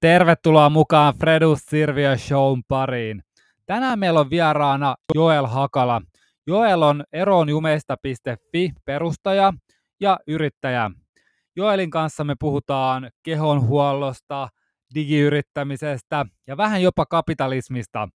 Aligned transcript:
Tervetuloa 0.00 0.70
mukaan 0.70 1.14
Fredus 1.20 1.58
Sirviö 1.58 2.16
Shown 2.16 2.62
pariin. 2.68 3.22
Tänään 3.66 3.98
meillä 3.98 4.20
on 4.20 4.30
vieraana 4.30 4.94
Joel 5.14 5.46
Hakala. 5.46 6.02
Joel 6.46 6.82
on 6.82 7.04
eronjumeista.fi 7.12 8.70
perustaja 8.84 9.52
ja 10.00 10.18
yrittäjä. 10.26 10.90
Joelin 11.56 11.90
kanssa 11.90 12.24
me 12.24 12.34
puhutaan 12.40 13.10
kehonhuollosta, 13.22 14.48
digiyrittämisestä 14.94 16.26
ja 16.46 16.56
vähän 16.56 16.82
jopa 16.82 17.06
kapitalismista. 17.06 18.08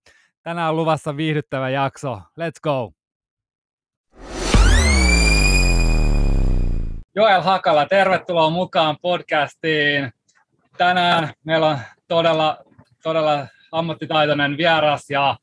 Tänään 0.43 0.69
on 0.69 0.75
luvassa 0.75 1.17
viihdyttävä 1.17 1.69
jakso. 1.69 2.15
Let's 2.15 2.59
go! 2.63 2.91
Joel 7.15 7.41
Hakala, 7.41 7.85
tervetuloa 7.85 8.49
mukaan 8.49 8.97
podcastiin 9.01 10.11
tänään 10.77 11.33
meillä 11.43 11.67
on 11.67 11.79
todella, 12.07 12.57
todella 13.03 13.47
ammattitaitoinen 13.71 14.57
vieras 14.57 15.09
ja 15.09 15.37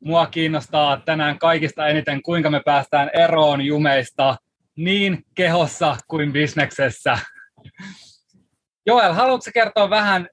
mua 0.00 0.26
kiinnostaa 0.26 1.00
tänään 1.00 1.38
kaikista 1.38 1.86
eniten, 1.86 2.22
kuinka 2.22 2.50
me 2.50 2.60
päästään 2.64 3.10
eroon 3.14 3.60
jumeista 3.60 4.36
niin 4.76 5.24
kehossa 5.34 5.96
kuin 6.08 6.32
bisneksessä. 6.32 7.18
Joel, 8.86 9.12
haluatko 9.12 9.50
kertoa 9.54 9.90
vähän 9.90 10.28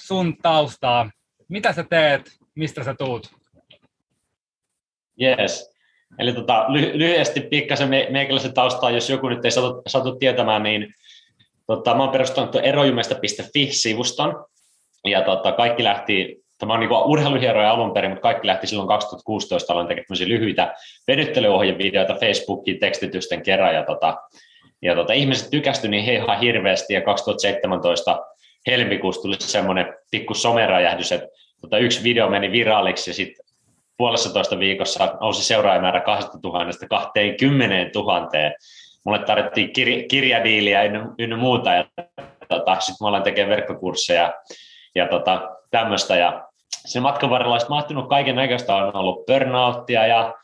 sun 0.00 0.36
taustaa? 0.42 1.10
Mitä 1.48 1.72
sä 1.72 1.84
teet? 1.90 2.38
Mistä 2.54 2.84
sä 2.84 2.94
tuut? 2.94 3.34
Yes. 5.22 5.76
Eli 6.18 6.32
tota, 6.32 6.66
ly- 6.68 6.98
lyhyesti 6.98 7.40
pikkasen 7.40 7.88
me- 7.88 8.08
meikäläisen 8.10 8.54
taustaa, 8.54 8.90
jos 8.90 9.10
joku 9.10 9.28
nyt 9.28 9.44
ei 9.44 9.50
satu, 9.50 9.82
satu 9.86 10.16
tietämään, 10.16 10.62
niin 10.62 10.94
Tota, 11.66 11.94
mä 11.94 12.02
oon 12.02 12.12
perustanut 12.12 12.56
erojumesta.fi-sivuston, 12.56 14.44
ja 15.04 15.22
tota, 15.22 15.52
kaikki 15.52 15.84
lähti, 15.84 16.42
tämä 16.58 16.74
on 16.74 16.80
niin 16.80 16.90
urheiluhieroja 16.92 17.70
alun 17.70 17.94
perin, 17.94 18.10
mutta 18.10 18.22
kaikki 18.22 18.46
lähti 18.46 18.66
silloin 18.66 18.88
2016, 18.88 19.72
aloin 19.72 19.88
tekemään 19.88 20.28
lyhyitä 20.28 20.74
venyttelyohjevideoita 21.08 22.14
Facebookiin 22.14 22.80
tekstitysten 22.80 23.42
kerran, 23.42 23.74
ja, 23.74 23.84
tota, 23.84 24.16
ja 24.82 24.94
tota, 24.94 25.12
ihmiset 25.12 25.50
tykästyi 25.50 25.90
niin 25.90 26.04
ihan 26.04 26.40
hirveästi, 26.40 26.94
ja 26.94 27.00
2017 27.00 28.26
helmikuussa 28.66 29.22
tuli 29.22 29.36
semmoinen 29.38 29.94
pikku 30.10 30.34
someräjähdys, 30.34 31.12
että 31.12 31.28
tota, 31.60 31.78
yksi 31.78 32.02
video 32.02 32.30
meni 32.30 32.52
viraaliksi, 32.52 33.10
ja 33.10 33.14
sitten 33.14 33.46
puolessa 33.96 34.32
toista 34.32 34.58
viikossa 34.58 35.16
nousi 35.20 35.44
seuraajamäärä 35.44 36.00
2000 36.00 36.86
20 36.88 37.98
000, 37.98 38.28
mulle 39.06 39.18
tarvittiin 39.18 39.68
kir- 39.68 40.06
kirjadiiliä 40.08 40.82
ynnä, 41.18 41.36
muuta, 41.36 41.70
ja 41.72 41.84
tota, 42.48 42.80
sitten 42.80 43.04
mä 43.04 43.08
olen 43.08 43.22
tekemään 43.22 43.56
verkkokursseja 43.56 44.34
ja 44.94 45.08
tota, 45.08 45.50
tämmöistä, 45.70 46.16
ja 46.16 46.48
sen 46.70 47.02
matkan 47.02 47.30
varrella 47.30 47.54
olisi 47.54 47.68
mahtunut 47.68 48.08
kaiken 48.08 48.36
näköistä, 48.36 48.74
on 48.74 48.96
ollut 48.96 49.26
burnouttia 49.26 50.06
ja 50.06 50.34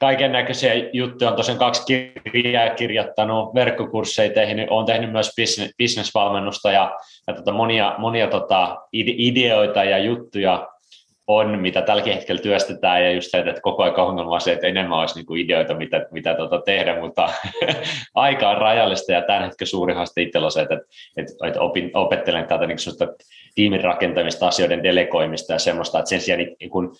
kaiken 0.00 0.32
näköisiä 0.32 0.72
juttuja, 0.92 1.30
on 1.30 1.36
tosiaan 1.36 1.58
kaksi 1.58 2.12
kirjaa 2.32 2.70
kirjoittanut, 2.70 3.54
verkkokursseja 3.54 4.34
tehnyt, 4.34 4.70
olen 4.70 4.86
tehnyt 4.86 5.12
myös 5.12 5.30
business, 5.40 5.74
business-valmennusta 5.78 6.72
ja, 6.72 6.98
ja 7.26 7.34
tota 7.34 7.52
monia, 7.52 7.94
monia 7.98 8.28
tota 8.28 8.76
ideoita 8.92 9.84
ja 9.84 9.98
juttuja 9.98 10.68
on, 11.26 11.58
mitä 11.58 11.82
tälläkin 11.82 12.14
hetkellä 12.14 12.42
työstetään, 12.42 13.04
ja 13.04 13.12
just 13.12 13.30
se, 13.30 13.38
että 13.38 13.60
koko 13.60 13.82
ajan 13.82 13.96
ongelma 13.96 14.34
on 14.34 14.40
se, 14.40 14.52
että 14.52 14.66
enemmän 14.66 14.98
olisi 14.98 15.14
niin 15.14 15.26
kuin 15.26 15.40
ideoita, 15.40 15.74
mitä, 15.74 16.06
mitä 16.10 16.34
tuota 16.34 16.60
tehdä, 16.60 17.00
mutta 17.00 17.30
aika 18.14 18.50
on 18.50 18.58
rajallista, 18.58 19.12
ja 19.12 19.22
tämän 19.22 19.44
hetken 19.44 19.66
suuri 19.66 19.94
haaste 19.94 20.22
itsellä 20.22 20.44
on 20.44 20.52
se, 20.52 20.60
että, 20.60 20.80
että, 21.16 21.46
että 21.46 21.60
opin, 21.60 21.90
opettelen 21.94 22.46
tätä 22.46 22.66
niin 22.66 22.78
tiimin 23.54 23.84
rakentamista, 23.84 24.48
asioiden 24.48 24.82
delegoimista 24.82 25.52
ja 25.52 25.58
semmoista, 25.58 25.98
että 25.98 26.08
sen 26.08 26.20
sijaan 26.20 26.46
niin 26.60 26.70
kun 26.70 26.96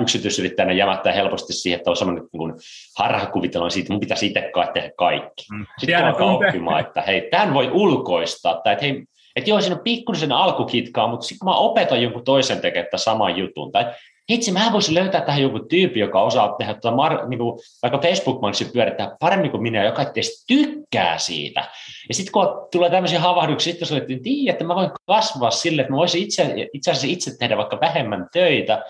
yksityisyrittäjänä 0.00 0.72
jämättää 0.72 1.12
helposti 1.12 1.52
siihen, 1.52 1.78
että 1.78 1.90
on 1.90 1.96
semmoinen 1.96 2.28
niin 2.32 2.52
harhakuvitelma 2.98 3.70
siitä, 3.70 3.84
että 3.84 3.92
mun 3.92 4.00
pitäisi 4.00 4.26
itse 4.26 4.50
tehdä 4.74 4.90
kaikki. 4.96 5.44
Mm. 5.52 5.66
Sitten 5.78 6.04
alkaa 6.04 6.34
oppimaan, 6.34 6.80
että 6.80 7.02
hei, 7.02 7.28
tämän 7.30 7.54
voi 7.54 7.70
ulkoistaa, 7.72 8.60
tai 8.64 8.72
että 8.72 8.84
hei, 8.84 9.04
että 9.36 9.50
joo, 9.50 9.60
siinä 9.60 9.76
on 9.76 9.82
pikkuisen 9.84 10.32
alkukitkaa, 10.32 11.08
mutta 11.08 11.26
sitten 11.26 11.38
kun 11.38 11.48
mä 11.48 11.56
opetan 11.56 12.02
jonkun 12.02 12.24
toisen 12.24 12.60
tekemään 12.60 12.88
saman 12.96 13.36
jutun, 13.36 13.72
tai 13.72 13.86
hitsi, 14.30 14.52
mä 14.52 14.72
voisin 14.72 14.94
löytää 14.94 15.20
tähän 15.20 15.42
joku 15.42 15.58
tyyppi, 15.58 16.00
joka 16.00 16.22
osaa 16.22 16.54
tehdä 16.58 16.74
tuota 16.74 16.96
mar, 16.96 17.28
niin 17.28 17.38
kuin, 17.38 17.58
vaikka 17.82 17.98
facebook 17.98 18.40
manssi 18.40 18.64
pyörittää 18.64 19.16
paremmin 19.20 19.50
kuin 19.50 19.62
minä, 19.62 19.84
joka 19.84 20.02
ei 20.02 20.22
tykkää 20.46 21.18
siitä. 21.18 21.68
Ja 22.08 22.14
sitten 22.14 22.32
kun 22.32 22.68
tulee 22.72 22.90
tämmöisiä 22.90 23.20
havahduksia, 23.20 23.72
sitten 23.72 23.88
sä 23.88 23.96
että 23.96 24.12
niin, 24.24 24.50
että 24.50 24.64
mä 24.64 24.74
voin 24.74 24.90
kasvaa 25.06 25.50
sille, 25.50 25.82
että 25.82 25.92
mä 25.92 25.96
voisin 25.96 26.22
itse, 26.22 26.54
itse 26.72 26.90
asiassa 26.90 27.08
itse 27.12 27.38
tehdä 27.38 27.56
vaikka 27.56 27.80
vähemmän 27.80 28.26
töitä, 28.32 28.82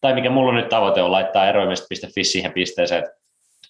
tai 0.00 0.14
mikä 0.14 0.30
mulla 0.30 0.48
on 0.48 0.54
nyt 0.54 0.68
tavoite 0.68 1.02
on 1.02 1.12
laittaa 1.12 1.48
eroimesta.fi 1.48 2.24
siihen 2.24 2.52
pisteeseen, 2.52 3.04
että 3.04 3.16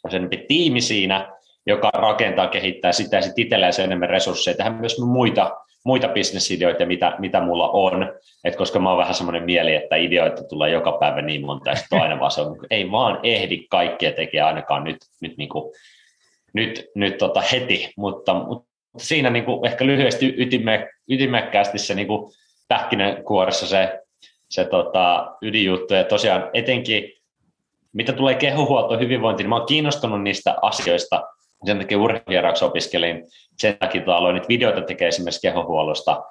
on 0.05 0.11
se 0.11 0.21
tiimi 0.49 0.81
siinä, 0.81 1.33
joka 1.67 1.91
rakentaa, 1.95 2.47
kehittää 2.47 2.93
sitä 2.93 3.17
ja 3.17 3.23
sitten 3.23 3.45
itselleen 3.45 3.73
enemmän 3.85 4.11
resursseja, 4.11 4.57
tehdä 4.57 4.71
myös 4.71 4.99
muita 4.99 5.57
muita 5.85 6.09
bisnesideoita, 6.09 6.87
mitä, 6.87 7.15
mitä 7.19 7.41
mulla 7.41 7.69
on, 7.69 8.13
Et 8.45 8.57
koska 8.57 8.79
mä 8.79 8.89
oon 8.89 8.99
vähän 8.99 9.15
semmoinen 9.15 9.45
mieli, 9.45 9.75
että 9.75 9.97
ideoita 9.97 10.45
tulee 10.45 10.71
joka 10.71 10.93
päivä 10.93 11.23
niin 11.23 11.47
monta, 11.47 11.75
sitten 11.75 12.01
aina 12.01 12.21
vaan 12.21 12.31
se 12.31 12.41
on, 12.41 12.57
ei 12.71 12.91
vaan 12.91 13.21
ehdi 13.23 13.67
kaikkea 13.71 14.13
tekee 14.13 14.41
ainakaan 14.41 14.85
nyt, 14.85 14.97
nyt, 15.21 15.37
niin 15.37 15.49
kuin, 15.49 15.75
nyt, 16.53 16.87
nyt 16.95 17.19
tota 17.19 17.41
heti, 17.41 17.93
mutta, 17.97 18.35
mutta 18.35 18.69
siinä 18.97 19.31
niin 19.31 19.45
kuin 19.45 19.67
ehkä 19.67 19.87
lyhyesti 19.87 20.35
ytimme, 20.39 20.89
ytimekkäästi 21.09 21.79
se 21.79 21.95
niin 21.95 22.09
kuin 22.09 22.33
pähkinänkuoressa 22.69 23.67
se, 23.67 24.01
se 24.51 24.65
tota, 24.65 25.37
ydinjuttu, 25.43 25.95
ja 25.95 26.05
tosiaan 26.05 26.51
etenkin 26.55 27.13
mitä 27.93 28.13
tulee 28.13 28.35
kehuhuoltoon 28.35 29.01
hyvinvointiin, 29.01 29.45
niin 29.45 29.49
mä 29.49 29.57
oon 29.57 29.67
kiinnostunut 29.67 30.23
niistä 30.23 30.57
asioista, 30.63 31.23
sen 31.65 31.79
takia 31.79 31.99
urheilijaraksi 31.99 32.65
opiskelin, 32.65 33.25
sen 33.59 33.79
takia 33.79 34.03
aloin 34.07 34.35
nyt 34.35 34.49
videoita 34.49 34.81
tekee 34.83 35.09
esimerkiksi 35.09 35.41
kehohuollosta, 35.41 36.23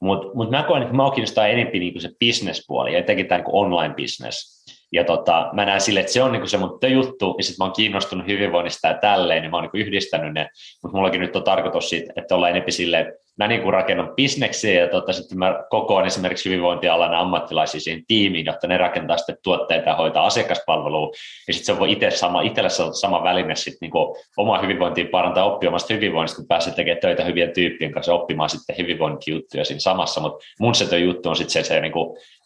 mutta 0.00 0.28
mut 0.34 0.50
mä 0.50 0.62
koen, 0.62 0.82
että 0.82 0.94
mä 0.94 1.10
kiinnostaa 1.10 1.46
enemmän 1.46 1.72
niinku 1.72 2.00
se 2.00 2.10
bisnespuoli, 2.18 2.92
ja 2.92 2.98
etenkin 2.98 3.26
tämä 3.26 3.38
niinku 3.38 3.58
online-business. 3.58 4.64
Ja 4.94 5.04
tota, 5.04 5.48
mä 5.52 5.64
näen 5.64 5.80
sille, 5.80 6.00
että 6.00 6.12
se 6.12 6.22
on 6.22 6.32
niinku 6.32 6.46
se 6.46 6.56
mun 6.56 6.78
juttu, 6.88 7.34
ja 7.38 7.44
sitten 7.44 7.64
mä 7.64 7.64
oon 7.64 7.74
kiinnostunut 7.76 8.26
hyvinvoinnista 8.26 8.88
ja 8.88 8.94
tälleen, 8.94 9.42
niin 9.42 9.50
mä 9.50 9.56
oon 9.56 9.62
niinku 9.62 9.76
yhdistänyt 9.76 10.34
ne, 10.34 10.48
mutta 10.82 10.96
mullakin 10.96 11.20
nyt 11.20 11.36
on 11.36 11.44
tarkoitus 11.44 11.88
siitä, 11.88 12.12
että 12.16 12.34
ollaan 12.34 12.50
enemmän 12.50 12.72
silleen, 12.72 13.06
että 13.06 13.24
mä 13.38 13.48
niin 13.48 13.62
kuin 13.62 13.72
rakennan 13.72 14.12
bisneksiä 14.16 14.80
ja 14.80 14.88
tota, 14.88 15.12
sitten 15.12 15.38
mä 15.38 15.64
kokoan 15.70 16.06
esimerkiksi 16.06 16.50
hyvinvointialan 16.50 17.14
ammattilaisia 17.14 17.80
siihen 17.80 18.02
tiimiin, 18.08 18.46
jotta 18.46 18.66
ne 18.66 18.78
rakentaa 18.78 19.16
sitten 19.16 19.36
tuotteita 19.42 19.88
ja 19.88 19.96
hoitaa 19.96 20.26
asiakaspalvelua. 20.26 21.10
Ja 21.48 21.54
sitten 21.54 21.74
se 21.74 21.80
voi 21.80 21.92
itse 21.92 22.10
sama, 22.10 22.42
itselle 22.42 22.70
sama 23.00 23.22
väline 23.22 23.56
sitten 23.56 23.78
niin 23.80 23.90
kuin 23.90 24.16
oma 24.36 24.58
hyvinvointiin 24.58 25.08
parantaa 25.08 25.44
oppimasta 25.44 25.94
hyvinvoinnista, 25.94 26.36
kun 26.36 26.48
pääsee 26.48 26.74
tekemään 26.74 27.00
töitä 27.00 27.24
hyvien 27.24 27.52
tyyppien 27.54 27.92
kanssa 27.92 28.14
oppimaan 28.14 28.50
sitten 28.50 28.76
hyvinvointijuttuja 28.78 29.64
siinä 29.64 29.80
samassa. 29.80 30.20
Mutta 30.20 30.44
mun 30.60 30.74
se 30.74 30.98
juttu 30.98 31.28
on 31.28 31.36
sitten 31.36 31.64
se, 31.64 31.68
se 31.68 31.80
niin 31.80 31.92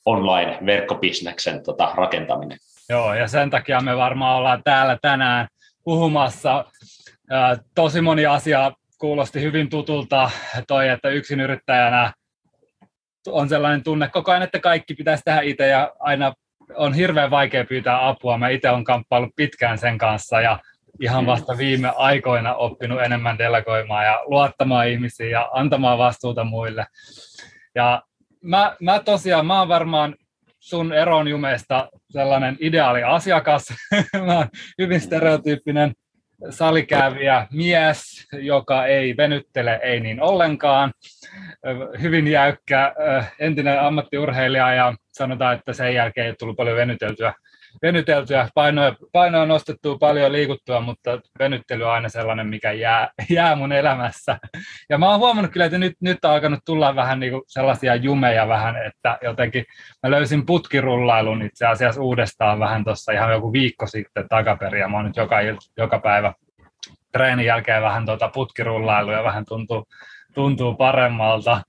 kuin 0.08 0.18
online 0.18 0.58
verkkobisneksen 0.66 1.62
tota, 1.62 1.92
rakentaminen. 1.94 2.58
Joo, 2.88 3.14
ja 3.14 3.28
sen 3.28 3.50
takia 3.50 3.80
me 3.80 3.96
varmaan 3.96 4.36
ollaan 4.36 4.62
täällä 4.64 4.98
tänään 5.02 5.48
puhumassa. 5.84 6.64
tosi 7.74 8.00
moni 8.00 8.26
asia 8.26 8.72
kuulosti 8.98 9.42
hyvin 9.42 9.70
tutulta 9.70 10.30
toi, 10.68 10.88
että 10.88 11.08
yksin 11.08 11.40
yrittäjänä 11.40 12.12
on 13.28 13.48
sellainen 13.48 13.82
tunne 13.82 14.08
koko 14.08 14.30
ajan, 14.30 14.42
että 14.42 14.60
kaikki 14.60 14.94
pitäisi 14.94 15.22
tehdä 15.24 15.40
itse 15.40 15.66
ja 15.66 15.92
aina 15.98 16.32
on 16.74 16.94
hirveän 16.94 17.30
vaikea 17.30 17.64
pyytää 17.64 18.08
apua. 18.08 18.38
Mä 18.38 18.48
itse 18.48 18.70
olen 18.70 18.84
kamppailut 18.84 19.36
pitkään 19.36 19.78
sen 19.78 19.98
kanssa 19.98 20.40
ja 20.40 20.58
ihan 21.00 21.26
vasta 21.26 21.58
viime 21.58 21.92
aikoina 21.96 22.54
oppinut 22.54 23.02
enemmän 23.02 23.38
delegoimaan 23.38 24.04
ja 24.04 24.20
luottamaan 24.24 24.88
ihmisiin 24.88 25.30
ja 25.30 25.48
antamaan 25.52 25.98
vastuuta 25.98 26.44
muille. 26.44 26.86
Ja 27.74 28.02
mä, 28.48 28.76
mä 28.80 29.00
tosiaan, 29.04 29.46
mä 29.46 29.58
oon 29.58 29.68
varmaan 29.68 30.16
sun 30.60 30.92
eron 30.92 31.28
jumeesta 31.28 31.88
sellainen 32.10 32.56
ideaali 32.60 33.02
asiakas. 33.02 33.74
mä 34.26 34.36
oon 34.36 34.48
hyvin 34.78 35.00
stereotyyppinen 35.00 35.92
salikäyviä 36.50 37.46
mies, 37.52 38.26
joka 38.32 38.86
ei 38.86 39.16
venyttele, 39.16 39.80
ei 39.82 40.00
niin 40.00 40.22
ollenkaan. 40.22 40.92
Hyvin 42.02 42.28
jäykkä 42.28 42.94
entinen 43.38 43.80
ammattiurheilija 43.80 44.74
ja 44.74 44.94
sanotaan, 45.12 45.56
että 45.58 45.72
sen 45.72 45.94
jälkeen 45.94 46.26
ei 46.26 46.34
tullut 46.38 46.56
paljon 46.56 46.76
venyteltyä 46.76 47.32
venyteltyä, 47.82 48.48
painoa, 48.54 48.96
painoa 49.12 49.46
nostettua 49.46 49.98
paljon 49.98 50.32
liikuttua, 50.32 50.80
mutta 50.80 51.20
venyttely 51.38 51.84
on 51.84 51.90
aina 51.90 52.08
sellainen, 52.08 52.46
mikä 52.46 52.72
jää, 52.72 53.08
jää 53.30 53.56
mun 53.56 53.72
elämässä. 53.72 54.38
Ja 54.88 54.98
mä 54.98 55.10
oon 55.10 55.18
huomannut 55.18 55.52
kyllä, 55.52 55.66
että 55.66 55.78
nyt, 55.78 55.96
nyt 56.00 56.24
on 56.24 56.30
alkanut 56.30 56.60
tulla 56.66 56.96
vähän 56.96 57.20
niin 57.20 57.32
kuin 57.32 57.42
sellaisia 57.46 57.94
jumeja 57.94 58.48
vähän, 58.48 58.76
että 58.86 59.18
jotenkin 59.22 59.64
mä 60.02 60.10
löysin 60.10 60.46
putkirullailun 60.46 61.42
itse 61.42 61.66
asiassa 61.66 62.00
uudestaan 62.00 62.58
vähän 62.58 62.84
tuossa 62.84 63.12
ihan 63.12 63.32
joku 63.32 63.52
viikko 63.52 63.86
sitten 63.86 64.28
takaperin, 64.28 64.80
ja 64.80 64.88
mä 64.88 64.96
oon 64.96 65.06
nyt 65.06 65.16
joka, 65.16 65.36
joka 65.76 65.98
päivä 65.98 66.32
treenin 67.12 67.46
jälkeen 67.46 67.82
vähän 67.82 68.06
tuota 68.06 68.28
putkirullailu 68.28 69.10
ja 69.10 69.24
vähän 69.24 69.44
tuntuu, 69.48 69.86
tuntuu 70.34 70.74
paremmalta 70.74 71.60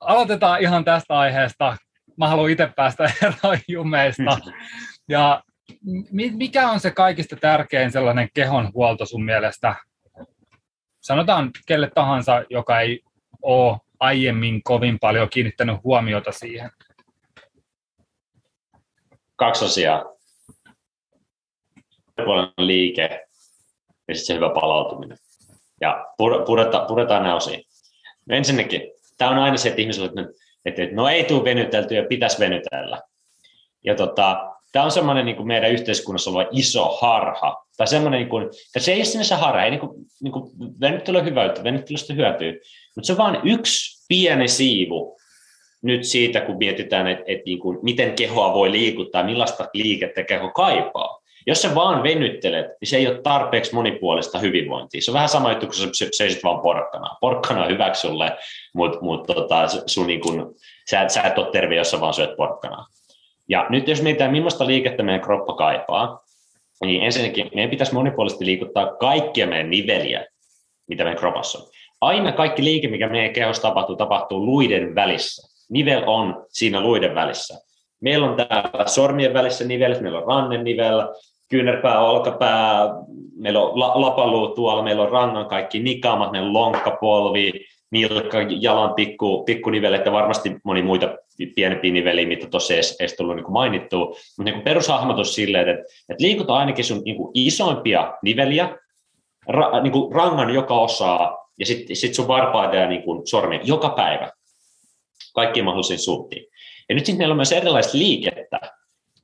aloitetaan 0.00 0.60
ihan 0.60 0.84
tästä 0.84 1.18
aiheesta. 1.18 1.76
Mä 2.20 2.28
haluan 2.28 2.50
itse 2.50 2.68
päästä 2.76 3.04
eroon 3.22 3.58
jumeista. 3.68 4.38
Ja 5.08 5.42
mikä 6.12 6.70
on 6.70 6.80
se 6.80 6.90
kaikista 6.90 7.36
tärkein 7.36 7.92
sellainen 7.92 8.28
kehonhuolto 8.34 9.06
sun 9.06 9.24
mielestä? 9.24 9.74
Sanotaan 11.00 11.50
kelle 11.66 11.90
tahansa, 11.94 12.44
joka 12.50 12.80
ei 12.80 13.00
ole 13.42 13.78
aiemmin 14.00 14.62
kovin 14.62 14.98
paljon 15.00 15.28
kiinnittänyt 15.30 15.76
huomiota 15.84 16.32
siihen. 16.32 16.70
Kaksi 19.36 19.64
asiaa. 19.64 20.04
Puolen 22.24 22.52
liike 22.58 23.26
ja 24.08 24.14
sitten 24.14 24.26
se 24.26 24.34
hyvä 24.34 24.50
palautuminen. 24.54 25.18
Ja 25.80 26.06
puretaan, 26.46 26.86
puretaan 26.86 27.22
nämä 27.22 27.36
osiin. 27.36 27.62
No 28.28 28.36
ensinnäkin, 28.36 28.80
tämä 29.18 29.30
on 29.30 29.38
aina 29.38 29.56
se, 29.56 29.68
että 29.68 29.80
ihmisillä 29.80 30.10
että, 30.64 30.82
että 30.82 30.96
no 30.96 31.08
ei 31.08 31.24
tule 31.24 31.44
venytelty 31.44 31.94
ja 31.94 32.04
pitäisi 32.04 32.38
venytellä. 32.38 33.00
Ja 33.84 33.94
tota, 33.94 34.50
tämä 34.72 34.84
on 34.84 34.90
semmoinen 34.90 35.24
niin 35.24 35.46
meidän 35.46 35.70
yhteiskunnassa 35.70 36.30
oleva 36.30 36.48
iso 36.52 36.98
harha. 37.00 37.64
Tai 37.76 37.86
semmoinen, 37.86 38.18
niin 38.18 38.28
kuin, 38.28 38.48
se 38.78 38.92
ei 38.92 38.98
ole 38.98 39.04
sinne 39.04 39.24
se 39.24 39.34
harha, 39.34 39.64
ei 39.64 39.70
niin 39.70 39.80
kuin, 39.80 40.06
niin 40.22 40.32
kuin, 40.32 40.50
venyttely 40.80 41.18
venyttelystä 41.64 42.14
hyötyy, 42.14 42.60
mutta 42.96 43.06
se 43.06 43.12
on 43.12 43.18
vain 43.18 43.40
yksi 43.44 44.04
pieni 44.08 44.48
siivu 44.48 45.20
nyt 45.82 46.04
siitä, 46.04 46.40
kun 46.40 46.58
mietitään, 46.58 47.06
että, 47.06 47.24
että 47.26 47.42
niin 47.46 47.58
kuin, 47.58 47.78
miten 47.82 48.12
kehoa 48.12 48.54
voi 48.54 48.70
liikuttaa, 48.70 49.24
millaista 49.24 49.68
liikettä 49.74 50.22
keho 50.22 50.50
kaipaa. 50.50 51.20
Jos 51.46 51.62
sä 51.62 51.74
vaan 51.74 52.02
venyttelet, 52.02 52.66
niin 52.80 52.88
se 52.88 52.96
ei 52.96 53.06
ole 53.06 53.20
tarpeeksi 53.22 53.74
monipuolista 53.74 54.38
hyvinvointia. 54.38 55.02
Se 55.02 55.10
on 55.10 55.14
vähän 55.14 55.28
sama 55.28 55.50
juttu, 55.50 55.66
kun 55.66 55.74
sä 55.74 56.06
seisit 56.12 56.44
vaan 56.44 56.60
porkkana. 56.60 57.16
Porkkana 57.20 57.62
on 57.62 57.70
hyväksi 57.70 58.00
sulle, 58.00 58.36
mutta 58.74 58.98
mut, 59.00 59.26
tota, 59.26 59.68
sun 59.86 60.06
niin 60.06 60.20
kun, 60.20 60.54
sä, 60.90 61.08
sä 61.08 61.22
et 61.22 61.38
ole 61.38 61.50
terve, 61.52 61.74
jos 61.74 61.90
sä 61.90 62.00
vaan 62.00 62.14
syöt 62.14 62.36
porkkanaa. 62.36 62.86
Ja 63.48 63.66
nyt 63.70 63.88
jos 63.88 64.02
mietitään, 64.02 64.32
millaista 64.32 64.66
liikettä 64.66 65.02
meidän 65.02 65.20
kroppa 65.20 65.52
kaipaa, 65.52 66.24
niin 66.84 67.02
ensinnäkin 67.02 67.50
meidän 67.54 67.70
pitäisi 67.70 67.94
monipuolisesti 67.94 68.44
liikuttaa 68.44 68.96
kaikkia 68.96 69.46
meidän 69.46 69.70
niveliä, 69.70 70.26
mitä 70.88 71.04
meidän 71.04 71.18
kropassa 71.18 71.58
on. 71.58 71.64
Aina 72.00 72.32
kaikki 72.32 72.64
liike, 72.64 72.88
mikä 72.88 73.08
meidän 73.08 73.32
kehossa 73.32 73.62
tapahtuu, 73.62 73.96
tapahtuu 73.96 74.46
luiden 74.46 74.94
välissä. 74.94 75.48
Nivel 75.70 76.02
on 76.06 76.46
siinä 76.48 76.80
luiden 76.80 77.14
välissä. 77.14 77.60
Meillä 78.00 78.26
on 78.26 78.36
täällä 78.36 78.86
sormien 78.86 79.34
välissä 79.34 79.64
nivel, 79.64 80.00
meillä 80.00 80.18
on 80.18 80.26
rannen 80.26 80.64
nivel, 80.64 81.08
kyynärpää, 81.50 82.00
olkapää, 82.00 82.88
meillä 83.36 83.60
on 83.60 83.80
lapaluu 84.00 84.48
tuolla, 84.48 84.82
meillä 84.82 85.02
on 85.02 85.10
rannan 85.10 85.46
kaikki 85.46 85.82
meillä 86.30 86.48
on 86.48 86.52
lonkkapolvi, 86.52 87.52
nilkka, 87.90 88.38
jalan 88.60 88.94
pikku, 88.94 89.44
pikkunivelet 89.44 90.06
ja 90.06 90.12
varmasti 90.12 90.56
moni 90.64 90.82
muita 90.82 91.16
pienempiä 91.54 91.92
niveliä, 91.92 92.28
mitä 92.28 92.46
tuossa 92.46 92.74
ei 92.74 92.80
edes 93.00 93.16
tullut 93.16 93.36
niin 93.36 93.52
mainittua. 93.52 94.06
Mutta 94.06 94.52
niin 94.52 94.62
perushahmotus 94.62 95.34
silleen, 95.34 95.68
että, 95.68 95.84
että 96.08 96.24
liikuta 96.24 96.56
ainakin 96.56 96.84
sun 96.84 97.02
niin 97.04 97.16
isoimpia 97.34 98.14
niveliä, 98.22 98.78
ra, 99.48 99.82
niin 99.82 100.12
rangan 100.14 100.54
joka 100.54 100.74
osaa 100.74 101.48
ja 101.58 101.66
sitten 101.66 101.96
sit 101.96 102.14
sun 102.14 102.28
varpaita 102.28 102.76
ja 102.76 102.88
niin 102.88 103.02
kuin 103.02 103.26
sormia 103.26 103.60
joka 103.62 103.88
päivä. 103.88 104.30
Kaikki 105.34 105.62
mahdollisiin 105.62 105.98
suuntiin. 105.98 106.46
Ja 106.88 106.94
nyt 106.94 107.06
sitten 107.06 107.18
meillä 107.18 107.32
on 107.32 107.36
myös 107.36 107.52
erilaista 107.52 107.98
liikettä, 107.98 108.29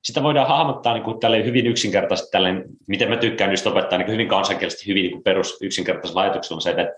sitä 0.06 0.22
voidaan 0.22 0.48
hahmottaa 0.48 0.94
niin 0.94 1.04
kuin 1.04 1.44
hyvin 1.44 1.66
yksinkertaisesti, 1.66 2.30
tälleen, 2.30 2.64
miten 2.88 3.08
mä 3.08 3.16
tykkään 3.16 3.50
just 3.50 3.66
opettaa 3.66 3.98
niin 3.98 4.08
hyvin 4.08 4.28
kansankielisesti, 4.28 4.86
hyvin 4.86 5.10
niin 5.10 5.22
perus 5.22 5.58
yksinkertaisella 5.60 6.20
ajatuksella 6.20 6.60
se, 6.60 6.70
että, 6.70 6.94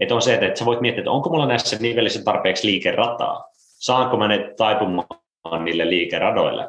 että 0.00 0.14
on 0.14 0.22
se, 0.22 0.34
että, 0.34 0.46
että 0.46 0.58
sä 0.58 0.64
voit 0.64 0.80
miettiä, 0.80 1.00
että 1.00 1.10
onko 1.10 1.30
mulla 1.30 1.46
näissä 1.46 1.76
nivelissä 1.80 2.24
tarpeeksi 2.24 2.66
liikerataa, 2.66 3.44
saanko 3.58 4.16
mä 4.16 4.28
ne 4.28 4.54
taipumaan 4.56 5.64
niille 5.64 5.90
liikeradoille. 5.90 6.68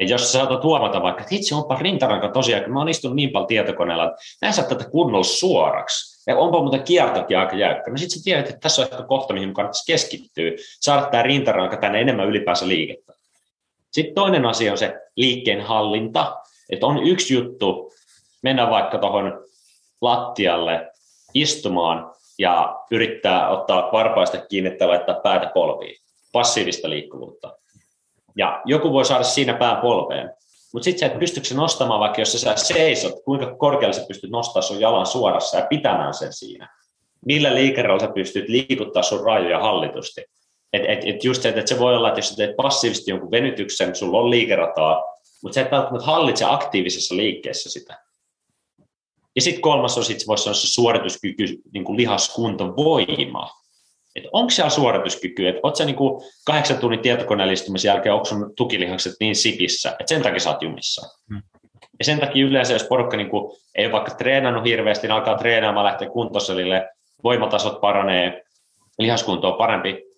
Ja 0.00 0.06
jos 0.06 0.32
sä 0.32 0.38
saatat 0.38 0.64
huomata 0.64 1.02
vaikka, 1.02 1.22
että 1.22 1.34
itse 1.34 1.54
onpa 1.54 1.78
rintaranka 1.80 2.28
tosiaan, 2.28 2.64
kun 2.64 2.72
mä 2.72 2.78
oon 2.78 2.88
istunut 2.88 3.16
niin 3.16 3.30
paljon 3.30 3.46
tietokoneella, 3.46 4.04
että 4.04 4.16
näin 4.42 4.54
saa 4.54 4.64
tätä 4.64 4.90
kunnolla 4.90 5.24
suoraksi. 5.24 6.24
Ja 6.26 6.36
onpa 6.36 6.60
muuten 6.62 6.82
kiertokin 6.82 7.38
aika 7.38 7.56
jäykkä. 7.56 7.90
No 7.90 7.96
sit 7.96 8.10
sä 8.10 8.20
tiedät, 8.24 8.48
että 8.48 8.60
tässä 8.60 8.82
on 8.82 8.88
ehkä 8.92 9.02
kohta, 9.02 9.34
mihin 9.34 9.54
kannattaisi 9.54 9.92
keskittyä, 9.92 10.50
saada 10.80 11.06
tämä 11.06 11.22
rintaranka 11.22 11.76
tänne 11.76 12.00
enemmän 12.00 12.28
ylipäänsä 12.28 12.68
liikettä. 12.68 13.19
Sitten 13.90 14.14
toinen 14.14 14.46
asia 14.46 14.72
on 14.72 14.78
se 14.78 15.00
liikkeen 15.16 15.60
hallinta, 15.60 16.36
että 16.70 16.86
on 16.86 17.06
yksi 17.06 17.34
juttu 17.34 17.92
mennä 18.42 18.70
vaikka 18.70 18.98
tuohon 18.98 19.44
lattialle 20.00 20.90
istumaan 21.34 22.12
ja 22.38 22.76
yrittää 22.90 23.48
ottaa 23.48 23.92
varpaista 23.92 24.38
kiinni 24.38 24.76
ja 24.80 24.88
laittaa 24.88 25.20
päätä 25.20 25.50
polviin. 25.54 25.96
Passiivista 26.32 26.90
liikkuvuutta. 26.90 27.56
Ja 28.36 28.62
joku 28.64 28.92
voi 28.92 29.04
saada 29.04 29.24
siinä 29.24 29.54
pää 29.54 29.76
polveen. 29.76 30.30
Mutta 30.72 30.84
sitten 30.84 31.08
sä 31.08 31.14
et 31.14 31.44
se 31.44 31.54
nostamaan, 31.54 32.00
vaikka 32.00 32.20
jos 32.20 32.32
sä 32.32 32.56
seisot, 32.56 33.12
kuinka 33.24 33.54
korkealle 33.56 33.92
sä 33.92 34.04
pystyt 34.08 34.30
nostamaan 34.30 34.62
sun 34.62 34.80
jalan 34.80 35.06
suorassa 35.06 35.58
ja 35.58 35.66
pitämään 35.66 36.14
sen 36.14 36.32
siinä. 36.32 36.68
Millä 37.26 37.54
liikeralla 37.54 38.00
sä 38.00 38.12
pystyt 38.14 38.48
liikuttaa 38.48 39.02
sun 39.02 39.24
rajoja 39.24 39.58
hallitusti. 39.58 40.24
Et, 40.72 40.82
et, 40.88 41.00
et 41.04 41.24
just 41.24 41.42
se, 41.42 41.48
että 41.48 41.66
se 41.66 41.78
voi 41.78 41.96
olla, 41.96 42.08
että 42.08 42.18
jos 42.18 42.28
sä 42.28 42.36
teet 42.36 42.56
passiivisesti 42.56 43.10
jonkun 43.10 43.30
venytyksen, 43.30 43.94
sulla 43.94 44.18
on 44.18 44.30
liikerataa, 44.30 45.04
mutta 45.42 45.54
sä 45.54 45.60
et 45.60 45.70
välttämättä 45.70 46.06
hallitse 46.06 46.44
aktiivisessa 46.48 47.16
liikkeessä 47.16 47.70
sitä. 47.70 47.98
Ja 49.36 49.42
sitten 49.42 49.62
kolmas 49.62 49.98
on, 49.98 50.04
sit 50.04 50.26
voisi 50.26 50.48
olla 50.48 50.58
se 50.58 50.66
suorituskyky, 50.66 51.44
niin 51.74 51.84
kuin 51.84 51.96
lihaskunto, 51.96 52.76
voima. 52.76 53.50
Et 54.16 54.24
onko 54.32 54.50
siellä 54.50 54.70
suorituskyky, 54.70 55.48
että 55.48 55.60
oot 55.62 55.76
sä 55.76 55.84
niin 55.84 55.96
kuin 55.96 56.22
kahdeksan 56.46 56.78
tunnin 56.78 57.00
tietokoneen 57.00 57.56
jälkeen, 57.84 58.12
onko 58.12 58.24
sun 58.24 58.52
tukilihakset 58.56 59.12
niin 59.20 59.36
sikissä, 59.36 59.90
että 59.90 60.06
sen 60.06 60.22
takia 60.22 60.40
sä 60.40 60.50
oot 60.50 60.62
jumissa. 60.62 61.18
Hmm. 61.28 61.42
Ja 61.98 62.04
sen 62.04 62.20
takia 62.20 62.46
yleensä, 62.46 62.72
jos 62.72 62.84
porukka 62.84 63.16
niin 63.16 63.30
kuin, 63.30 63.56
ei 63.74 63.84
ole 63.84 63.92
vaikka 63.92 64.14
treenannut 64.14 64.64
hirveästi, 64.64 65.06
niin 65.06 65.14
alkaa 65.14 65.38
treenaamaan, 65.38 65.86
lähteä 65.86 66.08
kuntosalille, 66.08 66.88
voimatasot 67.24 67.80
paranee, 67.80 68.42
lihaskunto 68.98 69.48
on 69.48 69.58
parempi, 69.58 70.09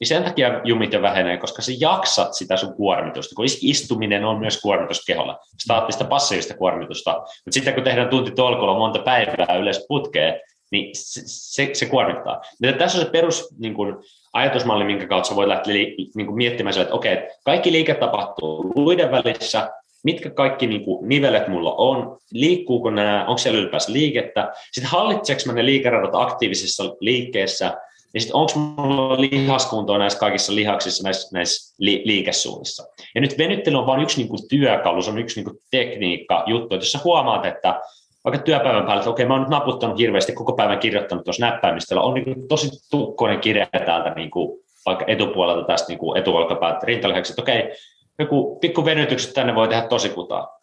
niin 0.00 0.08
sen 0.08 0.24
takia 0.24 0.60
jumit 0.64 0.92
jo 0.92 1.02
vähenee, 1.02 1.36
koska 1.36 1.62
sä 1.62 1.72
jaksat 1.80 2.34
sitä 2.34 2.56
sun 2.56 2.74
kuormitusta, 2.74 3.34
kun 3.34 3.44
istuminen 3.62 4.24
on 4.24 4.38
myös 4.38 4.60
kuormitus 4.60 5.04
keholla, 5.04 5.38
staattista 5.62 6.04
passiivista 6.04 6.56
kuormitusta, 6.56 7.12
mutta 7.12 7.52
sitten 7.52 7.74
kun 7.74 7.84
tehdään 7.84 8.08
tunti 8.08 8.30
tolkulla 8.30 8.78
monta 8.78 8.98
päivää 8.98 9.56
yleensä 9.60 9.84
putkeen, 9.88 10.40
niin 10.72 10.90
se, 10.92 11.20
se, 11.24 11.70
se 11.72 11.86
kuormittaa. 11.86 12.40
Mutta 12.62 12.78
tässä 12.78 12.98
on 12.98 13.04
se 13.04 13.10
perus 13.10 13.54
niin 13.58 13.74
kun, 13.74 14.02
ajatusmalli, 14.32 14.84
minkä 14.84 15.06
kautta 15.06 15.36
voit 15.36 15.48
lähteä 15.48 15.74
niin 15.74 16.34
miettimään, 16.34 16.78
että 16.78 16.94
okei, 16.94 17.18
kaikki 17.44 17.72
liike 17.72 17.94
tapahtuu 17.94 18.72
luiden 18.76 19.10
välissä, 19.10 19.70
mitkä 20.04 20.30
kaikki 20.30 20.66
niin 20.66 20.84
kuin, 20.84 21.08
nivelet 21.08 21.48
mulla 21.48 21.74
on, 21.74 22.18
liikkuuko 22.32 22.90
nämä, 22.90 23.24
onko 23.26 23.38
siellä 23.38 23.60
ylipäänsä 23.60 23.92
liikettä, 23.92 24.52
sitten 24.72 24.90
hallitseeko 24.90 25.42
mä 25.46 25.52
ne 25.52 25.64
liikeradot 25.64 26.14
aktiivisessa 26.14 26.84
liikkeessä, 27.00 27.76
niin 28.12 28.20
sitten 28.20 28.36
onko 28.36 28.52
mulla 28.58 29.20
lihaskuntoa 29.20 29.98
näissä 29.98 30.18
kaikissa 30.18 30.54
lihaksissa, 30.54 31.04
näissä, 31.04 31.28
näissä 31.32 31.74
li, 31.78 32.02
liikesuunnissa. 32.04 32.84
Ja 33.14 33.20
nyt 33.20 33.38
venyttely 33.38 33.76
on 33.76 33.86
vain 33.86 34.02
yksi 34.02 34.18
niin 34.18 34.28
kuin, 34.28 34.48
työkalu, 34.48 35.02
se 35.02 35.10
on 35.10 35.18
yksi 35.18 35.40
niin 35.40 35.44
kuin, 35.44 35.62
tekniikka 35.70 36.44
juttu, 36.46 36.74
että 36.74 36.84
jos 36.84 36.92
sä 36.92 36.98
huomaat, 37.04 37.46
että 37.46 37.80
vaikka 38.24 38.42
työpäivän 38.42 38.84
päällä, 38.84 39.00
että 39.00 39.10
okei, 39.10 39.26
mä 39.26 39.34
oon 39.34 39.40
nyt 39.40 39.50
naputtanut 39.50 39.98
hirveästi 39.98 40.32
koko 40.32 40.52
päivän 40.52 40.78
kirjoittanut 40.78 41.24
tuossa 41.24 41.46
näppäimistöllä, 41.46 42.02
on 42.02 42.14
niin 42.14 42.24
kuin, 42.24 42.48
tosi 42.48 42.70
tukkoinen 42.90 43.40
kirja 43.40 43.66
täältä 43.86 44.10
niin 44.10 44.30
kuin, 44.30 44.60
vaikka 44.86 45.04
etupuolelta 45.08 45.66
tästä 45.66 45.88
niin 45.88 45.98
kuin 45.98 46.18
etuolkapäät 46.18 46.82
rintalihaksi, 46.82 47.32
että 47.32 47.42
okei, 47.42 47.72
joku 48.18 48.58
pikku 48.60 48.84
venytykset 48.84 49.34
tänne 49.34 49.54
voi 49.54 49.68
tehdä 49.68 49.88
tosi 49.88 50.08
kutaa. 50.08 50.58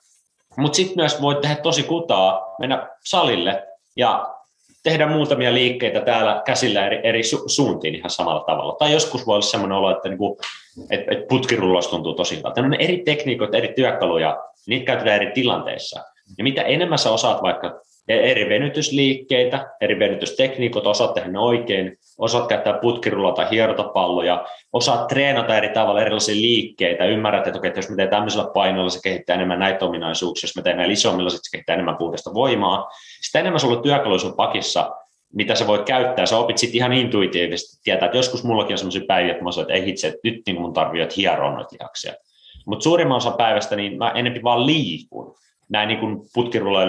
Mutta 0.57 0.75
sitten 0.75 0.95
myös 0.95 1.21
voi 1.21 1.35
tehdä 1.35 1.55
tosi 1.55 1.83
kutaa, 1.83 2.55
mennä 2.59 2.89
salille 3.03 3.67
ja 3.95 4.34
tehdä 4.85 5.07
muutamia 5.07 5.53
liikkeitä 5.53 6.01
täällä 6.01 6.41
käsillä 6.45 6.85
eri, 6.85 6.99
eri 7.03 7.21
su- 7.21 7.43
suuntiin 7.47 7.95
ihan 7.95 8.09
samalla 8.09 8.43
tavalla. 8.43 8.75
Tai 8.79 8.91
joskus 8.91 9.27
voi 9.27 9.33
olla 9.33 9.41
sellainen 9.41 9.77
olo, 9.77 9.91
että, 9.91 10.09
niinku, 10.09 10.37
et, 10.89 11.01
et 11.11 11.27
putkirullos 11.27 11.87
tuntuu 11.87 12.13
tosi 12.13 12.37
hyvältä. 12.37 12.61
On 12.61 12.73
eri 12.73 13.01
tekniikoita, 13.05 13.57
eri 13.57 13.73
työkaluja, 13.75 14.37
niitä 14.67 14.85
käytetään 14.85 15.21
eri 15.21 15.31
tilanteissa. 15.31 16.03
Ja 16.37 16.43
mitä 16.43 16.61
enemmän 16.61 16.97
sä 16.97 17.11
osaat 17.11 17.41
vaikka 17.41 17.81
eri 18.07 18.49
venytysliikkeitä, 18.49 19.67
eri 19.81 19.99
venytystekniikot, 19.99 20.87
osaat 20.87 21.13
tehdä 21.13 21.29
ne 21.29 21.39
oikein, 21.39 21.97
osaat 22.17 22.47
käyttää 22.47 22.79
putkirulla 22.81 23.31
tai 23.31 23.47
hierotapalloja, 23.51 24.45
osaat 24.73 25.07
treenata 25.07 25.57
eri 25.57 25.69
tavalla 25.69 26.01
erilaisia 26.01 26.35
liikkeitä, 26.35 27.05
ymmärrät, 27.05 27.47
että, 27.47 27.59
okei, 27.59 27.67
että 27.67 27.79
jos 27.79 27.89
me 27.89 27.95
teemme 27.95 28.11
tämmöisellä 28.11 28.51
painoilla, 28.53 28.89
se 28.89 28.99
kehittää 29.03 29.35
enemmän 29.35 29.59
näitä 29.59 29.85
ominaisuuksia, 29.85 30.47
jos 30.47 30.55
me 30.55 30.61
teemme 30.61 30.77
näillä 30.77 30.93
isommilla, 30.93 31.29
se 31.29 31.37
kehittää 31.51 31.73
enemmän 31.73 31.97
puhdasta 31.97 32.33
voimaa. 32.33 32.89
Sitä 33.21 33.39
enemmän 33.39 33.59
sulla 33.59 33.81
työkaluja 33.81 34.19
sun 34.19 34.35
pakissa, 34.35 34.91
mitä 35.33 35.55
sä 35.55 35.67
voit 35.67 35.85
käyttää, 35.85 36.25
sä 36.25 36.37
opit 36.37 36.57
sitten 36.57 36.77
ihan 36.77 36.93
intuitiivisesti. 36.93 37.81
Tietää, 37.83 38.05
että 38.05 38.17
joskus 38.17 38.43
mullakin 38.43 38.73
on 38.73 38.77
sellaisia 38.77 39.01
päiviä, 39.07 39.31
että 39.31 39.43
mä 39.43 39.51
sanoin, 39.51 39.71
että 39.71 39.73
ei 39.73 39.85
hitse, 39.85 40.07
että 40.07 40.19
nyt 40.23 40.41
niin 40.45 40.61
mun 40.61 40.73
tarvii 40.73 41.07
hieroa 41.17 41.51
noita 41.51 41.75
lihaksia. 41.79 42.13
Mutta 42.65 42.83
suurimman 42.83 43.17
osa 43.17 43.31
päivästä 43.31 43.75
niin 43.75 43.97
mä 43.97 44.11
enemmän 44.15 44.43
vaan 44.43 44.65
liikun 44.65 45.35
näin 45.69 45.87
niin 45.87 45.99
kuin 45.99 46.21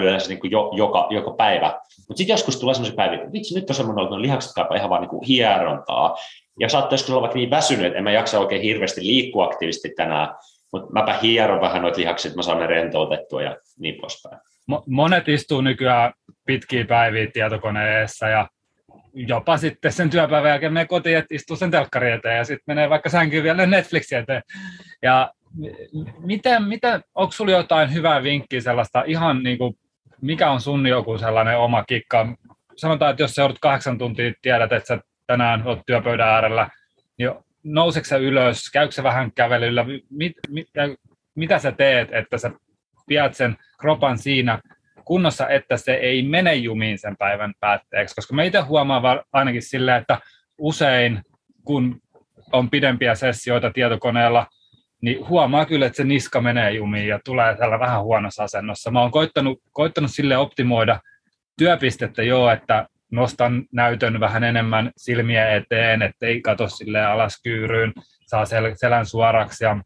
yleensä 0.01 0.29
niin 0.29 0.39
kuin 0.39 0.51
jo, 0.51 0.71
joka, 0.75 1.07
joka 1.09 1.31
päivä. 1.31 1.81
Mutta 2.07 2.17
sitten 2.17 2.33
joskus 2.33 2.59
tulee 2.59 2.73
sellaisia 2.73 2.95
päiviä, 2.95 3.17
että 3.17 3.31
vitsi, 3.31 3.55
nyt 3.55 3.69
on 3.69 3.75
semmoinen, 3.75 4.03
että 4.03 4.21
lihakset 4.21 4.53
kaipaa 4.53 4.77
ihan 4.77 4.89
vaan 4.89 5.01
niin 5.01 5.09
kuin 5.09 5.27
hierontaa. 5.27 6.15
ja 6.59 6.69
saattaisiko 6.69 7.11
olla 7.11 7.21
vaikka 7.21 7.37
niin 7.37 7.49
väsynyt, 7.49 7.85
että 7.85 7.97
en 7.97 8.03
mä 8.03 8.11
jaksa 8.11 8.39
oikein 8.39 8.61
hirveästi 8.61 9.01
liikkua 9.01 9.45
aktiivisesti 9.45 9.89
tänään, 9.89 10.27
mutta 10.73 10.93
mäpä 10.93 11.13
hieron 11.21 11.61
vähän 11.61 11.81
noita 11.81 11.99
lihaksia, 11.99 12.29
että 12.29 12.37
mä 12.37 12.43
saan 12.43 12.59
ne 12.59 12.67
rentoutettua 12.67 13.41
ja 13.41 13.57
niin 13.79 13.95
poispäin. 14.01 14.37
Monet 14.87 15.27
istuu 15.27 15.61
nykyään 15.61 16.13
pitkiä 16.45 16.85
päiviä 16.85 17.27
tietokoneessa 17.33 18.27
ja 18.27 18.47
jopa 19.13 19.57
sitten 19.57 19.93
sen 19.93 20.09
työpäivän 20.09 20.49
jälkeen 20.49 20.73
menee 20.73 20.85
kotiin, 20.85 21.17
että 21.17 21.35
istuu 21.35 21.55
sen 21.55 21.71
telkkari 21.71 22.11
eteen 22.11 22.37
ja 22.37 22.43
sitten 22.43 22.63
menee 22.67 22.89
vaikka 22.89 23.09
sänkyyn 23.09 23.43
vielä 23.43 23.65
Netflixin 23.65 24.17
eteen. 24.17 24.41
Ja 25.01 25.31
miten, 26.19 26.63
miten, 26.63 27.01
onko 27.15 27.31
sinulla 27.31 27.57
jotain 27.57 27.93
hyvää 27.93 28.23
vinkkiä 28.23 28.61
sellaista 28.61 29.03
ihan 29.05 29.43
niin 29.43 29.57
kuin, 29.57 29.73
mikä 30.21 30.51
on 30.51 30.61
sun 30.61 30.87
joku 30.87 31.17
sellainen 31.17 31.57
oma 31.57 31.83
kikka? 31.83 32.35
Sanotaan, 32.75 33.11
että 33.11 33.23
jos 33.23 33.37
joudut 33.37 33.59
kahdeksan 33.59 33.97
tuntia, 33.97 34.33
tiedät, 34.41 34.71
että 34.71 34.87
sä 34.87 34.99
tänään 35.27 35.67
olet 35.67 35.81
työpöydän 35.85 36.29
äärellä, 36.29 36.69
niin 37.17 37.31
nouseeko 37.63 38.05
sä 38.05 38.17
ylös, 38.17 38.71
käykö 38.73 38.91
sä 38.91 39.03
vähän 39.03 39.31
kävelyllä, 39.31 39.85
mit, 40.09 40.35
mit, 40.49 40.67
mitä 41.35 41.59
sä 41.59 41.71
teet, 41.71 42.13
että 42.13 42.37
sä 42.37 42.51
pidät 43.07 43.33
sen 43.33 43.57
kropan 43.79 44.17
siinä 44.17 44.59
kunnossa, 45.05 45.49
että 45.49 45.77
se 45.77 45.93
ei 45.93 46.21
mene 46.21 46.55
jumiin 46.55 46.97
sen 46.97 47.17
päivän 47.17 47.53
päätteeksi, 47.59 48.15
koska 48.15 48.35
mä 48.35 48.43
itse 48.43 48.59
huomaan 48.59 49.21
ainakin 49.33 49.61
silleen, 49.61 50.01
että 50.01 50.17
usein 50.57 51.21
kun 51.63 52.01
on 52.53 52.69
pidempiä 52.69 53.15
sessioita 53.15 53.71
tietokoneella, 53.71 54.47
niin 55.01 55.27
huomaa 55.27 55.65
kyllä, 55.65 55.85
että 55.85 55.97
se 55.97 56.03
niska 56.03 56.41
menee 56.41 56.71
jumiin 56.71 57.07
ja 57.07 57.19
tulee 57.25 57.57
tällä 57.57 57.79
vähän 57.79 58.03
huonossa 58.03 58.43
asennossa. 58.43 58.91
Mä 58.91 59.01
oon 59.01 59.11
koittanut, 59.11 59.61
koittanut 59.71 60.11
sille 60.11 60.37
optimoida 60.37 60.99
työpistettä 61.57 62.23
jo, 62.23 62.49
että 62.49 62.87
nostan 63.11 63.65
näytön 63.71 64.19
vähän 64.19 64.43
enemmän 64.43 64.91
silmiä 64.97 65.55
eteen, 65.55 66.01
ettei 66.01 66.41
kato 66.41 66.69
sille 66.69 67.05
alas 67.05 67.41
kyyryyn, 67.43 67.93
saa 68.27 68.43
sel- 68.43 68.75
selän 68.75 69.05
suoraksi 69.05 69.63
ja 69.63 69.77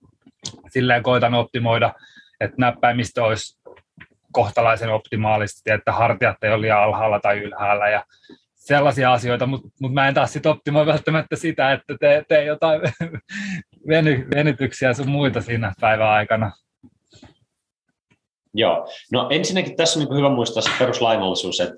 silleen 0.70 1.04
koitan 1.04 1.34
optimoida, 1.34 1.94
että 2.40 2.56
näppäimistö 2.58 3.24
olisi 3.24 3.62
kohtalaisen 4.32 4.90
optimaalisesti, 4.90 5.72
että 5.72 5.92
hartiat 5.92 6.38
ei 6.44 6.52
ole 6.52 6.62
liian 6.62 6.84
alhaalla 6.84 7.20
tai 7.20 7.40
ylhäällä 7.40 7.90
ja 7.90 8.04
sellaisia 8.56 9.14
asioita, 9.14 9.46
mutta 9.46 9.68
mut 9.82 9.94
mä 9.94 10.08
en 10.08 10.14
taas 10.14 10.34
sit 10.34 10.46
optimoi 10.46 10.86
välttämättä 10.86 11.36
sitä, 11.36 11.72
että 11.72 11.96
tee, 12.00 12.24
tee 12.28 12.46
jotain 12.46 12.82
veny, 13.88 14.28
venytyksiä 14.36 14.94
sun 14.94 15.10
muita 15.10 15.42
siinä 15.42 15.74
päivän 15.82 16.10
aikana. 16.10 16.52
Joo, 18.54 18.88
no 19.12 19.28
ensinnäkin 19.30 19.76
tässä 19.76 20.00
on 20.00 20.06
niin 20.06 20.18
hyvä 20.18 20.30
muistaa 20.30 20.64
se 20.64 20.70
peruslainallisuus, 20.80 21.60
että 21.60 21.78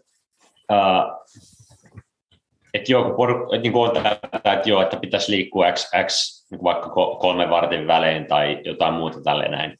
että 2.74 2.92
joo, 2.92 3.04
kun 3.04 3.12
poruk- 3.12 3.56
että 3.56 3.70
niin 3.70 3.76
on 3.76 3.92
tätä, 3.92 4.54
että 4.54 4.70
joo, 4.70 4.82
että 4.82 4.98
pitäisi 4.98 5.32
liikkua 5.32 5.72
x, 5.72 5.92
x 6.06 6.46
niin 6.52 6.64
vaikka 6.64 6.90
kolme 7.20 7.50
vartin 7.50 7.88
välein 7.88 8.28
tai 8.28 8.62
jotain 8.64 8.94
muuta 8.94 9.22
tälleen 9.24 9.52
näin. 9.52 9.78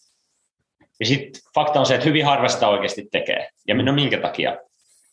Ja 1.00 1.06
sitten 1.06 1.42
fakta 1.56 1.80
on 1.80 1.86
se, 1.86 1.94
että 1.94 2.06
hyvin 2.06 2.26
harvasta 2.26 2.68
oikeasti 2.68 3.08
tekee. 3.12 3.50
Ja 3.68 3.76
no 3.76 3.94
minkä 3.94 4.18
takia? 4.18 4.58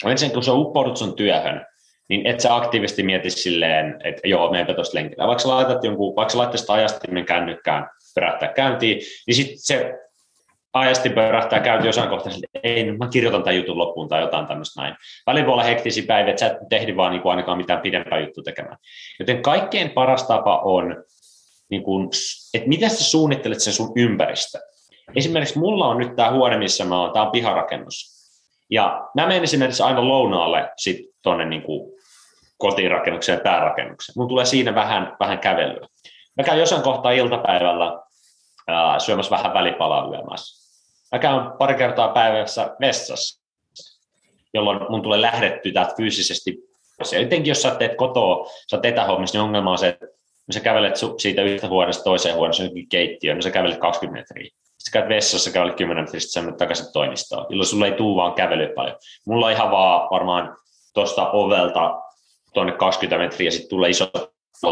Ensin 0.06 0.30
kun 0.30 0.42
sä 0.42 0.52
uppoudut 0.52 0.96
sun 0.96 1.16
työhön, 1.16 1.66
niin 2.10 2.26
et 2.26 2.40
sä 2.40 2.56
aktiivisesti 2.56 3.02
mieti 3.02 3.30
silleen, 3.30 3.98
että 4.04 4.28
joo, 4.28 4.50
meidän 4.50 4.74
tuosta 4.74 4.98
lenkillä. 4.98 5.26
Vaikka 5.26 5.42
sä 5.42 5.48
laitat 5.48 5.84
jonkun, 5.84 6.16
vaikka 6.16 6.32
sä 6.32 6.38
laittaisit 6.38 6.70
ajastimen 6.70 7.24
kännykkään 7.24 7.90
pyrähtää 8.14 8.52
käyntiin, 8.52 9.00
niin 9.26 9.34
sitten 9.34 9.58
se 9.58 9.94
ajasti 10.72 11.10
pyörähtää 11.10 11.60
käynti 11.60 11.86
jossain 11.86 12.08
kohtaa, 12.08 12.32
että 12.32 12.68
ei, 12.68 12.92
mä 12.92 13.08
kirjoitan 13.08 13.42
tämän 13.42 13.56
jutun 13.56 13.78
loppuun 13.78 14.08
tai 14.08 14.20
jotain 14.20 14.46
tämmöistä 14.46 14.80
näin. 14.80 14.96
Välillä 15.26 15.46
voi 15.46 15.52
olla 15.52 15.62
hektisiä 15.62 16.04
päiviä, 16.06 16.30
että 16.30 16.40
sä 16.40 16.46
et 16.46 16.68
tehdi 16.70 16.96
vaan 16.96 17.12
niin 17.12 17.22
kuin 17.22 17.30
ainakaan 17.30 17.58
mitään 17.58 17.80
pidempää 17.80 18.20
juttua 18.20 18.44
tekemään. 18.44 18.76
Joten 19.18 19.42
kaikkein 19.42 19.90
paras 19.90 20.26
tapa 20.26 20.58
on, 20.58 21.04
niin 21.70 21.82
kuin, 21.82 22.08
että 22.54 22.68
miten 22.68 22.90
sä 22.90 23.04
suunnittelet 23.04 23.60
sen 23.60 23.72
sun 23.72 23.92
ympäristö. 23.96 24.58
Esimerkiksi 25.16 25.58
mulla 25.58 25.86
on 25.86 25.98
nyt 25.98 26.16
tämä 26.16 26.32
huone, 26.32 26.58
missä 26.58 26.84
mä 26.84 27.00
oon, 27.00 27.12
tämä 27.12 27.24
on 27.24 27.32
piharakennus. 27.32 28.20
Ja 28.70 29.08
mä 29.14 29.26
menen 29.26 29.42
esimerkiksi 29.42 29.82
aina 29.82 30.08
lounaalle 30.08 30.70
sitten 30.76 31.06
tuonne 31.22 31.44
niin 31.44 31.62
kuin 31.62 31.99
kotirakennukseen 32.60 33.36
ja 33.36 33.42
päärakennukseen. 33.42 34.14
Mun 34.16 34.28
tulee 34.28 34.44
siinä 34.44 34.74
vähän, 34.74 35.16
vähän 35.20 35.38
kävelyä. 35.38 35.88
Mä 36.36 36.44
käyn 36.44 36.58
jossain 36.58 36.82
kohtaa 36.82 37.12
iltapäivällä 37.12 38.02
ää, 38.68 38.98
syömässä 38.98 39.36
vähän 39.36 39.54
välipalaa 39.54 40.10
yömässä. 40.10 40.60
Mä 41.12 41.18
käyn 41.18 41.40
pari 41.58 41.74
kertaa 41.74 42.08
päivässä 42.08 42.76
vessassa, 42.80 43.42
jolloin 44.54 44.80
mun 44.88 45.02
tulee 45.02 45.20
lähdetty 45.20 45.72
täältä 45.72 45.94
fyysisesti. 45.96 46.70
Ja 47.12 47.20
jotenkin 47.20 47.50
jos 47.50 47.62
sä 47.62 47.74
teet 47.74 47.96
kotoa, 47.96 48.50
sä 48.70 48.78
teet 48.78 48.94
etähommissa, 48.94 49.38
niin 49.38 49.44
ongelma 49.44 49.70
on 49.70 49.78
se, 49.78 49.88
että 49.88 50.06
sä 50.50 50.60
kävelet 50.60 50.94
siitä 51.18 51.42
yhtä 51.42 51.68
huoneesta 51.68 52.04
toiseen 52.04 52.34
huoneeseen 52.34 52.70
keittiöön, 52.88 53.36
niin 53.36 53.42
sä 53.42 53.50
kävelet 53.50 53.78
20 53.78 54.20
metriä 54.20 54.50
sitten 54.80 54.92
käyt 54.92 55.08
vessassa, 55.08 55.50
kävelet 55.50 55.76
10 55.76 55.96
minuuttia, 55.96 56.20
sitten 56.20 56.44
sä 56.44 56.52
takaisin 56.52 56.92
toimistoon, 56.92 57.46
jolloin 57.48 57.66
sulla 57.66 57.86
ei 57.86 57.92
tuu 57.92 58.16
vaan 58.16 58.32
kävely 58.32 58.68
paljon. 58.74 58.96
Mulla 59.26 59.46
on 59.46 59.52
ihan 59.52 59.70
vaan 59.70 60.08
varmaan 60.10 60.56
tuosta 60.94 61.30
ovelta 61.30 62.02
tuonne 62.54 62.72
20 62.72 63.24
metriä, 63.24 63.46
ja 63.46 63.52
sitten 63.52 63.70
tulee 63.70 63.90
iso 63.90 64.10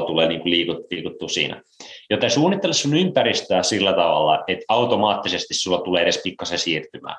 tulee 0.07 0.29
niin 0.29 0.41
kuin 0.41 0.51
liikut, 0.51 0.87
liikuttu 0.91 1.29
siinä. 1.29 1.63
Joten 2.11 2.31
suunnittele 2.31 2.75
sun 2.75 2.97
ympäristöä 2.97 3.63
sillä 3.63 3.93
tavalla, 3.93 4.45
että 4.47 4.65
automaattisesti 4.69 5.55
sulla 5.55 5.79
tulee 5.79 6.03
edes 6.03 6.21
pikkasen 6.25 6.59
siirtymää. 6.59 7.17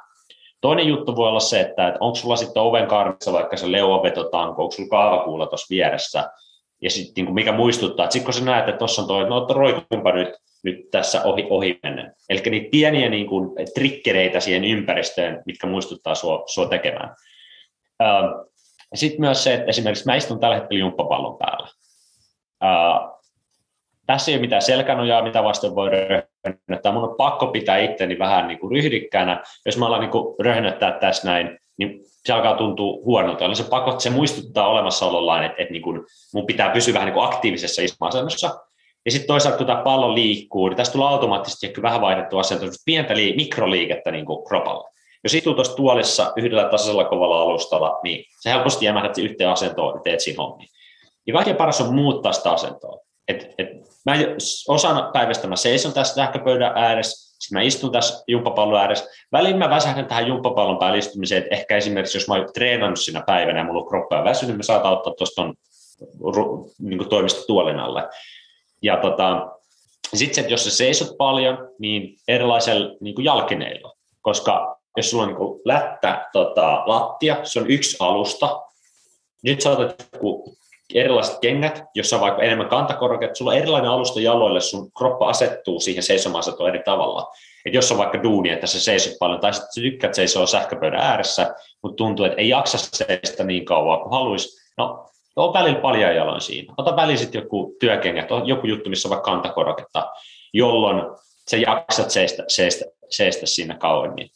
Toinen 0.61 0.87
juttu 0.87 1.15
voi 1.15 1.27
olla 1.27 1.39
se, 1.39 1.59
että, 1.59 1.97
onko 1.99 2.15
sulla 2.15 2.35
sitten 2.35 2.61
oven 2.61 2.87
karmissa 2.87 3.33
vaikka 3.33 3.57
se 3.57 3.71
leuavetotanko, 3.71 4.63
onko 4.63 4.71
sulla 4.71 4.89
kaavakuulla 4.89 5.47
tuossa 5.47 5.67
vieressä, 5.69 6.29
ja 6.81 6.89
sitten 6.89 7.25
niin 7.25 7.33
mikä 7.33 7.51
muistuttaa, 7.51 8.05
että 8.05 8.13
sitten 8.13 8.25
kun 8.25 8.33
sä 8.33 8.45
näet, 8.45 8.69
että 8.69 8.79
tuossa 8.79 9.01
on 9.01 9.07
toi, 9.07 9.29
no 9.29 9.47
roikumpa 9.49 10.11
nyt, 10.11 10.29
nyt 10.63 10.91
tässä 10.91 11.23
ohi, 11.23 11.47
ohi 11.49 11.79
mennä. 11.83 12.13
Eli 12.29 12.41
niitä 12.49 12.69
pieniä 12.71 13.09
niin 13.09 13.27
kuin, 13.27 13.49
trikkereitä 13.73 14.39
siihen 14.39 14.65
ympäristöön, 14.65 15.43
mitkä 15.45 15.67
muistuttaa 15.67 16.15
sua, 16.15 16.43
sua 16.45 16.65
tekemään. 16.65 17.15
Ähm, 18.01 18.48
sitten 18.95 19.21
myös 19.21 19.43
se, 19.43 19.53
että 19.53 19.69
esimerkiksi 19.69 20.05
mä 20.05 20.15
istun 20.15 20.39
tällä 20.39 20.55
hetkellä 20.55 20.79
jumppapallon 20.79 21.37
päällä. 21.37 21.67
Äh, 22.63 23.19
tässä 24.05 24.31
ei 24.31 24.35
ole 24.35 24.41
mitään 24.41 24.61
selkänojaa, 24.61 25.23
mitä 25.23 25.43
vasten 25.43 25.75
voi 25.75 25.89
röhnöttää. 25.89 26.91
Mun 26.91 27.03
on 27.03 27.15
pakko 27.17 27.47
pitää 27.47 27.77
itteni 27.77 28.19
vähän 28.19 28.47
niin 28.47 28.59
kuin 28.59 28.71
ryhdikkänä. 28.71 29.43
Jos 29.65 29.77
mä 29.77 29.87
alan 29.87 29.99
niin 29.99 30.11
kuin 30.11 30.35
röhnöttää 30.39 30.91
tässä 30.91 31.27
näin, 31.27 31.59
niin 31.77 31.99
se 32.25 32.33
alkaa 32.33 32.55
tuntua 32.55 33.01
huonolta. 33.05 33.45
Eli 33.45 33.55
se 33.55 33.63
pakot, 33.63 33.99
se 33.99 34.09
muistuttaa 34.09 34.67
olemassaolollaan, 34.67 35.43
että, 35.43 35.61
että 35.61 35.71
niin 35.71 35.81
kuin 35.81 36.01
mun 36.33 36.45
pitää 36.45 36.69
pysyä 36.69 36.93
vähän 36.93 37.05
niin 37.05 37.13
kuin 37.13 37.25
aktiivisessa 37.25 37.81
istumasennossa. 37.81 38.59
Ja 39.05 39.11
sitten 39.11 39.27
toisaalta, 39.27 39.57
kun 39.57 39.67
tämä 39.67 39.83
pallo 39.83 40.15
liikkuu, 40.15 40.67
niin 40.67 40.77
tästä 40.77 40.93
tulee 40.93 41.07
automaattisesti 41.07 41.67
ehkä 41.67 41.81
vähän 41.81 42.01
vaihdettu 42.01 42.37
asento, 42.37 42.65
pientä 42.85 43.13
lii- 43.13 43.35
mikroliikettä 43.35 44.11
niin 44.11 44.25
kuin 44.25 44.45
kropalla. 44.45 44.89
Jos 45.23 45.33
istuu 45.33 45.53
tuossa 45.53 45.75
tuolissa 45.75 46.33
yhdellä 46.35 46.63
tasaisella 46.63 47.05
kovalla 47.05 47.41
alustalla, 47.41 47.99
niin 48.03 48.25
se 48.39 48.49
helposti 48.49 48.85
jämähdät 48.85 49.17
yhteen 49.17 49.49
asentoon 49.49 49.95
ja 49.95 50.01
teet 50.01 50.19
siinä 50.19 50.43
hommia. 50.43 50.67
Ja 51.27 51.33
kaikkein 51.33 51.57
paras 51.57 51.81
on 51.81 51.95
muuttaa 51.95 52.33
sitä 52.33 52.51
asentoa. 52.51 52.99
Et, 53.27 53.55
et, 53.57 53.67
mä 54.05 54.13
osan 54.67 55.09
päivästä 55.13 55.47
mä 55.47 55.55
seison 55.55 55.93
tässä 55.93 56.13
sähköpöydän 56.13 56.71
ääressä, 56.75 57.35
sitten 57.39 57.57
mä 57.57 57.61
istun 57.61 57.91
tässä 57.91 58.23
jumppapallon 58.27 58.79
ääressä. 58.79 59.05
Väliin 59.31 59.57
mä 59.57 59.69
väsähdän 59.69 60.05
tähän 60.05 60.27
jumppapallon 60.27 60.79
päälle 60.79 60.97
istumiseen, 60.97 61.43
että 61.43 61.55
ehkä 61.55 61.77
esimerkiksi 61.77 62.17
jos 62.17 62.27
mä 62.27 62.35
oon 62.35 62.53
treenannut 62.53 62.99
siinä 62.99 63.23
päivänä 63.27 63.59
ja 63.59 63.65
mulla 63.65 63.81
on 63.81 63.87
kroppa 63.87 64.15
ja 64.15 64.23
väsynyt, 64.23 64.47
niin 64.47 64.57
mä 64.57 64.63
saatan 64.63 64.93
ottaa 64.93 65.13
tuosta 65.13 65.41
niin 66.79 67.09
toimista 67.09 67.47
tuolin 67.47 67.79
alle. 67.79 68.03
Ja 68.81 68.97
tota, 68.97 69.47
sitten 70.13 70.43
se, 70.43 70.49
jos 70.49 70.63
sä 70.63 70.71
seisot 70.71 71.17
paljon, 71.17 71.57
niin 71.79 72.17
erilaisella 72.27 72.95
niin 73.01 73.23
jalkineilla, 73.23 73.93
koska 74.21 74.78
jos 74.97 75.09
sulla 75.09 75.23
on 75.23 75.29
niin 75.29 75.61
lättä 75.65 76.29
tota, 76.33 76.83
lattia, 76.85 77.37
se 77.43 77.59
on 77.59 77.71
yksi 77.71 77.97
alusta, 77.99 78.61
nyt 79.43 79.61
sä 79.61 79.69
otat 79.69 80.07
erilaiset 80.93 81.39
kengät, 81.41 81.83
jossa 81.95 82.15
on 82.15 82.21
vaikka 82.21 82.41
enemmän 82.41 82.69
kantakorkeat, 82.69 83.35
sulla 83.35 83.51
on 83.51 83.57
erilainen 83.57 83.91
alusta 83.91 84.21
jaloille, 84.21 84.61
sun 84.61 84.91
kroppa 84.97 85.29
asettuu 85.29 85.79
siihen 85.79 86.03
seisomaan 86.03 86.43
eri 86.69 86.83
tavalla. 86.85 87.31
Et 87.65 87.73
jos 87.73 87.91
on 87.91 87.97
vaikka 87.97 88.23
duuni, 88.23 88.49
että 88.49 88.67
sä 88.67 88.79
seisot 88.79 89.13
paljon, 89.19 89.39
tai 89.39 89.53
sitten 89.53 89.83
tykkäät 89.83 90.13
seisoa 90.13 90.45
sähköpöydän 90.45 91.01
ääressä, 91.01 91.55
mutta 91.83 91.95
tuntuu, 91.95 92.25
että 92.25 92.41
ei 92.41 92.49
jaksa 92.49 92.77
seistä 92.77 93.43
niin 93.43 93.65
kauan 93.65 93.99
kuin 93.99 94.11
haluaisi, 94.11 94.59
no 94.77 95.09
on 95.35 95.53
välillä 95.53 95.79
paljon 95.79 96.15
jaloin 96.15 96.41
siinä. 96.41 96.73
Ota 96.77 96.95
välillä 96.95 97.19
sitten 97.19 97.41
joku 97.41 97.75
työkengät, 97.79 98.27
joku 98.45 98.67
juttu, 98.67 98.89
missä 98.89 99.07
on 99.07 99.09
vaikka 99.09 99.31
kantakoroketta, 99.31 100.11
jolloin 100.53 101.01
sä 101.51 101.57
jaksat 101.57 102.11
seistä, 102.11 102.43
seistä, 102.47 102.85
seistä 103.09 103.45
siinä 103.45 103.77
kauemmin. 103.77 104.29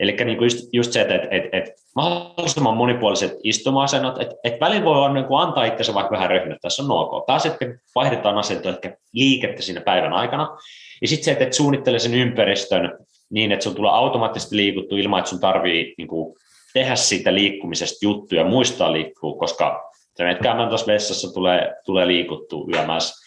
Eli 0.00 0.12
niin 0.12 0.42
just, 0.42 0.68
just 0.72 0.92
se, 0.92 1.00
että 1.00 1.14
et, 1.14 1.28
et, 1.30 1.44
et 1.52 1.74
mahdollisimman 1.94 2.76
monipuoliset 2.76 3.32
istuma-asennot, 3.44 4.22
että 4.22 4.34
et 4.44 4.60
välillä 4.60 4.84
voi 4.84 4.96
olla, 4.96 5.12
niin 5.12 5.24
kuin 5.24 5.40
antaa 5.40 5.64
itsensä 5.64 5.94
vaikka 5.94 6.14
vähän 6.14 6.30
röhnyttää, 6.30 6.70
se 6.70 6.82
on 6.82 6.90
ok. 6.90 7.26
Taas, 7.26 7.46
että 7.46 7.66
vaihdetaan 7.94 8.38
asentoa, 8.38 8.72
ehkä 8.72 8.96
liikettä 9.12 9.62
siinä 9.62 9.80
päivän 9.80 10.12
aikana. 10.12 10.56
Ja 11.02 11.08
sitten 11.08 11.24
se, 11.24 11.32
että 11.32 11.44
et 11.44 11.52
suunnittele 11.52 11.98
sen 11.98 12.14
ympäristön 12.14 12.98
niin, 13.30 13.52
että 13.52 13.62
sun 13.62 13.74
tulee 13.74 13.90
automaattisesti 13.90 14.56
liikuttu 14.56 14.96
ilman, 14.96 15.18
että 15.18 15.30
sun 15.30 15.40
tarvii 15.40 15.94
niin 15.98 16.08
kuin, 16.08 16.36
tehdä 16.72 16.96
siitä 16.96 17.34
liikkumisesta 17.34 17.98
juttuja, 18.02 18.44
muistaa 18.44 18.92
liikkuu, 18.92 19.38
koska 19.38 19.92
Se 20.14 20.24
menet 20.24 20.42
käymään 20.42 20.68
tuossa 20.68 20.92
vessassa, 20.92 21.34
tulee, 21.34 21.74
tulee 21.84 22.06
liikuttua 22.06 22.66
yömässä. 22.74 23.26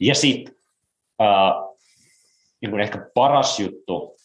Ja 0.00 0.14
sitten 0.14 0.54
uh, 1.20 1.78
niin 2.60 2.80
ehkä 2.80 3.06
paras 3.14 3.60
juttu 3.60 4.16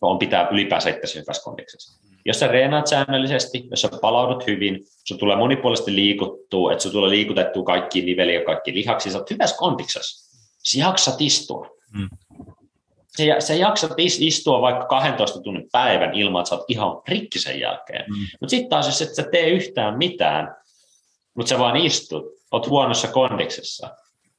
on 0.00 0.18
pitää 0.18 0.48
ylipäänsä 0.48 0.90
itse 0.90 1.20
hyvässä 1.20 1.42
kondiksessa. 1.44 2.06
Jos 2.24 2.40
sä 2.40 2.46
reenaat 2.46 2.86
säännöllisesti, 2.86 3.66
jos 3.70 3.82
sä 3.82 3.88
palaudut 4.00 4.46
hyvin, 4.46 4.84
se 5.04 5.16
tulee 5.16 5.36
monipuolisesti 5.36 5.94
liikuttua, 5.94 6.72
että 6.72 6.82
se 6.82 6.90
tulee 6.90 7.10
liikutettua 7.10 7.64
kaikki 7.64 8.02
niveliä 8.02 8.38
ja 8.38 8.44
kaikki 8.44 8.74
lihaksi, 8.74 9.10
sä 9.10 9.18
oot 9.18 9.30
hyvässä 9.30 9.56
kondiksessa. 9.56 10.38
Sä 10.64 10.78
jaksat 10.78 11.20
istua. 11.20 11.68
Mm. 11.92 12.08
Sä, 13.16 13.24
sä 13.38 13.54
jaksat 13.54 13.92
istua 13.98 14.60
vaikka 14.60 14.86
12 14.86 15.40
tunnin 15.40 15.68
päivän 15.72 16.14
ilman, 16.14 16.40
että 16.40 16.48
sä 16.48 16.54
oot 16.54 16.64
ihan 16.68 17.02
rikki 17.08 17.38
sen 17.38 17.60
jälkeen. 17.60 18.04
Mm. 18.08 18.26
Mutta 18.40 18.50
sitten 18.50 18.70
taas, 18.70 18.86
jos 18.86 19.02
et 19.02 19.14
sä 19.14 19.22
tee 19.32 19.48
yhtään 19.48 19.98
mitään, 19.98 20.56
mutta 21.34 21.48
sä 21.48 21.58
vaan 21.58 21.76
istut, 21.76 22.24
oot 22.52 22.68
huonossa 22.68 23.08
kondiksessa, 23.08 23.90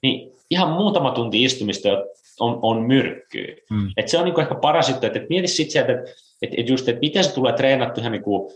niin 0.01 0.31
ihan 0.49 0.69
muutama 0.69 1.11
tunti 1.11 1.43
istumista 1.43 1.89
on, 2.39 2.59
on 2.61 2.81
myrkkyä. 2.81 3.55
Mm. 3.69 3.91
Et 3.97 4.07
se 4.07 4.17
on 4.17 4.25
niinku 4.25 4.41
ehkä 4.41 4.55
paras 4.55 4.89
juttu, 4.89 5.05
että 5.05 5.19
et 5.19 5.29
mieti 5.29 5.47
sitten 5.47 5.71
sieltä, 5.71 5.91
että 5.91 6.11
et, 6.41 6.49
et 6.57 6.69
just, 6.69 6.89
että 6.89 6.99
miten 6.99 7.23
se 7.23 7.33
tulee 7.33 7.53
treenattu 7.53 7.99
ihan 7.99 8.11
niinku, 8.11 8.51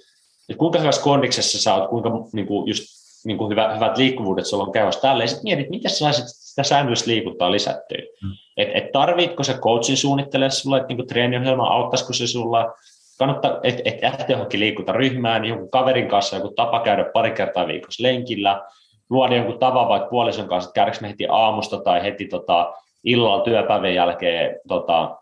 että 0.50 0.60
kuinka 0.60 0.80
hyvässä 0.80 1.02
kondiksessa 1.02 1.62
sä 1.62 1.76
oot, 1.76 1.90
kuinka 1.90 2.10
niinku 2.34 2.64
just 2.68 2.84
niinku 3.26 3.50
hyvä, 3.50 3.76
hyvät 3.76 3.98
liikkuvuudet 3.98 4.46
sulla 4.46 4.64
on 4.64 4.72
käytössä 4.72 5.02
tälle, 5.02 5.24
ja 5.24 5.28
sitten 5.28 5.44
mietit, 5.44 5.70
miten 5.70 5.92
sä 5.92 5.98
saisit 5.98 6.26
sitä 6.28 6.64
säännöllistä 6.64 7.12
liikuntaa 7.12 7.52
lisättyä. 7.52 7.98
Mm. 7.98 8.30
Että 8.58 8.78
et 8.78 8.92
tarvitko 8.92 9.44
se 9.44 9.54
coachin 9.54 9.98
suunnittele 9.98 10.50
sulle, 10.50 10.78
että 10.78 10.88
niinku 10.88 11.04
treeniohjelma 11.04 11.68
auttaisiko 11.68 12.14
se 12.14 12.28
sulla, 12.28 12.74
kannattaa, 13.18 13.60
että 13.64 13.82
et 13.86 14.02
lähteä 14.02 14.26
johonkin 14.30 14.60
liikuntaryhmään, 14.60 15.46
jonkun 15.46 15.70
kaverin 15.70 16.08
kanssa 16.08 16.36
joku 16.36 16.54
tapa 16.56 16.80
käydä 16.80 17.06
pari 17.14 17.32
kertaa 17.32 17.68
viikossa 17.68 18.04
lenkillä, 18.04 18.62
luoda 19.10 19.36
jonkun 19.36 19.60
tavan 19.60 19.88
vaikka 19.88 20.10
puolison 20.10 20.48
kanssa, 20.48 20.70
että 20.70 20.76
käydäänkö 20.76 21.02
me 21.02 21.10
heti 21.10 21.26
aamusta 21.30 21.78
tai 21.78 22.04
heti 22.04 22.26
tota, 22.26 22.74
illalla 23.04 23.44
työpäivän 23.44 23.94
jälkeen 23.94 24.60
tota, 24.68 25.18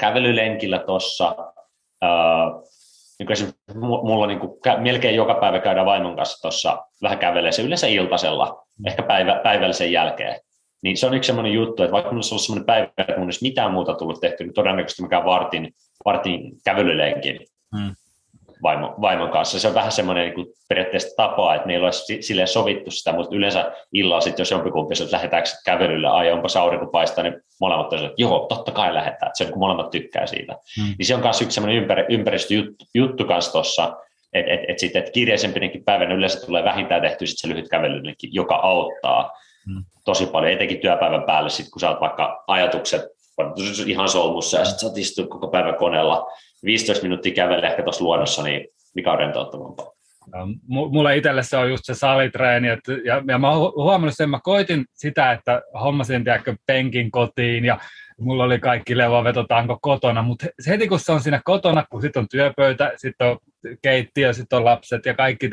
kävelylenkillä 0.00 0.78
tuossa. 0.78 1.36
Niin 3.18 3.54
mulla 4.02 4.26
niin 4.26 4.40
kuin, 4.40 4.52
melkein 4.78 5.16
joka 5.16 5.34
päivä 5.34 5.60
käydään 5.60 5.86
vaimon 5.86 6.16
kanssa 6.16 6.42
tuossa 6.42 6.84
vähän 7.02 7.18
kävelee 7.18 7.52
se 7.52 7.62
yleensä 7.62 7.86
iltasella, 7.86 8.66
ehkä 8.86 9.02
päivä, 9.02 9.40
päivällisen 9.42 9.92
jälkeen. 9.92 10.40
Niin 10.82 10.96
se 10.96 11.06
on 11.06 11.14
yksi 11.14 11.26
sellainen 11.26 11.52
juttu, 11.52 11.82
että 11.82 11.92
vaikka 11.92 12.10
minulla 12.10 12.28
olisi 12.32 12.44
sellainen 12.44 12.66
päivä, 12.66 12.88
että 12.98 13.16
mun 13.16 13.24
olisi 13.24 13.48
mitään 13.48 13.72
muuta 13.72 13.94
tullut 13.94 14.20
tehty, 14.20 14.44
niin 14.44 14.54
todennäköisesti 14.54 15.02
mä 15.02 15.08
käyn 15.08 15.24
vartin, 15.24 15.72
vartin 16.04 16.52
kävelylenkin. 16.64 17.40
Hmm 17.76 17.94
vaimon, 18.66 18.94
vaimon 19.00 19.30
kanssa. 19.30 19.60
Se 19.60 19.68
on 19.68 19.74
vähän 19.74 19.92
semmoinen 19.92 20.24
niin 20.24 20.34
kuin 20.34 20.46
periaatteessa 20.68 21.16
tapa, 21.16 21.54
että 21.54 21.66
meillä 21.66 21.84
olisi 21.84 22.22
silleen 22.22 22.48
sovittu 22.48 22.90
sitä, 22.90 23.12
mutta 23.12 23.36
yleensä 23.36 23.72
illalla 23.92 24.20
sitten, 24.20 24.40
jos 24.40 24.50
jompikumpi 24.50 24.94
että 25.02 25.16
lähdetäänkö 25.16 25.48
kävelylle, 25.64 26.08
ai 26.08 26.32
onpa 26.32 26.48
aurinko 26.60 26.86
paistaa, 26.86 27.24
niin 27.24 27.40
molemmat 27.60 27.92
on 27.92 27.98
että 27.98 28.14
joo, 28.16 28.46
totta 28.48 28.72
kai 28.72 28.94
lähdetään, 28.94 29.28
että 29.28 29.38
se 29.38 29.44
on, 29.44 29.50
kun 29.50 29.58
molemmat 29.58 29.90
tykkää 29.90 30.26
siitä. 30.26 30.56
Hmm. 30.80 30.94
Niin 30.98 31.06
se 31.06 31.14
on 31.14 31.20
myös 31.20 31.42
yksi 31.42 31.54
semmoinen 31.54 31.82
ympär, 31.82 32.04
ympäristöjuttu 32.08 32.84
juttu 32.94 33.24
kanssa 33.24 33.52
tuossa, 33.52 33.96
että 34.32 34.52
et, 34.52 34.60
et 34.68 34.78
sitten, 34.78 35.00
että 35.00 35.12
kirjaisempinenkin 35.12 35.84
päivänä 35.84 36.14
yleensä 36.14 36.46
tulee 36.46 36.64
vähintään 36.64 37.02
tehty 37.02 37.26
sit 37.26 37.38
se 37.38 37.48
lyhyt 37.48 37.68
kävely, 37.68 38.02
joka 38.22 38.54
auttaa 38.54 39.30
hmm. 39.66 39.84
tosi 40.04 40.26
paljon, 40.26 40.52
etenkin 40.52 40.80
työpäivän 40.80 41.22
päälle, 41.22 41.50
sit, 41.50 41.70
kun 41.72 41.80
saat 41.80 42.00
vaikka 42.00 42.44
ajatukset 42.46 43.02
ihan 43.86 44.08
solmussa 44.08 44.58
ja 44.58 44.64
sitten 44.64 44.90
sä 44.90 45.00
istut 45.00 45.28
koko 45.28 45.48
päivän 45.48 45.74
koneella 45.74 46.26
15 46.66 47.02
minuuttia 47.02 47.34
kävellä 47.34 47.68
ehkä 47.68 47.82
tuossa 47.82 48.04
luonnossa, 48.04 48.42
niin 48.42 48.68
mikä 48.94 49.12
on 49.12 49.18
rentouttavampaa? 49.18 49.92
Mulle 50.68 51.16
itselle 51.16 51.42
se 51.42 51.56
on 51.56 51.70
just 51.70 51.84
se 51.84 51.94
salitreeni, 51.94 52.68
että, 52.68 52.92
ja, 52.92 53.22
ja 53.28 53.38
mä 53.38 53.50
oon 53.50 53.72
huomannut 53.76 54.14
sen, 54.16 54.30
mä 54.30 54.40
koitin 54.42 54.84
sitä, 54.94 55.32
että 55.32 55.62
hommasin 55.80 56.24
tiedäkö, 56.24 56.56
penkin 56.66 57.10
kotiin, 57.10 57.64
ja 57.64 57.78
mulla 58.20 58.44
oli 58.44 58.58
kaikki 58.58 58.98
levovetotanko 58.98 59.78
kotona, 59.82 60.22
mutta 60.22 60.46
heti 60.68 60.88
kun 60.88 61.00
se 61.00 61.12
on 61.12 61.20
siinä 61.20 61.40
kotona, 61.44 61.84
kun 61.90 62.02
sitten 62.02 62.20
on 62.20 62.28
työpöytä, 62.28 62.92
sitten 62.96 63.26
on 63.26 63.38
keittiö, 63.82 64.32
sitten 64.32 64.56
on 64.56 64.64
lapset 64.64 65.06
ja 65.06 65.14
kaikki, 65.14 65.50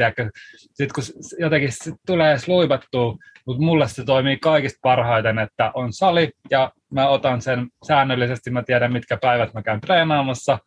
sitten 0.73 0.89
kun 0.95 1.03
jotenkin 1.39 1.71
sit 1.71 1.95
tulee 2.05 2.37
sluipattua, 2.37 3.15
mutta 3.45 3.63
mulle 3.63 3.87
se 3.87 4.03
toimii 4.05 4.37
kaikista 4.37 4.79
parhaiten, 4.81 5.39
että 5.39 5.71
on 5.73 5.93
sali 5.93 6.29
ja 6.51 6.71
mä 6.91 7.07
otan 7.07 7.41
sen 7.41 7.67
säännöllisesti, 7.87 8.49
mä 8.49 8.63
tiedän 8.63 8.93
mitkä 8.93 9.17
päivät 9.17 9.53
mä 9.53 9.63
käyn 9.63 9.81
treenaamassa, 9.81 10.59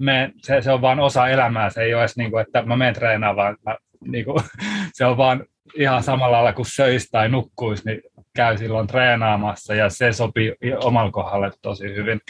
me, 0.00 0.32
se, 0.42 0.62
se 0.62 0.72
on 0.72 0.80
vain 0.80 1.00
osa 1.00 1.28
elämää, 1.28 1.70
se 1.70 1.82
ei 1.82 1.94
ole 1.94 2.02
edes 2.02 2.16
niin 2.16 2.30
kuin, 2.30 2.42
että 2.42 2.62
mä 2.62 2.76
menen 2.76 2.94
treenaamaan, 2.94 3.56
vaan 3.64 3.78
mä, 4.00 4.10
niin 4.12 4.24
kuin, 4.24 4.38
se 4.92 5.04
on 5.04 5.16
vaan 5.16 5.44
ihan 5.78 6.02
samalla 6.02 6.36
lailla 6.36 6.52
kuin 6.52 6.66
söisi 6.66 7.08
tai 7.10 7.28
nukkuisi, 7.28 7.84
niin 7.84 8.02
käy 8.36 8.58
silloin 8.58 8.86
treenaamassa 8.86 9.74
ja 9.74 9.88
se 9.88 10.12
sopii 10.12 10.54
omalla 10.84 11.10
kohdalle 11.10 11.50
tosi 11.62 11.94
hyvin. 11.94 12.20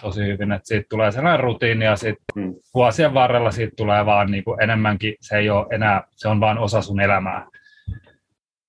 Tosi 0.00 0.26
hyvin, 0.26 0.52
että 0.52 0.68
siitä 0.68 0.86
tulee 0.90 1.12
sellainen 1.12 1.40
rutiini 1.40 1.84
ja 1.84 1.96
sitten 1.96 2.24
hmm. 2.34 2.54
vuosien 2.74 3.14
varrella 3.14 3.50
siitä 3.50 3.72
tulee 3.76 4.06
vaan 4.06 4.30
niin 4.30 4.44
kuin 4.44 4.62
enemmänkin, 4.62 5.14
se 5.20 5.36
ei 5.36 5.50
ole 5.50 5.66
enää, 5.70 6.02
se 6.16 6.28
on 6.28 6.40
vaan 6.40 6.58
osa 6.58 6.82
sun 6.82 7.00
elämää. 7.00 7.46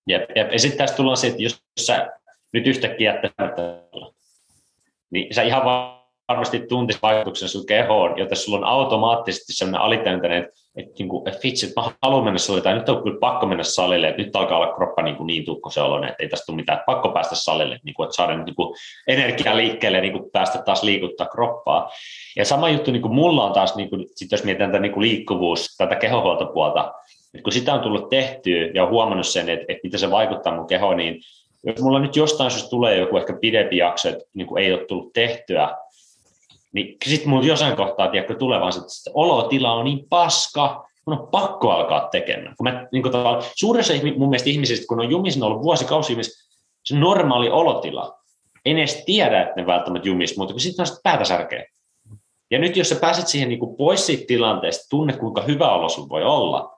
Jep, 0.07 0.29
jep. 0.35 0.51
Ja 0.51 0.59
sitten 0.59 0.77
tässä 0.77 0.95
tullaan 0.95 1.17
sitten, 1.17 1.41
jos 1.41 1.63
sä 1.79 2.07
nyt 2.53 2.67
yhtäkkiä 2.67 3.13
jättämättä, 3.13 3.61
niin 5.11 5.33
sä 5.33 5.41
ihan 5.41 5.65
vaan 5.65 5.96
varmasti 6.27 6.59
tuntisi 6.59 6.99
vaikutuksen 7.01 7.49
sun 7.49 7.65
kehoon, 7.65 8.17
joten 8.17 8.37
sulla 8.37 8.57
on 8.57 8.63
automaattisesti 8.63 9.53
sellainen 9.53 9.81
alitäyntäinen, 9.81 10.43
että, 10.43 10.51
että, 10.75 10.93
niin 10.99 11.09
kuin, 11.09 11.27
että 11.27 11.39
vitsi, 11.43 11.65
että 11.65 11.81
mä 11.81 11.91
haluan 12.01 12.23
mennä 12.23 12.37
salille, 12.37 12.63
tai 12.63 12.73
nyt 12.73 12.89
on 12.89 13.03
kyllä 13.03 13.17
pakko 13.19 13.45
mennä 13.45 13.63
salille, 13.63 14.07
että 14.07 14.21
nyt 14.21 14.35
alkaa 14.35 14.57
olla 14.57 14.75
kroppa 14.75 15.01
niin, 15.01 15.15
kuin 15.15 15.27
niin 15.27 15.45
tukkosen 15.45 15.83
oloinen, 15.83 16.09
että 16.09 16.23
ei 16.23 16.29
tästä 16.29 16.45
tule 16.45 16.55
mitään, 16.55 16.83
pakko 16.85 17.09
päästä 17.09 17.35
salille, 17.35 17.79
niin 17.83 17.93
kuin, 17.93 18.05
että 18.05 18.15
saada 18.15 18.37
niin 18.37 18.55
kuin, 18.55 18.75
energia 19.07 19.57
liikkeelle, 19.57 20.01
niin 20.01 20.13
kuin, 20.13 20.31
päästä 20.31 20.61
taas 20.65 20.83
liikuttaa 20.83 21.27
kroppaa. 21.27 21.91
Ja 22.35 22.45
sama 22.45 22.69
juttu 22.69 22.91
niin 22.91 23.01
kuin 23.01 23.15
mulla 23.15 23.45
on 23.45 23.53
taas, 23.53 23.75
niin 23.75 23.89
kuin, 23.89 24.05
sit 24.15 24.31
jos 24.31 24.43
mietitään 24.43 24.71
tätä 24.71 24.81
niin 24.81 24.93
kuin 24.93 25.03
liikkuvuus, 25.03 25.75
tätä 25.77 25.95
kehohuoltopuolta, 25.95 26.93
että 27.33 27.43
kun 27.43 27.53
sitä 27.53 27.73
on 27.73 27.79
tullut 27.79 28.09
tehtyä 28.09 28.69
ja 28.73 28.83
on 28.83 28.89
huomannut 28.89 29.27
sen, 29.27 29.49
että, 29.49 29.65
että 29.67 29.81
mitä 29.83 29.97
se 29.97 30.11
vaikuttaa 30.11 30.55
mun 30.55 30.67
kehoon, 30.67 30.97
niin 30.97 31.21
jos 31.63 31.81
mulla 31.81 31.99
nyt 31.99 32.15
jostain 32.15 32.51
syystä 32.51 32.69
tulee 32.69 32.97
joku 32.97 33.17
ehkä 33.17 33.37
pidempi 33.41 33.77
jakso, 33.77 34.09
että 34.09 34.23
niin 34.33 34.47
kuin 34.47 34.63
ei 34.63 34.73
ole 34.73 34.85
tullut 34.85 35.13
tehtyä, 35.13 35.69
niin 36.73 36.97
sitten 37.05 37.29
mun 37.29 37.47
jossain 37.47 37.75
kohtaa, 37.75 38.07
tiedätkö, 38.07 38.35
tulee 38.35 38.59
vaan, 38.59 38.73
että 38.77 39.11
olotila 39.13 39.73
on 39.73 39.85
niin 39.85 40.05
paska, 40.09 40.85
mun 41.07 41.19
on 41.19 41.27
pakko 41.27 41.71
alkaa 41.71 42.07
tekemään. 42.11 42.55
Kun 42.57 42.63
mä, 42.63 42.87
niin 42.91 43.03
kuin 43.03 43.13
suuressa 43.55 43.93
mun 44.17 44.29
mielestä 44.29 44.49
ihmisistä, 44.49 44.85
kun 44.87 44.99
on 44.99 45.09
jumissa 45.09 45.45
ollut 45.45 45.63
vuosikausi 45.63 46.17
se 46.85 46.95
normaali 46.95 47.49
olotila, 47.49 48.17
en 48.65 48.77
edes 48.77 49.03
tiedä, 49.05 49.41
että 49.41 49.53
ne 49.55 49.67
välttämättä 49.67 50.07
jumis, 50.07 50.37
mutta 50.37 50.53
kun 50.53 50.61
sitten 50.61 50.85
on 50.89 50.97
päätä 51.03 51.25
särkeä. 51.25 51.65
Ja 52.51 52.59
nyt 52.59 52.77
jos 52.77 52.89
sä 52.89 52.95
pääset 52.95 53.27
siihen 53.27 53.49
niin 53.49 53.59
kuin 53.59 53.77
pois 53.77 54.05
siitä 54.05 54.23
tilanteesta, 54.27 54.85
tunne 54.89 55.13
kuinka 55.13 55.41
hyvä 55.41 55.71
olo 55.71 55.89
sun 55.89 56.09
voi 56.09 56.23
olla, 56.23 56.77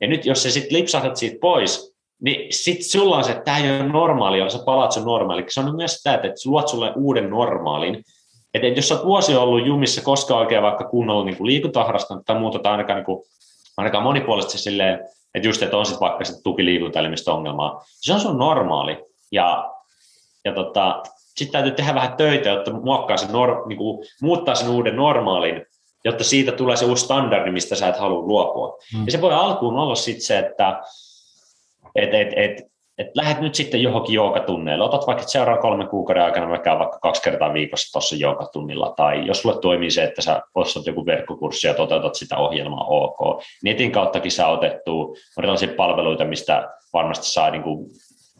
ja 0.00 0.06
nyt 0.06 0.26
jos 0.26 0.42
sä 0.42 0.50
sitten 0.50 0.78
lipsahdat 0.78 1.16
siitä 1.16 1.36
pois, 1.40 1.94
niin 2.22 2.52
sitten 2.52 2.84
sulla 2.84 3.16
on 3.16 3.24
se, 3.24 3.30
että 3.30 3.44
tämä 3.44 3.58
ei 3.58 3.80
ole 3.80 3.88
normaali, 3.88 4.38
ja 4.38 4.50
sä 4.50 4.58
palaat 4.64 4.92
sun 4.92 5.04
normaali. 5.04 5.44
Se 5.48 5.60
on 5.60 5.76
myös 5.76 5.96
sitä, 5.96 6.14
että 6.14 6.30
luot 6.46 6.68
sulle 6.68 6.92
uuden 6.96 7.30
normaalin, 7.30 8.04
että 8.54 8.66
jos 8.66 8.92
olet 8.92 9.04
vuosi 9.04 9.36
ollut 9.36 9.66
jumissa, 9.66 10.02
koska 10.02 10.36
oikein 10.36 10.62
vaikka 10.62 10.84
kunnolla 10.84 11.24
niin 11.24 11.46
liikuntaa 11.46 11.84
harrastanut 11.84 12.24
tai 12.26 12.38
muuta, 12.38 12.58
tai 12.58 12.72
ainakaan, 12.72 12.96
niin 12.96 13.04
kuin, 13.04 13.24
ainakaan 13.76 14.04
monipuolisesti 14.04 14.58
silleen, 14.58 15.00
että 15.34 15.48
just, 15.48 15.62
että 15.62 15.76
on 15.76 15.86
sitten 15.86 16.00
vaikka 16.00 16.24
sit 16.24 16.42
tukiliikuntaelimistä 16.42 17.32
ongelmaa, 17.32 17.84
se 17.86 18.12
on 18.12 18.20
sun 18.20 18.38
normaali. 18.38 19.04
Ja, 19.32 19.70
ja 20.44 20.52
tota, 20.52 21.02
sitten 21.36 21.52
täytyy 21.52 21.72
tehdä 21.72 21.94
vähän 21.94 22.16
töitä, 22.16 22.48
jotta 22.48 22.72
muokkaa 22.72 23.16
sen 23.16 23.32
nor, 23.32 23.68
niin 23.68 23.78
kuin, 23.78 24.06
muuttaa 24.22 24.54
sen 24.54 24.70
uuden 24.70 24.96
normaalin, 24.96 25.66
jotta 26.04 26.24
siitä 26.24 26.52
tulee 26.52 26.76
se 26.76 26.84
uusi 26.84 27.04
standardi, 27.04 27.50
mistä 27.50 27.76
sä 27.76 27.88
et 27.88 27.96
halua 27.96 28.26
luopua. 28.26 28.78
Hmm. 28.92 29.06
Ja 29.06 29.12
se 29.12 29.20
voi 29.20 29.32
alkuun 29.32 29.78
olla 29.78 29.94
sitten 29.94 30.24
se, 30.24 30.38
että 30.38 30.82
et, 31.94 32.14
et, 32.14 32.28
et, 32.36 32.73
että 32.98 33.12
lähdet 33.14 33.40
nyt 33.40 33.54
sitten 33.54 33.82
johonkin 33.82 34.14
joogatunneille, 34.14 34.84
otat 34.84 35.06
vaikka 35.06 35.24
seuraavan 35.26 35.62
kolmen 35.62 35.88
kuukauden 35.88 36.22
aikana 36.22 36.48
vaikka 36.48 36.78
vaikka 36.78 36.98
kaksi 36.98 37.22
kertaa 37.22 37.52
viikossa 37.52 37.92
tuossa 37.92 38.16
joogatunnilla, 38.16 38.94
tai 38.96 39.26
jos 39.26 39.42
sulle 39.42 39.60
toimii 39.60 39.90
se, 39.90 40.04
että 40.04 40.22
sä 40.22 40.42
ostat 40.54 40.86
joku 40.86 41.06
verkkokurssi 41.06 41.66
ja 41.66 41.74
toteutat 41.74 42.14
sitä 42.14 42.36
ohjelmaa 42.36 42.84
ok. 42.84 43.42
Netin 43.62 43.92
kauttakin 43.92 44.32
saa 44.32 44.50
otettua 44.50 45.14
erilaisia 45.38 45.68
palveluita, 45.76 46.24
mistä 46.24 46.68
varmasti 46.92 47.26
saa 47.26 47.50
niin 47.50 47.62
kuin, 47.62 47.90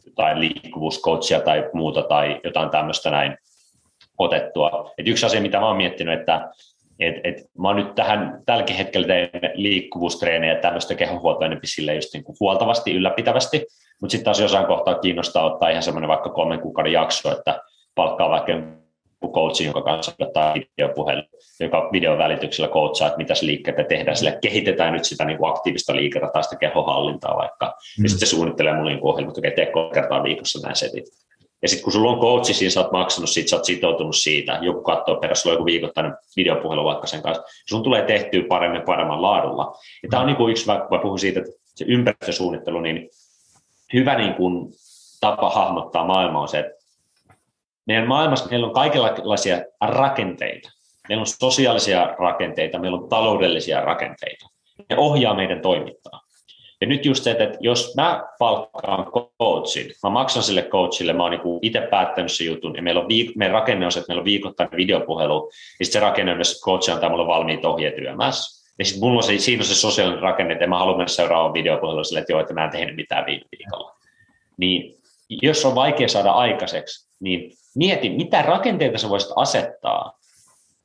jotain 0.06 0.40
liikkuvuuskoutsia 0.40 1.40
tai 1.40 1.70
muuta 1.72 2.02
tai 2.02 2.40
jotain 2.44 2.70
tämmöistä 2.70 3.10
näin 3.10 3.36
otettua. 4.18 4.90
Et 4.98 5.08
yksi 5.08 5.26
asia, 5.26 5.40
mitä 5.40 5.60
mä 5.60 5.66
oon 5.66 5.76
miettinyt, 5.76 6.20
että 6.20 6.50
et, 7.00 7.14
et, 7.24 7.36
mä 7.58 7.68
oon 7.68 7.76
nyt 7.76 7.94
tähän 7.94 8.42
tälläkin 8.46 8.76
hetkellä 8.76 9.06
teen 9.06 9.30
liikkuvuustreenejä 9.54 10.52
ja 10.52 10.60
tämmöistä 10.60 10.94
kehonhuoltoa 10.94 11.46
enemmän 11.46 11.60
sille 11.64 11.94
just 11.94 12.12
niin 12.12 12.24
kuin 12.24 12.36
huoltavasti, 12.40 12.94
ylläpitävästi, 12.94 13.66
mutta 14.00 14.12
sitten 14.12 14.24
taas 14.24 14.40
jossain 14.40 14.66
kohtaa 14.66 14.98
kiinnostaa 14.98 15.52
ottaa 15.52 15.68
ihan 15.68 15.82
semmoinen 15.82 16.08
vaikka 16.08 16.30
kolmen 16.30 16.60
kuukauden 16.60 16.92
jakso, 16.92 17.32
että 17.32 17.60
palkkaa 17.94 18.30
vaikka 18.30 18.52
coachin, 19.32 19.64
jonka 19.64 19.82
kanssa 19.82 20.12
ottaa 20.18 20.54
videopuhelu, 20.54 21.22
joka 21.60 21.88
videon 21.92 22.18
välityksellä 22.18 22.68
coachaa, 22.68 23.08
että 23.08 23.18
mitäs 23.18 23.42
liikkeitä 23.42 23.84
tehdään, 23.84 24.16
sille 24.16 24.38
kehitetään 24.40 24.92
nyt 24.92 25.04
sitä 25.04 25.24
niin 25.24 25.38
kuin 25.38 25.50
aktiivista 25.50 25.96
liikettä 25.96 26.30
tai 26.32 26.44
sitä 26.44 26.56
kehohallintaa 26.56 27.36
vaikka, 27.36 27.66
mm. 27.66 28.04
ja 28.04 28.08
sitten 28.08 28.28
se 28.28 28.30
suunnittelee 28.36 28.74
mulle 28.74 28.90
niin 28.90 29.04
ohjelmat, 29.04 29.38
että 29.38 29.50
tee 29.50 29.72
kertaa 29.94 30.22
viikossa 30.22 30.58
nämä 30.62 30.74
setit. 30.74 31.04
Ja 31.64 31.68
sitten 31.68 31.84
kun 31.84 31.92
sulla 31.92 32.10
on 32.10 32.20
coachi, 32.20 32.54
siinä 32.54 32.70
sä 32.70 32.80
oot 32.80 32.92
maksanut 32.92 33.30
siitä, 33.30 33.50
sä 33.50 33.56
oot 33.56 33.64
sitoutunut 33.64 34.16
siitä, 34.16 34.58
joku 34.62 34.82
katsoo 34.82 35.16
perässä, 35.16 35.42
sulla 35.42 35.54
on 35.54 35.56
joku 35.56 35.64
viikoittainen 35.64 36.14
videopuhelu 36.36 36.84
vaikka 36.84 37.06
sen 37.06 37.22
kanssa, 37.22 37.44
sun 37.68 37.82
tulee 37.82 38.02
tehtyä 38.02 38.42
paremmin 38.48 38.82
paremman 38.82 39.22
laadulla. 39.22 39.78
Ja 40.02 40.08
tämä 40.08 40.20
on 40.20 40.26
niin 40.26 40.36
kuin 40.36 40.50
yksi, 40.50 40.66
mä 40.66 40.98
puhun 41.02 41.18
siitä, 41.18 41.40
että 41.40 41.52
se 41.74 41.84
ympäristösuunnittelu, 41.88 42.80
niin 42.80 43.10
hyvä 43.92 44.18
niin 44.18 44.34
kuin 44.34 44.72
tapa 45.20 45.50
hahmottaa 45.50 46.06
maailmaa 46.06 46.42
on 46.42 46.48
se, 46.48 46.58
että 46.58 46.84
meidän 47.86 48.08
maailmassa 48.08 48.50
meillä 48.50 48.66
on 48.66 48.74
kaikenlaisia 48.74 49.62
rakenteita. 49.80 50.70
Meillä 51.08 51.22
on 51.22 51.26
sosiaalisia 51.26 52.14
rakenteita, 52.18 52.78
meillä 52.78 52.98
on 52.98 53.08
taloudellisia 53.08 53.80
rakenteita. 53.80 54.46
Ne 54.90 54.96
ohjaa 54.96 55.34
meidän 55.34 55.60
toimintaa. 55.60 56.23
Ja 56.84 56.88
nyt 56.88 57.04
just 57.04 57.24
se, 57.24 57.30
että 57.30 57.58
jos 57.60 57.94
mä 57.96 58.22
palkkaan 58.38 59.06
coachin, 59.38 59.92
mä 60.02 60.10
maksan 60.10 60.42
sille 60.42 60.62
coachille, 60.62 61.12
mä 61.12 61.22
oon 61.22 61.30
niin 61.30 61.58
itse 61.62 61.80
päättänyt 61.80 62.32
sen 62.32 62.46
jutun, 62.46 62.76
ja 62.76 62.82
meillä 62.82 63.00
on 63.00 63.06
viik- 63.06 63.32
meidän 63.36 63.54
rakenne 63.54 63.86
on 63.86 63.92
se, 63.92 63.98
että 63.98 64.10
meillä 64.10 64.20
on 64.20 64.24
viikoittainen 64.24 64.76
videopuhelu, 64.76 65.50
ja 65.78 65.86
sitten 65.86 66.00
se 66.00 66.06
rakenne 66.06 66.32
on 66.32 66.40
että 66.40 66.54
coach 66.64 66.90
antaa 66.90 67.10
mulle 67.10 67.26
valmiit 67.26 67.64
ohjeet 67.64 67.98
yömässä. 67.98 68.70
Ja 68.78 68.84
sitten 68.84 69.08
mulla 69.08 69.16
on 69.16 69.22
se, 69.22 69.38
siinä 69.38 69.60
on 69.60 69.66
se 69.66 69.74
sosiaalinen 69.74 70.22
rakenne, 70.22 70.52
että 70.52 70.66
mä 70.66 70.78
haluan 70.78 70.96
mennä 70.96 71.08
seuraavaan 71.08 71.54
videopuheluun 71.54 72.04
sille, 72.04 72.20
että 72.20 72.32
joo, 72.32 72.40
että 72.40 72.54
mä 72.54 72.64
en 72.64 72.70
tehnyt 72.70 72.96
mitään 72.96 73.26
viime 73.26 73.44
viikolla. 73.58 73.96
Niin 74.56 74.94
jos 75.28 75.64
on 75.64 75.74
vaikea 75.74 76.08
saada 76.08 76.30
aikaiseksi, 76.30 77.08
niin 77.20 77.50
mieti, 77.74 78.10
mitä 78.10 78.42
rakenteita 78.42 78.98
sä 78.98 79.08
voisit 79.08 79.32
asettaa, 79.36 80.18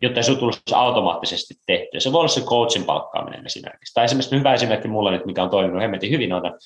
jotta 0.01 0.23
se 0.23 0.35
tulisi 0.35 0.61
automaattisesti 0.73 1.53
tehtyä. 1.65 1.99
Se 1.99 2.11
voi 2.11 2.19
olla 2.19 2.27
se 2.27 2.41
coachin 2.41 2.83
palkkaaminen 2.83 3.45
esimerkiksi. 3.45 3.93
Tai 3.93 4.05
esimerkiksi 4.05 4.37
hyvä 4.37 4.53
esimerkki 4.53 4.87
mulle 4.87 5.11
nyt, 5.11 5.25
mikä 5.25 5.43
on 5.43 5.49
toiminut 5.49 5.81
hemmetin 5.81 6.11
hyvin, 6.11 6.33
on, 6.33 6.45
että 6.45 6.59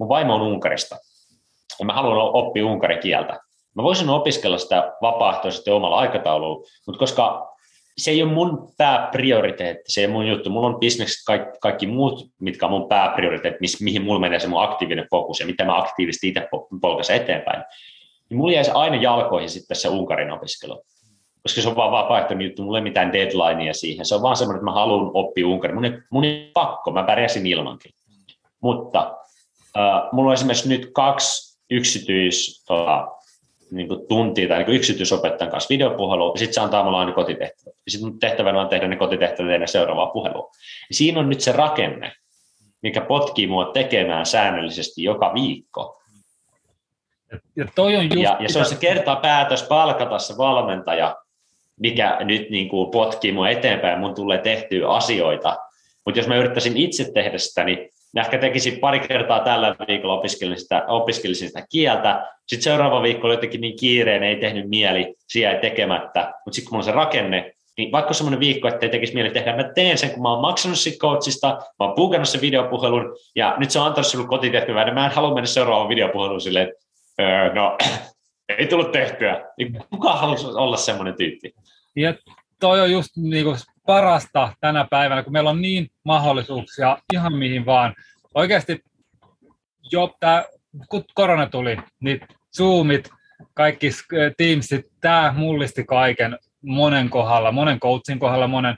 mun 0.00 0.08
vaimo 0.08 0.34
on 0.34 0.42
Unkarista, 0.42 0.96
ja 1.78 1.84
mä 1.84 1.92
haluan 1.92 2.34
oppia 2.34 2.66
unkarin 2.66 3.00
kieltä. 3.00 3.40
Mä 3.74 3.82
voisin 3.82 4.08
opiskella 4.08 4.58
sitä 4.58 4.92
vapaaehtoisesti 5.02 5.70
omalla 5.70 5.98
aikataululla, 5.98 6.66
mutta 6.86 6.98
koska 6.98 7.48
se 7.98 8.10
ei 8.10 8.22
ole 8.22 8.32
mun 8.32 8.72
pääprioriteetti, 8.78 9.92
se 9.92 10.00
ei 10.00 10.06
ole 10.06 10.12
mun 10.12 10.26
juttu. 10.26 10.50
Mulla 10.50 10.66
on 10.66 10.80
bisnes 10.80 11.24
kaikki, 11.24 11.58
kaikki 11.60 11.86
muut, 11.86 12.26
mitkä 12.40 12.66
on 12.66 12.72
mun 12.72 12.88
pääprioriteetti, 12.88 13.64
mihin 13.80 14.02
mulla 14.02 14.20
menee 14.20 14.40
se 14.40 14.48
mun 14.48 14.62
aktiivinen 14.62 15.06
fokus 15.10 15.40
ja 15.40 15.46
mitä 15.46 15.64
mä 15.64 15.78
aktiivisesti 15.78 16.28
itse 16.28 16.48
polkaisen 16.80 17.16
eteenpäin. 17.16 17.64
Niin 18.30 18.38
mulla 18.38 18.52
jäisi 18.52 18.70
aina 18.74 18.96
jalkoihin 18.96 19.50
sitten 19.50 19.76
se 19.76 19.88
Unkarin 19.88 20.30
opiskelu. 20.30 20.82
Koska 21.42 21.60
se 21.60 21.68
on 21.68 21.76
vaan 21.76 21.90
vapaaehtoinen 21.90 22.46
juttu, 22.46 22.62
mulla 22.62 22.78
ei 22.78 22.82
mitään 22.82 23.12
deadlinea 23.12 23.74
siihen. 23.74 24.06
Se 24.06 24.14
on 24.14 24.22
vaan 24.22 24.36
semmoinen, 24.36 24.58
että 24.58 24.64
mä 24.64 24.72
haluan 24.72 25.10
oppia 25.14 25.46
Unkarin. 25.46 25.74
Mun 25.74 25.84
ei, 25.84 25.92
mun 26.10 26.24
ei 26.24 26.50
pakko, 26.54 26.90
mä 26.90 27.02
pärjäsin 27.02 27.46
ilmankin. 27.46 27.92
Mutta 28.60 29.16
äh, 29.76 30.02
mulla 30.12 30.28
on 30.28 30.34
esimerkiksi 30.34 30.68
nyt 30.68 30.90
kaksi 30.94 31.58
yksityis, 31.70 32.64
tota, 32.66 33.08
niin 33.70 33.88
kuin 33.88 34.00
tuntia 34.08 34.48
tai 34.48 34.58
niin 34.58 34.76
yksityisopettajan 34.76 35.50
kanssa 35.50 35.68
videopuhelu, 35.70 36.32
ja 36.34 36.38
sitten 36.38 36.54
se 36.54 36.60
antaa 36.60 36.84
mulle 36.84 36.98
aina 36.98 37.12
kotitehtävät. 37.12 37.76
Ja 37.86 37.90
sitten 37.90 38.18
tehtävänä 38.18 38.60
on 38.60 38.68
tehdä 38.68 38.88
ne 38.88 38.96
kotitehtävät 38.96 39.50
ennen 39.50 39.68
seuraavaa 39.68 40.06
puhelua. 40.06 40.50
Ja 40.88 40.94
siinä 40.94 41.20
on 41.20 41.28
nyt 41.28 41.40
se 41.40 41.52
rakenne, 41.52 42.12
mikä 42.82 43.00
potkii 43.00 43.46
mua 43.46 43.64
tekemään 43.64 44.26
säännöllisesti 44.26 45.02
joka 45.02 45.34
viikko. 45.34 46.02
Ja, 47.56 47.66
toi 47.74 47.96
on 47.96 48.04
just 48.04 48.16
ja, 48.16 48.36
ja 48.40 48.48
se 48.48 48.58
on 48.58 48.64
se 48.64 48.76
kertaa 48.76 49.16
päätös 49.16 49.62
palkata 49.62 50.18
se 50.18 50.38
valmentaja, 50.38 51.16
mikä 51.78 52.18
nyt 52.20 52.50
niin 52.50 52.68
kuin 52.68 52.90
potkii 52.90 53.32
mua 53.32 53.48
eteenpäin, 53.48 54.00
mun 54.00 54.14
tulee 54.14 54.38
tehtyä 54.38 54.88
asioita. 54.88 55.56
Mutta 56.06 56.20
jos 56.20 56.28
mä 56.28 56.36
yrittäisin 56.36 56.76
itse 56.76 57.12
tehdä 57.12 57.38
sitä, 57.38 57.64
niin 57.64 57.90
Mä 58.14 58.20
ehkä 58.20 58.38
tekisin 58.38 58.78
pari 58.78 59.00
kertaa 59.00 59.40
tällä 59.40 59.76
viikolla 59.88 60.14
opiskelisin 60.14 60.62
sitä, 60.62 60.84
opiskelisin 60.86 61.48
sitä 61.48 61.66
kieltä. 61.70 62.26
Sitten 62.46 62.62
seuraava 62.62 63.02
viikko 63.02 63.26
oli 63.26 63.34
jotenkin 63.34 63.60
niin 63.60 63.76
kiireen, 63.76 64.22
ei 64.22 64.36
tehnyt 64.36 64.68
mieli, 64.68 65.14
siellä 65.28 65.54
ei 65.54 65.60
tekemättä. 65.60 66.20
Mutta 66.44 66.56
sitten 66.56 66.68
kun 66.68 66.76
mulla 66.76 66.80
on 66.80 66.84
se 66.84 66.92
rakenne, 66.92 67.52
niin 67.78 67.92
vaikka 67.92 68.14
semmoinen 68.14 68.40
viikko, 68.40 68.68
että 68.68 68.86
ei 68.86 68.90
tekisi 68.92 69.14
mieli 69.14 69.30
tehdä, 69.30 69.56
mä 69.56 69.64
teen 69.74 69.98
sen, 69.98 70.10
kun 70.10 70.22
mä 70.22 70.30
oon 70.30 70.40
maksanut 70.40 70.78
siitä 70.78 70.98
coachista, 70.98 71.48
mä 71.48 71.86
oon 71.86 71.94
puukannut 71.94 72.28
sen 72.28 72.40
videopuhelun, 72.40 73.16
ja 73.36 73.54
nyt 73.58 73.70
se 73.70 73.78
on 73.78 73.86
antanut 73.86 74.06
sinulle 74.06 74.28
kotitehtävää, 74.28 74.84
niin 74.84 74.94
mä 74.94 75.06
en 75.06 75.12
halua 75.12 75.34
mennä 75.34 75.46
seuraavaan 75.46 75.88
videopuheluun 75.88 76.40
silleen, 76.40 76.68
että 76.68 76.84
öö, 77.20 77.54
no, 77.54 77.78
ei 78.48 78.66
tullut 78.66 78.92
tehtyä. 78.92 79.44
Niin 79.58 79.80
kuka 79.90 80.12
haluaisi 80.12 80.46
olla 80.46 80.76
semmoinen 80.76 81.14
tyyppi? 81.18 81.54
Ja 81.96 82.14
toi 82.60 82.80
on 82.80 82.92
just 82.92 83.16
niin 83.16 83.44
kuin 83.44 83.56
parasta 83.86 84.52
tänä 84.60 84.86
päivänä, 84.90 85.22
kun 85.22 85.32
meillä 85.32 85.50
on 85.50 85.62
niin 85.62 85.90
mahdollisuuksia 86.04 86.98
ihan 87.12 87.32
mihin 87.32 87.66
vaan. 87.66 87.94
Oikeasti 88.34 88.84
jo 89.92 90.16
tää, 90.20 90.44
kun 90.88 91.04
korona 91.14 91.46
tuli, 91.46 91.76
niin 92.00 92.20
Zoomit, 92.56 93.10
kaikki 93.54 93.90
Teamsit, 94.36 94.86
tämä 95.00 95.34
mullisti 95.36 95.84
kaiken 95.84 96.38
monen 96.62 97.10
kohdalla, 97.10 97.52
monen 97.52 97.80
coachin 97.80 98.18
kohdalla, 98.18 98.48
monen, 98.48 98.76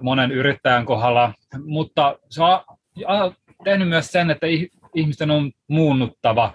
monen 0.00 0.32
yrittäjän 0.32 0.86
kohdalla, 0.86 1.32
mutta 1.64 2.18
se 2.30 2.42
on 2.42 3.34
tehnyt 3.64 3.88
myös 3.88 4.12
sen, 4.12 4.30
että 4.30 4.46
ihmisten 4.94 5.30
on 5.30 5.52
muunnuttava. 5.68 6.52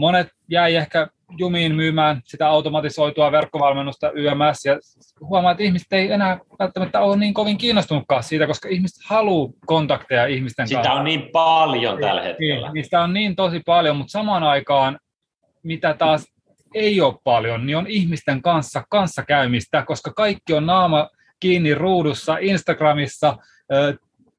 Monet 0.00 0.28
jäi 0.48 0.76
ehkä 0.76 1.08
jumiin 1.38 1.74
myymään 1.74 2.20
sitä 2.24 2.48
automatisoitua 2.48 3.32
verkkovalmennusta 3.32 4.10
YMS 4.10 4.64
ja 4.64 4.78
huomaa, 5.20 5.50
että 5.50 5.62
ihmiset 5.62 5.92
ei 5.92 6.12
enää 6.12 6.38
välttämättä 6.58 7.00
ole 7.00 7.16
niin 7.16 7.34
kovin 7.34 7.58
kiinnostunutkaan 7.58 8.22
siitä, 8.22 8.46
koska 8.46 8.68
ihmiset 8.68 9.04
haluaa 9.08 9.52
kontakteja 9.66 10.26
ihmisten 10.26 10.68
sitä 10.68 10.76
kanssa. 10.76 10.90
Sitä 10.92 10.98
on 10.98 11.04
niin 11.04 11.28
paljon 11.32 11.96
niin, 11.96 12.06
tällä 12.06 12.22
hetkellä. 12.22 12.66
Niin, 12.66 12.74
niistä 12.74 13.00
on 13.00 13.12
niin 13.12 13.36
tosi 13.36 13.60
paljon, 13.66 13.96
mutta 13.96 14.10
samaan 14.10 14.42
aikaan, 14.42 14.98
mitä 15.62 15.94
taas 15.94 16.26
ei 16.74 17.00
ole 17.00 17.14
paljon, 17.24 17.66
niin 17.66 17.76
on 17.76 17.86
ihmisten 17.86 18.42
kanssa 18.42 18.82
kanssakäymistä, 18.90 19.82
koska 19.82 20.12
kaikki 20.12 20.54
on 20.54 20.66
naama 20.66 21.08
kiinni 21.40 21.74
ruudussa, 21.74 22.36
Instagramissa, 22.40 23.36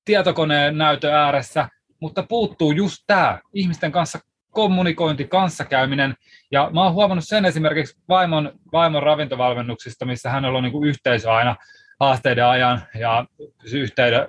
tietokoneen 0.06 0.78
näytö 0.78 1.12
ääressä, 1.12 1.70
mutta 2.00 2.24
puuttuu 2.24 2.72
just 2.72 2.98
tämä 3.08 3.40
ihmisten 3.54 3.92
kanssa 3.92 4.20
kommunikointi, 4.52 5.26
kanssakäyminen. 5.26 6.16
Ja 6.52 6.70
mä 6.74 6.84
oon 6.84 6.94
huomannut 6.94 7.26
sen 7.28 7.46
esimerkiksi 7.46 7.98
vaimon, 8.10 8.52
vaimon 8.72 9.04
ravintovalmennuksista, 9.04 10.06
missä 10.06 10.30
hänellä 10.30 10.58
on 10.58 10.64
niin 10.64 10.84
yhteisö 10.84 11.32
aina 11.32 11.56
haasteiden 12.00 12.46
ajan 12.46 12.82
ja 13.00 13.26
yhteyden, 13.74 14.28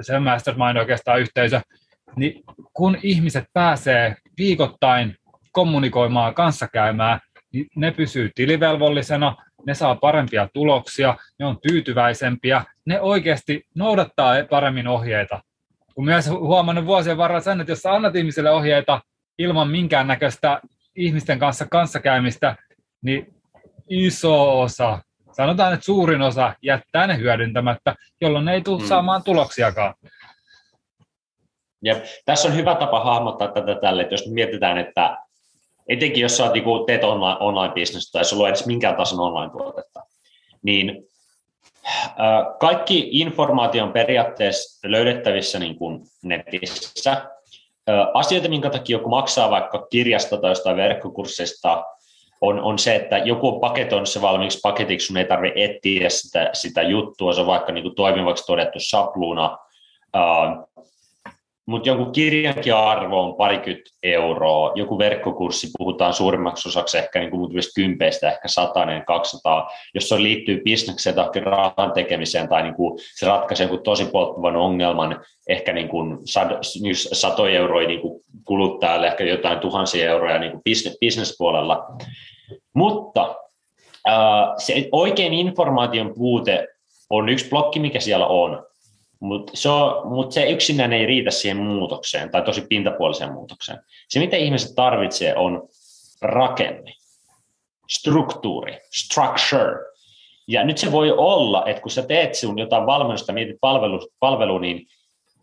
se 0.00 0.18
mastermind 0.18 0.76
oikeastaan 0.76 1.20
yhteisö, 1.20 1.60
niin 2.16 2.44
kun 2.72 2.98
ihmiset 3.02 3.44
pääsee 3.52 4.16
viikoittain 4.38 5.16
kommunikoimaan, 5.52 6.34
kanssakäymään, 6.34 7.20
niin 7.52 7.66
ne 7.76 7.90
pysyy 7.90 8.30
tilivelvollisena, 8.34 9.36
ne 9.66 9.74
saa 9.74 9.94
parempia 9.94 10.48
tuloksia, 10.54 11.16
ne 11.38 11.46
on 11.46 11.58
tyytyväisempiä, 11.68 12.64
ne 12.84 13.00
oikeasti 13.00 13.66
noudattaa 13.74 14.34
paremmin 14.50 14.88
ohjeita. 14.88 15.40
Kun 15.94 16.04
myös 16.04 16.30
huomannut 16.30 16.86
vuosien 16.86 17.16
varrella 17.16 17.40
sen, 17.40 17.60
että 17.60 17.72
jos 17.72 17.82
sä 17.82 17.92
annat 17.92 18.16
ihmisille 18.16 18.50
ohjeita, 18.50 19.00
ilman 19.38 19.68
minkäännäköistä 19.68 20.60
ihmisten 20.96 21.38
kanssa 21.38 21.66
kanssakäymistä, 21.66 22.56
niin 23.02 23.34
iso 23.88 24.60
osa, 24.60 24.98
sanotaan, 25.32 25.74
että 25.74 25.86
suurin 25.86 26.22
osa 26.22 26.54
jättää 26.62 27.06
ne 27.06 27.18
hyödyntämättä, 27.18 27.94
jolloin 28.20 28.44
ne 28.44 28.54
ei 28.54 28.62
tule 28.62 28.78
hmm. 28.78 28.88
saamaan 28.88 29.22
tuloksiakaan. 29.22 29.94
Ja 31.82 31.96
tässä 32.24 32.48
on 32.48 32.56
hyvä 32.56 32.74
tapa 32.74 33.04
hahmottaa 33.04 33.48
tätä 33.48 33.74
tälle, 33.80 34.02
että 34.02 34.14
jos 34.14 34.30
mietitään, 34.30 34.78
että 34.78 35.16
etenkin 35.88 36.22
jos 36.22 36.36
sä 36.36 36.50
niin 36.52 36.64
teet 36.86 37.04
online, 37.04 37.36
online-bisnestä 37.40 38.12
tai 38.12 38.24
sulla 38.24 38.42
on 38.42 38.48
edes 38.48 38.66
minkään 38.66 38.96
tason 38.96 39.20
online-tuotetta, 39.20 40.00
niin 40.62 41.08
kaikki 42.60 43.08
informaatio 43.10 43.84
on 43.84 43.92
periaatteessa 43.92 44.88
löydettävissä 44.88 45.58
niin 45.58 45.76
kuin 45.76 46.00
netissä, 46.22 47.30
Asioita, 48.14 48.48
minkä 48.48 48.70
takia 48.70 48.94
joku 48.94 49.08
maksaa 49.08 49.50
vaikka 49.50 49.86
kirjasta 49.90 50.36
tai 50.36 50.50
jostain 50.50 50.76
verkkokurssista, 50.76 51.84
on, 52.40 52.60
on 52.60 52.78
se, 52.78 52.94
että 52.94 53.18
joku 53.18 53.48
on 53.48 53.60
paketoinut 53.60 54.08
se 54.08 54.22
valmiiksi 54.22 54.60
paketiksi, 54.62 55.06
sun 55.06 55.16
ei 55.16 55.24
tarvitse 55.24 55.64
etsiä 55.64 56.08
sitä, 56.08 56.50
sitä 56.52 56.82
juttua, 56.82 57.32
se 57.32 57.40
on 57.40 57.46
vaikka 57.46 57.72
niin 57.72 57.82
kuin 57.82 57.94
toimivaksi 57.94 58.46
todettu 58.46 58.78
sapluuna, 58.80 59.58
mutta 61.68 61.88
jonkun 61.88 62.12
kirjankin 62.12 62.74
arvo 62.74 63.22
on 63.22 63.34
parikymmentä 63.34 63.90
euroa, 64.02 64.72
joku 64.74 64.98
verkkokurssi 64.98 65.68
puhutaan 65.78 66.14
suurimmaksi 66.14 66.68
osaksi 66.68 66.98
ehkä 66.98 67.18
niin 67.20 67.30
kuin 67.30 67.50
kympeistä, 67.74 68.28
ehkä 68.30 68.48
satainen, 68.48 69.04
200, 69.04 69.70
jos 69.94 70.08
se 70.08 70.22
liittyy 70.22 70.60
bisnekseen 70.64 71.16
tai 71.16 71.40
rahan 71.40 71.92
tekemiseen 71.94 72.48
tai 72.48 72.62
niin 72.62 72.74
kuin 72.74 72.98
se 73.14 73.26
ratkaisee 73.26 73.64
jonkun 73.64 73.82
tosi 73.82 74.04
polttavan 74.04 74.56
ongelman, 74.56 75.24
ehkä 75.48 75.72
niin 75.72 75.88
kuin 75.88 76.18
sad, 76.24 76.58
satoja 77.12 77.58
euroja 77.58 77.88
niin 77.88 78.00
kuin 78.00 78.20
kuluttajalle, 78.44 79.06
ehkä 79.06 79.24
jotain 79.24 79.58
tuhansia 79.58 80.10
euroja 80.10 80.38
niin 80.38 80.52
kuin 80.52 80.62
business, 80.70 80.98
business-puolella. 81.00 81.86
Mutta 82.74 83.34
se 84.58 84.88
oikein 84.92 85.34
informaation 85.34 86.14
puute 86.14 86.68
on 87.10 87.28
yksi 87.28 87.48
blokki, 87.48 87.80
mikä 87.80 88.00
siellä 88.00 88.26
on, 88.26 88.66
mutta 89.20 89.52
se, 89.54 89.68
mut 90.04 90.32
se 90.32 90.50
yksinään 90.50 90.92
ei 90.92 91.06
riitä 91.06 91.30
siihen 91.30 91.56
muutokseen 91.56 92.30
tai 92.30 92.42
tosi 92.42 92.66
pintapuoliseen 92.68 93.32
muutokseen. 93.32 93.78
Se, 94.08 94.20
mitä 94.20 94.36
ihmiset 94.36 94.74
tarvitsee, 94.74 95.36
on 95.36 95.68
rakenne, 96.22 96.92
struktuuri, 97.88 98.78
structure. 98.94 99.76
Ja 100.48 100.64
nyt 100.64 100.78
se 100.78 100.92
voi 100.92 101.10
olla, 101.10 101.66
että 101.66 101.82
kun 101.82 101.90
sä 101.90 102.02
teet 102.02 102.34
sinun 102.34 102.58
jotain 102.58 102.86
valmennusta, 102.86 103.32
mietit 103.32 103.56
palvelu, 103.60 104.08
palvelu 104.20 104.58
niin 104.58 104.86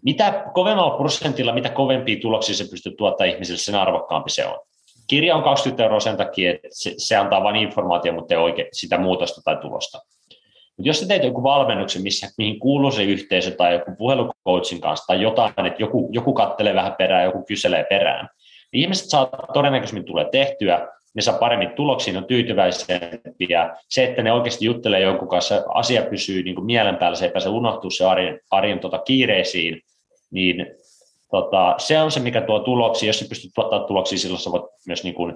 mitä 0.02 0.46
kovemmalla 0.54 0.98
prosentilla, 0.98 1.54
mitä 1.54 1.70
kovempia 1.70 2.20
tuloksia 2.22 2.56
se 2.56 2.70
pystyy 2.72 2.96
tuottaa 2.96 3.28
ihmisille, 3.28 3.60
sen 3.60 3.76
arvokkaampi 3.76 4.30
se 4.30 4.46
on. 4.46 4.60
Kirja 5.08 5.36
on 5.36 5.44
20 5.44 5.84
euroa 5.84 6.00
sen 6.00 6.18
takia, 6.18 6.52
että 6.52 6.68
se, 6.72 6.94
se 6.98 7.16
antaa 7.16 7.44
vain 7.44 7.56
informaatio, 7.56 8.14
mutta 8.14 8.34
ei 8.34 8.40
oikein 8.40 8.68
sitä 8.72 8.98
muutosta 8.98 9.42
tai 9.44 9.58
tulosta. 9.58 10.02
Mutta 10.78 10.90
jos 10.90 11.00
sä 11.00 11.08
teet 11.08 11.24
joku 11.24 11.44
valmennuksen, 11.44 12.02
missä, 12.02 12.28
mihin 12.38 12.60
kuuluu 12.60 12.92
se 12.92 13.04
yhteisö 13.04 13.52
tai 13.52 13.74
joku 13.74 13.92
puhelukoutsin 13.98 14.82
kanssa 14.82 15.08
tai 15.08 15.22
jotain, 15.22 15.66
että 15.66 15.84
joku, 15.84 16.10
joku 16.12 16.34
kattelee 16.34 16.76
vähän 16.76 16.96
perään, 16.98 17.26
joku 17.26 17.44
kyselee 17.44 17.86
perään, 17.90 18.30
niin 18.72 18.82
ihmiset 18.82 19.10
saa 19.10 19.30
todennäköisemmin 19.54 20.06
tulee 20.06 20.26
tehtyä, 20.32 20.88
ne 21.14 21.22
saa 21.22 21.38
paremmin 21.38 21.70
tuloksia, 21.70 22.14
ne 22.14 22.20
on 22.20 22.26
tyytyväisempiä. 22.26 23.76
Se, 23.90 24.04
että 24.04 24.24
ne 24.24 24.32
oikeasti 24.32 24.66
juttelee 24.66 25.00
jonkun 25.00 25.28
kanssa, 25.28 25.64
asia 25.68 26.02
pysyy 26.02 26.44
niin 26.44 26.56
kuin 26.56 26.66
mielen 26.66 26.98
päällä, 26.98 27.16
se 27.16 27.26
ei 27.26 27.32
pääse 27.32 27.50
unohtua 27.50 27.92
se 27.92 28.06
arjen, 28.06 28.40
arjen 28.52 28.80
tota 28.80 28.98
kiireisiin, 28.98 29.82
niin 30.32 30.66
tota, 31.32 31.76
se 31.78 32.02
on 32.02 32.12
se, 32.12 32.20
mikä 32.20 32.42
tuo 32.42 32.60
tuloksia. 32.60 33.10
Jos 33.10 33.20
sä 33.20 33.26
pystyt 33.30 33.52
tuottaa 33.56 33.80
tuloksia, 33.80 34.18
silloin 34.18 34.42
sä 34.42 34.52
voit 34.52 34.66
myös 34.88 35.04
niin 35.04 35.16
kuin, 35.16 35.34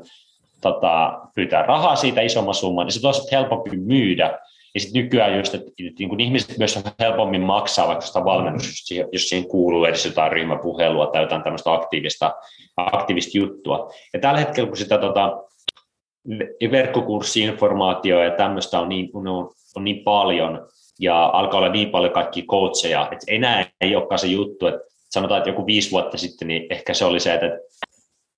tota, 0.62 1.20
pyytää 1.36 1.64
rahaa 1.64 1.96
siitä 1.96 2.22
isomman 2.22 2.54
summan, 2.54 2.86
niin 2.86 2.94
se 2.94 3.08
on 3.08 3.14
helpompi 3.32 3.78
myydä. 3.78 4.40
Ja 4.74 4.80
sitten 4.80 5.04
nykyään 5.04 5.38
just, 5.38 5.54
että 5.54 5.72
niin 6.00 6.10
kuin 6.10 6.20
ihmiset 6.20 6.58
myös 6.58 6.80
helpommin 7.00 7.42
maksaa 7.42 7.88
vaikka 7.88 8.06
sitä 8.06 8.26
valmennusta, 8.26 8.94
jos 9.12 9.30
siihen 9.30 9.48
kuuluu 9.48 9.86
edes 9.86 10.06
jotain 10.06 10.32
ryhmäpuhelua 10.32 11.08
tai 11.08 11.22
jotain 11.22 11.44
tämmöistä 11.44 11.74
aktiivista, 11.74 12.36
aktiivista 12.78 13.38
juttua. 13.38 13.92
Ja 14.14 14.20
tällä 14.20 14.40
hetkellä, 14.40 14.68
kun 14.68 14.78
sitä 14.78 14.98
tota, 14.98 15.44
verkkokurssi-informaatioa 16.72 18.24
ja 18.24 18.32
tämmöistä 18.32 18.80
on 18.80 18.90
niin, 18.90 19.10
on, 19.14 19.50
on 19.76 19.84
niin 19.84 20.04
paljon, 20.04 20.68
ja 21.00 21.26
alkaa 21.26 21.60
olla 21.60 21.72
niin 21.72 21.90
paljon 21.90 22.14
kaikki 22.14 22.44
coacheja, 22.44 23.10
että 23.12 23.26
enää 23.28 23.66
ei 23.82 23.96
olekaan 23.96 24.20
se 24.20 24.28
juttu, 24.28 24.68
että 24.68 24.82
sanotaan, 25.10 25.38
että 25.38 25.50
joku 25.50 25.66
viisi 25.66 25.92
vuotta 25.92 26.18
sitten, 26.18 26.48
niin 26.48 26.66
ehkä 26.70 26.94
se 26.94 27.06
oli 27.06 27.20
se, 27.20 27.34
että, 27.34 27.60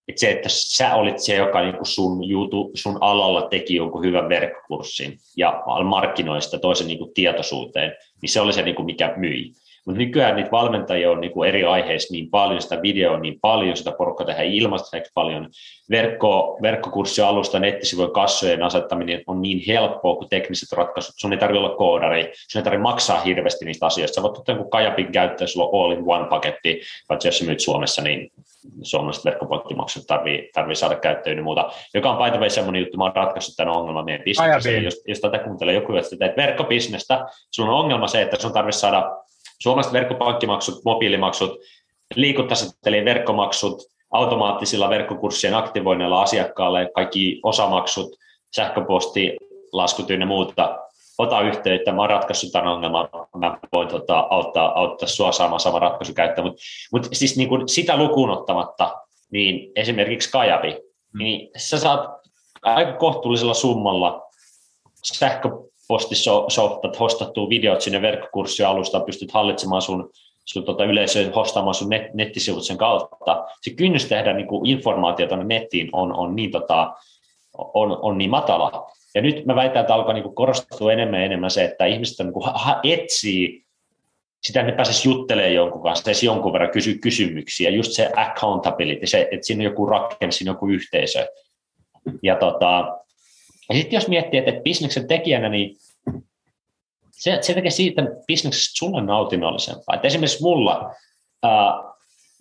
että 0.08 0.20
se, 0.20 0.32
että 0.32 0.50
sä 0.50 0.96
olit 0.96 1.20
se, 1.20 1.36
joka 1.36 1.62
niin 1.62 1.76
kuin 1.76 1.86
sun, 1.86 2.30
jutu, 2.30 2.72
sun 2.74 2.98
alalla 3.02 3.42
teki 3.42 3.76
jonkun 3.76 4.04
hyvän 4.04 4.30
verkkokurssin 4.30 5.18
ja 5.38 5.64
markkinoi 5.84 6.42
sitä 6.42 6.60
toisen 6.60 6.88
niin 6.88 7.00
kuin 7.00 7.14
tietoisuuteen, 7.14 7.92
niin 8.22 8.30
se 8.30 8.42
oli 8.42 8.54
se, 8.54 8.62
niin 8.62 8.76
kuin 8.76 8.86
mikä 8.86 9.14
myi. 9.18 9.52
Mutta 9.86 9.98
nykyään 10.00 10.36
niitä 10.36 10.52
valmentajia 10.52 11.12
on 11.12 11.22
niin 11.22 11.32
kuin 11.32 11.50
eri 11.50 11.64
aiheissa 11.64 12.14
niin 12.14 12.30
paljon, 12.30 12.62
sitä 12.62 12.82
videoa 12.82 13.20
niin 13.20 13.40
paljon, 13.42 13.78
sitä 13.78 13.92
porukkaa 13.92 14.26
tehdään 14.26 14.48
ilmasta 14.48 14.98
paljon. 15.14 15.50
Verkko, 15.92 16.60
verkkokurssialusta, 16.62 17.60
nettisivujen 17.60 18.12
kassojen 18.12 18.64
asettaminen 18.64 19.24
on 19.28 19.42
niin 19.42 19.62
helppoa 19.68 20.16
kuin 20.16 20.30
tekniset 20.30 20.72
ratkaisut. 20.72 21.16
Sun 21.18 21.34
ei 21.34 21.40
tarvitse 21.40 21.60
olla 21.66 21.76
koodari, 21.76 22.32
sun 22.48 22.60
ei 22.60 22.64
tarvitse 22.64 22.84
maksaa 22.84 23.22
hirveästi 23.22 23.66
niistä 23.66 23.86
asioista. 23.86 24.16
Sä 24.16 24.22
voit 24.22 24.38
ottaa 24.38 24.56
jonkun 24.56 24.72
Kajapin 24.72 25.12
käyttöön, 25.12 25.48
sulla 25.48 25.68
on 25.68 25.86
all 25.86 25.92
in 25.92 26.04
one 26.06 26.28
paketti, 26.30 26.82
paitsi 27.08 27.28
jos 27.28 27.38
sä 27.38 27.46
myyt 27.46 27.60
Suomessa, 27.60 28.02
niin 28.02 28.32
suomalaiset 28.84 29.26
verkkopankkimaksut 29.26 30.08
tarvii, 30.08 30.50
tarvii 30.54 30.76
saada 30.76 30.96
käyttöön 30.96 31.38
ja 31.38 31.44
muuta, 31.44 31.72
joka 31.94 32.12
on 32.12 32.24
by 32.24 32.32
the 32.32 32.40
way 32.40 32.50
semmoinen 32.50 32.80
juttu, 32.80 32.98
mä 32.98 33.04
oon 33.04 33.16
ratkaissut 33.16 33.56
tämän 33.56 33.78
ongelman 33.78 34.06
meidän 34.06 34.24
bisneksessä. 34.24 34.72
Jos, 34.72 35.04
jos 35.08 35.20
tätä 35.20 35.40
kuuntelee 35.40 35.74
joku, 35.74 35.96
että 35.96 36.18
teet 36.18 36.38
verkkobisnestä, 36.38 37.26
sulla 37.52 37.72
on 37.72 37.80
ongelma 37.80 38.08
se, 38.08 38.22
että 38.22 38.38
sun 38.38 38.54
tarvitsisi 38.54 38.82
saada 38.82 39.21
suomalaiset 39.62 39.94
verkkopankkimaksut, 39.94 40.84
mobiilimaksut, 40.86 41.60
liikuttasettelien 42.16 43.06
verkkomaksut, 43.06 43.84
automaattisilla 44.12 44.90
verkkokurssien 44.90 45.56
aktivoinnilla 45.56 46.22
asiakkaalle, 46.22 46.92
kaikki 46.96 47.40
osamaksut, 47.44 48.16
sähköposti, 48.56 49.38
laskut 49.72 50.10
ja 50.10 50.26
muuta, 50.26 50.80
ota 51.18 51.42
yhteyttä, 51.42 51.92
mä 51.92 52.02
oon 52.02 52.10
ratkaissut 52.10 52.52
tämän 52.52 52.68
ongelman, 52.68 53.10
mä 53.38 53.58
voin 53.74 53.88
tota, 53.88 54.28
auttaa, 54.30 54.80
auttaa 54.80 55.08
sua 55.08 55.32
saamaan 55.32 55.60
sama 55.60 55.80
ratkaisu 55.80 56.14
käyttää, 56.14 56.44
mutta 56.44 56.62
mut 56.92 57.08
siis 57.14 57.38
niin 57.38 57.50
kuin 57.50 57.70
sitä 57.70 57.98
lukuun 57.98 58.30
ottamatta, 58.30 58.96
niin 59.32 59.72
esimerkiksi 59.76 60.32
Kajabi, 60.32 60.72
mm. 60.72 61.24
niin 61.24 61.50
sä 61.58 61.78
saat 61.78 62.10
aika 62.62 62.94
kohtuullisella 62.94 63.54
summalla 63.54 64.30
sähkö, 65.04 65.50
postisoftat, 65.92 67.00
hostattua 67.00 67.50
videot 67.50 67.82
sinne 67.82 68.02
verkkokurssialustaan, 68.02 69.04
pystyt 69.04 69.32
hallitsemaan 69.32 69.82
sun, 69.82 70.10
sun 70.46 70.64
tota 70.64 70.86
yleisöä, 70.86 71.32
hostaamaan 71.36 71.74
sun 71.74 71.90
net, 71.90 72.14
nettisivut 72.14 72.64
sen 72.64 72.78
kautta. 72.78 73.46
Se 73.62 73.74
kynnys 73.74 74.06
tehdä 74.06 74.34
niin 74.34 74.48
kuin 74.48 74.66
informaatiota 74.66 75.38
nettiin 75.38 75.90
on, 75.94 76.14
on, 76.14 76.36
niin, 76.36 76.52
tota, 76.52 76.94
on, 77.54 77.98
on 78.02 78.18
niin 78.18 78.30
matala. 78.30 78.92
Ja 79.16 79.22
nyt 79.22 79.46
mä 79.46 79.56
väitän, 79.56 79.82
että 79.82 79.94
alkaa 79.94 80.14
niin 80.14 80.36
korostua 80.36 80.94
enemmän 80.94 81.20
ja 81.20 81.26
enemmän 81.26 81.52
se, 81.52 81.64
että 81.64 81.86
ihmiset 81.86 82.26
niin 82.26 82.34
kuin, 82.34 82.46
ha, 82.54 82.80
etsii 82.84 83.66
sitä, 84.44 84.60
että 84.60 84.72
ne 84.72 84.76
pääsisi 84.76 85.10
juttelemaan 85.10 85.54
jonkun 85.54 85.84
kanssa, 85.84 86.12
edes 86.12 86.24
jonkun 86.24 86.54
verran 86.54 86.72
kysyä 86.72 86.96
kysymyksiä, 87.02 87.70
just 87.70 87.92
se 87.92 88.12
accountability, 88.16 89.08
se, 89.08 89.28
että 89.32 89.46
siinä 89.46 89.60
on 89.60 89.66
joku 89.66 89.86
rakenne, 89.86 90.32
siinä 90.32 90.52
on 90.52 90.56
joku 90.56 90.68
yhteisö. 90.68 91.28
Ja 92.24 92.36
tota, 92.36 92.98
ja 93.72 93.78
sitten 93.78 93.98
jos 93.98 94.08
miettii, 94.08 94.40
että, 94.40 94.62
bisneksen 94.64 95.08
tekijänä, 95.08 95.50
niin 95.50 95.76
se, 97.12 97.38
se 97.42 97.54
tekee 97.54 97.72
siitä 97.72 98.02
bisneksestä 98.28 98.78
sulle 98.78 99.02
nautinnollisempaa. 99.02 99.96
Että 99.96 100.08
esimerkiksi 100.08 100.44
mulla, 100.44 100.96
ää, 101.44 101.74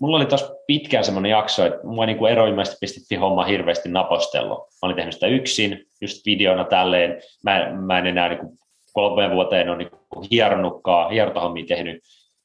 mulla 0.00 0.16
oli 0.16 0.26
tuossa 0.26 0.54
pitkään 0.66 1.04
semmoinen 1.04 1.30
jakso, 1.30 1.66
että 1.66 1.86
mua 1.86 2.06
niin 2.06 2.26
eroilmeisesti 2.26 3.14
homma 3.16 3.44
hirveästi 3.44 3.88
napostellut. 3.88 4.58
Mä 4.58 4.86
olin 4.86 4.96
tehnyt 4.96 5.14
sitä 5.14 5.26
yksin, 5.26 5.86
just 6.00 6.26
videona 6.26 6.64
tälleen. 6.64 7.22
Mä, 7.44 7.70
mä 7.86 7.98
en 7.98 8.06
enää 8.06 8.28
niin 8.28 8.58
kolmeen 8.92 9.30
vuoteen 9.30 9.68
ole 9.68 9.78
niin 9.78 9.90
hieronnutkaan, 10.30 11.10
hierontahommia 11.10 11.66
tehnyt. 11.66 12.02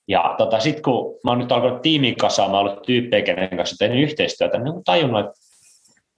Ja 0.08 0.36
tota, 0.38 0.60
sitten 0.60 0.84
kun 0.84 1.19
mä 1.24 1.32
oon 1.32 1.39
nyt 1.39 1.52
alkanut 1.52 1.82
tiimin 1.82 2.15
kanssa, 2.15 2.48
mä 2.48 2.58
oon 2.58 2.67
ollut 2.67 2.84
tyyppejä, 2.84 3.26
kenen 3.26 3.58
kanssa 3.58 3.76
tehnyt 3.80 4.04
yhteistyötä, 4.04 4.58
niin 4.60 4.84
tajunnut, 4.86 5.26
että 5.26 5.44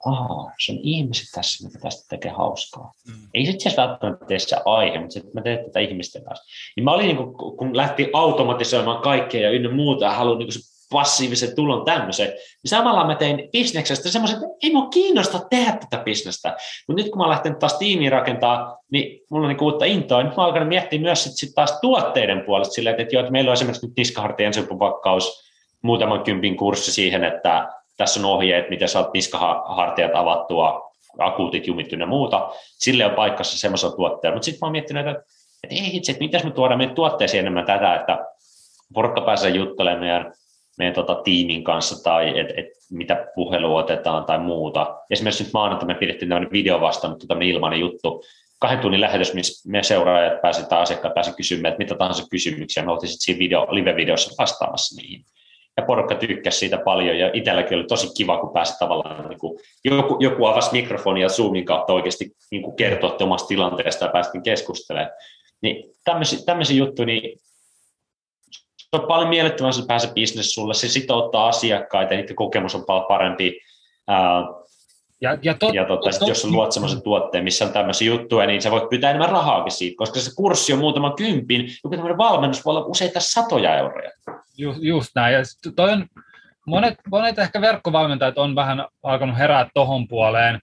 Aa, 0.08 0.52
se 0.66 0.72
on 0.72 0.80
ihmiset 0.82 1.28
tässä, 1.36 1.68
mitä 1.68 1.80
tästä 1.80 2.06
tekee 2.10 2.32
hauskaa. 2.32 2.92
Mm. 3.08 3.14
Ei 3.34 3.46
se 3.46 3.52
itse 3.52 3.70
asiassa 3.70 3.88
välttämättä 3.88 4.26
tee 4.26 4.40
se 4.40 4.58
aihe, 4.66 5.00
mutta 5.00 5.14
sitten 5.14 5.32
mä 5.34 5.42
teen 5.42 5.66
tätä 5.66 5.80
ihmisten 5.80 6.24
kanssa. 6.24 6.46
Niin 6.76 6.84
mä 6.84 6.92
olin, 6.92 7.06
niin 7.06 7.18
kuin, 7.18 7.58
kun 7.58 7.78
lähti 7.78 8.10
automatisoimaan 8.14 9.02
kaikkea 9.02 9.42
ja 9.42 9.52
ynnä 9.52 9.72
muuta, 9.72 10.06
ja 10.06 10.12
haluan 10.12 10.40
niin 10.40 10.52
se 10.52 10.60
passiivisen 10.92 11.56
tulon 11.56 11.86
tämmöisen, 11.86 12.28
niin 12.28 12.70
samalla 12.70 13.08
mä 13.08 13.16
tein 13.16 13.50
bisneksestä 13.52 14.10
semmoisen, 14.10 14.38
että 14.38 14.58
ei 14.64 14.74
mua 14.74 14.90
kiinnosta 14.90 15.40
tehdä 15.50 15.72
tätä 15.72 16.04
bisnestä. 16.04 16.58
Mutta 16.88 17.04
nyt 17.04 17.12
kun 17.12 17.18
mä 17.18 17.24
oon 17.24 17.32
lähtenyt 17.32 17.60
taas 17.60 17.74
tiimiin 17.74 18.12
rakentaa, 18.12 18.78
niin 18.92 19.20
mulla 19.30 19.48
on 19.48 19.54
niin 19.54 19.64
uutta 19.64 19.86
intoa, 19.86 20.24
niin 20.24 20.34
mä 20.38 20.46
oon 20.46 20.68
miettiä 20.68 21.00
myös 21.00 21.24
sit, 21.24 21.34
sit 21.36 21.56
taas 21.56 21.80
tuotteiden 21.82 22.44
puolesta 22.46 22.74
silleen, 22.74 22.94
että, 22.94 23.04
että, 23.04 23.16
jo, 23.16 23.20
että 23.20 23.32
meillä 23.32 23.50
on 23.50 23.54
esimerkiksi 23.54 23.88
nyt 23.88 23.98
niskahartien 23.98 24.48
ensipupakkaus, 24.48 25.48
muutaman 25.82 26.24
kympin 26.24 26.58
kurssi 26.58 26.92
siihen, 26.92 27.24
että 27.24 27.70
tässä 27.98 28.20
on 28.20 28.26
ohjeet, 28.26 28.70
miten 28.70 28.90
saat 28.90 29.14
niskahartiat 29.14 30.12
avattua, 30.16 30.92
akuutit 31.20 31.68
jumit 31.68 31.92
ja 31.92 32.06
muuta. 32.06 32.50
Sille 32.56 33.06
on 33.06 33.12
paikassa 33.12 33.60
semmoisella 33.60 33.96
tuotteella. 33.96 34.36
Mutta 34.36 34.46
sitten 34.46 34.60
mä 34.62 34.66
oon 34.66 34.72
miettinyt, 34.72 35.08
että, 35.08 35.24
että 35.64 35.76
ei 35.76 35.96
itse, 35.96 36.12
että 36.12 36.24
mitäs 36.24 36.44
me 36.44 36.52
tuodaan 36.52 36.78
meidän 36.78 36.96
tuotteeseen 36.96 37.42
enemmän 37.42 37.66
tätä, 37.66 37.96
että 37.96 38.26
porukka 38.94 39.22
pääsee 39.22 39.52
juttelemaan 39.52 40.00
meidän, 40.00 40.34
meidän 40.78 40.96
tota, 40.96 41.16
tiimin 41.16 41.64
kanssa 41.64 42.04
tai 42.04 42.40
et, 42.40 42.48
et, 42.58 42.66
mitä 42.92 43.28
puhelua 43.36 43.80
otetaan 43.80 44.26
tai 44.26 44.40
muuta. 44.40 44.96
Esimerkiksi 45.10 45.44
nyt 45.44 45.54
maanantaina 45.54 45.94
me 45.94 46.00
pidettiin 46.00 46.30
tämmöinen 46.30 46.52
video 46.52 46.82
vastaanotto, 46.82 47.28
tämmöinen 47.28 47.56
ilmainen 47.56 47.80
juttu, 47.80 48.24
kahden 48.60 48.80
tunnin 48.80 49.02
lähetys, 49.02 49.34
missä 49.34 49.70
me 49.70 49.84
seuraajat 49.84 50.42
pääsivät 50.42 50.70
tai 50.70 50.82
asiakkaat 50.82 51.14
pääsivät 51.14 51.38
kysymään, 51.38 51.72
että 51.72 51.84
mitä 51.84 51.96
tahansa 51.96 52.28
kysymyksiä. 52.32 52.86
Me 52.86 52.92
oltiin 52.92 53.10
sitten 53.10 53.26
siinä 53.26 53.40
video, 53.40 53.68
live-videossa 53.70 54.36
vastaamassa 54.40 55.02
niihin 55.02 55.26
ja 55.78 55.84
porukka 55.84 56.16
tykkäsi 56.16 56.60
siitä 56.60 56.78
paljon, 56.78 57.18
ja 57.18 57.30
itselläkin 57.34 57.78
oli 57.78 57.88
tosi 57.88 58.14
kiva, 58.18 58.38
kun 58.38 58.54
pääsi 58.54 58.80
tavallaan, 58.80 59.30
niin 59.30 59.40
kuin, 59.40 59.60
joku, 59.84 60.18
joku 60.20 60.46
avasi 60.46 60.72
mikrofonia 60.72 61.26
ja 61.26 61.30
Zoomin 61.30 61.66
kautta 61.66 61.94
oikeasti 61.94 62.32
niin 62.52 62.62
kuin 62.62 62.76
kertoi 62.76 63.18
omasta 63.22 63.48
tilanteesta 63.48 64.06
ja 64.06 64.12
päästiin 64.12 64.44
keskustelemaan. 64.44 65.12
Niin 65.62 65.94
tämmöisiä, 66.46 66.78
juttuja, 66.78 67.06
niin 67.06 67.40
se 68.78 69.02
on 69.02 69.08
paljon 69.08 69.30
miellyttävää, 69.30 69.72
se 69.72 69.86
pääsee 69.88 70.14
bisnes 70.14 70.54
sulle, 70.54 70.74
se 70.74 70.88
sitouttaa 70.88 71.48
asiakkaita, 71.48 72.14
ja 72.14 72.20
niiden 72.20 72.36
kokemus 72.36 72.76
on 72.76 72.86
paljon 72.86 73.08
parempi. 73.08 73.60
Ja, 75.22 75.38
ja, 75.42 75.54
tot, 75.54 75.74
ja 75.74 75.86
tota, 75.86 76.10
tot, 76.20 76.30
jos 76.30 76.46
luot 76.46 76.72
sellaisen 76.72 77.02
tuotteen, 77.02 77.44
missä 77.44 77.66
on 77.66 77.74
tämmöisiä 77.74 78.08
juttuja, 78.08 78.48
niin 78.48 78.62
sä 78.62 78.72
voit 78.72 78.90
pyytää 78.90 79.10
enemmän 79.10 79.30
rahaakin 79.30 79.72
siitä, 79.72 79.98
koska 79.98 80.20
se 80.20 80.32
kurssi 80.36 80.74
on 80.74 80.80
muutaman 80.80 81.16
kympin, 81.16 81.62
joku 81.84 81.96
tämmöinen 81.96 82.18
valmennus 82.18 82.66
voi 82.66 82.76
olla 82.76 82.86
useita 82.86 83.20
satoja 83.20 83.78
euroja. 83.78 84.12
Just, 84.58 84.80
just 84.82 85.10
näin. 85.16 85.34
Ja 85.34 85.42
toi 85.76 85.92
on, 85.92 86.06
monet, 86.68 86.96
monet 87.12 87.40
ehkä 87.40 87.62
verkkovalmentajat 87.62 88.38
on 88.38 88.56
vähän 88.56 88.86
alkanut 89.04 89.38
herää 89.38 89.70
tohon 89.74 90.08
puoleen. 90.08 90.60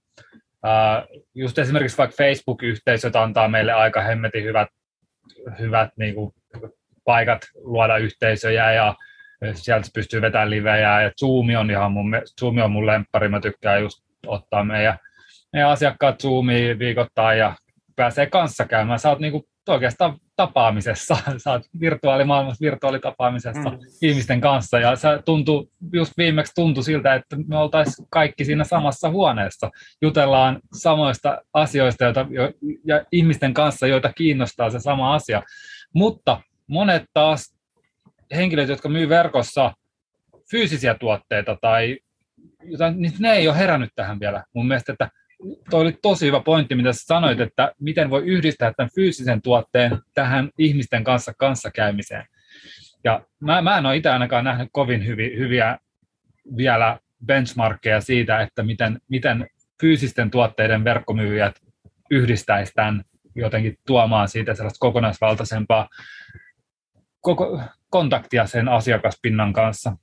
just 1.34 1.58
esimerkiksi 1.58 1.98
vaikka 1.98 2.16
Facebook-yhteisöt 2.16 3.16
antaa 3.16 3.48
meille 3.48 3.72
aika 3.72 4.00
hemmetin 4.00 4.44
hyvät, 4.44 4.68
hyvät 5.58 5.90
niin 5.96 6.14
kuin, 6.14 6.32
paikat 7.04 7.40
luoda 7.54 7.96
yhteisöjä 7.96 8.72
ja 8.72 8.94
sieltä 9.54 9.88
pystyy 9.94 10.20
vetämään 10.20 10.50
livejä 10.50 11.02
ja 11.02 11.10
Zoom 11.20 11.46
on 11.58 11.70
ihan 11.70 11.92
mun, 11.92 12.12
Zoom 12.40 12.58
on 12.58 12.70
mun 12.70 12.86
lemppari, 12.86 13.28
mä 13.28 13.40
tykkään 13.40 13.80
just 13.80 14.03
ottaa 14.26 14.64
meidän, 14.64 14.98
meidän 15.52 15.70
asiakkaat 15.70 16.20
Zoomiin 16.20 16.78
viikoittain 16.78 17.38
ja 17.38 17.54
pääsee 17.96 18.26
kanssa 18.26 18.64
käymään. 18.64 18.98
Sä 18.98 19.10
oot 19.10 19.18
niinku 19.18 19.48
oikeastaan 19.68 20.18
tapaamisessa, 20.36 21.16
sä 21.44 21.50
oot 21.50 21.62
virtuaalimaailmassa 21.80 22.64
virtuaalitapaamisessa 22.64 23.70
mm. 23.70 23.78
ihmisten 24.02 24.40
kanssa 24.40 24.78
ja 24.78 24.96
se 24.96 25.08
tuntuu, 25.24 25.70
just 25.92 26.12
viimeksi 26.16 26.52
tuntui 26.54 26.84
siltä, 26.84 27.14
että 27.14 27.36
me 27.46 27.58
oltaisiin 27.58 28.06
kaikki 28.10 28.44
siinä 28.44 28.64
samassa 28.64 29.10
huoneessa, 29.10 29.70
jutellaan 30.02 30.60
samoista 30.72 31.42
asioista 31.52 32.04
joita, 32.04 32.26
jo, 32.30 32.52
ja 32.84 33.04
ihmisten 33.12 33.54
kanssa, 33.54 33.86
joita 33.86 34.12
kiinnostaa 34.12 34.70
se 34.70 34.80
sama 34.80 35.14
asia, 35.14 35.42
mutta 35.94 36.40
monet 36.66 37.04
taas 37.14 37.54
henkilöt, 38.34 38.68
jotka 38.68 38.88
myy 38.88 39.08
verkossa 39.08 39.72
fyysisiä 40.50 40.94
tuotteita 40.94 41.56
tai 41.60 41.98
jotain, 42.64 43.02
niin 43.02 43.12
ne 43.18 43.32
ei 43.32 43.48
ole 43.48 43.58
herännyt 43.58 43.90
tähän 43.94 44.20
vielä 44.20 44.44
mun 44.54 44.68
mielestä, 44.68 44.92
että 44.92 45.10
toi 45.70 45.80
oli 45.80 45.98
tosi 46.02 46.26
hyvä 46.26 46.40
pointti, 46.40 46.74
mitä 46.74 46.92
sä 46.92 47.04
sanoit, 47.04 47.40
että 47.40 47.72
miten 47.80 48.10
voi 48.10 48.22
yhdistää 48.24 48.72
tämän 48.76 48.90
fyysisen 48.94 49.42
tuotteen 49.42 49.98
tähän 50.14 50.50
ihmisten 50.58 51.04
kanssa 51.04 51.32
kanssakäymiseen. 51.38 52.24
Ja 53.04 53.20
mä, 53.40 53.62
mä 53.62 53.78
en 53.78 53.86
ole 53.86 53.96
itse 53.96 54.10
ainakaan 54.10 54.44
nähnyt 54.44 54.68
kovin 54.72 55.06
hyvi, 55.06 55.36
hyviä 55.38 55.78
vielä 56.56 56.98
benchmarkkeja 57.26 58.00
siitä, 58.00 58.40
että 58.40 58.62
miten, 58.62 59.00
miten 59.08 59.46
fyysisten 59.80 60.30
tuotteiden 60.30 60.84
verkkomyyjät 60.84 61.56
yhdistäisi 62.10 62.72
tämän 62.74 63.04
jotenkin 63.34 63.78
tuomaan 63.86 64.28
siitä 64.28 64.54
sellaista 64.54 64.78
kokonaisvaltaisempaa 64.78 65.88
koko, 67.20 67.60
kontaktia 67.90 68.46
sen 68.46 68.68
asiakaspinnan 68.68 69.52
kanssa. 69.52 69.96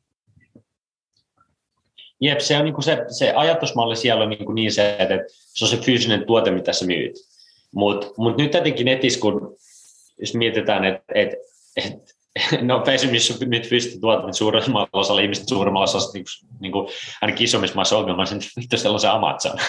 Jep, 2.21 2.39
se 2.39 2.57
on 2.57 2.65
niin 2.65 2.83
se, 2.83 3.05
se 3.07 3.33
ajatusmalli 3.35 3.95
siellä 3.95 4.23
on 4.23 4.29
niin, 4.29 4.45
kuin 4.45 4.55
niin 4.55 4.71
se, 4.71 4.95
että 4.99 5.19
se 5.53 5.65
on 5.65 5.69
se 5.69 5.77
fyysinen 5.77 6.25
tuote, 6.25 6.51
mitä 6.51 6.73
sä 6.73 6.85
myyt. 6.85 7.15
Mutta 7.75 8.07
mut 8.17 8.37
nyt 8.37 8.51
tietenkin 8.51 8.85
netissä, 8.85 9.19
kun 9.19 9.55
jos 10.19 10.33
mietitään, 10.33 10.85
että 10.85 11.03
et, 11.15 11.29
et, 11.77 12.15
no 12.61 12.83
Facebookissa 12.85 13.45
nyt 13.45 13.69
fyysistä 13.69 13.99
tuotteet 14.01 14.25
niin 14.25 14.33
suurimmalla 14.33 14.89
osalla 14.93 15.21
ihmistä 15.21 15.45
suurimmalla 15.49 15.83
osalla 15.83 16.11
niin, 16.13 16.25
niin 16.59 16.71
kuin, 16.71 16.87
ainakin 17.21 17.45
isommissa 17.45 17.75
maissa 17.75 17.97
ongelma, 17.97 18.23
että 18.23 18.35
vittu 18.61 18.77
siellä 18.77 18.93
on 18.93 18.99
se 18.99 19.07
Amazon. 19.07 19.55
Niin, 19.55 19.67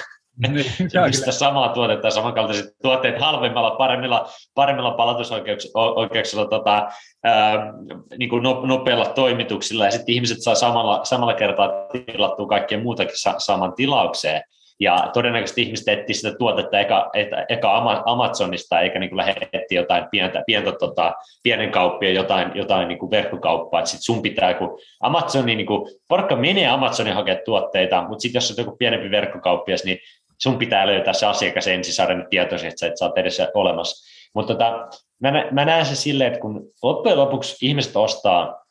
mistä 1.07 1.33
samaa 1.33 1.69
tuotetta 1.69 2.07
ja 2.07 2.11
samankaltaiset 2.11 2.67
tuotteet 2.83 3.21
halvemmalla, 3.21 3.71
paremmilla, 3.71 4.29
paremmilla 4.55 4.91
palautusoikeuksilla 4.91 6.45
tota, 6.51 6.89
ää, 7.25 7.73
niin 8.19 8.31
kuin 8.31 8.43
nopeilla 8.43 9.07
toimituksilla 9.07 9.85
ja 9.85 9.91
sitten 9.91 10.15
ihmiset 10.15 10.39
saa 10.41 10.55
samalla, 10.55 11.05
samalla 11.05 11.35
kertaa 11.35 11.71
tilattua 12.13 12.47
kaikkea 12.47 12.81
muutakin 12.81 13.21
sa- 13.21 13.35
saman 13.39 13.75
tilaukseen. 13.75 14.43
Ja 14.81 15.11
todennäköisesti 15.13 15.63
ihmiset 15.63 15.89
etsivät 15.89 16.17
sitä 16.17 16.39
tuotetta 16.39 16.81
eka, 16.81 17.11
eka 17.49 18.03
Amazonista, 18.05 18.81
eikä 18.81 18.99
niin 18.99 19.17
lähde 19.17 19.49
etsiä 19.53 19.81
jotain 19.81 20.05
pientä, 20.11 20.43
pientä 20.47 20.73
tota, 20.73 21.15
pienen 21.43 21.71
kauppia, 21.71 22.13
jotain, 22.13 22.51
jotain 22.55 22.89
niin 22.89 22.99
kuin 22.99 23.11
verkkokauppaa. 23.11 23.85
Sitten 23.85 24.03
sun 24.03 24.23
pitää, 24.23 24.55
kun 24.55 24.79
Amazoni, 25.01 25.55
niin 25.57 25.67
kuin, 25.67 25.91
porukka 26.09 26.37
menee 26.37 26.69
Amazonin 26.69 27.15
hakemaan 27.15 27.45
tuotteita, 27.45 28.03
mutta 28.09 28.23
sitten 28.23 28.37
jos 28.37 28.51
on 28.51 28.65
joku 28.65 28.77
pienempi 28.77 29.11
verkkokauppias, 29.11 29.85
niin 29.85 29.99
sun 30.39 30.59
pitää 30.59 30.87
löytää 30.87 31.13
se 31.13 31.27
asiakas 31.27 31.67
ensin, 31.67 31.95
saada 31.95 32.15
ne 32.15 32.27
tietoisia, 32.31 32.69
että 32.69 32.93
sä, 32.99 33.05
oot 33.05 33.19
edes 33.19 33.39
olemassa. 33.55 34.13
Mutta 34.35 34.55
tota, 34.55 34.89
mä, 35.21 35.45
mä 35.51 35.65
näen 35.65 35.87
se 35.87 35.95
silleen, 35.95 36.29
että 36.29 36.41
kun 36.41 36.71
loppujen 36.83 37.19
lopuksi 37.19 37.67
ihmiset 37.67 37.97
ostaa, 37.97 38.65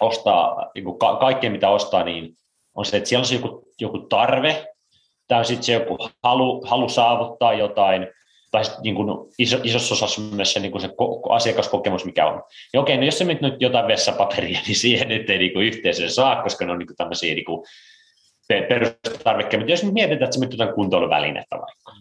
ostaa 0.00 0.70
niin 0.74 0.98
ka- 0.98 1.16
kaikkea 1.16 1.50
mitä 1.50 1.70
ostaa, 1.70 2.04
niin 2.04 2.36
on 2.74 2.84
se, 2.84 2.96
että 2.96 3.08
siellä 3.08 3.22
on 3.22 3.26
se 3.26 3.34
joku, 3.34 3.68
joku 3.80 3.98
tarve, 3.98 4.66
tai 5.28 5.44
sitten 5.44 5.62
se 5.62 5.72
joku 5.72 5.98
halu, 6.22 6.64
halu 6.66 6.88
saavuttaa 6.88 7.54
jotain, 7.54 8.06
tai 8.50 8.64
sitten 8.64 8.82
niin 8.82 8.96
iso, 9.38 9.58
isossa 9.62 9.94
osassa 9.94 10.20
myös 10.20 10.52
se, 10.52 10.60
niin 10.60 10.72
kuin 10.72 10.82
se 10.82 10.90
asiakaskokemus, 11.28 12.04
mikä 12.04 12.26
on. 12.26 12.42
Ja 12.72 12.80
okei, 12.80 12.96
no 12.96 13.04
jos 13.04 13.18
se 13.18 13.24
nyt 13.24 13.60
jotain 13.60 13.88
vessapaperia, 13.88 14.60
niin 14.66 14.76
siihen 14.76 15.08
nyt 15.08 15.30
ei 15.30 15.38
niin 15.38 15.52
kuin 15.52 15.66
yhteisöön 15.66 16.10
saa, 16.10 16.42
koska 16.42 16.66
ne 16.66 16.72
on 16.72 16.78
niin 16.78 16.86
kuin 16.86 16.96
tämmöisiä 16.96 17.34
niin 17.34 17.44
kuin 17.44 17.66
perustarvikkeita, 18.48 19.60
mutta 19.60 19.72
jos 19.72 19.84
nyt 19.84 19.94
mietitään, 19.94 20.24
että 20.24 20.34
se 20.34 20.40
nyt 20.40 20.52
jotain 20.52 20.74
kuntoiluvälinettä 20.74 21.56
vaikka, 21.56 21.92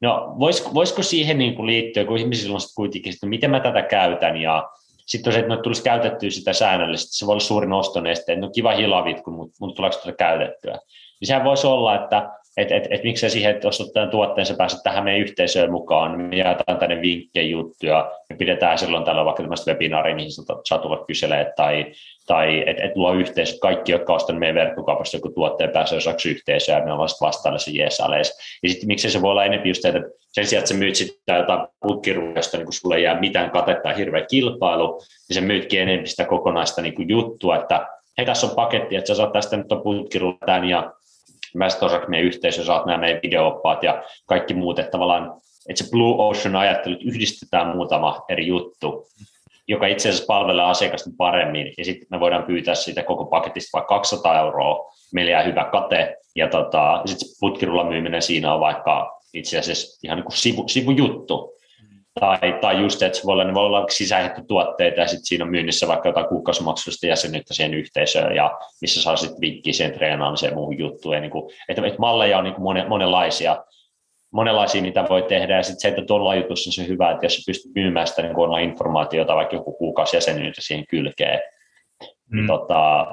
no 0.00 0.34
voisiko, 0.38 0.74
voisiko 0.74 1.02
siihen 1.02 1.38
niin 1.38 1.54
kuin 1.54 1.66
liittyä, 1.66 2.04
kun 2.04 2.18
ihmisillä 2.18 2.54
on 2.54 2.60
sitten 2.60 2.74
kuitenkin, 2.74 3.14
että 3.14 3.26
miten 3.26 3.50
mä 3.50 3.60
tätä 3.60 3.82
käytän, 3.82 4.36
ja 4.36 4.68
sitten 5.06 5.30
on 5.30 5.32
se, 5.32 5.38
että 5.38 5.54
no, 5.54 5.62
tulisi 5.62 5.82
käytettyä 5.82 6.30
sitä 6.30 6.52
säännöllisesti, 6.52 7.16
se 7.16 7.26
voi 7.26 7.32
olla 7.32 7.40
suurin 7.40 7.72
ostoneste, 7.72 8.32
että 8.32 8.46
no 8.46 8.50
kiva 8.50 8.72
hilavitku, 8.72 9.30
mutta, 9.30 9.56
mutta 9.60 9.76
tuleeko 9.76 9.96
tätä 9.96 10.16
käytettyä. 10.16 10.78
Niin 11.20 11.26
sehän 11.26 11.44
voisi 11.44 11.66
olla, 11.66 11.94
että 11.94 12.30
et, 12.56 12.72
et, 12.72 12.86
et 12.90 13.04
miksei 13.04 13.30
siihen, 13.30 13.50
että 13.50 13.68
ostat 13.68 13.92
tämän 13.92 14.10
tuotteen, 14.10 14.46
sä 14.46 14.54
pääset 14.58 14.80
tähän 14.84 15.04
meidän 15.04 15.20
yhteisöön 15.20 15.70
mukaan, 15.70 16.20
me 16.20 16.36
jaetaan 16.36 16.78
tänne 16.78 17.00
vinkkejä 17.00 17.48
juttuja, 17.48 18.10
me 18.30 18.36
pidetään 18.36 18.78
silloin 18.78 19.04
tällä 19.04 19.24
vaikka 19.24 19.42
tämmöistä 19.42 19.70
webinaaria, 19.70 20.14
mihin 20.14 20.30
saa 20.64 20.78
tulla 20.78 21.04
kyselemään, 21.06 21.52
tai, 21.56 21.86
tai 22.26 22.64
että 22.66 22.84
et 22.84 22.96
luo 22.96 23.12
yhteisö, 23.12 23.58
kaikki, 23.60 23.92
jotka 23.92 24.14
ostavat 24.14 24.38
meidän 24.38 24.54
verkkokaupasta 24.54 25.16
joku 25.16 25.30
tuotteen, 25.30 25.70
pääsee 25.70 25.98
osaksi 25.98 26.30
yhteisöä, 26.30 26.78
ja 26.78 26.84
me 26.84 26.92
ollaan 26.92 27.08
sitten 27.08 27.26
vastailla 27.26 27.58
se 27.58 27.70
jeesaleis. 27.70 28.58
Ja 28.62 28.68
sitten 28.68 28.86
miksei 28.86 29.10
se 29.10 29.22
voi 29.22 29.30
olla 29.30 29.44
enemmän 29.44 29.68
just, 29.68 29.84
että 29.84 30.00
sen 30.32 30.46
sijaan, 30.46 30.60
että 30.60 30.74
sä 30.74 30.78
myyt 30.78 30.94
sitten 30.94 31.36
jotain 31.36 31.68
putkiruudesta, 31.82 32.56
niin 32.56 32.66
kun 32.66 32.72
sulle 32.72 32.96
ei 32.96 33.02
jää 33.02 33.20
mitään 33.20 33.50
katetta 33.50 33.92
hirveä 33.92 34.26
kilpailu, 34.26 35.00
niin 35.28 35.34
sä 35.34 35.40
myytkin 35.40 35.80
enemmän 35.80 36.06
sitä 36.06 36.24
kokonaista 36.24 36.82
niin 36.82 37.08
juttua, 37.08 37.56
että 37.56 37.86
hei, 38.18 38.26
tässä 38.26 38.46
on 38.46 38.56
paketti, 38.56 38.96
että 38.96 39.08
sä 39.08 39.14
saat 39.14 39.32
tästä 39.32 39.56
nyt 39.56 39.66
putkiruudan 39.82 40.64
ja 40.64 40.92
mä 41.54 41.66
osaksi 41.80 42.10
meidän 42.10 42.26
yhteisö, 42.26 42.64
saat 42.64 42.86
nämä 42.86 42.98
meidän 42.98 43.20
videooppaat 43.22 43.82
ja 43.82 44.02
kaikki 44.26 44.54
muut, 44.54 44.78
että 44.78 44.90
tavallaan 44.90 45.40
että 45.68 45.84
se 45.84 45.90
Blue 45.90 46.14
Ocean 46.18 46.56
ajattelu, 46.56 46.94
että 46.94 47.08
yhdistetään 47.08 47.76
muutama 47.76 48.24
eri 48.28 48.46
juttu, 48.46 49.08
joka 49.68 49.86
itse 49.86 50.08
asiassa 50.08 50.26
palvelee 50.26 50.64
asiakasta 50.64 51.10
paremmin, 51.16 51.72
ja 51.78 51.84
sitten 51.84 52.06
me 52.10 52.20
voidaan 52.20 52.42
pyytää 52.42 52.74
siitä 52.74 53.02
koko 53.02 53.24
paketista 53.24 53.78
vaikka 53.78 53.94
200 53.94 54.40
euroa, 54.40 54.92
meillä 55.12 55.30
jää 55.30 55.42
hyvä 55.42 55.64
kate, 55.64 56.16
ja 56.36 56.48
tota, 56.48 57.02
sitten 57.04 57.28
putkirulla 57.40 57.84
myyminen 57.84 58.22
siinä 58.22 58.54
on 58.54 58.60
vaikka 58.60 59.20
itse 59.34 59.58
asiassa 59.58 60.00
ihan 60.04 60.16
niin 60.16 60.24
kuin 60.24 60.36
sivu, 60.36 60.68
sivujuttu, 60.68 61.53
tai, 62.20 62.38
tai 62.60 62.80
just, 62.80 63.02
että 63.02 63.18
se 63.18 63.24
voi 63.26 63.32
olla, 63.32 63.44
ne 63.44 63.54
voi 63.54 63.66
olla 63.66 63.86
tuotteita 64.48 65.00
ja 65.00 65.06
sitten 65.06 65.26
siinä 65.26 65.44
on 65.44 65.50
myynnissä 65.50 65.88
vaikka 65.88 66.08
jotain 66.08 66.28
kuukausimaksullista 66.28 67.06
jäsenyyttä 67.06 67.54
siihen 67.54 67.74
yhteisöön 67.74 68.36
ja 68.36 68.58
missä 68.80 69.02
saa 69.02 69.16
sitten 69.16 69.40
vinkkiä 69.40 69.72
siihen 69.72 69.92
treenaamiseen 69.92 70.50
ja 70.50 70.56
muuhun 70.56 70.78
juttuun. 70.78 71.14
niin 71.20 71.30
kuin, 71.30 71.52
että, 71.68 71.86
että 71.86 71.98
malleja 71.98 72.38
on 72.38 72.44
niin 72.44 72.54
kuin 72.54 72.88
monenlaisia, 72.88 73.64
monenlaisia, 74.30 74.82
mitä 74.82 75.06
voi 75.08 75.22
tehdä, 75.22 75.56
ja 75.56 75.62
sitten 75.62 75.80
se, 75.80 75.88
että 75.88 76.02
tuolla 76.06 76.34
jutussa 76.34 76.68
on 76.68 76.72
se 76.72 76.92
hyvä, 76.92 77.10
että 77.10 77.26
jos 77.26 77.44
pystyt 77.46 77.74
myymään 77.74 78.06
sitä 78.06 78.22
niin 78.22 78.68
informaatiota, 78.68 79.36
vaikka 79.36 79.56
joku 79.56 79.72
kuukausi 79.72 80.16
jäsenyyttä 80.16 80.60
siihen 80.62 80.84
kylkeen, 80.88 81.40
niin 82.00 82.10
mm. 82.30 82.36
niin 82.36 82.46
tota, 82.46 83.06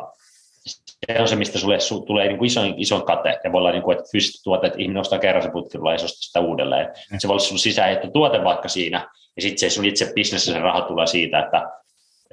se 1.08 1.22
on 1.22 1.28
se, 1.28 1.36
mistä 1.36 1.60
sulle 1.60 1.80
su, 1.80 2.02
tulee 2.02 2.28
niin 2.28 2.38
kuin 2.38 2.48
ison, 2.48 2.74
ison 2.78 3.06
kate, 3.06 3.40
ja 3.44 3.52
voi 3.52 3.60
olla, 3.60 3.72
niin 3.72 3.84
kuin, 3.84 3.98
että 3.98 4.10
fyysiset 4.12 4.42
tuotteet, 4.44 4.74
ihminen 4.78 5.02
ostaa 5.02 5.20
kerran 5.20 5.44
se 5.44 5.52
putkirulla 5.52 5.92
ja 5.92 5.98
se 5.98 6.06
ostaa 6.06 6.22
sitä 6.22 6.40
uudelleen. 6.40 6.88
Mm. 7.12 7.20
Se 7.20 7.28
voi 7.28 7.34
olla 7.34 7.44
sun 7.44 7.60
sisäänheitto 7.60 8.08
tuote 8.12 8.44
vaikka 8.44 8.68
siinä, 8.68 9.10
ja 9.36 9.42
sitten 9.42 9.60
se 9.60 9.70
sun 9.70 9.86
itse 9.86 10.12
bisnes 10.16 10.46
se 10.46 10.60
raha 10.60 10.82
tulee 10.82 11.08
siitä, 11.08 11.40
että, 11.40 11.70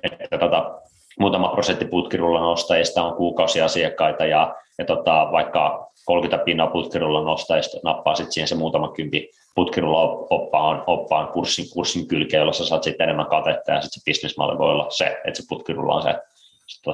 että 0.02 0.38
tota, 0.38 0.80
muutama 1.18 1.48
prosentti 1.48 1.84
putkirullan 1.84 2.44
ostajista 2.44 3.02
on 3.02 3.16
kuukausiasiakkaita, 3.16 4.26
ja, 4.26 4.54
ja 4.78 4.84
tota, 4.84 5.28
vaikka 5.32 5.90
30 6.04 6.44
pinnaa 6.44 6.66
putkirullan 6.66 7.28
ostajista 7.28 7.78
nappaa 7.84 8.14
sitten 8.14 8.32
siihen 8.32 8.48
se 8.48 8.54
muutama 8.54 8.92
kympi 8.92 9.30
putkirulla 9.54 10.02
oppaan, 10.30 10.84
oppaan 10.86 11.28
kurssin, 11.28 11.70
kurssin 11.72 12.08
kylkeen, 12.08 12.40
jolla 12.40 12.52
sä 12.52 12.66
saat 12.66 12.82
sitten 12.82 13.04
enemmän 13.04 13.26
katetta, 13.26 13.72
ja 13.72 13.80
sitten 13.80 14.00
se 14.00 14.04
bisnesmalli 14.04 14.58
voi 14.58 14.70
olla 14.70 14.90
se, 14.90 15.20
että 15.24 15.42
se 15.42 15.46
putkirulla 15.48 15.94
on 15.94 16.02
se 16.02 16.14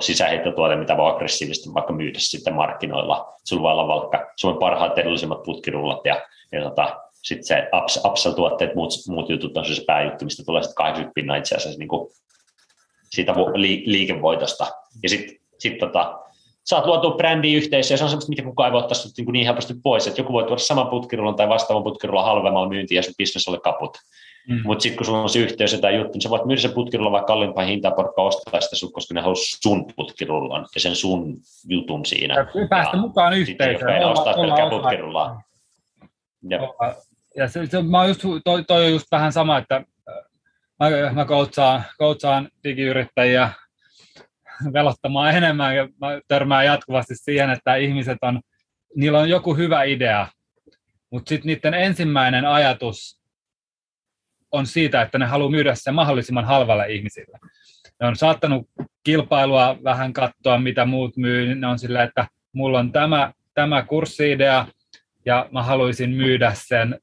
sisäheittotuote, 0.01 0.77
mitä 0.77 0.97
voi 0.97 1.11
aggressiivisesti 1.11 1.75
vaikka 1.75 1.93
myydä 1.93 2.18
sitten 2.18 2.55
markkinoilla. 2.55 3.35
Sulla 3.45 3.62
voi 3.62 3.72
olla 3.72 3.89
vaikka 3.89 4.33
Suomen 4.37 4.61
parhaat 4.61 4.99
edullisimmat 4.99 5.43
putkirullat 5.43 6.01
ja, 6.05 6.22
ja 6.53 6.62
tota, 6.62 7.01
sitten 7.22 7.47
se 7.47 7.68
upsell-tuotteet, 8.05 8.75
muut, 8.75 8.91
muut 9.09 9.31
jutut 9.31 9.57
on 9.57 9.64
se 9.64 9.85
pääjuttu, 9.87 10.25
mistä 10.25 10.43
tulee 10.47 10.62
sitten 10.62 10.77
80 10.77 11.14
pinnaa 11.14 11.37
itse 11.37 11.55
asiassa 11.55 11.79
niin 11.79 11.89
kuin 11.89 12.12
siitä 13.11 13.35
liikevoitosta. 13.85 14.66
Ja 15.03 15.09
sitten 15.09 15.37
sit 15.59 15.79
tota, 15.79 16.18
saat 16.64 16.87
luotua 16.87 17.16
brändiyhteisö, 17.16 17.95
ja 17.95 17.99
se 17.99 18.05
on 18.05 18.11
semmoista, 18.11 18.29
mitä 18.29 18.43
kukaan 18.43 18.68
ei 18.68 18.72
voi 18.72 18.81
ottaa 18.81 18.99
niin, 19.16 19.33
niin 19.33 19.47
helposti 19.47 19.75
pois, 19.83 20.07
että 20.07 20.20
joku 20.20 20.33
voi 20.33 20.45
tuoda 20.45 20.59
saman 20.59 20.89
putkirullan 20.89 21.35
tai 21.35 21.49
vastaavan 21.49 21.83
putkirullan 21.83 22.25
halvemmalla 22.25 22.68
myyntiin, 22.68 22.97
ja 22.97 23.03
sun 23.03 23.14
bisnes 23.18 23.49
oli 23.49 23.59
kaput. 23.59 23.99
Mm. 24.49 24.61
Mutta 24.64 24.82
sitten 24.82 24.97
kun 24.97 25.07
sulla 25.07 25.22
on 25.22 25.28
se 25.28 25.38
yhteys 25.38 25.80
tai 25.80 25.97
juttu, 25.97 26.12
niin 26.12 26.22
sä 26.22 26.30
voit 26.30 26.45
myydä 26.45 26.61
se 26.61 26.68
putkirullan 26.68 27.12
vaikka 27.12 27.26
kalliimpaan 27.26 27.66
hintaan 27.66 27.95
porukka 27.95 28.22
ostaa 28.22 28.61
sitä 28.61 28.76
sun, 28.76 28.92
koska 28.92 29.14
ne 29.14 29.20
haluaa 29.20 29.36
sun 29.62 29.86
putkirullan 29.97 30.66
ja 30.74 30.80
sen 30.80 30.97
sun 30.97 31.36
jutun 31.68 32.07
siinä. 32.07 32.34
Ja 32.34 32.47
päästä 32.68 32.97
mukaan 32.97 33.32
yhteisöön. 33.32 33.78
Sitten 33.78 34.07
ostaa 34.07 34.34
pelkkää 34.34 34.70
putkirullaa. 34.70 35.42
Jep. 36.51 36.61
Ja 37.36 37.49
se, 37.49 37.66
se, 37.66 37.82
mä 37.82 38.07
just, 38.07 38.20
toi, 38.45 38.64
toi 38.64 38.84
on 38.84 38.92
just 38.92 39.07
vähän 39.11 39.32
sama, 39.32 39.59
että 39.59 39.82
mä, 40.80 41.12
mä 41.12 41.24
coachaan, 41.24 41.84
coachaan 41.99 42.49
digiyrittäjiä 42.64 43.51
velottamaan 44.72 45.34
enemmän 45.34 45.76
ja 45.76 45.88
mä 46.01 46.20
törmään 46.28 46.66
jatkuvasti 46.66 47.14
siihen, 47.16 47.51
että 47.51 47.76
ihmiset 47.76 48.18
on, 48.22 48.40
niillä 48.97 49.18
on 49.18 49.28
joku 49.28 49.55
hyvä 49.55 49.82
idea, 49.82 50.28
mutta 51.11 51.28
sitten 51.28 51.47
niiden 51.47 51.74
ensimmäinen 51.74 52.47
ajatus 52.47 53.24
on 54.55 54.66
siitä, 54.66 55.02
että 55.02 55.18
ne 55.18 55.26
haluaa 55.26 55.50
myydä 55.50 55.74
sen 55.74 55.94
mahdollisimman 55.94 56.44
halvalle 56.44 56.92
ihmisille. 56.92 57.38
Ne 58.00 58.07
on 58.07 58.16
saattanut 58.16 58.68
kilpailua 59.05 59.78
vähän 59.84 60.12
katsoa, 60.12 60.59
mitä 60.59 60.84
muut 60.84 61.16
myy. 61.16 61.55
Ne 61.55 61.66
on 61.66 61.78
sillä, 61.78 62.02
että 62.02 62.26
mulla 62.52 62.78
on 62.78 62.92
tämä, 62.92 63.32
tämä 63.55 63.82
kurssiidea 63.82 64.66
ja 65.26 65.48
mä 65.52 65.62
haluaisin 65.62 66.11
myydä 66.11 66.52
sen 66.55 66.98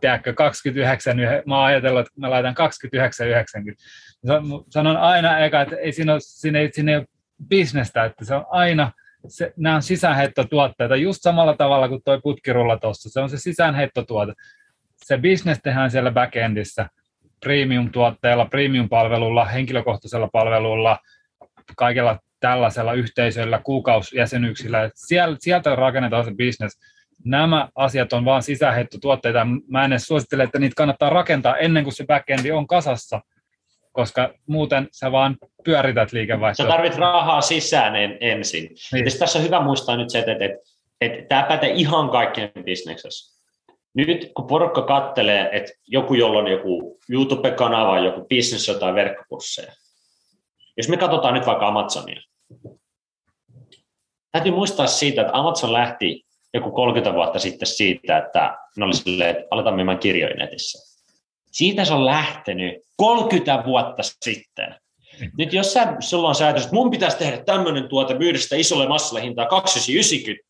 tiedätkö, 0.00 0.34
29, 0.34 1.16
mä 1.46 1.56
oon 1.56 1.66
ajatellut, 1.66 2.00
että 2.00 2.20
mä 2.20 2.30
laitan 2.30 2.54
29,90. 2.54 3.74
Sanon 4.70 4.96
aina 4.96 5.38
eka, 5.38 5.60
että 5.60 5.76
ei 5.76 5.92
siinä 5.92 6.12
ole, 6.12 6.20
siinä 6.22 6.58
ei, 6.58 6.70
siinä 6.72 6.92
ei 6.92 6.98
ole 6.98 7.06
bisnestä, 7.48 8.04
että 8.04 8.24
se 8.24 8.34
on 8.34 8.46
aina, 8.50 8.92
se, 9.28 9.52
nämä 9.56 9.76
on 9.76 9.82
sisäänheittotuotteita, 9.82 10.96
just 10.96 11.22
samalla 11.22 11.56
tavalla 11.56 11.88
kuin 11.88 12.00
tuo 12.04 12.20
putkirulla 12.22 12.78
tuossa, 12.78 13.10
se 13.10 13.20
on 13.20 13.30
se 13.30 13.38
sisäänheittotuote. 13.38 14.32
Se 15.04 15.18
business 15.18 15.60
tehdään 15.62 15.90
siellä 15.90 16.10
backendissä, 16.10 16.86
premium-tuotteella, 17.40 18.44
premium-palvelulla, 18.44 19.44
henkilökohtaisella 19.44 20.28
palvelulla, 20.32 20.98
kaikella 21.76 22.18
tällaisella 22.40 22.92
yhteisöllä, 22.92 23.60
kuukausjäsenyyksillä. 23.64 24.90
Sieltä 25.38 25.76
rakennetaan 25.76 26.24
se 26.24 26.30
business 26.30 26.78
nämä 27.24 27.68
asiat 27.74 28.12
on 28.12 28.24
vain 28.24 28.42
sisäheittotuotteita. 28.42 29.46
Mä 29.68 29.84
en 29.84 29.92
edes 29.92 30.06
suosittele, 30.06 30.42
että 30.42 30.58
niitä 30.58 30.74
kannattaa 30.76 31.10
rakentaa 31.10 31.56
ennen 31.56 31.84
kuin 31.84 31.94
se 31.94 32.04
backendi 32.06 32.52
on 32.52 32.66
kasassa, 32.66 33.20
koska 33.92 34.34
muuten 34.46 34.88
sä 34.92 35.12
vaan 35.12 35.36
pyörität 35.64 36.12
liikevaihtoa. 36.12 36.66
Sä 36.66 36.72
tarvit 36.72 36.96
rahaa 36.96 37.40
sisään 37.40 37.96
en, 37.96 38.18
ensin. 38.20 38.70
Niin. 38.92 39.18
Tässä 39.18 39.38
on 39.38 39.44
hyvä 39.44 39.60
muistaa 39.60 39.96
nyt 39.96 40.10
se, 40.10 40.18
että, 40.18 40.32
että, 40.32 40.44
että, 40.44 40.58
että 41.00 41.28
tämä 41.28 41.42
pätee 41.42 41.70
ihan 41.70 42.10
kaikkien 42.10 42.50
bisneksessä. 42.64 43.33
Nyt 43.94 44.32
kun 44.34 44.46
porukka 44.46 44.82
kattelee, 44.82 45.48
että 45.52 45.72
joku, 45.86 46.14
jolla 46.14 46.38
on 46.38 46.48
joku 46.48 46.98
YouTube-kanava, 47.08 47.98
joku 47.98 48.20
business 48.20 48.78
tai 48.80 48.94
verkkokursseja, 48.94 49.72
jos 50.76 50.88
me 50.88 50.96
katsotaan 50.96 51.34
nyt 51.34 51.46
vaikka 51.46 51.68
Amazonia, 51.68 52.20
täytyy 54.32 54.52
muistaa 54.52 54.86
siitä, 54.86 55.20
että 55.20 55.38
Amazon 55.38 55.72
lähti 55.72 56.24
joku 56.54 56.70
30 56.70 57.14
vuotta 57.14 57.38
sitten 57.38 57.68
siitä, 57.68 58.18
että 58.18 58.58
ne 58.76 58.84
oli 58.84 58.94
silleen, 58.94 59.30
että 59.30 59.44
aletaan 59.50 59.74
myymään 59.74 59.98
kirjoja 59.98 60.36
netissä. 60.36 60.94
Siitä 61.52 61.84
se 61.84 61.92
on 61.92 62.06
lähtenyt 62.06 62.74
30 62.96 63.64
vuotta 63.66 64.02
sitten. 64.02 64.74
Nyt 65.38 65.52
jos 65.52 65.72
sä, 65.72 65.96
sulla 66.00 66.28
on 66.28 66.34
säätö, 66.34 66.60
että 66.60 66.74
mun 66.74 66.90
pitäisi 66.90 67.18
tehdä 67.18 67.44
tämmöinen 67.44 67.88
tuote, 67.88 68.18
myydä 68.18 68.38
sitä 68.38 68.56
isolle 68.56 68.88
massalle 68.88 69.22
hintaa 69.22 69.46
290, 69.46 70.48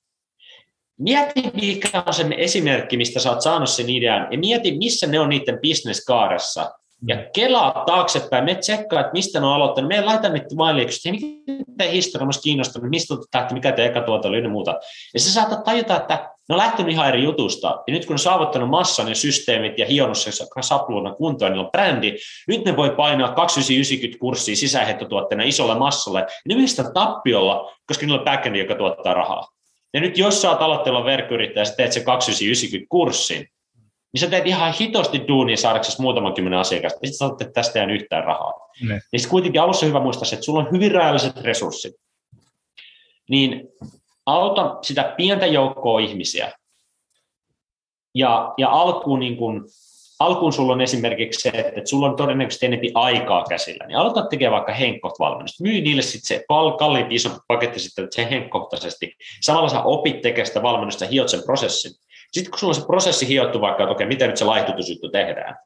mieti 0.98 1.50
mikä 1.54 2.02
on 2.06 2.14
se 2.14 2.26
esimerkki, 2.36 2.96
mistä 2.96 3.20
sä 3.20 3.30
oot 3.30 3.42
saanut 3.42 3.68
sen 3.68 3.90
idean, 3.90 4.28
ja 4.30 4.38
mieti 4.38 4.78
missä 4.78 5.06
ne 5.06 5.20
on 5.20 5.28
niiden 5.28 5.58
bisneskaaressa, 5.60 6.70
ja 7.06 7.16
kelaa 7.32 7.84
taaksepäin, 7.86 8.44
me 8.44 8.54
tsekkaa, 8.54 9.00
että 9.00 9.12
mistä 9.12 9.40
ne 9.40 9.46
on 9.46 9.52
aloittanut. 9.52 9.88
Me 9.88 10.00
laita 10.00 10.28
niitä 10.28 10.54
mailiksi, 10.54 11.08
että 11.08 11.26
mikä 11.26 11.90
historia 11.90 12.26
on 12.26 12.32
kiinnostunut, 12.42 12.90
mistä 12.90 13.14
tähti, 13.30 13.54
mikä 13.54 13.72
te 13.72 13.86
eka 13.86 14.00
tuota 14.00 14.28
oli 14.28 14.42
ja 14.42 14.48
muuta. 14.48 14.80
Ja 15.14 15.20
sä 15.20 15.32
saatat 15.32 15.64
tajuta, 15.64 15.96
että 15.96 16.30
ne 16.48 16.54
on 16.54 16.58
lähtenyt 16.58 16.92
ihan 16.92 17.08
eri 17.08 17.24
jutusta. 17.24 17.82
Ja 17.86 17.92
nyt 17.92 18.06
kun 18.06 18.12
ne 18.12 18.14
on 18.14 18.18
saavuttanut 18.18 18.70
massan 18.70 19.08
ja 19.08 19.14
systeemit 19.14 19.78
ja 19.78 19.86
hionnut 19.86 20.18
se 20.18 20.30
sapluuna 20.60 21.14
kuntoon, 21.14 21.52
niin 21.52 21.60
on 21.60 21.70
brändi, 21.70 22.16
nyt 22.48 22.64
ne 22.64 22.76
voi 22.76 22.90
painaa 22.90 23.32
2990 23.32 24.20
kurssia 24.20 24.56
sisäänheittotuotteena 24.56 25.44
isolle 25.44 25.78
massalle. 25.78 26.20
Ja 26.20 26.26
ne 26.48 26.54
mistä 26.54 26.84
tappiolla, 26.94 27.72
koska 27.86 28.06
niillä 28.06 28.18
on 28.18 28.24
backendi, 28.24 28.58
joka 28.58 28.74
tuottaa 28.74 29.14
rahaa. 29.14 29.53
Ja 29.94 30.00
nyt 30.00 30.18
jos 30.18 30.42
sä 30.42 30.50
oot 30.50 30.62
aloitteella 30.62 31.04
verkkoyrittäjä 31.04 31.64
ja 31.64 31.76
teet 31.76 31.92
se 31.92 32.00
2990 32.00 32.90
kurssin, 32.90 33.48
niin 34.12 34.20
sä 34.20 34.26
teet 34.26 34.46
ihan 34.46 34.74
hitosti 34.80 35.28
duunia 35.28 35.56
saadaksesi 35.56 36.02
muutaman 36.02 36.34
kymmenen 36.34 36.58
asiakasta, 36.58 36.98
ja 37.02 37.08
sitten 37.08 37.46
sä 37.46 37.52
tästä 37.52 37.82
ei 37.82 37.94
yhtään 37.94 38.24
rahaa. 38.24 38.52
Ne. 38.82 38.94
Niin 39.12 39.20
sitten 39.20 39.30
kuitenkin 39.30 39.60
alussa 39.60 39.86
hyvä 39.86 40.00
muistaa 40.00 40.28
että 40.32 40.44
sulla 40.44 40.60
on 40.60 40.72
hyvin 40.72 40.90
rajalliset 40.90 41.36
resurssit. 41.36 41.94
Niin 43.30 43.68
auta 44.26 44.78
sitä 44.82 45.14
pientä 45.16 45.46
joukkoa 45.46 46.00
ihmisiä. 46.00 46.52
Ja, 48.14 48.54
ja 48.58 48.70
alkuun, 48.70 49.20
niin 49.20 49.36
kun, 49.36 49.68
alkuun 50.18 50.52
sulla 50.52 50.72
on 50.72 50.80
esimerkiksi 50.80 51.40
se, 51.40 51.58
että, 51.58 51.90
sulla 51.90 52.06
on 52.06 52.16
todennäköisesti 52.16 52.66
enemmän 52.66 52.90
aikaa 52.94 53.44
käsillä, 53.48 53.86
niin 53.86 53.96
aloita 53.96 54.26
tekemään 54.26 54.52
vaikka 54.52 54.72
henkkoht-valmennusta. 54.72 55.62
Myy 55.62 55.80
niille 55.80 56.02
sitten 56.02 56.26
se 56.26 56.44
kalliimpi 56.78 57.14
iso 57.14 57.30
paketti 57.48 57.80
sitten 57.80 58.08
sen 58.10 58.28
henkkohtaisesti. 58.28 59.16
Samalla 59.40 59.68
sä 59.68 59.82
opit 59.82 60.22
tekemään 60.22 60.46
sitä 60.46 60.62
valmennusta 60.62 61.06
hiot 61.06 61.28
sen 61.28 61.42
prosessin. 61.46 61.92
Sitten 62.32 62.50
kun 62.50 62.58
sulla 62.58 62.70
on 62.70 62.74
se 62.74 62.86
prosessi 62.86 63.28
hiottu 63.28 63.60
vaikka, 63.60 63.82
että 63.82 63.92
okei, 63.92 64.06
miten 64.06 64.28
nyt 64.28 64.36
se 64.36 64.44
laihtutusjuttu 64.44 65.10
tehdään, 65.10 65.56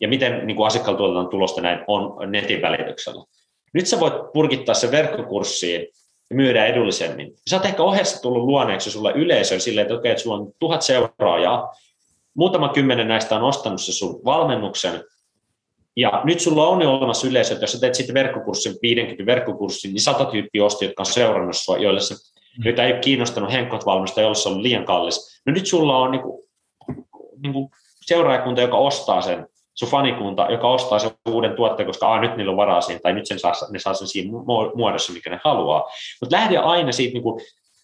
ja 0.00 0.08
miten 0.08 0.46
niin 0.46 0.56
kuin 0.56 0.66
asiakkaalla 0.66 0.98
tuotetaan 0.98 1.28
tulosta 1.28 1.60
näin 1.60 1.84
on 1.86 2.32
netin 2.32 2.62
välityksellä. 2.62 3.24
Nyt 3.74 3.86
sä 3.86 4.00
voit 4.00 4.14
purkittaa 4.32 4.74
se 4.74 4.90
verkkokurssiin 4.90 5.80
ja 6.30 6.36
myydä 6.36 6.66
edullisemmin. 6.66 7.34
Sä 7.50 7.56
oot 7.56 7.64
ehkä 7.64 7.82
ohessa 7.82 8.22
tullut 8.22 8.44
luoneeksi 8.44 8.90
sulle 8.90 9.12
yleisön 9.12 9.60
silleen, 9.60 9.82
että 9.82 9.94
okei, 9.94 10.10
että 10.10 10.22
sulla 10.22 10.36
on 10.36 10.52
tuhat 10.58 10.82
seuraajaa, 10.82 11.74
muutama 12.34 12.68
kymmenen 12.68 13.08
näistä 13.08 13.36
on 13.36 13.42
ostanut 13.42 13.80
se 13.80 13.92
sun 13.92 14.20
valmennuksen, 14.24 15.04
ja 15.96 16.22
nyt 16.24 16.40
sulla 16.40 16.66
on 16.66 16.82
jo 16.82 16.92
olemassa 16.92 17.26
yleisö, 17.26 17.52
että 17.52 17.62
jos 17.64 17.72
sä 17.72 17.80
teet 17.80 17.94
sitten 17.94 18.14
verkkokurssin, 18.14 18.74
50 18.82 19.26
verkkokurssin, 19.26 19.92
niin 19.92 20.00
sata 20.00 20.24
tyyppiä 20.24 20.64
osti, 20.64 20.84
jotka 20.84 21.02
on 21.02 21.06
seurannut 21.06 21.56
sua, 21.56 21.78
joille 21.78 22.00
se 22.00 22.14
Mm. 22.58 22.64
joita 22.64 22.84
ei 22.84 22.92
ole 22.92 23.00
kiinnostanut 23.00 23.52
henkot 23.52 23.86
valmista, 23.86 24.20
jolla 24.20 24.34
se 24.34 24.48
on 24.48 24.62
liian 24.62 24.84
kallis. 24.84 25.42
No 25.46 25.52
nyt 25.52 25.66
sulla 25.66 25.98
on 25.98 26.10
niin 26.10 26.22
kuin, 26.22 26.42
niin 27.42 27.52
kuin 27.52 27.68
seuraajakunta, 28.06 28.60
joka 28.60 28.76
ostaa 28.76 29.22
sen, 29.22 29.46
sun 29.74 29.88
fanikunta, 29.88 30.46
joka 30.50 30.68
ostaa 30.68 30.98
sen 30.98 31.10
uuden 31.28 31.56
tuotteen, 31.56 31.86
koska 31.86 32.14
ah, 32.14 32.20
nyt 32.20 32.36
niillä 32.36 32.50
on 32.50 32.56
varaa 32.56 32.80
siihen, 32.80 33.02
tai 33.02 33.12
nyt 33.12 33.26
sen 33.26 33.38
saa, 33.38 33.52
ne 33.70 33.78
saa 33.78 33.94
sen 33.94 34.08
siinä 34.08 34.30
muodossa, 34.74 35.12
mikä 35.12 35.30
ne 35.30 35.40
haluaa. 35.44 35.88
Mutta 36.20 36.36
lähde 36.36 36.58
aina 36.58 36.92
siitä, 36.92 37.12
niin 37.12 37.22
kuin, 37.22 37.40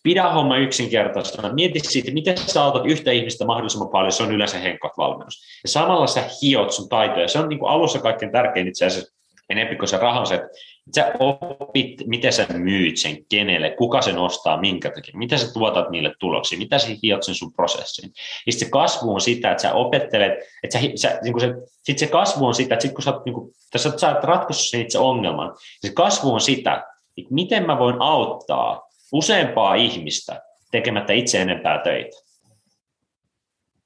pidä 0.09 0.29
homma 0.29 0.57
yksinkertaisena, 0.57 1.53
mieti 1.53 1.81
siitä, 1.83 2.11
miten 2.11 2.39
sä 2.39 2.65
autat 2.65 2.87
yhtä 2.87 3.11
ihmistä 3.11 3.45
mahdollisimman 3.45 3.89
paljon, 3.89 4.13
se 4.13 4.23
on 4.23 4.33
yleensä 4.33 4.59
henkot 4.59 4.93
valmennus. 4.99 5.43
Ja 5.65 5.69
samalla 5.69 6.07
sä 6.07 6.25
hiot 6.43 6.73
sun 6.73 6.89
taitoja, 6.89 7.29
se 7.29 7.39
on 7.39 7.49
niin 7.49 7.59
kuin 7.59 7.71
alussa 7.71 7.99
kaikkein 7.99 8.33
tärkein 8.33 8.69
itse 8.69 8.87
asiassa, 8.87 9.15
enemmän 9.51 9.79
kuin 9.79 9.89
se 9.89 9.97
rahansa, 9.97 10.35
että 10.35 10.49
sä 10.95 11.13
opit, 11.19 12.07
miten 12.07 12.33
sä 12.33 12.47
myyt 12.53 12.97
sen, 12.97 13.17
kenelle, 13.31 13.71
kuka 13.71 14.03
sen 14.03 14.19
ostaa, 14.19 14.61
minkä 14.61 14.91
takia, 14.91 15.19
mitä 15.19 15.37
sä 15.37 15.53
tuotat 15.53 15.91
niille 15.91 16.13
tuloksia, 16.21 16.59
mitä 16.59 16.79
sä 16.79 16.89
hiot 17.03 17.23
sen 17.23 17.35
sun 17.35 17.53
prosessiin. 17.53 18.13
Ja 18.47 18.53
se 18.53 18.71
kasvu 18.71 19.15
on 19.15 19.21
sitä, 19.21 19.51
että 19.51 19.63
sä 19.63 19.73
opettelet, 19.73 20.33
että 20.63 20.79
sä, 20.79 20.85
sä, 20.95 21.19
niin 21.23 21.41
se, 21.41 21.55
sit 21.83 21.99
se 21.99 22.07
kasvu 22.07 22.47
on 22.47 22.55
sitä, 22.55 22.75
että 22.75 22.83
sit 22.83 22.95
kun 22.95 23.03
sä, 23.03 23.13
niin 23.25 23.35
kuin, 23.35 23.51
tässä 23.71 23.93
sä 23.97 24.15
oot 24.15 24.25
ratkaissut 24.25 24.71
sen 24.71 24.81
itse 24.81 24.99
ongelman, 24.99 25.55
se 25.81 25.93
kasvu 25.93 26.33
on 26.33 26.41
sitä, 26.41 26.85
että 27.19 27.35
miten 27.35 27.67
mä 27.67 27.79
voin 27.79 27.97
auttaa 28.01 28.88
useampaa 29.13 29.75
ihmistä 29.75 30.43
tekemättä 30.71 31.13
itse 31.13 31.41
enempää 31.41 31.83
töitä. 31.83 32.17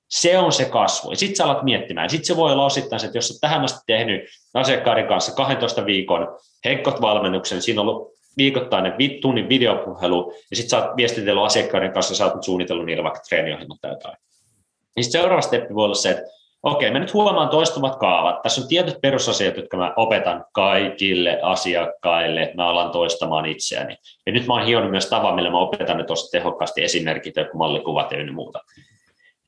Se 0.08 0.38
on 0.38 0.52
se 0.52 0.64
kasvu. 0.64 1.10
Ja 1.10 1.16
sitten 1.16 1.36
sä 1.36 1.44
alat 1.44 1.62
miettimään. 1.62 2.10
Sitten 2.10 2.26
se 2.26 2.36
voi 2.36 2.52
olla 2.52 2.64
osittain 2.64 3.00
se, 3.00 3.06
että 3.06 3.18
jos 3.18 3.30
olet 3.30 3.40
tähän 3.40 3.64
asti 3.64 3.80
tehnyt 3.86 4.22
asiakkaiden 4.54 5.06
kanssa 5.06 5.34
12 5.34 5.86
viikon 5.86 6.38
henkot-valmennuksen, 6.64 7.62
siinä 7.62 7.80
on 7.80 7.88
ollut 7.88 8.12
viikoittainen 8.36 8.92
tunnin 9.20 9.48
videopuhelu, 9.48 10.34
ja 10.50 10.56
sitten 10.56 10.70
sä 10.70 10.78
oot 10.78 10.96
viestitellyt 10.96 11.44
asiakkaiden 11.44 11.92
kanssa, 11.92 12.14
sä 12.14 12.26
oot 12.26 12.42
suunnitellut 12.42 12.86
niille 12.86 13.02
vaikka 13.02 13.20
treeniohjelmat 13.28 13.78
tai 13.80 13.90
jotain. 13.90 14.16
Niin 14.96 15.12
seuraava 15.12 15.42
steppi 15.42 15.74
voi 15.74 15.84
olla 15.84 15.94
se, 15.94 16.10
että 16.10 16.22
okei, 16.62 16.90
mä 16.90 16.98
nyt 16.98 17.14
huomaan 17.14 17.48
toistuvat 17.48 17.96
kaavat. 17.96 18.42
Tässä 18.42 18.60
on 18.60 18.68
tietyt 18.68 19.00
perusasiat, 19.02 19.56
jotka 19.56 19.76
mä 19.76 19.92
opetan 19.96 20.44
kaikille 20.52 21.40
asiakkaille. 21.42 22.52
Mä 22.56 22.68
alan 22.68 22.90
toistamaan 22.90 23.46
itseäni. 23.46 23.96
Ja 24.26 24.32
nyt 24.32 24.46
mä 24.46 24.54
oon 24.54 24.66
hionut 24.66 24.90
myös 24.90 25.06
tavan, 25.06 25.34
millä 25.34 25.50
mä 25.50 25.58
opetan 25.58 25.96
ne 25.96 26.04
tosi 26.04 26.30
tehokkaasti 26.30 26.84
esimerkit 26.84 27.34
mallikuvat 27.54 28.12
ja 28.12 28.18
ynnä 28.18 28.32
muuta 28.32 28.60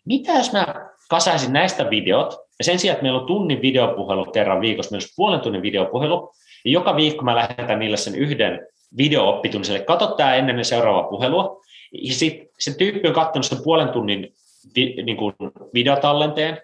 mitä 0.04 0.32
jos 0.32 0.52
mä 0.52 0.66
kasaisin 1.10 1.52
näistä 1.52 1.90
videot, 1.90 2.36
ja 2.58 2.64
sen 2.64 2.78
sijaan, 2.78 2.92
että 2.94 3.02
meillä 3.02 3.20
on 3.20 3.26
tunnin 3.26 3.62
videopuhelu 3.62 4.24
kerran 4.24 4.60
viikossa, 4.60 4.96
on 4.96 5.02
puolen 5.16 5.40
tunnin 5.40 5.62
videopuhelu, 5.62 6.32
ja 6.64 6.70
joka 6.70 6.96
viikko 6.96 7.24
mä 7.24 7.36
lähetän 7.36 7.78
niille 7.78 7.96
sen 7.96 8.14
yhden 8.14 8.66
video-oppitunniselle, 8.98 9.84
kato 9.84 10.06
tämä 10.06 10.34
ennen 10.34 10.56
ne 10.56 10.64
seuraavaa 10.64 11.02
puhelua, 11.02 11.60
ja 11.92 12.14
sit 12.14 12.50
se 12.58 12.78
tyyppi 12.78 13.08
on 13.08 13.14
katsonut 13.14 13.46
sen 13.46 13.62
puolen 13.64 13.88
tunnin 13.88 14.34
niin 14.76 15.16
kuin 15.16 15.34
videotallenteen, 15.74 16.60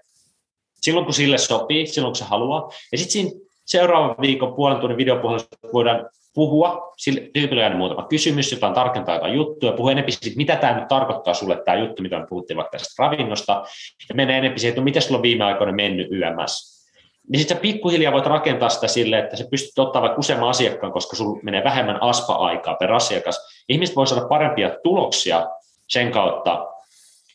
silloin 0.81 1.05
kun 1.05 1.15
sille 1.15 1.39
sopii, 1.39 1.87
silloin 1.87 2.11
kun 2.11 2.17
se 2.17 2.25
haluaa, 2.25 2.71
ja 2.93 2.99
sitten 2.99 3.13
siinä 3.13 3.31
seuraavan 3.67 4.17
viikon 4.21 4.55
puolen 4.55 4.79
tunnin 4.79 4.97
videopuhelusta 4.97 5.57
voidaan 5.73 6.09
puhua, 6.35 6.93
sille 6.97 7.31
tyypille 7.35 7.61
jäänyt 7.61 7.79
muutama 7.79 8.07
kysymys, 8.09 8.53
jotain 8.53 8.75
tarkentaa 8.75 9.15
jotain 9.15 9.35
juttuja, 9.35 9.73
puhua 9.73 9.93
enemmän 9.93 10.13
siitä, 10.13 10.37
mitä 10.37 10.57
tämä 10.57 10.79
nyt 10.79 10.89
tarkoittaa 10.89 11.35
sulle, 11.35 11.63
tämä 11.65 11.77
juttu, 11.77 12.03
mitä 12.03 12.19
me 12.19 12.27
puhuttiin 12.27 12.57
vaikka 12.57 12.79
tästä 12.79 13.03
ravinnosta, 13.03 13.65
ja 14.09 14.15
menee 14.15 14.39
enemmän 14.39 14.59
siihen, 14.59 14.71
että 14.71 14.81
no, 14.81 14.85
miten 14.85 15.03
sulla 15.03 15.17
on 15.17 15.23
viime 15.23 15.45
aikoina 15.45 15.73
mennyt 15.73 16.09
YMS. 16.11 16.81
Niin 17.29 17.41
sitten 17.41 17.57
sä 17.57 17.61
pikkuhiljaa 17.61 18.13
voit 18.13 18.27
rakentaa 18.27 18.69
sitä 18.69 18.89
sille, 18.89 19.19
että 19.19 19.37
sä 19.37 19.45
pystyt 19.51 19.79
ottaa 19.79 20.03
vaikka 20.03 20.19
useamman 20.19 20.49
asiakkaan, 20.49 20.93
koska 20.93 21.17
sulla 21.17 21.41
menee 21.43 21.65
vähemmän 21.65 22.03
aspa-aikaa 22.03 22.75
per 22.75 22.93
asiakas. 22.93 23.65
Ihmiset 23.69 23.97
voi 23.97 24.07
saada 24.07 24.29
parempia 24.29 24.71
tuloksia 24.83 25.47
sen 25.89 26.11
kautta, 26.11 26.67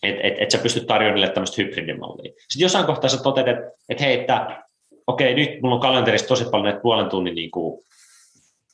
että 0.09 0.27
et, 0.27 0.33
et 0.39 0.51
sä 0.51 0.57
pystyt 0.57 0.87
tarjoamaan 0.87 1.15
niille 1.15 1.33
tämmöistä 1.33 1.61
hybridimallia. 1.61 2.31
Sitten 2.47 2.65
jossain 2.65 2.85
kohtaa 2.85 3.09
sä 3.09 3.23
toteat, 3.23 3.47
että 3.47 3.71
et 3.89 3.99
hei, 4.01 4.19
että 4.19 4.63
okei, 5.07 5.35
nyt 5.35 5.61
mulla 5.61 5.75
on 5.75 5.81
kalenterissa 5.81 6.27
tosi 6.27 6.45
paljon 6.45 6.63
näitä 6.63 6.79
puolen 6.79 7.09
tunnin 7.09 7.35
niin 7.35 7.51
kuin 7.51 7.85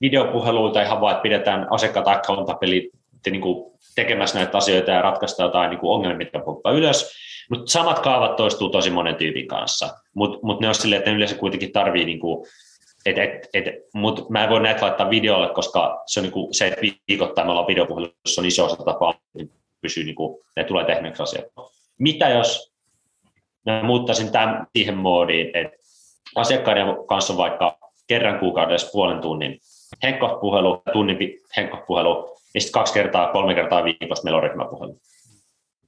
videopuheluita 0.01 0.81
ihan 0.81 1.01
vaan, 1.01 1.11
että 1.11 1.23
pidetään 1.23 1.67
asiakkaat 1.69 2.07
accountability 2.07 2.89
niin 3.29 3.41
kuin 3.41 3.71
tekemässä 3.95 4.37
näitä 4.37 4.57
asioita 4.57 4.91
ja 4.91 5.01
ratkaista 5.01 5.43
jotain 5.43 5.69
niin 5.69 5.79
kuin 5.79 5.91
ongelmia, 5.91 6.17
mitkä 6.17 6.39
puhuttaa 6.39 6.71
ylös. 6.71 7.11
Mutta 7.49 7.71
samat 7.71 7.99
kaavat 7.99 8.35
toistuu 8.35 8.69
tosi 8.69 8.89
monen 8.89 9.15
tyypin 9.15 9.47
kanssa, 9.47 9.89
mutta 10.15 10.39
mut 10.43 10.59
ne 10.59 10.67
on 10.67 10.75
silleen, 10.75 10.99
että 10.99 11.11
ne 11.11 11.15
yleensä 11.15 11.35
kuitenkin 11.35 11.71
tarvii 11.71 12.05
niin 12.05 12.19
kuin, 12.19 12.47
et, 13.05 13.17
et, 13.17 13.49
et, 13.53 13.65
mut 13.93 14.29
mä 14.29 14.43
en 14.43 14.49
voi 14.49 14.61
näitä 14.61 14.81
laittaa 14.81 15.09
videolle, 15.09 15.53
koska 15.53 16.03
se 16.05 16.19
on 16.19 16.23
niin 16.23 16.33
kuin 16.33 16.53
se, 16.53 16.67
että 16.67 16.81
viikoittain 17.07 17.47
me 17.47 17.51
ollaan 17.51 17.67
videopuhelussa 17.67 18.41
on 18.41 18.45
iso 18.45 18.65
osa 18.65 18.83
tapaa, 18.83 19.13
pysyy, 19.81 20.03
niin 20.03 20.15
kuin, 20.15 20.39
ne 20.55 20.63
tulee 20.63 20.85
tehneeksi 20.85 21.23
asiat. 21.23 21.45
Mitä 21.99 22.29
jos 22.29 22.71
mä 23.65 23.83
muuttaisin 23.83 24.31
tämän 24.31 24.67
siihen 24.75 24.97
moodiin, 24.97 25.57
että 25.57 25.77
asiakkaiden 26.35 26.85
kanssa 27.07 27.37
vaikka 27.37 27.77
kerran 28.07 28.39
kuukaudessa 28.39 28.89
puolen 28.91 29.21
tunnin 29.21 29.59
henkkopuhelu, 30.03 30.81
tunnin 30.93 31.17
henkkopuhelu, 31.57 32.37
ja 32.53 32.61
sitten 32.61 32.73
kaksi 32.73 32.93
kertaa, 32.93 33.31
kolme 33.31 33.55
kertaa 33.55 33.83
viikossa 33.83 34.23
meillä 34.23 34.37
on 34.37 34.43
ryhmäpuhelu, 34.43 34.97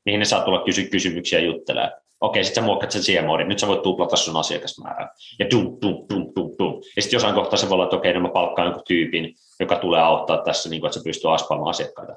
mihin 0.05 0.19
ne 0.19 0.25
saa 0.25 0.43
tulla 0.43 0.63
kysyä 0.63 0.85
kysymyksiä 0.85 1.39
ja 1.39 1.45
juttelee. 1.45 1.89
Okei, 2.21 2.43
sitten 2.43 2.63
sä 2.63 2.65
muokkaat 2.65 2.91
sen 2.91 3.03
siihen 3.03 3.25
moodin, 3.25 3.47
nyt 3.47 3.59
sä 3.59 3.67
voit 3.67 3.81
tuplata 3.81 4.15
sun 4.15 4.37
asiakasmäärän. 4.37 5.09
Ja 5.39 5.45
dum, 5.51 5.77
dum, 5.81 6.05
dum, 6.09 6.31
dum, 6.35 6.55
dum. 6.59 6.81
Ja 6.95 7.01
sitten 7.01 7.15
jossain 7.15 7.35
kohtaa 7.35 7.57
se 7.57 7.69
voi 7.69 7.73
olla, 7.73 7.83
että 7.83 7.95
okei, 7.95 8.13
no 8.13 8.19
mä 8.19 8.29
palkkaan 8.29 8.65
jonkun 8.65 8.83
tyypin, 8.87 9.33
joka 9.59 9.75
tulee 9.75 10.01
auttaa 10.01 10.37
tässä, 10.37 10.69
niin 10.69 10.81
kuin, 10.81 10.87
että 10.87 10.99
se 10.99 11.03
pystyy 11.03 11.33
aspaamaan 11.33 11.69
asiakkaita. 11.69 12.15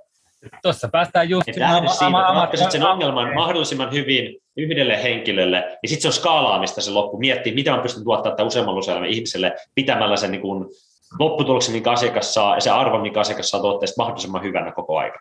Tuossa 0.62 0.89
päästään 0.89 1.28
just... 1.28 1.49
Että 1.49 1.61
lähde 1.61 1.89
siitä, 1.89 2.49
että 2.53 2.70
sen 2.70 2.87
ongelman 2.87 3.34
mahdollisimman 3.34 3.93
hyvin 3.93 4.37
yhdelle 4.57 5.03
henkilölle, 5.03 5.78
ja 5.82 5.89
sitten 5.89 6.03
se 6.03 6.09
on 6.09 6.12
skaalaamista 6.12 6.80
se 6.80 6.91
loppu, 6.91 7.18
miettii, 7.18 7.55
mitä 7.55 7.70
mä 7.70 7.82
pystyn 7.82 8.05
tuottamaan 8.05 8.47
useammalle 8.47 8.78
useammalle 8.78 9.09
ihmiselle 9.09 9.57
pitämällä 9.74 10.16
sen 10.16 10.30
niin 10.30 10.43
kuin 10.43 10.64
lopputuloksen, 11.18 11.74
mikä 11.74 11.91
asiakas 11.91 12.34
saa, 12.34 12.55
ja 12.55 12.61
se 12.61 12.70
arvo, 12.70 12.99
mikä 12.99 13.20
asiakas 13.20 13.51
saa 13.51 13.61
tuotteesta 13.61 14.03
mahdollisimman 14.03 14.43
hyvänä 14.43 14.72
koko 14.72 14.99
aika. 14.99 15.18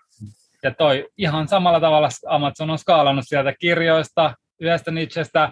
Ja 0.63 0.71
toi 0.71 1.07
ihan 1.17 1.47
samalla 1.47 1.79
tavalla 1.79 2.09
Amazon 2.27 2.69
on 2.69 2.79
skaalannut 2.79 3.25
sieltä 3.27 3.53
kirjoista, 3.59 4.33
yhdestä 4.59 4.91
nichestä, 4.91 5.51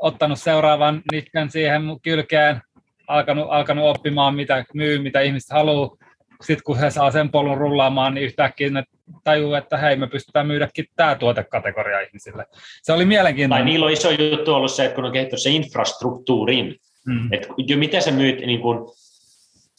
ottanut 0.00 0.38
seuraavan 0.38 1.02
nichen 1.12 1.50
siihen 1.50 1.82
kylkeen, 2.02 2.60
alkanut, 3.08 3.46
alkanut 3.50 3.84
oppimaan, 3.84 4.34
mitä 4.34 4.64
myy, 4.74 4.98
mitä 4.98 5.20
ihmiset 5.20 5.50
haluaa. 5.50 5.96
Sitten 6.40 6.64
kun 6.64 6.78
he 6.78 6.90
saa 6.90 7.10
sen 7.10 7.30
polun 7.30 7.58
rullaamaan, 7.58 8.14
niin 8.14 8.24
yhtäkkiä 8.24 8.70
ne 8.70 8.84
tajuu, 9.24 9.54
että 9.54 9.76
hei, 9.76 9.96
me 9.96 10.06
pystytään 10.06 10.46
myydäkin 10.46 10.86
tämä 10.96 11.14
tuotekategoria 11.14 12.00
ihmisille. 12.00 12.46
Se 12.82 12.92
oli 12.92 13.04
mielenkiintoinen. 13.04 13.64
Tai 13.64 13.72
niillä 13.72 13.86
on 13.86 13.92
iso 13.92 14.10
juttu 14.10 14.54
ollut 14.54 14.72
se, 14.72 14.84
että 14.84 14.94
kun 14.94 15.04
on 15.04 15.12
kehittänyt 15.12 15.42
se 15.42 15.50
infrastruktuurin, 15.50 16.76
mm. 17.06 17.32
että 17.32 17.48
jo 17.58 17.76
miten 17.76 18.02
sä 18.02 18.10
myyt 18.10 18.38
niin 18.38 18.60
kun, 18.60 18.92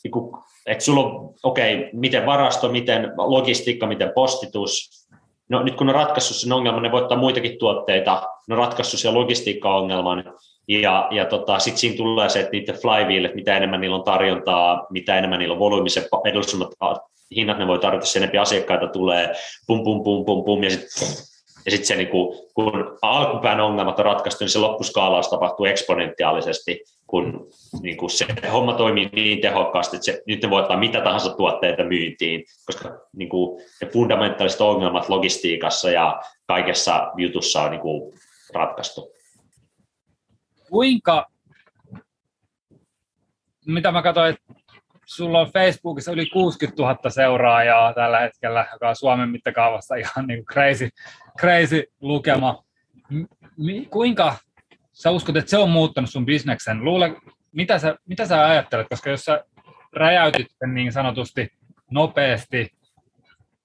niin 0.03 0.11
kun, 0.11 0.43
että 0.65 0.83
sulla 0.83 1.03
on, 1.03 1.33
okei, 1.43 1.75
okay, 1.75 1.89
miten 1.93 2.25
varasto, 2.25 2.71
miten 2.71 3.11
logistiikka, 3.17 3.87
miten 3.87 4.11
postitus, 4.15 5.06
no 5.49 5.63
nyt 5.63 5.75
kun 5.75 5.89
on 5.89 5.95
ratkaissut 5.95 6.37
sen 6.37 6.53
ongelman, 6.53 6.83
ne 6.83 6.91
voittaa 6.91 7.17
muitakin 7.17 7.57
tuotteita, 7.59 8.23
ne 8.47 8.55
on 8.55 8.59
ratkaissut 8.59 8.99
sen 8.99 9.13
logistiikka-ongelman, 9.13 10.23
ja, 10.67 11.07
ja 11.11 11.25
tota, 11.25 11.59
sitten 11.59 11.79
siinä 11.79 11.97
tulee 11.97 12.29
se, 12.29 12.39
että 12.39 12.51
niiden 12.51 12.75
flywheel, 12.75 13.29
mitä 13.35 13.57
enemmän 13.57 13.81
niillä 13.81 13.95
on 13.95 14.03
tarjontaa, 14.03 14.87
mitä 14.89 15.17
enemmän 15.17 15.39
niillä 15.39 15.53
on 15.53 15.59
volyymiset 15.59 16.07
edullisemmat 16.25 16.69
hinnat, 17.35 17.57
ne 17.57 17.67
voi 17.67 17.79
tarjota 17.79 18.05
sen 18.05 18.23
enempi 18.23 18.37
asiakkaita 18.37 18.87
tulee, 18.87 19.33
pum 19.67 19.83
pum 19.83 20.03
pum 20.03 20.25
pum 20.25 20.43
pum, 20.43 20.63
ja 20.63 20.69
sitten 20.69 20.89
ja 21.67 21.71
sitten 21.71 21.87
se, 21.87 21.95
niin 21.95 22.07
kuin, 22.07 22.39
kun 22.53 22.97
alkupään 23.01 23.59
ongelmat 23.59 23.99
on 23.99 24.05
ratkaistu, 24.05 24.43
niin 24.43 24.49
se 24.49 24.59
loppuskaalaus 24.59 25.29
tapahtuu 25.29 25.65
eksponentiaalisesti, 25.65 26.83
kun 27.07 27.47
niin 27.81 27.97
kuin 27.97 28.09
se 28.09 28.25
homma 28.51 28.73
toimii 28.73 29.09
niin 29.13 29.41
tehokkaasti, 29.41 29.95
että 29.95 30.05
se, 30.05 30.23
nyt 30.27 30.41
ne 30.41 30.49
voi 30.49 30.61
ottaa 30.61 30.77
mitä 30.77 31.01
tahansa 31.01 31.33
tuotteita 31.33 31.83
myyntiin, 31.83 32.43
koska 32.65 32.99
niin 33.15 33.29
kuin, 33.29 33.63
ne 33.81 33.89
fundamentaaliset 33.89 34.61
ongelmat 34.61 35.09
logistiikassa 35.09 35.89
ja 35.89 36.21
kaikessa 36.45 37.11
jutussa 37.17 37.61
on 37.61 37.71
niin 37.71 37.81
kuin, 37.81 38.13
ratkaistu. 38.53 39.11
Kuinka, 40.69 41.25
mitä 43.65 43.91
mä 43.91 44.01
katsoin, 44.01 44.29
että 44.29 44.53
sulla 45.07 45.39
on 45.39 45.51
Facebookissa 45.53 46.11
yli 46.11 46.25
60 46.25 46.83
000 46.83 47.09
seuraajaa 47.09 47.93
tällä 47.93 48.19
hetkellä, 48.19 48.65
joka 48.73 48.89
on 48.89 48.95
Suomen 48.95 49.29
mittakaavassa 49.29 49.95
ihan 49.95 50.27
niin 50.27 50.39
kuin 50.39 50.45
crazy, 50.45 50.89
crazy 51.39 51.83
lukema. 52.01 52.63
M- 53.09 53.85
kuinka 53.89 54.35
sä 54.91 55.11
uskot, 55.11 55.35
että 55.37 55.49
se 55.49 55.57
on 55.57 55.69
muuttanut 55.69 56.09
sun 56.09 56.25
bisneksen? 56.25 56.83
Luule, 56.83 57.15
mitä, 57.51 57.79
sä, 57.79 57.95
mitä 58.05 58.25
sä 58.25 58.47
ajattelet, 58.47 58.87
koska 58.89 59.09
jos 59.09 59.25
sä 59.25 59.43
räjäytit 59.93 60.47
sen 60.59 60.73
niin 60.73 60.91
sanotusti 60.91 61.53
nopeasti, 61.91 62.71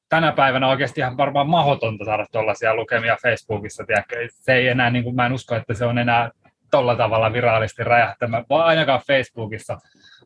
tänä 0.09 0.33
päivänä 0.33 0.69
oikeasti 0.69 1.01
ihan 1.01 1.17
varmaan 1.17 1.49
mahdotonta 1.49 2.05
saada 2.05 2.27
tuollaisia 2.33 2.75
lukemia 2.75 3.17
Facebookissa. 3.23 3.85
Tiedätkö? 3.87 4.29
Se 4.31 4.53
ei 4.53 4.69
enää, 4.69 4.91
niin 4.91 5.05
kuin, 5.05 5.17
mä 5.17 5.27
en 5.27 5.33
usko, 5.33 5.55
että 5.55 5.75
se 5.75 5.85
on 5.85 5.99
enää 5.99 6.31
tuolla 6.71 6.97
tavalla 6.97 7.33
viraalisti 7.33 7.85
räjähtämään, 7.85 8.45
vaan 8.51 8.67
ainakaan 8.67 9.01
Facebookissa 9.07 9.79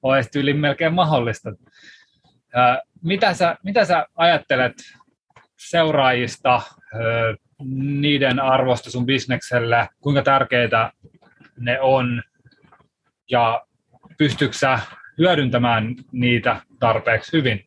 olisi 0.02 0.38
yli 0.38 0.54
melkein 0.54 0.94
mahdollista. 0.94 1.50
Mitä 3.02 3.34
sä, 3.34 3.56
mitä 3.62 3.84
sä 3.84 4.06
ajattelet 4.16 4.72
seuraajista, 5.56 6.62
niiden 7.74 8.40
arvosta 8.40 8.90
sun 8.90 9.06
bisnekselle, 9.06 9.88
kuinka 10.00 10.22
tärkeitä 10.22 10.92
ne 11.58 11.80
on 11.80 12.22
ja 13.30 13.66
pystytkö 14.18 14.78
hyödyntämään 15.18 15.96
niitä 16.12 16.60
tarpeeksi 16.80 17.32
hyvin? 17.32 17.66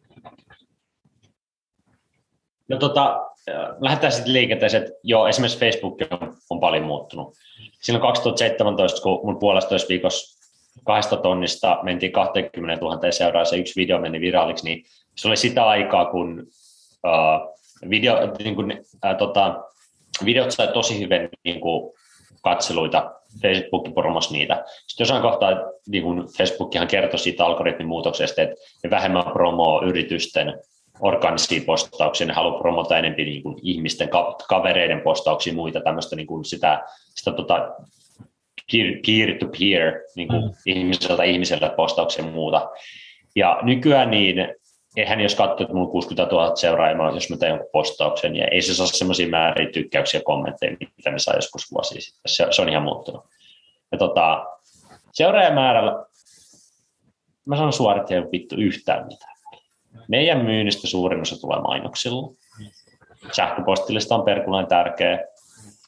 No 2.68 2.78
tota, 2.78 3.30
lähdetään 3.80 4.12
sitten 4.14 4.34
liikenteeseen, 4.34 4.84
että 4.84 5.00
joo, 5.04 5.28
esimerkiksi 5.28 5.60
Facebook 5.60 5.98
on, 6.12 6.38
on 6.50 6.60
paljon 6.60 6.84
muuttunut. 6.84 7.36
Silloin 7.82 8.02
2017, 8.02 9.02
kun 9.02 9.20
mun 9.24 9.40
puolesta 9.40 9.76
viikossa 9.90 10.40
kahdesta 10.84 11.18
tonnista 11.18 11.80
mentiin 11.84 12.12
20 12.12 12.86
000 12.86 13.12
seuraa, 13.12 13.46
se 13.46 13.58
yksi 13.58 13.82
video 13.82 14.00
meni 14.00 14.22
viraaliksi, 14.22 14.66
niin 14.66 14.86
se 15.16 15.28
oli 15.28 15.38
sitä 15.38 15.68
aikaa, 15.68 16.06
kun 16.06 16.48
video, 17.90 18.16
niin 18.44 18.56
kuin, 18.56 18.72
uh, 18.72 19.18
tota, 19.18 19.64
videot 20.26 20.52
sai 20.52 20.68
tosi 20.68 21.00
hyvin 21.00 21.30
niin 21.44 21.62
kuin, 21.62 21.94
katseluita, 22.42 23.12
Facebook 23.42 23.94
promos 23.94 24.32
niitä. 24.32 24.64
Sitten 24.88 25.04
jossain 25.04 25.22
kohtaa 25.22 25.50
niin 25.88 26.04
kuin 26.04 26.24
Facebookihan 26.38 26.88
kertoi 26.88 27.20
siitä 27.20 27.46
algoritmin 27.46 27.88
muutoksesta, 27.88 28.42
että 28.42 28.56
ne 28.84 28.90
vähemmän 28.90 29.24
promoo 29.24 29.84
yritysten 29.86 30.60
organisia 31.00 31.62
postauksia, 31.66 32.28
ne 32.28 32.34
haluaa 32.34 32.60
promota 32.60 32.98
enemmän 32.98 33.18
niin 33.18 33.44
kuin 33.44 33.56
ihmisten, 33.62 34.10
kavereiden 34.50 35.02
postauksia, 35.02 35.54
muita 35.54 35.82
tämmöistä 35.82 36.16
niin 36.16 36.28
kuin 36.28 36.46
sitä, 36.46 36.84
sitä 37.16 37.32
tota, 37.32 37.72
peer-to-peer 39.06 39.94
niin 40.16 40.28
kuin 40.28 40.42
mm. 40.42 40.52
ihmiseltä 40.66 41.24
ihmiselle 41.24 41.70
postauksia 41.70 42.26
ja 42.26 42.32
muuta. 42.32 42.70
Ja 43.36 43.60
nykyään 43.62 44.12
niin, 44.12 44.38
eihän 45.00 45.20
jos 45.20 45.36
katsoo, 45.36 45.54
että 45.54 45.74
minulla 45.74 45.88
on 45.88 45.91
60 45.91 46.36
000 46.36 46.56
seuraajaa, 46.56 47.12
jos 47.12 47.30
mä 47.30 47.38
teen 47.38 47.50
jonkun 47.50 47.70
postauksen, 47.74 48.36
ja 48.36 48.47
ei 48.52 48.62
se 48.62 48.74
saa 48.74 48.88
sellaisia 48.88 49.28
määriä 49.28 49.72
tykkäyksiä 49.72 50.20
ja 50.20 50.24
kommentteja, 50.24 50.78
mitä 50.97 51.12
me 51.12 51.20
saa 51.20 51.36
joskus 51.36 51.72
vuosia 51.72 52.02
sitten. 52.02 52.22
Se, 52.26 52.47
se 52.52 52.62
on 52.62 52.70
ihan 52.70 52.84
muuttunut. 52.84 53.26
Ja 53.91 53.97
tota, 53.97 54.45
seuraajamäärällä, 55.12 56.06
mä 57.45 57.56
sanon 57.56 57.74
suoraan, 57.74 58.02
että 58.02 58.14
ei 58.14 58.20
ole 58.20 58.32
vittu 58.32 58.56
yhtään 58.56 59.08
mitään. 59.08 59.36
Meidän 60.08 60.45
myynnistä 60.45 60.88
suurin 60.88 61.22
osa 61.22 61.41
tulee 61.41 61.60
mainoksilla. 61.60 62.34
Sähköpostilista 63.32 64.16
on 64.16 64.26
perkulaan 64.26 64.68
tärkeä. 64.68 65.26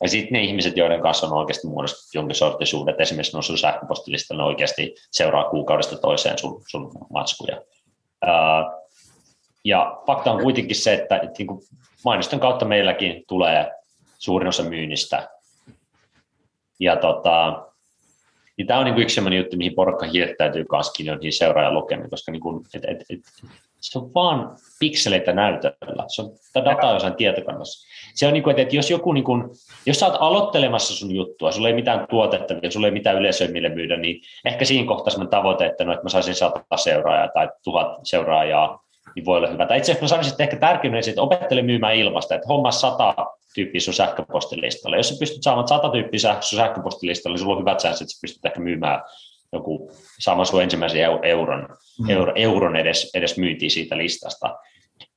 Ja 0.02 0.10
sitten 0.10 0.34
ne 0.34 0.44
ihmiset, 0.44 0.78
joiden 0.78 1.02
kanssa 1.02 1.28
on 1.28 1.34
oikeasti 1.34 1.68
muodostettu 1.68 2.10
jonkin 2.14 2.36
sorttisuudet, 2.36 3.02
esimerkiksi 3.02 3.38
on 3.38 3.44
sun 3.44 3.58
sähköpostilista, 3.58 4.34
ne 4.34 4.44
oikeasti 4.44 4.96
seuraa 5.12 5.50
kuukaudesta 5.50 5.98
toiseen 5.98 6.38
sun, 6.38 6.62
sun 6.68 6.92
matskuja. 7.10 7.62
Ää, 8.22 8.81
ja 9.66 10.02
fakta 10.08 10.32
on 10.32 10.44
kuitenkin 10.44 10.76
se, 10.76 10.94
että, 10.94 11.22
niin 11.38 11.48
mainosten 12.06 12.40
kautta 12.40 12.66
meilläkin 12.66 13.24
tulee 13.28 13.72
suurin 14.20 14.48
osa 14.48 14.64
myynnistä. 14.64 15.30
Ja 16.80 16.96
tota, 16.96 17.66
Niin 18.58 18.68
tämä 18.68 18.80
on 18.80 18.86
niin 18.86 18.94
kuin 18.94 19.04
yksi 19.04 19.16
sellainen 19.16 19.40
juttu, 19.40 19.58
mihin 19.58 19.76
porukka 19.76 20.06
hirttäytyy 20.06 20.66
kanssa 20.66 21.04
niihin 21.04 21.34
seuraajan 21.34 21.74
lukemiin, 21.74 22.10
koska 22.10 22.32
niin 22.32 22.42
kuin, 22.42 22.66
et, 22.74 22.86
et, 22.86 23.02
et, 23.10 23.20
se 23.82 24.00
on 24.00 24.14
vaan 24.14 24.58
pikseleitä 24.80 25.34
näytöllä. 25.34 26.06
Se 26.08 26.22
on 26.22 26.32
data 26.66 26.92
jossain 26.92 27.16
tietokannassa. 27.16 27.88
Se 28.16 28.28
on 28.28 28.34
niin 28.34 28.44
kuin, 28.44 28.52
että, 28.52 28.62
että 28.62 28.76
jos 28.76 28.92
joku, 28.92 29.14
niin 29.14 29.24
kuin, 29.24 29.44
jos 29.86 30.00
sä 30.00 30.08
oot 30.08 30.18
aloittelemassa 30.20 30.96
sun 30.96 31.16
juttua, 31.16 31.52
sulla 31.52 31.68
ei 31.68 31.74
mitään 31.74 32.08
tuotetta, 32.10 32.54
sulla 32.70 32.88
ei 32.88 32.94
mitään 32.94 33.18
yleisöä 33.18 33.48
mille 33.48 33.70
myydä, 33.70 33.98
niin 33.98 34.22
ehkä 34.46 34.66
siinä 34.66 34.88
kohtaa 34.88 35.26
tavoite, 35.26 35.66
että, 35.66 35.84
no, 35.86 35.94
että 35.94 36.04
mä 36.04 36.10
saisin 36.10 36.36
sata 36.36 36.78
seuraajaa 36.78 37.28
tai 37.28 37.50
tuhat 37.64 38.00
seuraajaa, 38.04 38.84
niin 39.16 39.26
voi 39.26 39.38
olla 39.38 39.48
hyvä. 39.48 39.66
Tai 39.66 39.78
itse 39.78 39.92
asiassa 39.92 40.04
mä 40.04 40.08
sanoisin, 40.08 40.32
että 40.32 40.44
ehkä 40.44 40.58
tärkein 40.58 40.94
on, 40.94 41.00
että 41.08 41.22
opettele 41.22 41.62
myymään 41.62 41.96
ilmasta, 41.96 42.36
että 42.36 42.48
homma 42.48 42.72
sata 42.72 43.16
tyyppiä 43.56 43.82
sun 43.82 43.94
sähköpostilistalle. 43.94 44.98
Jos 44.98 45.10
sä 45.10 45.16
pystyt 45.20 45.44
saamaan 45.44 45.68
sata 45.68 45.90
tyyppiä 45.90 46.20
sun 46.20 46.60
sähköpostilistalle, 46.60 47.36
niin 47.36 47.42
sulla 47.44 47.56
on 47.56 47.62
hyvät 47.62 47.80
sääntöt, 47.80 48.02
että 48.02 48.14
sä 48.14 48.22
pystyt 48.22 48.46
ehkä 48.46 48.60
myymään 48.60 49.02
joku 49.54 49.92
saamaan 50.20 50.46
sun 50.46 50.64
ensimmäisen 50.64 51.02
euron, 51.24 51.68
mm. 52.00 52.10
euro, 52.10 52.34
euron 52.36 52.76
edes, 52.76 53.12
edes 53.14 53.38
myyntiin 53.38 53.72
siitä 53.72 53.98
listasta. 53.98 54.58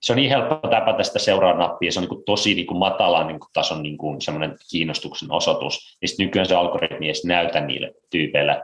Se 0.01 0.13
on 0.13 0.17
niin 0.17 0.31
helppo 0.31 0.69
täpätä 0.69 1.03
sitä 1.03 1.19
seuraa 1.19 1.59
nappia, 1.59 1.93
se 1.93 2.01
on 2.01 2.07
niin 2.11 2.25
tosi 2.27 2.55
niin 2.55 2.67
kuin 2.67 2.79
matalan 2.79 3.27
niin 3.27 3.41
kuin 3.41 3.51
tason 3.53 3.83
niin 3.83 3.99
kuin 3.99 4.21
semmoinen 4.21 4.57
kiinnostuksen 4.71 5.33
osoitus. 5.33 5.99
Ja 6.03 6.09
sitten 6.09 6.27
nykyään 6.27 6.49
se 6.49 6.55
algoritmi 6.55 7.09
ei 7.09 7.15
näytä 7.25 7.61
niille 7.61 7.93
tyypeille 8.11 8.63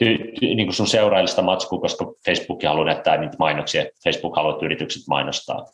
ty, 0.00 0.18
ty, 0.40 0.46
niin 0.46 0.66
kuin 0.66 0.74
sun 0.74 0.86
seuraajista 0.86 1.42
matskua, 1.42 1.80
koska 1.80 2.04
Facebook 2.26 2.62
haluaa 2.62 2.86
näyttää 2.86 3.16
niitä 3.16 3.36
mainoksia, 3.38 3.84
Facebook 4.04 4.36
haluaa, 4.36 4.54
että 4.54 4.66
yritykset 4.66 5.02
mainostaa 5.08 5.66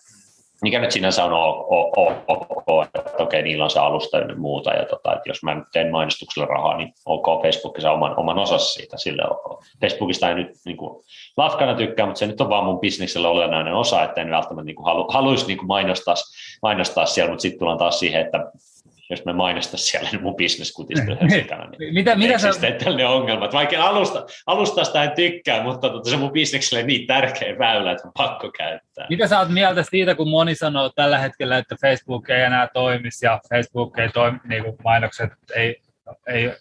mikä 0.63 0.81
nyt 0.81 0.91
sinänsä 0.91 1.25
on 1.25 1.33
ok, 1.33 2.85
että 2.85 3.23
okei, 3.23 3.43
niillä 3.43 3.65
on 3.65 3.71
se 3.71 3.79
alusta 3.79 4.19
ja 4.19 4.37
muuta, 4.37 4.71
ja 4.71 4.85
tota, 4.87 5.13
että 5.13 5.31
jos 5.31 5.43
mä 5.43 5.55
nyt 5.55 5.65
teen 5.73 5.91
mainostuksella 5.91 6.47
rahaa, 6.47 6.77
niin 6.77 6.93
ok, 7.07 7.43
Facebook 7.43 7.81
saa 7.81 7.93
oman, 7.93 8.19
oman 8.19 8.39
osassa 8.39 8.75
siitä, 8.75 8.97
sille 8.97 9.23
ok. 9.31 9.65
Facebookista 9.81 10.29
ei 10.29 10.35
nyt 10.35 10.49
niin 10.65 10.77
kuin, 10.77 11.05
lafkana 11.37 11.75
tykkää, 11.75 12.07
mutta 12.07 12.19
se 12.19 12.27
nyt 12.27 12.41
on 12.41 12.49
vaan 12.49 12.65
mun 12.65 12.81
bisneksellä 12.81 13.29
olennainen 13.29 13.75
osa, 13.75 14.05
että 14.05 14.21
en 14.21 14.31
välttämättä 14.31 14.67
niin 14.67 14.85
halu, 14.85 15.07
haluaisi 15.09 15.47
niin 15.47 15.67
mainostaa, 15.67 16.15
mainostaa 16.63 17.07
siellä, 17.07 17.31
mutta 17.31 17.43
sitten 17.43 17.59
tullaan 17.59 17.79
taas 17.79 17.99
siihen, 17.99 18.21
että 18.21 18.53
jos 19.11 19.25
me 19.25 19.33
mainostaa 19.33 19.79
siellä, 19.79 20.11
niin 20.11 20.23
mun 20.23 20.37
bisnes 20.37 20.73
kutistuu 20.73 21.17
sekana. 21.29 21.71
Niin 21.79 21.95
mitä, 21.95 22.15
mitä 22.15 22.39
sä... 22.39 22.51
ongelmat. 23.09 23.53
Vaikka 23.53 23.85
alusta, 23.85 24.27
alustasta 24.47 25.05
en 25.05 25.13
tykkää, 25.17 25.63
mutta 25.63 25.89
tota, 25.89 26.11
se 26.11 26.17
mun 26.17 26.33
bisnekselle 26.33 26.83
niin 26.83 27.07
tärkeä 27.07 27.59
väylä, 27.59 27.93
että 27.93 28.09
on 28.09 28.13
pakko 28.17 28.51
käyttää. 28.59 29.07
Mitä 29.11 29.27
sä 29.27 29.39
oot 29.39 29.49
mieltä 29.49 29.83
siitä, 29.83 30.15
kun 30.15 30.29
moni 30.29 30.55
sanoo 30.55 30.89
tällä 30.89 31.19
hetkellä, 31.19 31.59
että 31.59 31.77
Facebook 31.81 32.31
ei 32.31 32.43
enää 32.43 32.69
toimisi 32.75 33.27
ja 33.27 33.41
Facebook 33.51 33.99
ei 33.99 34.09
toimi, 34.09 34.39
niin 34.49 34.65
kuin 34.65 34.77
mainokset 34.85 35.31
ei, 35.57 35.77
ei, 36.27 36.53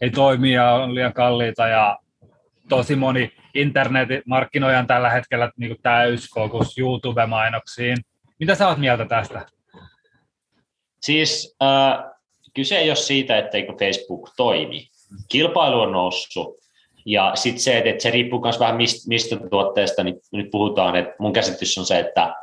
ei 0.00 0.10
toimi 0.10 0.52
ja 0.52 0.72
on 0.72 0.94
liian 0.94 1.12
kalliita 1.12 1.68
ja 1.68 1.98
tosi 2.68 2.96
moni 2.96 3.32
internetmarkkinoijan 3.54 4.86
tällä 4.86 5.10
hetkellä 5.10 5.50
niin 5.56 5.68
kuin 5.68 5.82
täysfokus 5.82 6.78
YouTube-mainoksiin. 6.78 7.96
Mitä 8.40 8.54
sä 8.54 8.68
oot 8.68 8.78
mieltä 8.78 9.04
tästä? 9.04 9.46
Siis 11.00 11.56
äh, 11.62 12.04
kyse 12.54 12.78
ei 12.78 12.90
ole 12.90 12.96
siitä, 12.96 13.38
etteikö 13.38 13.72
Facebook 13.78 14.30
toimi. 14.36 14.88
Kilpailu 15.28 15.80
on 15.80 15.92
noussut, 15.92 16.58
ja 17.04 17.32
sitten 17.34 17.60
se, 17.60 17.78
että 17.78 18.02
se 18.02 18.10
riippuu 18.10 18.40
myös 18.40 18.60
vähän 18.60 18.76
mistä, 18.76 19.08
mistä 19.08 19.36
tuotteesta 19.50 20.04
niin 20.04 20.20
nyt 20.32 20.50
puhutaan, 20.50 20.96
että 20.96 21.14
mun 21.18 21.32
käsitys 21.32 21.78
on 21.78 21.86
se, 21.86 21.98
että, 21.98 22.34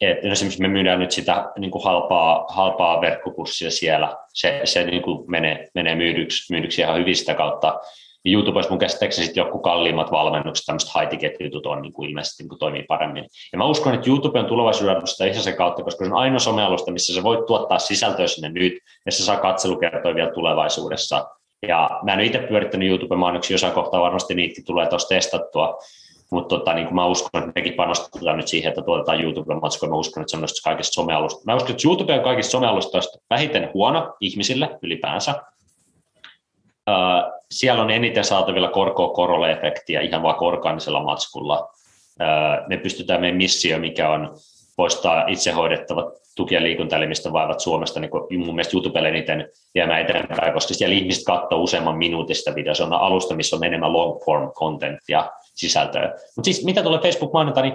että 0.00 0.28
esimerkiksi 0.28 0.62
me 0.62 0.68
myydään 0.68 0.98
nyt 0.98 1.10
sitä 1.10 1.52
niin 1.58 1.70
kuin 1.70 1.84
halpaa, 1.84 2.46
halpaa 2.48 3.00
verkkokurssia 3.00 3.70
siellä, 3.70 4.16
se, 4.32 4.60
se 4.64 4.84
niin 4.84 5.02
kuin 5.02 5.30
menee, 5.30 5.68
menee 5.74 5.94
myydyksi, 5.94 6.52
myydyksi 6.52 6.80
ihan 6.80 6.98
hyvin 6.98 7.16
sitä 7.16 7.34
kautta, 7.34 7.80
ja 8.26 8.32
YouTubessa 8.32 8.70
mun 8.70 8.78
käsittääkseni 8.78 9.24
sitten 9.24 9.40
joku 9.40 9.58
kalliimmat 9.58 10.10
valmennukset, 10.10 10.66
tämmöiset 10.66 10.90
haitiketjutut 10.90 11.66
on 11.66 11.82
niin 11.82 11.92
kuin 11.92 12.08
ilmeisesti 12.08 12.42
niin 12.42 12.48
kuin 12.48 12.58
toimii 12.58 12.82
paremmin. 12.82 13.26
Ja 13.52 13.58
mä 13.58 13.64
uskon, 13.64 13.94
että 13.94 14.10
YouTube 14.10 14.38
on 14.38 14.46
tulevaisuudessa 14.46 15.24
ihan 15.24 15.42
sen 15.42 15.56
kautta, 15.56 15.82
koska 15.82 16.04
se 16.04 16.10
on 16.10 16.18
ainoa 16.18 16.38
somealusta, 16.38 16.92
missä 16.92 17.14
sä 17.14 17.22
voit 17.22 17.46
tuottaa 17.46 17.78
sisältöä 17.78 18.26
sinne 18.26 18.48
nyt, 18.48 18.72
ja 19.06 19.12
se 19.12 19.24
saa 19.24 19.36
katselukertoja 19.36 20.14
vielä 20.14 20.30
tulevaisuudessa. 20.30 21.26
Ja 21.68 21.90
mä 22.02 22.12
en 22.12 22.20
itse 22.20 22.38
pyörittänyt 22.38 22.88
YouTube-mainoksia, 22.88 23.54
jossain 23.54 23.72
kohtaa 23.72 24.00
varmasti 24.00 24.34
niitä 24.34 24.62
tulee 24.66 24.86
tuossa 24.88 25.08
testattua, 25.08 25.78
mutta 26.30 26.58
tota, 26.58 26.74
niin 26.74 26.94
mä 26.94 27.06
uskon, 27.06 27.42
että 27.42 27.52
mekin 27.54 27.74
panostetaan 27.74 28.36
nyt 28.36 28.48
siihen, 28.48 28.68
että 28.68 28.82
tuotetaan 28.82 29.20
YouTube-matskoja. 29.20 29.90
Mä 29.90 29.96
uskon, 29.96 30.20
että 30.20 30.30
se 30.30 30.36
on 30.36 30.46
kaikista 30.64 30.92
somealusta. 30.92 31.42
Mä 31.46 31.54
uskon, 31.54 31.70
että 31.70 31.88
YouTube 31.88 32.14
on 32.14 32.24
kaikista 32.24 32.50
somealustoista 32.50 33.18
vähiten 33.30 33.70
huono 33.74 34.16
ihmisille 34.20 34.78
ylipäänsä 34.82 35.34
siellä 37.50 37.82
on 37.82 37.90
eniten 37.90 38.24
saatavilla 38.24 38.68
korko 38.68 39.08
korolle 39.08 39.52
efektiä 39.52 40.00
ihan 40.00 40.22
vaikka 40.22 40.44
orgaanisella 40.44 41.02
matskulla. 41.02 41.68
Me 42.68 42.76
pystytään 42.76 43.20
meidän 43.20 43.36
missio, 43.36 43.78
mikä 43.78 44.10
on 44.10 44.36
poistaa 44.76 45.26
itsehoidettavat 45.26 46.06
tuki- 46.36 46.54
ja 46.54 46.62
liikuntaelimistä 46.62 47.32
vaivat 47.32 47.60
Suomesta, 47.60 48.00
niin 48.00 48.10
mun 48.44 48.54
mielestä 48.54 48.76
YouTubelle 48.76 49.08
eniten 49.08 49.48
viemään 49.74 50.00
eteenpäin, 50.00 50.52
koska 50.52 50.74
siellä 50.74 50.94
ihmiset 50.94 51.24
katsoo 51.24 51.58
useamman 51.58 51.96
minuutista 51.96 52.54
videoa. 52.54 52.74
Se 52.74 52.82
on 52.82 52.92
alusta, 52.92 53.34
missä 53.34 53.56
on 53.56 53.64
enemmän 53.64 53.92
long 53.92 54.24
form 54.24 54.52
content 54.52 54.98
ja 55.08 55.32
sisältöä. 55.54 56.08
Mutta 56.36 56.44
siis 56.44 56.64
mitä 56.64 56.82
tulee 56.82 57.00
Facebook-mainonta, 57.00 57.62
niin 57.62 57.74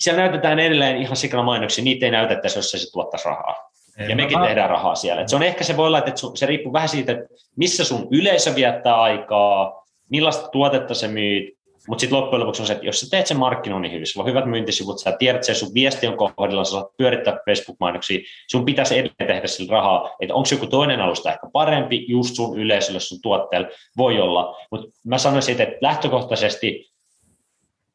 siellä 0.00 0.22
näytetään 0.22 0.58
edelleen 0.58 0.96
ihan 0.96 1.16
sikana 1.16 1.42
mainoksia, 1.42 1.84
niitä 1.84 2.06
ei 2.06 2.12
näytettäisi, 2.12 2.58
jos 2.58 2.70
se 2.70 2.92
tuottaisi 2.92 3.28
rahaa. 3.28 3.67
Ja 4.08 4.16
mekin 4.16 4.40
tehdään 4.40 4.70
rahaa 4.70 4.94
siellä. 4.94 5.22
Et 5.22 5.28
se 5.28 5.36
on 5.36 5.42
ehkä 5.42 5.64
se 5.64 5.76
voi 5.76 5.86
olla, 5.86 5.98
että 5.98 6.12
se 6.34 6.46
riippuu 6.46 6.72
vähän 6.72 6.88
siitä, 6.88 7.12
että 7.12 7.24
missä 7.56 7.84
sun 7.84 8.08
yleisö 8.10 8.54
viettää 8.54 9.00
aikaa, 9.00 9.84
millaista 10.10 10.48
tuotetta 10.48 10.94
se 10.94 11.08
myyt, 11.08 11.58
mutta 11.88 12.00
sitten 12.00 12.18
loppujen 12.18 12.40
lopuksi 12.40 12.62
on 12.62 12.66
se, 12.66 12.72
että 12.72 12.86
jos 12.86 13.00
sä 13.00 13.10
teet 13.10 13.26
sen 13.26 13.38
markkinoinnin 13.38 13.92
hyvin, 13.92 14.06
sulla 14.06 14.24
on 14.24 14.30
hyvät 14.30 14.46
myyntisivut, 14.46 14.98
sä 14.98 15.12
tiedät, 15.18 15.40
että 15.40 15.54
sun 15.54 15.74
viesti 15.74 16.06
on 16.06 16.16
kohdilla, 16.16 16.64
sä 16.64 16.70
saat 16.70 16.96
pyörittää 16.96 17.38
Facebook-mainoksia, 17.44 18.20
sun 18.50 18.64
pitäisi 18.64 18.94
edelleen 18.94 19.26
tehdä 19.26 19.46
sillä 19.46 19.72
rahaa, 19.72 20.10
että 20.20 20.34
onko 20.34 20.48
joku 20.52 20.66
toinen 20.66 21.00
alusta 21.00 21.32
ehkä 21.32 21.46
parempi 21.52 22.04
just 22.08 22.34
sun 22.34 22.58
yleisölle, 22.58 23.00
sun 23.00 23.18
tuotteelle, 23.22 23.70
voi 23.96 24.20
olla, 24.20 24.56
mutta 24.70 24.88
mä 25.06 25.18
sanoisin, 25.18 25.60
että 25.60 25.76
lähtökohtaisesti, 25.80 26.90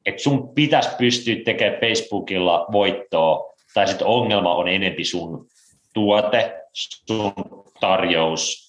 että 0.06 0.22
sun 0.22 0.54
pitäisi 0.54 0.90
pystyä 0.98 1.36
tekemään 1.46 1.80
Facebookilla 1.80 2.66
voittoa, 2.72 3.54
tai 3.74 3.88
sitten 3.88 4.08
ongelma 4.08 4.56
on 4.56 4.68
enempi 4.68 5.04
sun 5.04 5.48
tuote, 5.94 6.62
sun 6.74 7.34
tarjous 7.80 8.64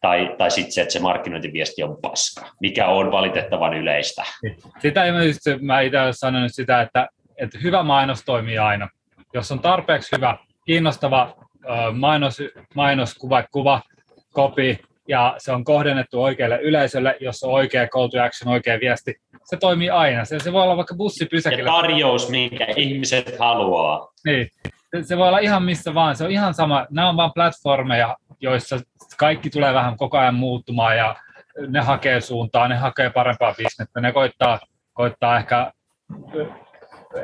tai, 0.00 0.34
tai 0.38 0.50
sitten 0.50 0.72
se, 0.72 0.80
että 0.80 0.92
se 0.92 0.98
markkinointiviesti 0.98 1.82
on 1.82 1.96
paska, 2.02 2.50
mikä 2.60 2.88
on 2.88 3.12
valitettavan 3.12 3.74
yleistä. 3.74 4.22
Sitä 4.78 5.04
ei 5.04 5.12
mä, 5.12 5.24
just, 5.24 5.40
mä 5.60 5.80
itse 5.80 6.00
olen 6.00 6.14
sanonut 6.14 6.50
sitä, 6.54 6.80
että, 6.80 7.08
että 7.36 7.58
hyvä 7.62 7.82
mainos 7.82 8.22
toimii 8.24 8.58
aina. 8.58 8.88
Jos 9.34 9.52
on 9.52 9.60
tarpeeksi 9.60 10.16
hyvä, 10.16 10.36
kiinnostava 10.66 11.36
mainos, 11.92 12.38
mainos 12.74 13.14
kuva, 13.14 13.44
kuva, 13.52 13.80
kopi, 14.32 14.78
ja 15.08 15.34
se 15.38 15.52
on 15.52 15.64
kohdennettu 15.64 16.22
oikealle 16.22 16.60
yleisölle, 16.62 17.16
jos 17.20 17.42
on 17.42 17.52
oikea 17.52 17.86
call 17.86 18.08
to 18.08 18.22
action, 18.22 18.52
oikea 18.52 18.80
viesti, 18.80 19.14
se 19.44 19.56
toimii 19.56 19.90
aina. 19.90 20.24
Se, 20.24 20.38
se 20.38 20.52
voi 20.52 20.62
olla 20.62 20.76
vaikka 20.76 20.94
bussipysäkillä. 20.94 21.70
Ja 21.70 21.76
tarjous, 21.76 22.28
minkä 22.28 22.66
ihmiset 22.76 23.38
haluaa. 23.38 24.08
Niin 24.24 24.48
se 25.02 25.16
voi 25.16 25.28
olla 25.28 25.38
ihan 25.38 25.62
missä 25.62 25.94
vaan, 25.94 26.16
se 26.16 26.24
on 26.24 26.30
ihan 26.30 26.54
sama. 26.54 26.86
Nämä 26.90 27.08
on 27.08 27.16
vain 27.16 27.32
platformeja, 27.34 28.16
joissa 28.40 28.80
kaikki 29.16 29.50
tulee 29.50 29.74
vähän 29.74 29.96
koko 29.96 30.18
ajan 30.18 30.34
muuttumaan 30.34 30.96
ja 30.96 31.16
ne 31.68 31.80
hakee 31.80 32.20
suuntaa, 32.20 32.68
ne 32.68 32.76
hakee 32.76 33.10
parempaa 33.10 33.54
bisnettä, 33.54 34.00
ne 34.00 34.12
koittaa, 34.12 34.58
koittaa 34.92 35.36
ehkä 35.36 35.72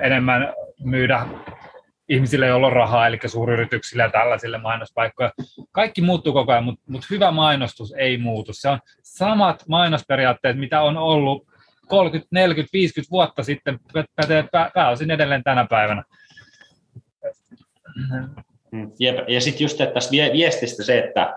enemmän 0.00 0.52
myydä 0.84 1.26
ihmisille, 2.08 2.46
joilla 2.46 2.66
on 2.66 2.72
rahaa, 2.72 3.06
eli 3.06 3.18
suuryrityksille 3.26 4.02
ja 4.02 4.10
tällaisille 4.10 4.58
mainospaikkoja. 4.58 5.30
Kaikki 5.72 6.02
muuttuu 6.02 6.32
koko 6.32 6.52
ajan, 6.52 6.64
mutta, 6.64 6.82
mutta 6.88 7.06
hyvä 7.10 7.30
mainostus 7.30 7.92
ei 7.92 8.18
muutu. 8.18 8.52
Se 8.52 8.68
on 8.68 8.78
samat 9.02 9.64
mainosperiaatteet, 9.68 10.58
mitä 10.58 10.82
on 10.82 10.96
ollut 10.96 11.46
30, 11.88 12.28
40, 12.30 12.72
50 12.72 13.10
vuotta 13.10 13.42
sitten, 13.42 13.78
pätee 14.16 14.44
pääosin 14.74 15.10
edelleen 15.10 15.44
tänä 15.44 15.66
päivänä. 15.70 16.02
Mm, 18.72 18.90
jep. 18.98 19.16
Ja 19.28 19.40
sitten 19.40 19.64
just 19.64 19.80
että 19.80 19.94
tästä 19.94 20.10
viestistä 20.10 20.84
se, 20.84 20.98
että 20.98 21.34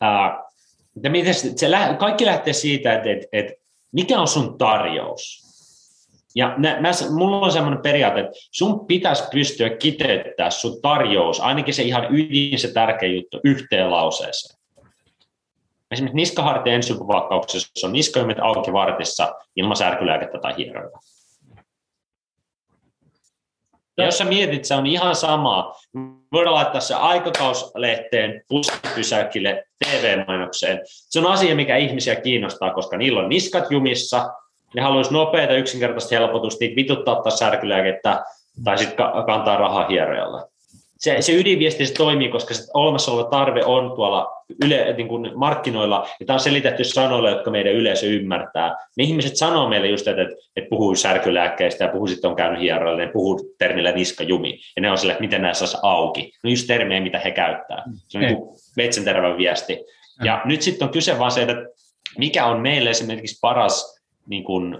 ää, 0.00 0.44
miten 1.08 1.34
se, 1.34 1.70
lä- 1.70 1.94
kaikki 1.98 2.26
lähtee 2.26 2.52
siitä, 2.52 2.94
että, 2.94 3.10
että, 3.10 3.26
että 3.32 3.52
mikä 3.92 4.20
on 4.20 4.28
sun 4.28 4.58
tarjous. 4.58 5.44
Ja 6.34 6.54
nä, 6.56 6.80
nä, 6.80 6.90
mulla 7.10 7.46
on 7.46 7.52
semmoinen 7.52 7.82
periaate, 7.82 8.20
että 8.20 8.32
sun 8.50 8.86
pitäisi 8.86 9.24
pystyä 9.32 9.70
kiteyttämään 9.70 10.52
sun 10.52 10.82
tarjous, 10.82 11.40
ainakin 11.40 11.74
se 11.74 11.82
ihan 11.82 12.06
ydin, 12.10 12.58
se 12.58 12.72
tärkeä 12.72 13.08
juttu, 13.08 13.40
yhteen 13.44 13.90
lauseeseen. 13.90 14.58
Esimerkiksi 15.90 16.16
niskahartien 16.16 16.76
ensivakkauksessa 16.76 17.86
on 17.86 17.92
niskoimet 17.92 18.38
auki 18.40 18.72
vartissa 18.72 19.34
ilman 19.56 19.76
särkylääkettä 19.76 20.38
tai 20.38 20.56
hieroilla. 20.56 20.98
Ja 23.98 24.04
jos 24.04 24.18
sä 24.18 24.24
mietit, 24.24 24.64
se 24.64 24.74
on 24.74 24.86
ihan 24.86 25.16
sama. 25.16 25.74
Voidaan 26.32 26.54
laittaa 26.54 26.80
se 26.80 26.94
aikakauslehteen, 26.94 28.42
bussipysäkille, 28.48 29.64
TV-mainokseen. 29.84 30.80
Se 30.84 31.18
on 31.18 31.26
asia, 31.26 31.54
mikä 31.54 31.76
ihmisiä 31.76 32.16
kiinnostaa, 32.16 32.74
koska 32.74 32.96
niillä 32.96 33.20
on 33.20 33.28
niskat 33.28 33.70
jumissa, 33.70 34.32
ne 34.74 34.82
haluaisi 34.82 35.12
nopeita, 35.12 35.54
yksinkertaista 35.54 36.14
helpotusta, 36.14 36.58
niitä 36.60 36.76
vituttaa 36.76 37.16
ottaa 37.16 37.36
särkylääkettä 37.36 38.24
tai 38.64 38.78
sitten 38.78 39.06
kantaa 39.26 39.56
rahaa 39.56 39.88
hierojalle 39.88 40.53
se, 41.04 41.22
se 41.22 41.32
ydinviesti 41.32 41.86
se 41.86 41.94
toimii, 41.94 42.28
koska 42.28 42.54
se 42.54 42.70
olemassa 42.74 43.12
oleva 43.12 43.30
tarve 43.30 43.64
on 43.64 43.92
tuolla 43.96 44.44
yle, 44.64 44.94
niin 44.96 45.08
kuin 45.08 45.30
markkinoilla, 45.34 46.08
ja 46.20 46.26
tämä 46.26 46.34
on 46.34 46.40
selitetty 46.40 46.84
sanoilla, 46.84 47.30
jotka 47.30 47.50
meidän 47.50 47.72
yleisö 47.72 48.06
ymmärtää. 48.06 48.76
Ne 48.96 49.04
ihmiset 49.04 49.36
sanoo 49.36 49.68
meille 49.68 49.88
just, 49.88 50.08
että, 50.08 50.22
että 50.56 50.68
puhuu 50.70 50.94
särkylääkkeistä 50.94 51.84
ja 51.84 51.90
puhuu 51.90 52.06
sitten 52.06 52.30
on 52.30 52.36
käynyt 52.36 52.60
hieroille, 52.60 53.06
ne 53.06 53.12
puhuu 53.12 53.54
termillä 53.58 53.92
niskajumi, 53.92 54.60
ja 54.76 54.82
ne 54.82 54.90
on 54.90 54.98
sille, 54.98 55.12
että 55.12 55.24
miten 55.24 55.42
nämä 55.42 55.54
saisi 55.54 55.76
auki. 55.82 56.32
No 56.42 56.50
just 56.50 56.66
termejä, 56.66 57.00
mitä 57.00 57.18
he 57.18 57.30
käyttää. 57.30 57.82
Se 58.08 58.18
on 58.18 58.24
niin 58.24 58.38
veitsentervä 58.76 59.36
viesti. 59.36 59.78
Ja 60.24 60.40
mm. 60.44 60.48
nyt 60.48 60.62
sitten 60.62 60.86
on 60.86 60.92
kyse 60.92 61.18
vaan 61.18 61.30
se, 61.30 61.42
että 61.42 61.56
mikä 62.18 62.46
on 62.46 62.60
meille 62.60 62.90
esimerkiksi 62.90 63.38
paras 63.40 64.00
niin 64.26 64.44
kuin, 64.44 64.78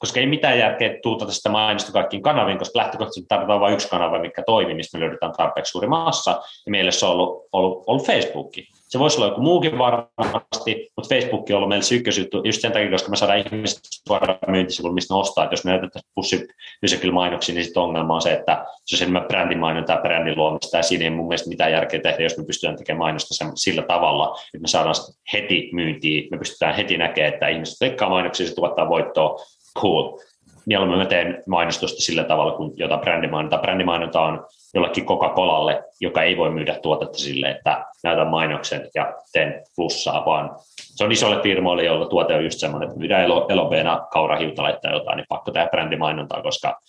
koska 0.00 0.20
ei 0.20 0.26
mitään 0.26 0.58
järkeä 0.58 0.98
tuutata 1.02 1.32
sitä 1.32 1.48
mainosta 1.48 1.92
kaikkiin 1.92 2.22
kanaviin, 2.22 2.58
koska 2.58 2.78
lähtökohtaisesti 2.78 3.26
tarvitaan 3.28 3.60
vain 3.60 3.74
yksi 3.74 3.88
kanava, 3.88 4.18
mikä 4.18 4.42
toimii, 4.46 4.74
mistä 4.74 4.98
me 4.98 5.04
löydetään 5.04 5.32
tarpeeksi 5.32 5.70
suuri 5.70 5.88
massa, 5.88 6.30
ja 6.66 6.70
meille 6.70 6.92
se 6.92 7.06
on 7.06 7.12
ollut, 7.12 7.48
ollut, 7.52 7.84
ollut 7.86 8.06
Facebook. 8.06 8.52
Se 8.88 8.98
voisi 8.98 9.16
olla 9.18 9.28
joku 9.28 9.40
muukin 9.40 9.78
varmasti, 9.78 10.90
mutta 10.96 11.14
Facebook 11.14 11.46
on 11.50 11.56
ollut 11.56 11.68
meille 11.68 11.82
se 11.82 11.94
ykkösjuttu 11.94 12.42
just 12.44 12.60
sen 12.60 12.72
takia, 12.72 12.90
koska 12.90 13.10
me 13.10 13.16
saadaan 13.16 13.38
ihmiset 13.38 13.80
suoraan 14.08 14.38
myyntisivuille, 14.46 14.94
mistä 14.94 15.14
ne 15.14 15.18
ostaa. 15.18 15.44
Että 15.44 15.52
jos 15.52 15.64
me 15.64 15.70
näytetään 15.70 16.02
pussipysäkillä 16.14 17.14
mainoksia, 17.14 17.54
niin 17.54 17.64
sitten 17.64 17.82
ongelma 17.82 18.14
on 18.14 18.22
se, 18.22 18.32
että 18.32 18.66
se 18.86 18.96
on 18.96 19.02
enemmän 19.02 19.28
brändimainonta 19.28 19.92
ja 19.92 20.00
brändin 20.00 20.36
luomista, 20.36 20.76
ja 20.76 20.82
siinä 20.82 21.04
ei 21.04 21.10
mun 21.10 21.28
mielestä 21.28 21.48
mitään 21.48 21.72
järkeä 21.72 22.00
tehdä, 22.00 22.22
jos 22.22 22.38
me 22.38 22.44
pystytään 22.44 22.76
tekemään 22.76 22.98
mainosta 22.98 23.34
sen, 23.34 23.50
sillä 23.54 23.82
tavalla, 23.82 24.38
että 24.54 24.62
me 24.62 24.68
saadaan 24.68 24.94
heti 25.32 25.70
myyntiin, 25.72 26.28
me 26.30 26.38
pystytään 26.38 26.74
heti 26.74 26.98
näkemään, 26.98 27.34
että 27.34 27.48
ihmiset 27.48 27.76
tekkaa 27.78 28.08
mainoksia, 28.08 28.46
se 28.46 28.54
tuottaa 28.54 28.88
voittoa, 28.88 29.36
cool. 29.78 30.18
Mieluummin 30.66 30.98
mä 30.98 31.04
teen 31.04 31.42
mainostusta 31.48 32.02
sillä 32.02 32.24
tavalla, 32.24 32.52
kun 32.52 32.72
jota 32.76 32.98
brändimainonta. 32.98 33.58
Brändimainonta 33.58 34.20
on 34.20 34.46
jollekin 34.74 35.06
Coca-Colalle, 35.06 35.82
joka 36.00 36.22
ei 36.22 36.36
voi 36.36 36.50
myydä 36.50 36.78
tuotetta 36.82 37.18
sille, 37.18 37.50
että 37.50 37.84
näytän 38.04 38.26
mainoksen 38.28 38.88
ja 38.94 39.14
teen 39.32 39.62
plussaa, 39.76 40.24
vaan 40.24 40.50
se 40.76 41.04
on 41.04 41.12
isolle 41.12 41.42
firmoille, 41.42 41.84
joilla 41.84 42.06
tuote 42.06 42.34
on 42.34 42.44
just 42.44 42.58
semmoinen, 42.58 42.88
että 42.88 42.98
myydään 42.98 43.24
elobeena 43.48 44.06
kaurahiuta 44.12 44.62
tai 44.82 44.92
jotain, 44.92 45.16
niin 45.16 45.26
pakko 45.28 45.50
tehdä 45.50 45.68
brändimainontaa, 45.68 46.42
koska 46.42 46.80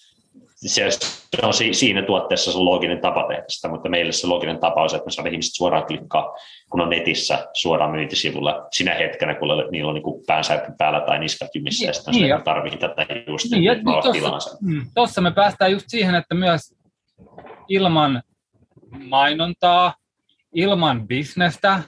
se 0.70 0.90
on 1.44 1.54
siinä 1.72 2.02
tuotteessa 2.02 2.52
se 2.52 2.58
looginen 2.58 3.02
tapa 3.02 3.28
tehdä 3.28 3.44
sitä, 3.48 3.70
mutta 3.70 3.90
meille 3.90 4.12
se 4.12 4.28
looginen 4.28 4.60
tapa 4.60 4.84
on 4.84 4.90
se, 4.90 4.96
että 4.96 5.06
me 5.06 5.12
saadaan 5.12 5.34
ihmiset 5.34 5.56
suoraan 5.56 5.86
klikkaa, 5.86 6.36
kun 6.72 6.82
on 6.82 6.90
netissä 6.90 7.48
suoraan 7.54 7.92
myyntisivulla 7.92 8.68
sinä 8.72 8.94
hetkenä, 8.94 9.36
kun 9.36 9.48
niillä 9.72 9.90
on 9.90 9.96
niin 9.96 10.26
päänsärky 10.28 10.72
päällä 10.78 11.02
tai 11.02 11.20
niskat 11.20 11.50
jymissä, 11.56 11.86
ja 11.86 11.94
sitten 11.94 12.14
niin, 12.14 12.44
tarvii 12.44 12.78
tätä 12.78 13.06
just, 13.28 13.52
niin, 13.52 13.64
ja 13.64 13.76
tuossa, 13.84 14.58
tuossa 14.96 15.22
me 15.22 15.32
päästään 15.32 15.72
just 15.72 15.86
siihen, 15.88 16.16
että 16.16 16.36
myös 16.36 16.76
ilman 17.70 18.24
mainontaa, 19.10 19.94
ilman 20.54 21.08
bisnestä, 21.08 21.84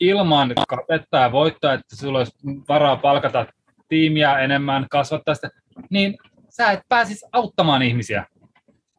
ilman 0.00 0.52
katetta 0.68 1.16
ja 1.16 1.32
voittoa, 1.32 1.72
että 1.72 1.96
sulla 1.96 2.18
olisi 2.18 2.32
varaa 2.68 2.96
palkata 2.96 3.46
tiimiä 3.88 4.38
enemmän, 4.38 4.86
kasvattaa 4.90 5.34
sitä, 5.34 5.50
niin 5.90 6.18
sä 6.50 6.70
et 6.70 6.80
pääsisi 6.88 7.26
auttamaan 7.32 7.82
ihmisiä. 7.82 8.26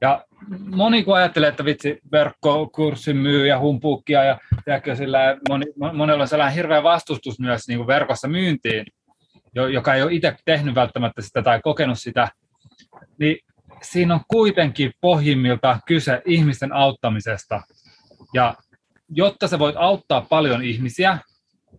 Ja 0.01 0.25
moni 0.75 1.03
kun 1.03 1.15
ajattelee, 1.15 1.49
että 1.49 1.65
vitsi, 1.65 1.99
verkkokurssin 2.11 3.17
myy 3.17 3.47
ja 3.47 3.59
humpuukkia 3.59 4.23
ja 4.23 4.39
tiedätkö, 4.65 4.95
sillä 4.95 5.37
moni, 5.49 5.65
monella 5.93 6.21
on 6.21 6.27
sellainen 6.27 6.55
hirveä 6.55 6.83
vastustus 6.83 7.39
myös 7.39 7.67
niin 7.67 7.77
kuin 7.77 7.87
verkossa 7.87 8.27
myyntiin, 8.27 8.85
joka 9.55 9.93
ei 9.93 10.03
ole 10.03 10.13
itse 10.13 10.35
tehnyt 10.45 10.75
välttämättä 10.75 11.21
sitä 11.21 11.41
tai 11.41 11.61
kokenut 11.63 11.99
sitä, 11.99 12.27
niin 13.19 13.37
siinä 13.81 14.13
on 14.13 14.21
kuitenkin 14.27 14.91
pohjimmilta 15.01 15.79
kyse 15.85 16.21
ihmisten 16.25 16.73
auttamisesta. 16.73 17.61
Ja 18.33 18.55
jotta 19.09 19.47
sä 19.47 19.59
voit 19.59 19.75
auttaa 19.77 20.25
paljon 20.29 20.63
ihmisiä, 20.63 21.17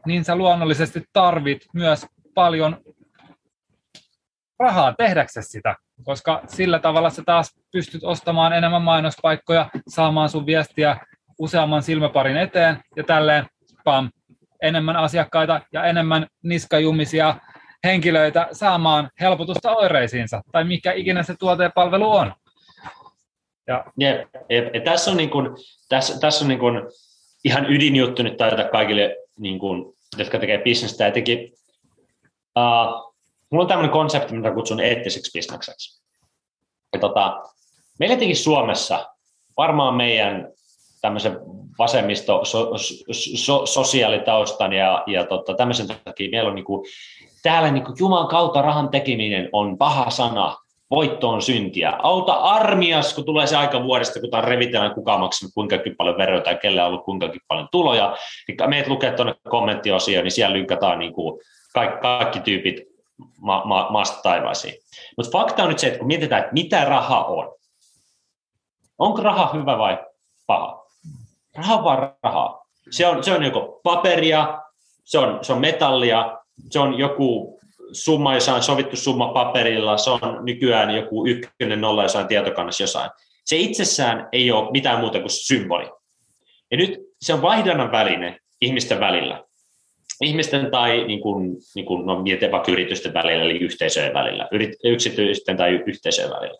niin 0.06 0.24
sä 0.24 0.36
luonnollisesti 0.36 1.02
tarvit 1.12 1.66
myös 1.74 2.06
paljon 2.34 2.80
rahaa 4.62 4.94
tehdäksesi 4.98 5.48
sitä, 5.48 5.76
koska 6.04 6.42
sillä 6.46 6.78
tavalla 6.78 7.10
sä 7.10 7.22
taas 7.26 7.50
pystyt 7.72 8.04
ostamaan 8.04 8.52
enemmän 8.52 8.82
mainospaikkoja, 8.82 9.70
saamaan 9.88 10.28
sun 10.28 10.46
viestiä 10.46 10.96
useamman 11.38 11.82
silmäparin 11.82 12.36
eteen 12.36 12.80
ja 12.96 13.04
tälleen 13.04 13.46
pam, 13.84 14.10
enemmän 14.62 14.96
asiakkaita 14.96 15.60
ja 15.72 15.84
enemmän 15.84 16.26
niskajumisia 16.42 17.34
henkilöitä 17.84 18.48
saamaan 18.52 19.10
helpotusta 19.20 19.76
oireisiinsa 19.76 20.42
tai 20.52 20.64
mikä 20.64 20.92
ikinä 20.92 21.22
se 21.22 21.34
tuote 21.38 21.62
ja 21.62 21.70
palvelu 21.74 22.10
on. 22.10 22.32
Ja. 23.66 23.84
Ja, 23.98 24.10
ja, 24.48 24.62
ja 24.74 24.80
tässä 24.84 25.10
on, 25.10 25.16
niin 25.16 25.30
kuin, 25.30 25.48
tässä, 25.88 26.20
tässä 26.20 26.44
on 26.44 26.48
niin 26.48 26.58
kuin 26.58 26.82
ihan 27.44 27.72
ydinjuttu 27.72 28.22
nyt 28.22 28.36
tajuta 28.36 28.64
kaikille, 28.64 29.16
niin 29.38 29.58
kuin, 29.58 29.94
jotka 30.18 30.38
tekee 30.38 30.58
bisnestä. 30.58 31.06
Etenkin, 31.06 31.52
uh, 32.58 33.11
mulla 33.52 33.64
on 33.64 33.68
tämmöinen 33.68 33.92
konsepti, 33.92 34.34
mitä 34.34 34.54
kutsun 34.54 34.80
eettiseksi 34.80 35.30
bisnekseksi. 35.34 36.02
Ja 36.92 37.00
tota, 37.00 37.40
meillä 37.98 38.14
etenkin 38.14 38.36
Suomessa, 38.36 39.06
varmaan 39.56 39.94
meidän 39.94 40.48
tämmöisen 41.00 41.38
vasemmisto 41.78 42.44
so, 42.44 42.72
so, 43.36 43.66
sosiaalitaustan 43.66 44.72
ja, 44.72 45.04
ja 45.06 45.24
tota, 45.24 45.54
tämmöisen 45.54 45.86
takia 46.04 46.30
meillä 46.30 46.48
on 46.48 46.54
niinku, 46.54 46.84
täällä 47.42 47.70
niinku 47.70 47.92
Jumalan 47.98 48.28
kautta 48.28 48.62
rahan 48.62 48.88
tekeminen 48.88 49.48
on 49.52 49.78
paha 49.78 50.10
sana, 50.10 50.56
voitto 50.90 51.28
on 51.28 51.42
syntiä. 51.42 51.90
Auta 52.02 52.32
armias, 52.32 53.14
kun 53.14 53.24
tulee 53.24 53.46
se 53.46 53.56
aika 53.56 53.82
vuodesta, 53.82 54.20
kun 54.20 54.30
tämä 54.30 54.40
revitellään 54.40 54.94
kuka 54.94 55.18
maksanut 55.18 55.54
kuinka 55.54 55.76
paljon 55.98 56.18
veroja 56.18 56.40
tai 56.40 56.56
kelle 56.56 56.82
on 56.82 56.88
ollut 56.88 57.04
kuinka 57.04 57.30
paljon 57.48 57.68
tuloja. 57.72 58.16
Niin 58.48 58.70
meidät 58.70 58.88
lukee 58.88 59.12
tuonne 59.12 59.34
kommenttiosioon, 59.48 60.24
niin 60.24 60.32
siellä 60.32 60.56
lynkataan 60.56 60.98
niin 60.98 61.12
kuin 61.12 61.40
kaikki, 61.74 61.98
kaikki 62.00 62.40
tyypit 62.40 62.91
ma- 63.40 63.64
ma- 63.64 63.90
maasta 63.90 64.22
taivaisiin. 64.22 64.74
Mutta 65.16 65.32
fakta 65.32 65.62
on 65.62 65.68
nyt 65.68 65.78
se, 65.78 65.86
että 65.86 65.98
kun 65.98 66.06
mietitään, 66.06 66.40
että 66.40 66.52
mitä 66.52 66.84
raha 66.84 67.24
on. 67.24 67.54
Onko 68.98 69.22
raha 69.22 69.50
hyvä 69.52 69.78
vai 69.78 69.98
paha? 70.46 70.86
Raha 71.56 71.74
on 71.74 71.84
vaan 71.84 72.14
rahaa. 72.22 72.66
Se 72.90 73.06
on, 73.06 73.24
se 73.24 73.32
on 73.32 73.42
joko 73.44 73.80
paperia, 73.82 74.62
se 75.04 75.18
on, 75.18 75.44
se 75.44 75.52
on 75.52 75.60
metallia, 75.60 76.38
se 76.70 76.78
on 76.78 76.98
joku 76.98 77.60
summa, 77.92 78.34
jossa 78.34 78.54
on 78.54 78.62
sovittu 78.62 78.96
summa 78.96 79.28
paperilla, 79.28 79.98
se 79.98 80.10
on 80.10 80.20
nykyään 80.42 80.90
joku 80.90 81.26
ykkönen 81.26 81.80
nolla 81.80 82.02
jossain 82.02 82.28
tietokannassa 82.28 82.82
jossain. 82.82 83.10
Se 83.44 83.56
itsessään 83.56 84.28
ei 84.32 84.50
ole 84.50 84.70
mitään 84.70 85.00
muuta 85.00 85.18
kuin 85.18 85.30
symboli. 85.30 85.90
Ja 86.70 86.76
nyt 86.76 86.98
se 87.20 87.34
on 87.34 87.42
vaihdannan 87.42 87.92
väline 87.92 88.38
ihmisten 88.60 89.00
välillä 89.00 89.44
ihmisten 90.22 90.70
tai 90.70 91.04
niin 91.04 91.20
kuin, 91.20 91.56
niin 91.74 91.86
kuin, 91.86 92.06
no, 92.06 92.22
mietin 92.22 92.52
vaikka 92.52 92.72
yritysten 92.72 93.14
välillä, 93.14 93.44
eli 93.44 93.58
yhteisöjen 93.58 94.14
välillä, 94.14 94.48
yksityisten 94.84 95.56
tai 95.56 95.70
yhteisöjen 95.86 96.30
välillä. 96.30 96.58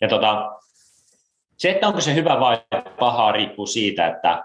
Ja 0.00 0.08
tota, 0.08 0.50
se, 1.56 1.70
että 1.70 1.88
onko 1.88 2.00
se 2.00 2.14
hyvä 2.14 2.40
vai 2.40 2.58
paha, 2.98 3.32
riippuu 3.32 3.66
siitä, 3.66 4.06
että 4.06 4.44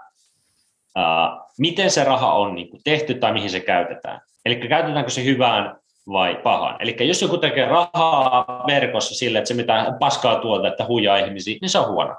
ää, 0.96 1.30
miten 1.58 1.90
se 1.90 2.04
raha 2.04 2.32
on 2.32 2.54
niin 2.54 2.70
kuin 2.70 2.80
tehty 2.84 3.14
tai 3.14 3.32
mihin 3.32 3.50
se 3.50 3.60
käytetään. 3.60 4.20
Eli 4.44 4.56
käytetäänkö 4.56 5.10
se 5.10 5.24
hyvään 5.24 5.78
vai 6.12 6.40
pahaan. 6.42 6.76
Eli 6.80 6.96
jos 7.00 7.22
joku 7.22 7.38
tekee 7.38 7.66
rahaa 7.66 8.64
verkossa 8.66 9.14
sille, 9.14 9.38
että 9.38 9.48
se 9.48 9.54
mitä 9.54 9.96
paskaa 10.00 10.40
tuotetta 10.40 10.86
huijaa 10.86 11.16
ihmisiä, 11.16 11.58
niin 11.60 11.68
se 11.68 11.78
on 11.78 11.88
huono. 11.88 12.16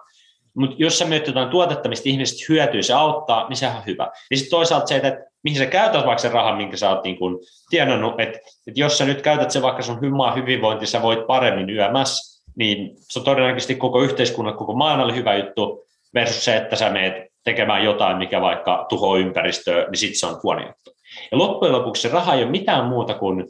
Mutta 0.54 0.76
jos 0.80 1.00
sä 1.00 1.06
myyt 1.06 1.28
jotain 1.28 1.50
tuotetta, 1.50 1.90
mistä 1.90 2.10
ihmiset 2.10 2.50
hyötyy, 2.50 2.84
se 2.84 2.94
auttaa, 2.94 3.50
niin 3.50 3.58
sehän 3.58 3.78
on 3.78 3.86
hyvä. 3.86 4.12
Ja 4.32 4.38
sitten 4.38 4.52
toisaalta 4.52 4.88
se, 4.88 4.96
että 4.96 5.29
mihin 5.44 5.60
sä 5.60 5.66
käytät 5.66 6.06
vaikka 6.06 6.22
sen 6.22 6.32
rahan, 6.32 6.58
minkä 6.58 6.78
sä 6.78 6.90
oot 6.90 7.04
niin 7.04 7.18
kun 7.18 7.40
tienannut, 7.70 8.20
että, 8.20 8.40
että 8.68 8.80
jos 8.80 8.98
sä 8.98 9.06
nyt 9.06 9.22
käytät 9.22 9.52
se 9.52 9.62
vaikka 9.62 9.82
sun 9.82 10.02
hyvää 10.02 10.34
hyvinvointi, 10.34 10.86
sä 10.86 11.02
voit 11.02 11.28
paremmin 11.28 11.70
yömässä, 11.70 12.42
niin 12.56 12.96
se 13.00 13.20
on 13.20 13.26
todennäköisesti 13.26 13.76
koko 13.76 14.02
yhteiskunnan, 14.02 14.58
koko 14.58 14.74
maailmalle 14.74 15.16
hyvä 15.16 15.36
juttu, 15.36 15.86
versus 16.14 16.46
se, 16.46 16.58
että 16.58 16.76
sä 16.76 16.90
meet 16.90 17.14
tekemään 17.44 17.84
jotain, 17.84 18.18
mikä 18.18 18.42
vaikka 18.42 18.86
tuhoaa 18.90 19.20
ympäristöä, 19.20 19.86
niin 19.90 19.98
sitten 19.98 20.20
se 20.20 20.26
on 20.26 20.40
huono 20.44 20.68
juttu. 20.68 20.92
Ja 21.32 21.38
loppujen 21.38 21.76
lopuksi 21.76 22.02
se 22.02 22.08
raha 22.08 22.34
ei 22.34 22.44
ole 22.44 22.52
mitään 22.52 22.86
muuta 22.86 23.14
kuin, 23.14 23.46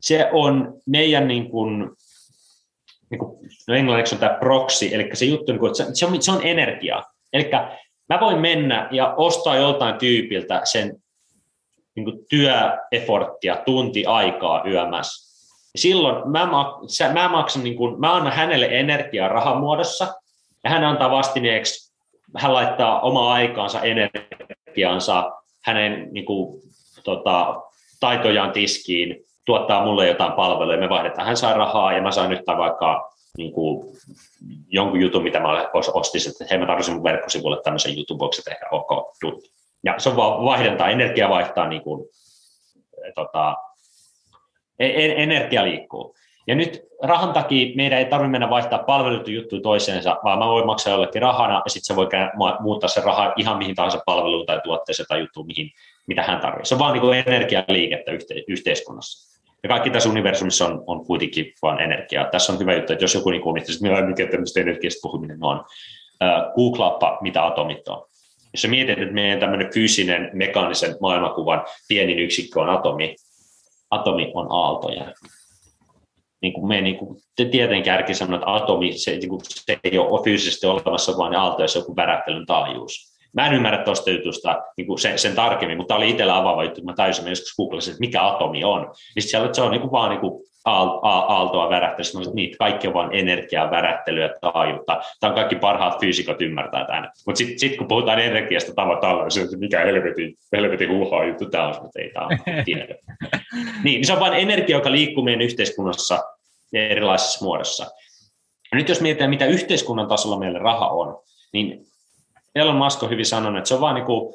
se 0.00 0.28
on 0.32 0.74
meidän 0.86 1.28
niin 1.28 1.50
kuin, 1.50 1.90
niin 3.10 3.18
kuin, 3.18 3.50
no 3.68 3.74
englanniksi 3.74 4.14
on 4.14 4.20
tämä 4.20 4.38
proxy, 4.40 4.88
eli 4.92 5.10
se 5.12 5.24
juttu, 5.24 5.52
niin 5.52 5.60
kuin, 5.60 5.70
että 5.70 5.94
se, 5.94 6.06
on, 6.06 6.22
se 6.22 6.32
on 6.32 6.46
energiaa. 6.46 7.04
Eli 7.32 7.50
mä 8.08 8.20
voin 8.20 8.38
mennä 8.38 8.88
ja 8.90 9.14
ostaa 9.16 9.56
joltain 9.56 9.94
tyypiltä 9.94 10.60
sen 10.64 11.02
niin 11.94 12.26
työeforttia, 12.28 13.56
tunti 13.56 14.06
aikaa 14.06 14.62
yömässä. 14.66 15.28
Silloin 15.76 16.30
mä, 16.30 16.48
mä 17.12 17.28
maksan, 17.28 17.64
niin 17.64 17.76
kuin, 17.76 18.00
mä 18.00 18.14
annan 18.14 18.32
hänelle 18.32 18.66
energiaa 18.70 19.28
rahan 19.28 19.58
muodossa, 19.58 20.14
ja 20.64 20.70
hän 20.70 20.84
antaa 20.84 21.10
vastineeksi, 21.10 21.92
hän 22.36 22.54
laittaa 22.54 23.00
omaa 23.00 23.32
aikaansa, 23.32 23.80
energiaansa, 23.82 25.32
hänen 25.60 26.08
niin 26.12 26.24
kuin, 26.24 26.62
tota, 27.04 27.62
taitojaan 28.00 28.52
tiskiin, 28.52 29.16
tuottaa 29.44 29.84
mulle 29.84 30.08
jotain 30.08 30.32
palveluja, 30.32 30.78
me 30.78 30.88
vaihdetaan, 30.88 31.26
hän 31.26 31.36
saa 31.36 31.52
rahaa 31.52 31.92
ja 31.92 32.02
mä 32.02 32.10
saan 32.10 32.30
nyt 32.30 32.42
vaikka 32.46 33.17
niin 33.38 33.52
kuin, 33.52 33.96
jonkun 34.68 35.00
jutun, 35.00 35.22
mitä 35.22 35.40
mä 35.40 35.70
ostin, 35.72 36.30
että 36.30 36.44
hei 36.50 36.58
mä 36.58 36.66
tarvitsin 36.66 36.94
mun 36.94 37.04
verkkosivulle 37.04 37.62
tämmöisen 37.62 37.96
jutun, 37.96 38.18
voiko 38.18 38.32
se 38.32 38.42
tehdä, 38.42 38.66
ok, 38.70 39.16
Ja 39.84 39.94
se 39.98 40.08
on 40.08 40.16
vaan 40.16 40.44
vaihdantaa, 40.44 40.90
energia 40.90 41.28
vaihtaa, 41.28 41.68
niin 41.68 41.82
kuin, 41.82 42.08
tota, 43.14 43.56
e-, 44.78 45.22
energia 45.22 45.64
liikkuu. 45.64 46.14
Ja 46.46 46.54
nyt 46.54 46.82
rahan 47.02 47.32
takia 47.32 47.76
meidän 47.76 47.98
ei 47.98 48.04
tarvitse 48.04 48.30
mennä 48.30 48.50
vaihtaa 48.50 48.78
palveluita 48.78 49.30
juttuja 49.30 49.62
toiseensa, 49.62 50.16
vaan 50.24 50.38
mä 50.38 50.46
voin 50.46 50.66
maksaa 50.66 50.92
jollekin 50.92 51.22
rahana 51.22 51.62
ja 51.64 51.70
sitten 51.70 51.86
se 51.86 51.96
voi 51.96 52.08
muuttaa 52.60 52.88
se 52.88 53.00
raha 53.00 53.32
ihan 53.36 53.58
mihin 53.58 53.74
tahansa 53.74 54.02
palveluun 54.06 54.46
tai 54.46 54.60
tuotteeseen 54.64 55.06
tai 55.08 55.20
juttuun, 55.20 55.46
mihin, 55.46 55.70
mitä 56.06 56.22
hän 56.22 56.40
tarvitsee. 56.40 56.64
Se 56.64 56.74
on 56.74 56.78
vaan 56.78 56.92
niin 56.92 57.26
energialiikettä 57.26 58.12
yhte, 58.12 58.34
yhteiskunnassa. 58.48 59.27
Ja 59.62 59.68
kaikki 59.68 59.90
tässä 59.90 60.08
universumissa 60.08 60.66
on, 60.66 60.84
on 60.86 61.06
kuitenkin 61.06 61.52
vain 61.62 61.80
energiaa. 61.80 62.24
Tässä 62.24 62.52
on 62.52 62.58
hyvä 62.58 62.74
juttu, 62.74 62.92
että 62.92 63.04
jos 63.04 63.14
joku 63.14 63.30
niin 63.30 63.42
että 63.58 64.06
mikä 64.06 64.26
tämmöistä 64.26 64.60
energiasta 64.60 65.08
puhuminen 65.08 65.38
on, 65.44 65.58
uh, 65.58 66.54
googlaappa, 66.54 67.18
mitä 67.20 67.46
atomit 67.46 67.88
on. 67.88 68.04
Jos 68.52 68.62
sä 68.62 68.68
mietit, 68.68 68.98
että 68.98 69.14
meidän 69.14 69.40
tämmöinen 69.40 69.72
fyysinen, 69.74 70.30
mekaanisen 70.32 70.96
maailmankuvan 71.00 71.64
pienin 71.88 72.18
yksikkö 72.18 72.60
on 72.60 72.70
atomi, 72.70 73.16
atomi 73.90 74.32
on 74.34 74.46
aaltoja 74.50 75.12
niin 76.40 76.52
kuin 76.52 76.68
me 76.68 76.80
niin 76.80 76.96
kuin 76.96 77.16
tieteen 77.34 77.82
kärki 77.82 78.14
sanoo, 78.14 78.34
että 78.36 78.54
atomi 78.54 78.92
se, 78.92 79.10
niin 79.10 79.28
kuin, 79.28 79.40
se 79.44 79.78
ei 79.84 79.98
ole 79.98 80.24
fyysisesti 80.24 80.66
olemassa, 80.66 81.18
vaan 81.18 81.34
aalto 81.34 81.62
on 81.62 81.68
joku 81.74 81.96
värähtelyn 81.96 82.46
taajuus. 82.46 83.17
Mä 83.32 83.46
en 83.46 83.54
ymmärrä 83.54 83.84
tuosta 83.84 84.10
jutusta 84.10 84.62
niin 84.76 84.86
kuin 84.86 84.98
sen, 84.98 85.18
sen, 85.18 85.34
tarkemmin, 85.34 85.76
mutta 85.76 85.88
tämä 85.88 85.98
oli 85.98 86.10
itsellä 86.10 86.36
avaava 86.36 86.64
juttu, 86.64 86.82
mä 86.82 86.94
täysin 86.94 87.24
mä 87.24 87.30
joskus 87.30 87.56
googlasin, 87.56 87.90
että 87.90 88.00
mikä 88.00 88.26
atomi 88.26 88.64
on. 88.64 88.94
Niin 89.14 89.22
siellä, 89.22 89.46
että 89.46 89.56
se 89.56 89.62
on 89.62 89.70
niin 89.70 89.80
kuin 89.80 89.92
vaan 89.92 90.10
niin 90.10 90.20
kuin 90.20 90.48
aaltoa 90.64 91.70
värähtelyä, 91.70 92.22
että 92.22 92.34
niitä 92.34 92.56
kaikki 92.58 92.88
on 92.88 92.94
vain 92.94 93.10
energiaa, 93.12 93.70
värähtelyä, 93.70 94.34
taajuutta. 94.40 95.00
Tämä 95.20 95.28
on 95.28 95.34
kaikki 95.34 95.56
parhaat 95.56 96.00
fyysikot 96.00 96.42
ymmärtää 96.42 96.86
tämän. 96.86 97.10
Mutta 97.26 97.38
sitten 97.38 97.58
sit, 97.58 97.76
kun 97.76 97.88
puhutaan 97.88 98.18
energiasta 98.18 98.74
tavataan, 98.74 99.30
se 99.30 99.40
on 99.40 99.48
mikä 99.58 99.80
helvetin, 99.80 100.34
helvetin 100.52 100.90
huuhaa 100.90 101.24
juttu 101.24 101.46
tämä 101.46 101.66
on, 101.66 101.74
mutta 101.82 102.00
ei 102.00 102.10
tämä 102.10 102.26
ole 102.26 102.62
tiedä. 102.64 102.86
niin, 102.86 103.74
niin, 103.84 104.06
se 104.06 104.12
on 104.12 104.20
vain 104.20 104.34
energia, 104.34 104.76
joka 104.76 104.92
liikkuu 104.92 105.24
meidän 105.24 105.42
yhteiskunnassa 105.42 106.18
erilaisessa 106.72 107.44
muodossa. 107.44 107.86
Ja 108.72 108.78
nyt 108.78 108.88
jos 108.88 109.00
mietitään, 109.00 109.30
mitä 109.30 109.46
yhteiskunnan 109.46 110.08
tasolla 110.08 110.38
meille 110.38 110.58
raha 110.58 110.88
on, 110.88 111.22
niin 111.52 111.88
Elon 112.58 112.76
Musk 112.76 113.02
on 113.02 113.10
hyvin 113.10 113.26
sanonut, 113.26 113.58
että 113.58 113.68
se 113.68 113.74
on 113.74 113.80
vain 113.80 113.94
niin 113.94 114.06
uh, 114.06 114.34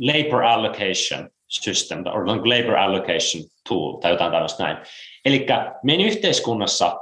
labor 0.00 0.44
allocation 0.44 1.30
system, 1.48 2.04
tai 2.04 2.12
labor 2.24 2.76
allocation 2.76 3.44
tool, 3.68 3.92
tai 3.92 4.10
jotain 4.10 4.32
tällaista 4.32 4.62
näin. 4.62 4.76
Eli 5.24 5.46
meidän 5.82 6.06
yhteiskunnassa, 6.06 7.00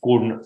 kun 0.00 0.44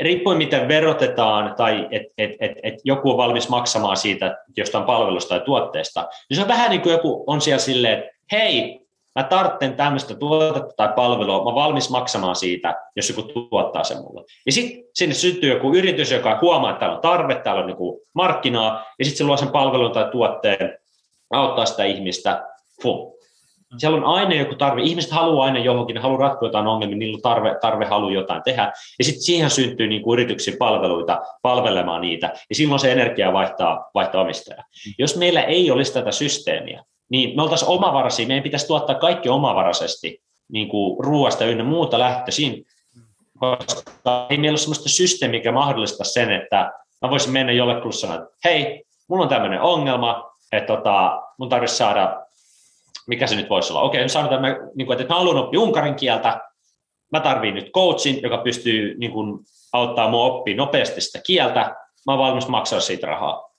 riippuen 0.00 0.38
miten 0.38 0.68
verotetaan 0.68 1.54
tai 1.56 1.88
että 1.90 2.12
et, 2.18 2.30
et, 2.40 2.52
et 2.62 2.74
joku 2.84 3.10
on 3.10 3.16
valmis 3.16 3.48
maksamaan 3.48 3.96
siitä 3.96 4.38
jostain 4.56 4.84
palvelusta 4.84 5.28
tai 5.28 5.44
tuotteesta, 5.44 6.08
niin 6.28 6.36
se 6.36 6.42
on 6.42 6.48
vähän 6.48 6.70
niin 6.70 6.80
kuin 6.80 6.92
joku 6.92 7.24
on 7.26 7.40
siellä 7.40 7.58
silleen, 7.58 7.98
että 7.98 8.10
hei, 8.32 8.81
mä 9.14 9.22
tarvitsen 9.22 9.76
tämmöistä 9.76 10.14
tuotetta 10.14 10.74
tai 10.76 10.88
palvelua, 10.96 11.44
mä 11.44 11.54
valmis 11.54 11.90
maksamaan 11.90 12.36
siitä, 12.36 12.74
jos 12.96 13.08
joku 13.08 13.22
tuottaa 13.22 13.84
sen 13.84 14.02
mulle. 14.02 14.24
Ja 14.46 14.52
sitten 14.52 14.84
sinne 14.94 15.14
syntyy 15.14 15.52
joku 15.52 15.74
yritys, 15.74 16.10
joka 16.10 16.38
huomaa, 16.42 16.70
että 16.70 16.80
täällä 16.80 16.96
on 16.96 17.02
tarve, 17.02 17.34
täällä 17.34 17.60
on 17.60 17.66
niin 17.66 18.00
markkinaa, 18.14 18.84
ja 18.98 19.04
sitten 19.04 19.18
se 19.18 19.24
luo 19.24 19.36
sen 19.36 19.48
palvelun 19.48 19.92
tai 19.92 20.08
tuotteen, 20.12 20.78
auttaa 21.30 21.66
sitä 21.66 21.84
ihmistä, 21.84 22.52
Fuh. 22.82 23.12
Siellä 23.78 23.96
on 23.96 24.04
aina 24.04 24.34
joku 24.34 24.54
tarve. 24.54 24.82
Ihmiset 24.82 25.10
haluaa 25.10 25.44
aina 25.44 25.58
johonkin, 25.58 25.94
ne 25.94 26.00
haluaa 26.00 26.20
ratkoa 26.20 26.48
jotain 26.48 26.66
ongelmia, 26.66 26.98
niillä 26.98 27.16
on 27.16 27.22
tarve, 27.22 27.56
tarve 27.60 27.84
halu 27.84 28.10
jotain 28.10 28.42
tehdä. 28.42 28.72
Ja 28.98 29.04
sitten 29.04 29.22
siihen 29.22 29.50
syntyy 29.50 29.86
niin 29.86 30.02
kuin 30.02 30.18
yrityksiä 30.18 30.54
palveluita 30.58 31.20
palvelemaan 31.42 32.00
niitä, 32.00 32.26
ja 32.48 32.54
silloin 32.54 32.80
se 32.80 32.92
energia 32.92 33.32
vaihtaa, 33.32 33.90
vaihtaa 33.94 34.22
omistajaa. 34.22 34.64
Jos 34.98 35.16
meillä 35.16 35.42
ei 35.42 35.70
olisi 35.70 35.92
tätä 35.92 36.12
systeemiä, 36.12 36.84
niin 37.12 37.36
me 37.36 37.42
oltaisiin 37.42 37.68
omavaraisia, 37.68 38.26
meidän 38.26 38.42
pitäisi 38.42 38.66
tuottaa 38.66 38.94
kaikki 38.98 39.28
omavaraisesti, 39.28 40.22
niin 40.52 40.68
kuin 40.68 41.04
ruoasta 41.04 41.44
ynnä 41.44 41.64
muuta 41.64 41.98
lähtöisin, 41.98 42.64
koska 43.38 44.26
ei 44.30 44.38
meillä 44.38 44.52
ole 44.52 44.58
sellaista 44.58 44.88
systeemiä, 44.88 45.38
mikä 45.38 45.52
mahdollistaa 45.52 46.04
sen, 46.04 46.32
että 46.32 46.72
mä 47.02 47.10
voisin 47.10 47.32
mennä 47.32 47.52
jollekulle 47.52 47.92
sanoa, 47.92 48.16
että 48.16 48.28
hei, 48.44 48.84
mulla 49.08 49.22
on 49.22 49.28
tämmöinen 49.28 49.60
ongelma, 49.60 50.30
että 50.52 50.76
tota, 50.76 51.22
mun 51.38 51.48
tarvitsisi 51.48 51.78
saada, 51.78 52.22
mikä 53.06 53.26
se 53.26 53.36
nyt 53.36 53.50
voisi 53.50 53.72
olla, 53.72 53.82
okei, 53.82 54.08
sanotaan, 54.08 54.44
että 54.44 54.62
niin 54.74 54.86
kuin, 54.86 55.00
että 55.00 55.14
mä 55.14 55.18
haluan 55.18 55.36
oppia 55.36 55.60
unkarin 55.60 55.94
kieltä, 55.94 56.40
mä 57.12 57.20
tarviin 57.20 57.54
nyt 57.54 57.70
coachin, 57.74 58.22
joka 58.22 58.38
pystyy 58.38 58.98
niin 58.98 59.12
kuin, 59.12 59.38
auttaa 59.72 60.10
mua 60.10 60.24
oppia 60.24 60.56
nopeasti 60.56 61.00
sitä 61.00 61.20
kieltä, 61.26 61.60
mä 62.06 62.12
oon 62.12 62.18
valmis 62.18 62.48
maksaa 62.48 62.80
siitä 62.80 63.06
rahaa. 63.06 63.50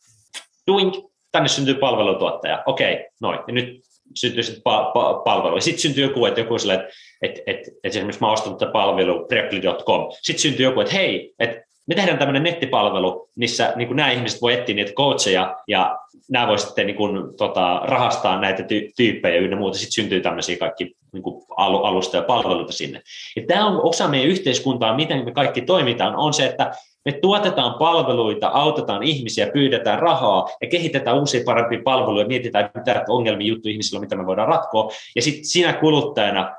Doink, 0.67 1.12
tänne 1.33 1.49
syntyy 1.49 1.73
palvelutuottaja, 1.73 2.63
okei, 2.65 3.05
noin, 3.21 3.39
ja 3.47 3.53
nyt 3.53 3.81
syntyy 4.15 4.43
sitten 4.43 4.61
pa- 4.69 4.87
pa- 4.87 5.23
palvelu. 5.23 5.61
Sitten 5.61 5.81
syntyy 5.81 6.03
joku, 6.03 6.25
että 6.25 6.39
joku 6.39 6.59
sille, 6.59 6.73
että 6.73 6.87
että 7.21 7.41
että, 7.47 7.71
että 7.71 7.87
esimerkiksi 7.87 8.21
mä 8.21 8.31
ostan 8.31 8.57
tätä 8.57 8.71
palvelu 8.71 9.25
Preply.com. 9.27 10.11
Sitten 10.21 10.41
syntyy 10.41 10.65
joku, 10.65 10.81
että 10.81 10.93
hei, 10.93 11.33
että 11.39 11.63
me 11.87 11.95
tehdään 11.95 12.17
tämmöinen 12.17 12.43
nettipalvelu, 12.43 13.29
missä 13.35 13.73
niin 13.75 13.95
nämä 13.95 14.11
ihmiset 14.11 14.41
voi 14.41 14.53
etsiä 14.53 14.75
niitä 14.75 14.91
coacheja 14.91 15.57
ja 15.67 15.97
nämä 16.31 16.47
voi 16.47 16.59
sitten 16.59 16.87
niin 16.87 16.95
kuin, 16.97 17.37
tota, 17.37 17.81
rahastaa 17.83 18.41
näitä 18.41 18.63
ty- 18.63 18.93
tyyppejä 18.97 19.41
ynnä 19.41 19.57
muuta. 19.57 19.77
Sitten 19.77 19.93
syntyy 19.93 20.21
tämmöisiä 20.21 20.57
kaikki 20.57 20.95
niin 21.13 21.23
kuin 21.23 21.45
alusta 21.57 22.17
ja 22.17 22.23
palveluita 22.23 22.73
sinne. 22.73 23.01
Ja 23.35 23.43
tämä 23.47 23.67
on 23.67 23.81
osa 23.83 24.07
meidän 24.07 24.29
yhteiskuntaa, 24.29 24.95
miten 24.95 25.25
me 25.25 25.31
kaikki 25.31 25.61
toimitaan, 25.61 26.15
on 26.15 26.33
se, 26.33 26.45
että 26.45 26.71
me 27.05 27.11
tuotetaan 27.11 27.73
palveluita, 27.73 28.47
autetaan 28.47 29.03
ihmisiä, 29.03 29.51
pyydetään 29.53 29.99
rahaa 29.99 30.47
ja 30.61 30.67
kehitetään 30.67 31.19
uusia 31.19 31.43
parempia 31.45 31.79
palveluja, 31.83 32.27
mietitään, 32.27 32.69
mitä 32.75 33.03
ongelmia 33.09 33.47
juttu 33.47 33.69
ihmisillä 33.69 33.97
on, 33.97 34.03
mitä 34.03 34.15
me 34.15 34.25
voidaan 34.25 34.47
ratkoa. 34.47 34.89
Ja 35.15 35.21
sitten 35.21 35.45
sinä 35.45 35.73
kuluttajana 35.73 36.55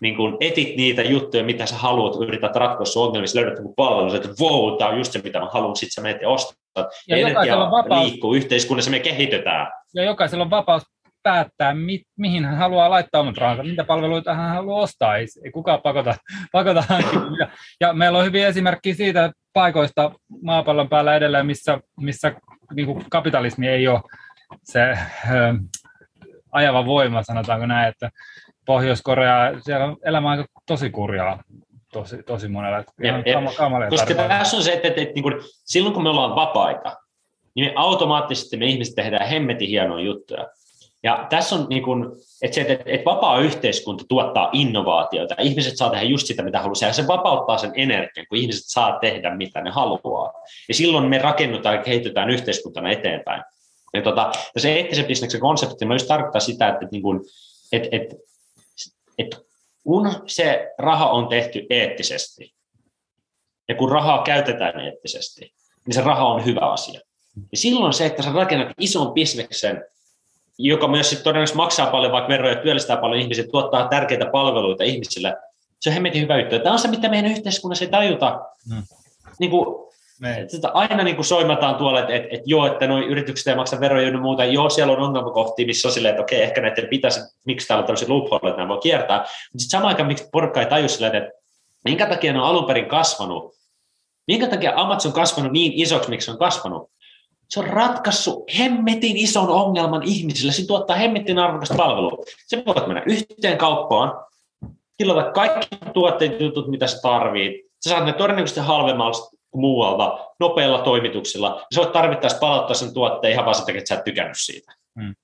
niin 0.00 0.16
kun 0.16 0.36
etit 0.40 0.76
niitä 0.76 1.02
juttuja, 1.02 1.44
mitä 1.44 1.66
sä 1.66 1.76
haluat, 1.76 2.22
yrität 2.22 2.56
ratkoa 2.56 2.86
sun 2.86 3.06
ongelmia, 3.06 3.28
löydät 3.34 3.58
joku 3.58 3.74
palvelu, 3.76 4.14
että 4.14 4.28
wow, 4.40 4.78
tämä 4.78 4.90
on 4.90 4.98
just 4.98 5.12
se, 5.12 5.20
mitä 5.24 5.40
mä 5.40 5.48
haluan, 5.52 5.76
sitten 5.76 5.92
sä 5.92 6.00
menet 6.00 6.22
ja 6.22 6.28
ostat. 6.28 6.56
Ja, 7.08 7.18
ja 7.18 7.28
energia 7.28 7.58
vapaus, 7.58 8.04
liikkuu 8.04 8.34
yhteiskunnassa, 8.34 8.90
me 8.90 8.98
kehitetään. 8.98 9.72
Ja 9.94 10.04
jokaisella 10.04 10.44
on 10.44 10.50
vapaus 10.50 10.82
päättää, 11.22 11.74
mi, 11.74 12.02
mihin 12.18 12.44
hän 12.44 12.56
haluaa 12.56 12.90
laittaa 12.90 13.20
omat 13.20 13.36
rahansa, 13.36 13.62
mitä 13.62 13.84
palveluita 13.84 14.34
hän 14.34 14.50
haluaa 14.50 14.82
ostaa, 14.82 15.16
ei, 15.16 15.26
ei 15.44 15.50
kukaan 15.50 15.82
pakota, 15.82 16.14
pakota 16.52 16.84
ja, 17.38 17.48
ja 17.80 17.92
meillä 17.92 18.18
on 18.18 18.24
hyviä 18.24 18.48
esimerkkejä 18.48 18.94
siitä 18.94 19.32
paikoista 19.56 20.10
maapallon 20.42 20.88
päällä 20.88 21.16
edelleen, 21.16 21.46
missä, 21.46 21.80
missä 22.00 22.32
niin 22.74 22.86
kuin 22.86 23.04
kapitalismi 23.10 23.68
ei 23.68 23.88
ole 23.88 24.00
se 24.62 24.80
ö, 24.80 25.54
ajava 26.52 26.86
voima, 26.86 27.22
sanotaanko 27.22 27.66
näin, 27.66 27.88
että 27.88 28.10
Pohjois-Korea, 28.66 29.60
siellä 29.60 29.84
on 29.84 29.96
elämä 30.04 30.30
aika 30.30 30.44
tosi 30.66 30.90
kurjaa 30.90 31.42
tosi, 31.92 32.22
tosi 32.22 32.48
monella. 32.48 32.78
Jep. 33.02 33.26
Koska 33.88 34.14
tässä 34.14 34.56
on 34.56 34.62
se, 34.62 34.72
että, 34.72 34.88
että, 34.88 35.00
että, 35.00 35.02
että 35.02 35.14
niin 35.14 35.22
kuin, 35.22 35.34
silloin 35.64 35.94
kun 35.94 36.02
me 36.02 36.08
ollaan 36.08 36.36
vapaita, 36.36 36.96
niin 37.54 37.66
me 37.66 37.72
automaattisesti 37.76 38.56
me 38.56 38.66
ihmiset 38.66 38.94
tehdään 38.94 39.28
hemmetin 39.28 39.68
hienoja 39.68 40.04
juttuja. 40.04 40.48
Ja 41.06 41.26
tässä 41.30 41.56
on 41.56 41.66
niin 41.68 41.82
kuin, 41.82 42.06
että, 42.42 42.54
se, 42.54 42.60
että, 42.60 42.84
että 42.86 43.04
vapaa 43.04 43.38
yhteiskunta 43.38 44.04
tuottaa 44.08 44.50
innovaatioita. 44.52 45.34
Ihmiset 45.40 45.76
saa 45.76 45.90
tehdä 45.90 46.04
just 46.04 46.26
sitä, 46.26 46.42
mitä 46.42 46.58
haluaa. 46.58 46.74
Ja 46.80 46.92
se 46.92 47.06
vapauttaa 47.06 47.58
sen 47.58 47.72
energian, 47.74 48.26
kun 48.28 48.38
ihmiset 48.38 48.62
saa 48.66 48.98
tehdä, 48.98 49.36
mitä 49.36 49.60
ne 49.60 49.70
haluaa. 49.70 50.32
Ja 50.68 50.74
silloin 50.74 51.04
me 51.04 51.18
rakennutaan 51.18 51.74
ja 51.74 51.82
kehitytään 51.82 52.30
yhteiskuntana 52.30 52.90
eteenpäin. 52.90 53.42
Ja 53.94 54.02
tota, 54.02 54.32
se 54.56 54.72
eettisen 54.72 55.04
bisneksen 55.04 55.40
konsepti 55.40 55.84
myös 55.84 56.04
tarkoittaa 56.04 56.40
sitä, 56.40 56.68
että, 56.68 56.88
niin 56.90 57.02
kuin, 57.02 57.20
että, 57.72 57.88
että, 57.92 58.16
että 59.18 59.36
kun 59.84 60.10
se 60.26 60.74
raha 60.78 61.10
on 61.10 61.28
tehty 61.28 61.66
eettisesti, 61.70 62.54
ja 63.68 63.74
kun 63.74 63.90
rahaa 63.90 64.22
käytetään 64.22 64.80
eettisesti, 64.80 65.52
niin 65.86 65.94
se 65.94 66.00
raha 66.00 66.24
on 66.24 66.44
hyvä 66.44 66.60
asia. 66.60 67.00
Ja 67.52 67.58
silloin 67.58 67.92
se, 67.92 68.06
että 68.06 68.22
sä 68.22 68.32
rakennat 68.32 68.68
ison 68.80 69.12
bisneksen, 69.12 69.84
joka 70.58 70.88
myös 70.88 71.10
sit 71.10 71.22
todennäköisesti 71.22 71.56
maksaa 71.56 71.90
paljon 71.90 72.12
vaikka 72.12 72.28
veroja, 72.28 72.56
työllistää 72.56 72.96
paljon 72.96 73.20
ihmisiä, 73.20 73.44
tuottaa 73.50 73.88
tärkeitä 73.88 74.26
palveluita 74.26 74.84
ihmisille, 74.84 75.36
se 75.80 75.90
on 75.90 75.94
hemmetin 75.94 76.22
hyvä 76.22 76.40
juttu. 76.40 76.58
Tämä 76.58 76.72
on 76.72 76.78
se, 76.78 76.88
mitä 76.88 77.08
meidän 77.08 77.30
yhteiskunnassa 77.30 77.84
ei 77.84 77.90
tajuta. 77.90 78.40
Mm. 78.70 78.82
Niin 79.38 79.50
kuin, 79.50 79.86
Et 80.38 80.50
sitä 80.50 80.68
aina 80.68 81.02
niin 81.02 81.16
kuin 81.16 81.26
soimataan 81.26 81.74
tuolla, 81.74 82.00
että, 82.00 82.14
että, 82.14 82.28
että 82.30 82.44
joo, 82.46 82.66
että 82.66 82.86
nuo 82.86 82.98
yritykset 82.98 83.46
ei 83.46 83.54
maksa 83.54 83.80
veroja 83.80 84.08
ja 84.08 84.18
muuta. 84.18 84.44
Joo, 84.44 84.70
siellä 84.70 84.92
on 84.92 85.00
ongelmakohtia, 85.00 85.66
missä 85.66 85.88
on 85.88 85.92
silleen, 85.92 86.12
että 86.12 86.22
okei, 86.22 86.42
ehkä 86.42 86.60
näiden 86.60 86.88
pitäisi, 86.88 87.20
miksi 87.44 87.68
täällä 87.68 87.80
on 87.80 87.86
tämmöisiä 87.86 88.08
loophole, 88.08 88.50
että 88.50 88.56
nämä 88.56 88.68
voi 88.68 88.78
kiertää. 88.78 89.18
Mutta 89.18 89.28
sitten 89.58 89.70
samaan 89.70 89.88
aikaan, 89.88 90.06
miksi 90.06 90.28
porukka 90.32 90.60
ei 90.60 90.66
taju 90.66 90.88
silleen, 90.88 91.14
että 91.14 91.30
minkä 91.84 92.06
takia 92.06 92.32
ne 92.32 92.38
on 92.38 92.46
alun 92.46 92.64
perin 92.64 92.86
kasvanut, 92.86 93.54
minkä 94.26 94.46
takia 94.46 94.72
Amazon 94.76 95.10
on 95.10 95.14
kasvanut 95.14 95.52
niin 95.52 95.72
isoksi, 95.74 96.10
miksi 96.10 96.24
se 96.24 96.30
on 96.30 96.38
kasvanut. 96.38 96.90
Se 97.48 97.60
on 97.60 97.66
ratkaissut 97.66 98.44
hemmetin 98.58 99.16
ison 99.16 99.48
ongelman 99.48 100.02
ihmisille. 100.02 100.52
Se 100.52 100.66
tuottaa 100.66 100.96
hemmetin 100.96 101.38
arvokasta 101.38 101.74
palvelua. 101.74 102.24
Se 102.46 102.62
voit 102.66 102.86
mennä 102.86 103.02
yhteen 103.06 103.58
kauppaan, 103.58 104.12
tilata 104.96 105.30
kaikki 105.30 105.68
tuotteet 105.94 106.40
jutut, 106.40 106.68
mitä 106.68 106.86
sä 106.86 106.98
tarvit. 107.02 107.66
Sä 107.84 107.90
saat 107.90 108.04
ne 108.04 108.12
todennäköisesti 108.12 108.60
halvemmalla 108.60 109.30
muualta 109.54 110.18
nopeilla 110.40 110.82
toimituksilla. 110.82 111.66
Se 111.74 111.80
voit 111.80 111.92
tarvittaessa 111.92 112.38
palauttaa 112.38 112.74
sen 112.74 112.94
tuotteen 112.94 113.32
ihan 113.32 113.44
vaan 113.44 113.54
sen 113.54 113.76
että 113.76 113.88
sä 113.88 113.94
et 113.94 114.04
tykännyt 114.04 114.38
siitä. 114.38 114.72
Hmm. 115.00 115.14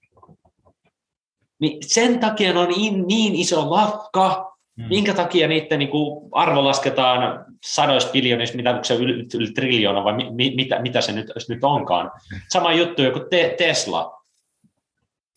Niin 1.59 1.79
sen 1.87 2.19
takia 2.19 2.61
on 2.61 2.69
niin, 2.69 3.07
niin 3.07 3.35
iso 3.35 3.71
lafka, 3.71 4.52
hmm. 4.77 4.89
minkä 4.89 5.15
takia 5.15 5.49
niiden 5.49 5.79
niin 5.79 5.91
kuin, 5.91 6.29
arvo 6.33 6.65
lasketaan 6.65 7.45
sadoissa 7.65 8.11
biljoonissa, 8.13 8.57
mitä 8.57 8.79
se 8.83 8.95
yli, 8.95 9.27
yli 9.35 9.53
triljoona 9.53 10.05
vai 10.05 10.13
mi, 10.13 10.53
mitä, 10.57 10.79
mitä 10.83 11.01
se 11.01 11.13
nyt, 11.13 11.27
nyt 11.49 11.65
onkaan. 11.65 12.11
Sama 12.49 12.73
juttu 12.73 13.03
joku 13.03 13.21
te, 13.31 13.55
Tesla. 13.59 14.23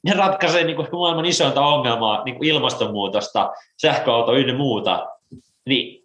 Ne 0.03 0.13
ratkaisee 0.13 0.63
niin 0.63 0.75
kuin, 0.75 0.88
maailman 0.91 1.25
isointa 1.25 1.61
ongelmaa, 1.61 2.23
niin 2.23 2.36
kuin 2.36 2.49
ilmastonmuutosta, 2.49 3.51
sähköauto 3.81 4.33
ynnä 4.33 4.57
muuta. 4.57 5.07
Niin, 5.65 6.03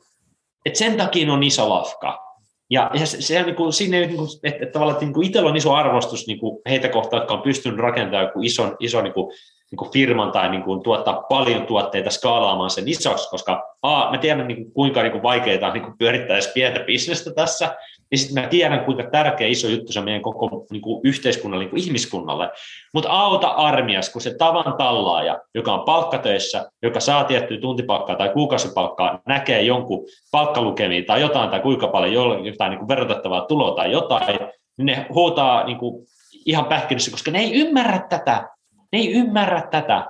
et 0.67 0.77
sen 0.77 0.97
takia 0.97 1.33
on 1.33 1.43
iso 1.43 1.69
lafka. 1.69 2.31
Ja, 2.71 2.91
ja 2.95 3.07
se, 3.07 3.23
se 3.23 3.43
niin 3.43 3.55
kuin, 3.55 3.73
sinne, 3.73 4.07
niin 4.07 4.17
kuin, 4.17 4.29
että, 4.43 4.65
että 4.65 4.73
tavallaan 4.73 4.95
että 4.95 5.05
niin 5.05 5.15
kuin 5.15 5.27
itsellä 5.27 5.51
on 5.51 5.57
iso 5.57 5.75
arvostus 5.75 6.27
niin 6.27 6.39
kuin 6.39 6.63
heitä 6.69 6.89
kohtaan, 6.89 7.21
jotka 7.21 7.35
on 7.35 7.43
pystynyt 7.43 7.79
rakentamaan 7.79 8.25
joku 8.25 8.43
ison, 8.43 8.77
iso 8.81 9.03
niin 9.03 9.13
kuin, 9.13 9.33
niin 9.71 9.77
kuin 9.77 9.91
firman 9.91 10.33
tai 10.33 10.51
niin 10.51 10.63
kuin, 10.63 10.83
tuottaa 10.83 11.23
paljon 11.29 11.67
tuotteita 11.67 12.11
skaalaamaan 12.11 12.71
sen 12.71 12.89
isoksi, 12.89 13.31
koska 13.31 13.65
a, 13.83 14.11
mä 14.11 14.19
tiedän 14.19 14.49
niin 14.49 14.57
kuin, 14.57 14.73
kuinka 14.73 15.03
niin 15.03 15.13
kuin, 15.13 15.23
vaikeaa 15.23 15.67
on 15.67 15.73
niin 15.73 15.83
kuin, 15.83 15.99
pyörittää 15.99 16.37
edes 16.37 16.51
pientä 16.55 16.81
bisnestä 16.81 17.31
tässä, 17.35 17.77
niin 18.11 18.19
sitten 18.19 18.43
mä 18.43 18.49
tiedän, 18.49 18.85
kuinka 18.85 19.03
tärkeä 19.03 19.47
iso 19.47 19.69
juttu 19.69 19.93
se 19.93 19.99
on 19.99 20.05
meidän 20.05 20.23
koko 20.23 20.67
niin 20.71 20.83
kuin, 20.83 21.01
yhteiskunnalle, 21.05 21.65
niin 21.65 21.71
kuin 21.71 21.83
ihmiskunnalle. 21.83 22.51
Mutta 22.95 23.11
auta 23.11 23.49
armias, 23.49 24.11
kun 24.11 24.23
se 24.23 24.35
tavan 24.39 24.75
tallaaja, 24.79 25.39
joka 25.55 25.75
on 25.75 25.85
palkkatöissä, 25.85 26.71
joka 26.83 27.01
saa 27.01 27.25
tiettyä 27.25 27.59
tuntipalkkaa 27.61 28.17
tai 28.17 28.29
kuukausipalkkaa, 28.29 29.21
näkee 29.27 29.63
jonkun 29.63 30.07
palkkalukemiin 30.31 31.05
tai 31.05 31.21
jotain 31.21 31.51
tai 31.51 31.61
kuinka 31.61 31.89
paljon 31.89 32.47
jotain 32.47 32.71
niin 32.71 32.79
kuin 32.79 32.89
verotettavaa 32.89 33.41
tuloa 33.41 33.77
tai 33.77 33.93
jotain, 33.93 34.39
niin 34.79 34.87
ne 34.87 35.07
huutaa 35.15 35.65
niin 35.65 35.79
kuin, 35.79 36.07
ihan 36.47 36.65
pähkinössä, 36.65 37.11
koska 37.11 37.31
ne 37.31 37.39
ei 37.39 37.55
ymmärrä 37.55 37.99
tätä. 38.09 38.49
Ne 38.93 38.99
ei 38.99 39.13
ymmärrä 39.13 39.63
tätä. 39.71 40.07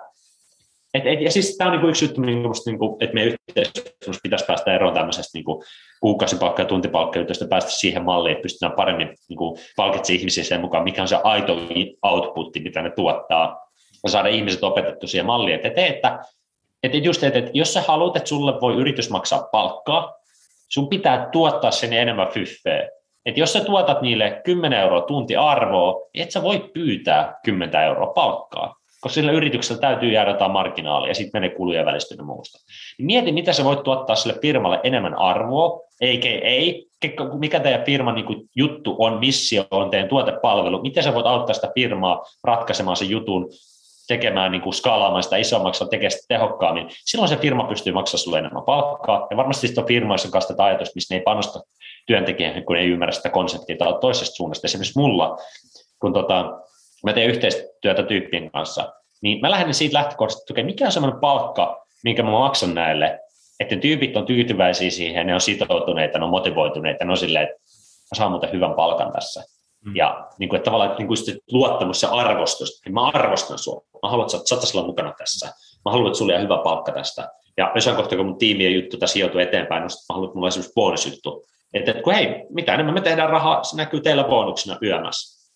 Et, 0.94 1.06
et, 1.06 1.20
ja 1.20 1.30
siis 1.30 1.56
tämä 1.56 1.70
on 1.70 1.72
niinku 1.72 1.88
yksi 1.88 2.04
juttu, 2.04 2.20
musta, 2.48 2.70
niinku, 2.70 2.96
että 3.00 3.14
meidän 3.14 3.36
yhteiskunnassa 3.48 4.20
pitäisi 4.22 4.44
päästä 4.44 4.74
eroon 4.74 4.94
tämmöisestä 4.94 5.38
niinku, 5.38 5.64
kuukausipalkka- 6.00 6.62
ja 6.62 6.64
tuntipalkkajutusta 6.64 7.48
päästä 7.48 7.70
siihen 7.70 8.04
malliin, 8.04 8.32
että 8.32 8.42
pystytään 8.42 8.72
paremmin 8.72 9.16
niinku, 9.28 9.58
palkitsemaan 9.76 10.18
ihmisiä 10.18 10.44
sen 10.44 10.60
mukaan, 10.60 10.84
mikä 10.84 11.02
on 11.02 11.08
se 11.08 11.18
aito 11.24 11.56
outputti, 12.02 12.60
mitä 12.60 12.82
ne 12.82 12.90
tuottaa, 12.90 13.70
ja 14.04 14.10
saada 14.10 14.28
ihmiset 14.28 14.64
opetettu 14.64 15.06
siihen 15.06 15.26
malliin. 15.26 15.56
Että, 15.56 15.68
että, 15.68 15.86
että, 15.86 16.18
että 16.82 16.98
just, 16.98 17.22
että, 17.22 17.38
että 17.38 17.50
jos 17.54 17.72
sä 17.72 17.80
haluat, 17.80 18.16
että 18.16 18.28
sulle 18.28 18.60
voi 18.60 18.74
yritys 18.76 19.10
maksaa 19.10 19.48
palkkaa, 19.52 20.14
sun 20.68 20.88
pitää 20.88 21.28
tuottaa 21.32 21.70
sen 21.70 21.92
enemmän 21.92 22.28
fyffeä. 22.28 22.88
Että 23.26 23.40
jos 23.40 23.52
sä 23.52 23.64
tuotat 23.64 24.02
niille 24.02 24.40
10 24.44 24.78
euroa 24.78 25.00
tunti 25.00 25.36
arvoa, 25.36 26.08
niin 26.14 26.22
et 26.22 26.30
sä 26.30 26.42
voi 26.42 26.70
pyytää 26.74 27.38
10 27.44 27.82
euroa 27.82 28.12
palkkaa 28.12 28.80
koska 29.00 29.14
sillä 29.14 29.32
yrityksellä 29.32 29.80
täytyy 29.80 30.12
jäädä 30.12 30.30
jotain 30.30 30.50
marginaalia 30.50 31.10
ja 31.10 31.14
sitten 31.14 31.40
menee 31.40 31.56
kulujen 31.56 31.86
välistyminen 31.86 32.26
muusta. 32.26 32.58
Niin 32.98 33.06
mieti, 33.06 33.32
mitä 33.32 33.52
sä 33.52 33.64
voit 33.64 33.82
tuottaa 33.82 34.16
sille 34.16 34.36
firmalle 34.42 34.80
enemmän 34.84 35.14
arvoa, 35.14 35.80
eikä 36.00 36.28
ei, 36.28 36.86
mikä 37.38 37.60
teidän 37.60 37.84
firman 37.84 38.14
niin 38.14 38.48
juttu 38.56 38.96
on, 38.98 39.18
missio 39.18 39.64
on 39.70 39.90
teidän 39.90 40.08
tuotepalvelu, 40.08 40.82
miten 40.82 41.02
sä 41.02 41.14
voit 41.14 41.26
auttaa 41.26 41.54
sitä 41.54 41.72
firmaa 41.74 42.24
ratkaisemaan 42.44 42.96
sen 42.96 43.10
jutun, 43.10 43.48
tekemään, 44.08 44.52
niin 44.52 44.62
kuin 44.62 44.74
skaalaamaan 44.74 45.22
sitä 45.22 45.36
isommaksi, 45.36 45.84
tekemään 45.90 46.10
sitä 46.10 46.24
tehokkaammin, 46.28 46.88
silloin 47.04 47.28
se 47.28 47.36
firma 47.36 47.64
pystyy 47.64 47.92
maksamaan 47.92 48.18
sinulle 48.18 48.38
enemmän 48.38 48.62
palkkaa. 48.62 49.26
Ja 49.30 49.36
varmasti 49.36 49.66
sitten 49.66 49.84
on 49.84 49.88
firmoissa 49.88 50.30
kanssa 50.30 50.54
tätä 50.54 50.84
missä 50.94 51.14
ne 51.14 51.18
ei 51.18 51.24
panosta 51.24 51.60
työntekijän, 52.11 52.64
kun 52.64 52.76
ei 52.76 52.88
ymmärrä 52.88 53.12
sitä 53.12 53.28
konseptia 53.28 53.76
tai 53.76 53.94
toisesta 54.00 54.34
suunnasta. 54.34 54.66
Esimerkiksi 54.66 54.98
mulla, 54.98 55.38
kun 56.00 56.12
tota, 56.12 56.61
mä 57.04 57.12
teen 57.12 57.30
yhteistyötä 57.30 58.02
tyyppien 58.02 58.50
kanssa, 58.50 58.92
niin 59.22 59.40
mä 59.40 59.50
lähden 59.50 59.74
siitä 59.74 59.98
lähtökohdasta, 59.98 60.42
että 60.50 60.62
mikä 60.62 60.84
on 60.84 60.92
semmoinen 60.92 61.20
palkka, 61.20 61.86
minkä 62.04 62.22
mä 62.22 62.30
maksan 62.30 62.74
näille, 62.74 63.20
että 63.61 63.76
tyypit 63.76 64.16
on 64.16 64.26
tyytyväisiä 64.26 64.90
siihen, 64.90 65.26
ne 65.26 65.34
on 65.34 65.40
sitoutuneita, 65.40 66.18
ne 66.18 66.24
on 66.24 66.30
motivoituneita, 66.30 67.04
ne 67.04 67.11
on 67.11 67.16
silleen, 67.16 67.44
että 67.44 67.56
mä 68.11 68.16
saan 68.16 68.30
muuten 68.30 68.52
hyvän 68.52 68.74
palkan 68.74 69.12
tässä. 69.12 69.44
Mm. 69.84 69.96
Ja 69.96 70.28
niin 70.38 70.48
kuin, 70.48 70.56
että 70.56 70.64
tavallaan 70.64 70.96
niin 70.98 71.08
kuin 71.08 71.18
luottamus 71.52 72.02
ja 72.02 72.08
arvostus, 72.08 72.76
että 72.76 72.90
mä 72.90 73.08
arvostan 73.08 73.58
sua, 73.58 73.82
mä 74.02 74.08
haluan, 74.11 74.26
että 74.26 74.48
sä 74.48 74.54
oot 74.54 74.64
olla 74.74 74.86
mukana 74.86 75.14
tässä, 75.18 75.46
mä 75.84 75.90
haluan, 75.90 76.06
että 76.06 76.18
sulla 76.18 76.34
on 76.34 76.42
hyvä 76.42 76.58
palkka 76.64 76.92
tästä. 76.92 77.28
Ja 77.56 77.72
jossain 77.74 77.96
kohtaa, 77.96 78.16
kun 78.16 78.26
mun 78.26 78.38
tiimien 78.38 78.74
juttu 78.74 78.96
tässä 78.96 79.12
sijoituu 79.12 79.40
eteenpäin, 79.40 79.80
niin 79.82 79.90
mä 80.08 80.14
haluan, 80.14 80.28
että 80.28 80.34
mulla 80.34 80.46
on 80.46 80.48
esimerkiksi 80.48 80.74
bonusjuttu. 80.74 81.44
Että, 81.74 81.94
kun 82.02 82.14
hei, 82.14 82.46
mitä 82.50 82.74
enemmän 82.74 82.94
me 82.94 83.00
tehdään 83.00 83.30
rahaa, 83.30 83.64
se 83.64 83.76
näkyy 83.76 84.00
teillä 84.00 84.24
bonuksena 84.24 84.78
yömässä. 84.82 85.50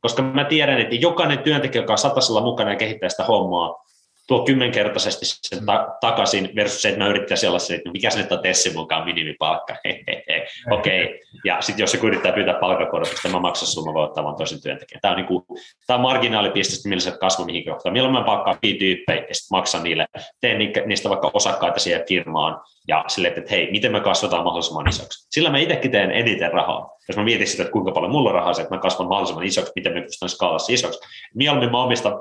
Koska 0.00 0.22
mä 0.22 0.44
tiedän, 0.44 0.80
että 0.80 0.94
jokainen 0.94 1.38
työntekijä, 1.38 1.82
joka 1.82 1.92
on 1.92 1.98
satasella 1.98 2.40
mukana 2.40 2.70
ja 2.70 2.76
kehittää 2.76 3.08
sitä 3.08 3.24
hommaa, 3.24 3.83
tuo 4.26 4.44
kymmenkertaisesti 4.44 5.24
sen 5.26 5.66
ta- 5.66 5.88
takaisin 6.00 6.50
versus 6.56 6.82
se, 6.82 6.88
että 6.88 7.00
mä 7.00 7.08
yrittää 7.08 7.36
sellaisen, 7.36 7.76
että 7.76 7.90
mikä 7.90 8.10
se 8.10 8.18
nyt 8.18 8.32
on 8.32 8.42
Tessin 8.42 8.74
mukaan 8.74 9.04
minimipalkka. 9.04 9.76
Okei. 10.70 11.04
Okay. 11.04 11.18
Ja 11.44 11.60
sitten 11.60 11.82
jos 11.82 11.90
se 11.92 11.98
yrittää 12.02 12.32
pyytää 12.32 12.54
palkakorotusta, 12.54 13.28
mä 13.28 13.38
maksan 13.38 13.68
sun, 13.68 13.86
mä 13.86 13.94
voin 13.94 14.08
ottaa 14.08 14.24
vaan 14.24 14.36
toisen 14.36 14.62
työntekijän. 14.62 15.00
Tämä 15.00 15.12
on, 15.12 15.16
niin 15.16 15.26
kuin, 15.26 15.44
tämä 15.86 15.94
on 15.94 16.00
marginaalipiste, 16.00 16.88
millä 16.88 17.00
se 17.00 17.18
kasvu 17.20 17.44
mihin 17.44 17.64
kohtaan. 17.64 17.92
Milloin 17.92 18.14
mä 18.14 18.24
palkkaan 18.24 18.58
tyyppejä 18.60 19.24
ja 19.28 19.34
sitten 19.34 19.56
maksan 19.56 19.82
niille, 19.82 20.06
teen 20.40 20.58
niistä 20.86 21.08
vaikka 21.08 21.30
osakkaita 21.34 21.80
siihen 21.80 22.04
firmaan 22.08 22.60
ja 22.88 23.04
sille, 23.08 23.28
että 23.28 23.50
hei, 23.50 23.70
miten 23.70 23.92
me 23.92 24.00
kasvataan 24.00 24.44
mahdollisimman 24.44 24.88
isoksi. 24.88 25.26
Sillä 25.30 25.50
mä 25.50 25.58
itsekin 25.58 25.90
teen 25.90 26.10
eniten 26.10 26.52
rahaa. 26.52 26.90
Jos 27.08 27.16
mä 27.16 27.24
mietin 27.24 27.46
sitä, 27.46 27.62
että 27.62 27.72
kuinka 27.72 27.92
paljon 27.92 28.12
mulla 28.12 28.28
on 28.28 28.34
rahaa, 28.34 28.50
että 28.50 28.74
mä 28.74 28.80
kasvan 28.80 29.08
mahdollisimman 29.08 29.44
isoksi, 29.44 29.72
miten 29.76 29.92
me 29.92 30.00
pystytään 30.00 30.30
skaalassa 30.30 30.72
isoksi. 30.72 31.00
Mieluummin 31.34 31.70
mä 31.70 31.82
omistan 31.82 32.12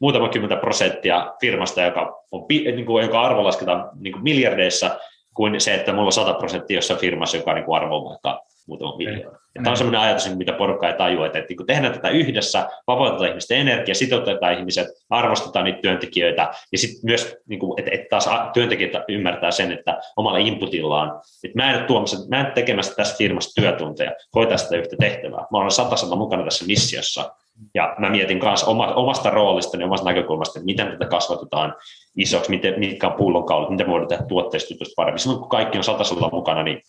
muutama 0.00 0.28
kymmentä 0.28 0.56
prosenttia 0.56 1.34
firmasta, 1.40 1.82
joka, 1.82 2.22
on, 2.30 2.46
niin 2.48 2.86
kuin, 2.86 3.04
joka 3.04 3.22
arvo 3.22 3.44
lasketaan 3.44 3.90
niin 4.00 4.12
kuin 4.12 4.22
miljardeissa, 4.22 4.90
kuin 5.34 5.60
se, 5.60 5.74
että 5.74 5.92
mulla 5.92 6.06
on 6.06 6.12
100 6.12 6.34
prosenttia 6.34 6.78
jossain 6.78 7.00
firmassa, 7.00 7.36
joka 7.36 7.54
niin 7.54 7.64
arvo 7.76 7.96
on 7.96 8.04
vaikka 8.04 8.42
muutama 8.66 8.96
miljoona. 8.96 9.38
Tämä 9.54 9.70
on 9.70 9.76
sellainen 9.76 10.00
ajatus, 10.00 10.36
mitä 10.36 10.52
porukka 10.52 10.88
ei 10.88 10.94
tajua, 10.94 11.26
että, 11.26 11.38
että 11.38 11.54
niin 11.54 11.66
tehdään 11.66 11.92
tätä 11.92 12.08
yhdessä, 12.08 12.68
vapautetaan 12.86 13.28
ihmisten 13.28 13.58
energia, 13.58 13.94
sitoutetaan 13.94 14.58
ihmiset, 14.58 14.86
arvostetaan 15.10 15.64
niitä 15.64 15.78
työntekijöitä, 15.82 16.52
ja 16.72 16.78
sitten 16.78 17.00
myös, 17.02 17.36
niin 17.48 17.60
kuin, 17.60 17.80
että, 17.80 17.90
että 17.94 18.06
taas 18.10 18.28
työntekijät 18.52 18.92
ymmärtää 19.08 19.50
sen, 19.50 19.72
että 19.72 20.00
omalla 20.16 20.38
inputillaan, 20.38 21.20
että 21.44 21.58
mä 21.58 21.74
en, 21.74 21.84
tuomassa, 21.84 22.28
mä 22.28 22.40
en 22.40 22.52
tekemässä 22.54 22.94
tässä 22.94 23.16
firmassa 23.16 23.60
työtunteja, 23.60 24.12
hoitaa 24.34 24.58
sitä 24.58 24.76
yhtä 24.76 24.96
tehtävää. 25.00 25.46
Mä 25.50 25.58
olen 25.58 25.70
satasella 25.70 26.16
mukana 26.16 26.44
tässä 26.44 26.66
missiossa, 26.66 27.34
ja 27.74 27.94
mä 27.98 28.10
mietin 28.10 28.40
myös 28.44 28.64
omasta 28.94 29.30
roolista 29.30 29.76
ja 29.76 29.86
omasta 29.86 30.08
näkökulmasta, 30.08 30.58
että 30.58 30.66
miten 30.66 30.86
tätä 30.86 31.06
kasvatetaan 31.06 31.74
isoksi, 32.16 32.50
miten, 32.50 32.80
mitkä 32.80 33.06
on 33.06 33.12
pullonkaulut, 33.12 33.70
miten 33.70 33.86
voidaan 33.86 34.08
tehdä 34.08 34.24
tuotteistutusta 34.26 34.92
paremmin. 34.96 35.18
Silloin 35.18 35.40
kun 35.40 35.48
kaikki 35.48 35.78
on 35.78 35.84
satasella 35.84 36.30
mukana, 36.32 36.62
niin 36.62 36.82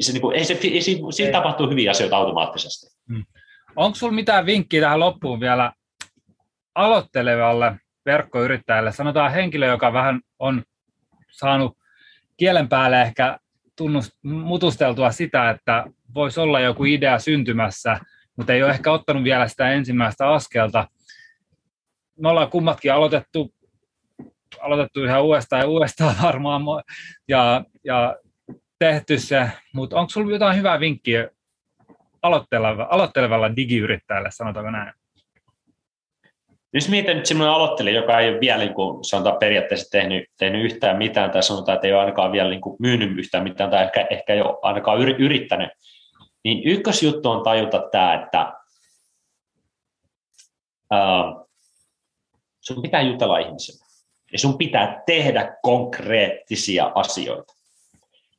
se, 0.00 0.12
niin 0.12 0.20
kuin, 0.20 0.36
ei 0.36 0.44
se, 0.44 0.58
ei, 0.62 0.82
siinä, 0.82 1.00
siinä 1.10 1.32
tapahtuu 1.32 1.70
hyviä 1.70 1.90
asioita 1.90 2.16
automaattisesti. 2.16 2.86
Hmm. 3.12 3.24
Onko 3.76 3.94
sinulla 3.94 4.14
mitään 4.14 4.46
vinkkiä 4.46 4.80
tähän 4.80 5.00
loppuun 5.00 5.40
vielä 5.40 5.72
aloittelevalle 6.74 7.76
verkkoyrittäjälle? 8.06 8.92
Sanotaan 8.92 9.32
henkilö, 9.32 9.66
joka 9.66 9.92
vähän 9.92 10.20
on 10.38 10.62
saanut 11.30 11.78
kielen 12.36 12.68
päälle 12.68 13.02
ehkä 13.02 13.38
tunnust, 13.76 14.10
mutusteltua 14.22 15.10
sitä, 15.10 15.50
että 15.50 15.84
voisi 16.14 16.40
olla 16.40 16.60
joku 16.60 16.84
idea 16.84 17.18
syntymässä, 17.18 18.00
mutta 18.36 18.52
ei 18.52 18.62
ole 18.62 18.72
ehkä 18.72 18.92
ottanut 18.92 19.24
vielä 19.24 19.48
sitä 19.48 19.70
ensimmäistä 19.70 20.28
askelta. 20.28 20.88
Me 22.20 22.28
ollaan 22.28 22.50
kummatkin 22.50 22.92
aloitettu, 22.92 23.54
aloitettu 24.60 25.04
ihan 25.04 25.22
uudestaan 25.22 25.62
ja 25.62 25.68
uudestaan 25.68 26.14
varmaan, 26.22 26.82
ja, 27.28 27.64
ja 27.84 28.16
tehty 28.78 29.18
se, 29.18 29.50
mutta 29.74 30.00
onko 30.00 30.10
sinulla 30.10 30.32
jotain 30.32 30.56
hyvää 30.56 30.80
vinkkiä 30.80 31.28
aloittelevalla, 32.22 32.86
aloittelevalle 32.90 33.52
digiyrittäjälle, 33.56 34.28
sanotaanko 34.32 34.70
näin? 34.70 34.92
jos 36.74 36.88
mietin 36.88 37.16
nyt 37.16 37.26
semmoinen 37.26 37.54
aloittelija, 37.54 38.00
joka 38.00 38.20
ei 38.20 38.30
ole 38.30 38.40
vielä 38.40 38.58
niin 38.58 38.74
kuin, 38.74 39.04
sanotaan 39.04 39.38
periaatteessa 39.38 39.90
tehnyt, 39.90 40.24
tehnyt 40.38 40.64
yhtään 40.64 40.98
mitään, 40.98 41.30
tai 41.30 41.42
sanotaan, 41.42 41.76
että 41.76 41.86
ei 41.86 41.92
ole 41.92 42.00
ainakaan 42.00 42.32
vielä 42.32 42.50
niin 42.50 42.60
kuin, 42.60 42.76
myynyt 42.78 43.18
yhtään 43.18 43.44
mitään, 43.44 43.70
tai 43.70 43.84
ehkä, 43.84 44.06
ehkä 44.10 44.34
ei 44.34 44.40
ole 44.40 44.58
ainakaan 44.62 45.00
yrittänyt, 45.00 45.70
niin 46.44 46.62
ykkösjuttu 46.64 47.30
on 47.30 47.42
tajuta 47.42 47.88
tämä, 47.92 48.14
että 48.14 48.52
uh, 50.92 51.48
sun 52.60 52.82
pitää 52.82 53.02
jutella 53.02 53.38
ihmisille. 53.38 53.84
Ja 54.32 54.38
sun 54.38 54.58
pitää 54.58 55.02
tehdä 55.06 55.56
konkreettisia 55.62 56.92
asioita. 56.94 57.54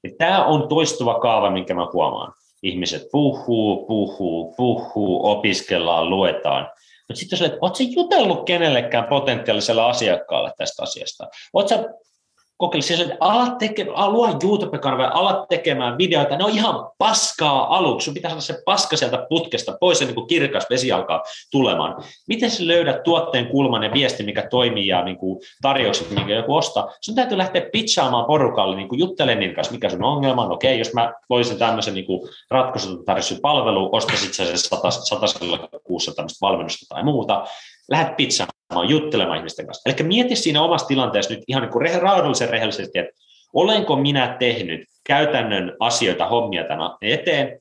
Ja 0.03 0.09
tämä 0.17 0.45
on 0.45 0.67
toistuva 0.67 1.19
kaava, 1.19 1.49
minkä 1.49 1.73
mä 1.73 1.87
huomaan. 1.93 2.33
Ihmiset 2.63 3.07
puhuu, 3.11 3.85
puhuu, 3.85 4.53
puhuu, 4.57 5.27
opiskellaan, 5.27 6.09
luetaan. 6.09 6.71
Mutta 7.07 7.19
sitten 7.19 7.37
jos 7.37 7.41
olet, 7.41 7.57
oletko 7.61 7.83
jutellut 8.01 8.45
kenellekään 8.45 9.07
potentiaaliselle 9.07 9.81
asiakkaalle 9.81 10.51
tästä 10.57 10.83
asiasta? 10.83 11.27
Oletko 11.53 11.75
kokeile 12.57 12.81
siis, 12.81 12.99
että 12.99 13.17
ala, 13.19 13.49
teke, 13.49 13.87
ala 13.93 14.13
luo 14.13 14.27
YouTube-kanavia, 14.43 15.11
ala 15.13 15.45
tekemään 15.49 15.97
videoita, 15.97 16.37
ne 16.37 16.43
on 16.43 16.49
ihan 16.49 16.89
paskaa 16.97 17.77
aluksi, 17.77 18.05
sun 18.05 18.13
pitää 18.13 18.29
saada 18.29 18.41
se 18.41 18.61
paska 18.65 18.97
sieltä 18.97 19.25
putkesta 19.29 19.77
pois, 19.79 20.01
ja 20.01 20.07
niin 20.07 20.15
kuin 20.15 20.27
kirkas 20.27 20.65
vesi 20.69 20.91
alkaa 20.91 21.23
tulemaan. 21.51 22.03
Miten 22.27 22.51
sä 22.51 22.67
löydät 22.67 23.03
tuotteen 23.03 23.47
kulman 23.47 23.83
ja 23.83 23.93
viesti, 23.93 24.23
mikä 24.23 24.47
toimii, 24.49 24.87
ja 24.87 25.03
niin 25.03 25.17
kuin 25.17 25.39
tarjoukset, 25.61 26.09
minkä 26.09 26.33
joku 26.33 26.55
ostaa? 26.55 26.91
Sun 27.01 27.15
täytyy 27.15 27.37
lähteä 27.37 27.69
pitchaamaan 27.71 28.25
porukalle, 28.25 28.75
niin 28.75 28.89
kuin 28.89 28.99
juttelemaan 28.99 29.39
niiden 29.39 29.55
kanssa, 29.55 29.73
mikä 29.73 29.89
sun 29.89 30.03
ongelma 30.03 30.43
on, 30.43 30.51
okei, 30.51 30.79
jos 30.79 30.93
mä 30.93 31.13
voisin 31.29 31.57
tämmöisen 31.57 31.93
niin 31.93 32.05
ratkaisun 32.51 33.05
tarjossin 33.05 33.41
palvelu, 33.41 33.89
ostaisit 33.91 34.33
sä 34.33 34.45
sen 34.45 34.79
satasella 34.89 35.69
kuussa 35.83 36.15
tämmöistä 36.15 36.37
valmennusta 36.41 36.85
tai 36.89 37.03
muuta, 37.03 37.45
lähdet 37.91 38.15
pizzaamaan, 38.15 38.55
juttelemaan 38.87 39.37
ihmisten 39.37 39.65
kanssa. 39.65 39.89
Eli 39.89 40.07
mieti 40.07 40.35
siinä 40.35 40.61
omassa 40.61 40.87
tilanteessa 40.87 41.33
nyt 41.33 41.43
ihan 41.47 41.63
niin 41.63 41.71
kuin 41.71 41.81
rehellisesti, 42.49 42.99
että 42.99 43.11
olenko 43.53 43.95
minä 43.95 44.35
tehnyt 44.39 44.81
käytännön 45.03 45.75
asioita, 45.79 46.27
hommia 46.27 46.63
tämän 46.63 46.91
eteen, 47.01 47.59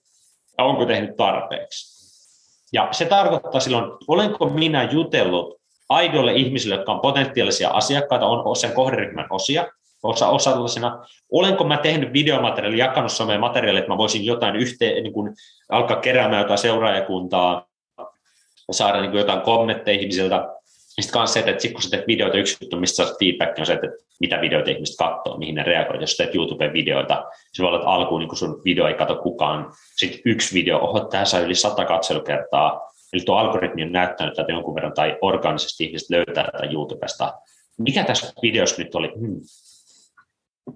ja 0.58 0.64
onko 0.64 0.86
tehnyt 0.86 1.16
tarpeeksi. 1.16 1.94
Ja 2.72 2.88
se 2.90 3.04
tarkoittaa 3.04 3.60
silloin, 3.60 3.92
olenko 4.08 4.48
minä 4.48 4.88
jutellut 4.92 5.60
aidoille 5.88 6.32
ihmisille, 6.32 6.74
jotka 6.74 6.92
on 6.92 7.00
potentiaalisia 7.00 7.70
asiakkaita, 7.70 8.26
on 8.26 8.56
sen 8.56 8.72
kohderyhmän 8.72 9.26
osia, 9.30 9.66
osa 10.02 10.28
osallisena. 10.28 11.06
Olenko 11.32 11.64
mä 11.64 11.76
tehnyt 11.76 12.12
videomateriaalia, 12.12 12.84
jakanut 12.84 13.12
someen 13.12 13.40
materiaalia, 13.40 13.78
että 13.78 13.92
mä 13.92 13.98
voisin 13.98 14.24
jotain 14.24 14.56
yhteen, 14.56 15.02
niin 15.02 15.12
kuin 15.12 15.34
alkaa 15.68 16.00
keräämään 16.00 16.42
jotain 16.42 16.58
seuraajakuntaa, 16.58 17.66
saada 18.70 19.00
niin 19.00 19.14
jotain 19.14 19.40
kommentteja 19.40 20.00
ihmisiltä. 20.00 20.48
Sitten 21.00 21.20
myös 21.20 21.32
se, 21.32 21.40
että 21.40 21.62
sit 21.62 21.72
kun 21.72 21.82
sä 21.82 21.90
teet 21.90 22.06
videoita, 22.06 22.38
yksi 22.38 22.56
juttu, 22.60 22.76
mistä 22.76 22.96
saat 22.96 23.18
feedback, 23.18 23.58
on 23.58 23.66
se, 23.66 23.72
että 23.72 23.86
mitä 24.20 24.40
videoita 24.40 24.70
ihmiset 24.70 24.96
katsoo, 24.96 25.38
mihin 25.38 25.54
ne 25.54 25.62
reagoivat. 25.62 26.00
Jos 26.00 26.16
teet 26.16 26.34
YouTube-videoita, 26.34 27.24
se 27.52 27.62
voi 27.62 27.68
olla, 27.68 27.78
että 27.78 27.90
alkuun 27.90 28.20
niin 28.20 28.28
kun 28.28 28.38
sun 28.38 28.62
video 28.64 28.86
ei 28.88 28.94
katso 28.94 29.16
kukaan. 29.16 29.72
Sitten 29.96 30.20
yksi 30.24 30.54
video, 30.54 30.78
oho, 30.78 31.00
tämä 31.00 31.24
saa 31.24 31.40
yli 31.40 31.54
sata 31.54 31.84
katselukertaa. 31.84 32.80
Eli 33.12 33.22
tuo 33.22 33.36
algoritmi 33.36 33.82
on 33.82 33.92
näyttänyt 33.92 34.38
että 34.38 34.52
jonkun 34.52 34.74
verran 34.74 34.92
tai 34.92 35.18
organisesti 35.22 35.84
ihmiset 35.84 36.10
löytää 36.10 36.44
tätä 36.52 36.66
YouTubesta. 36.72 37.32
Mikä 37.78 38.04
tässä 38.04 38.32
videossa 38.42 38.82
nyt 38.82 38.94
oli? 38.94 39.12
Hmm, 39.18 39.40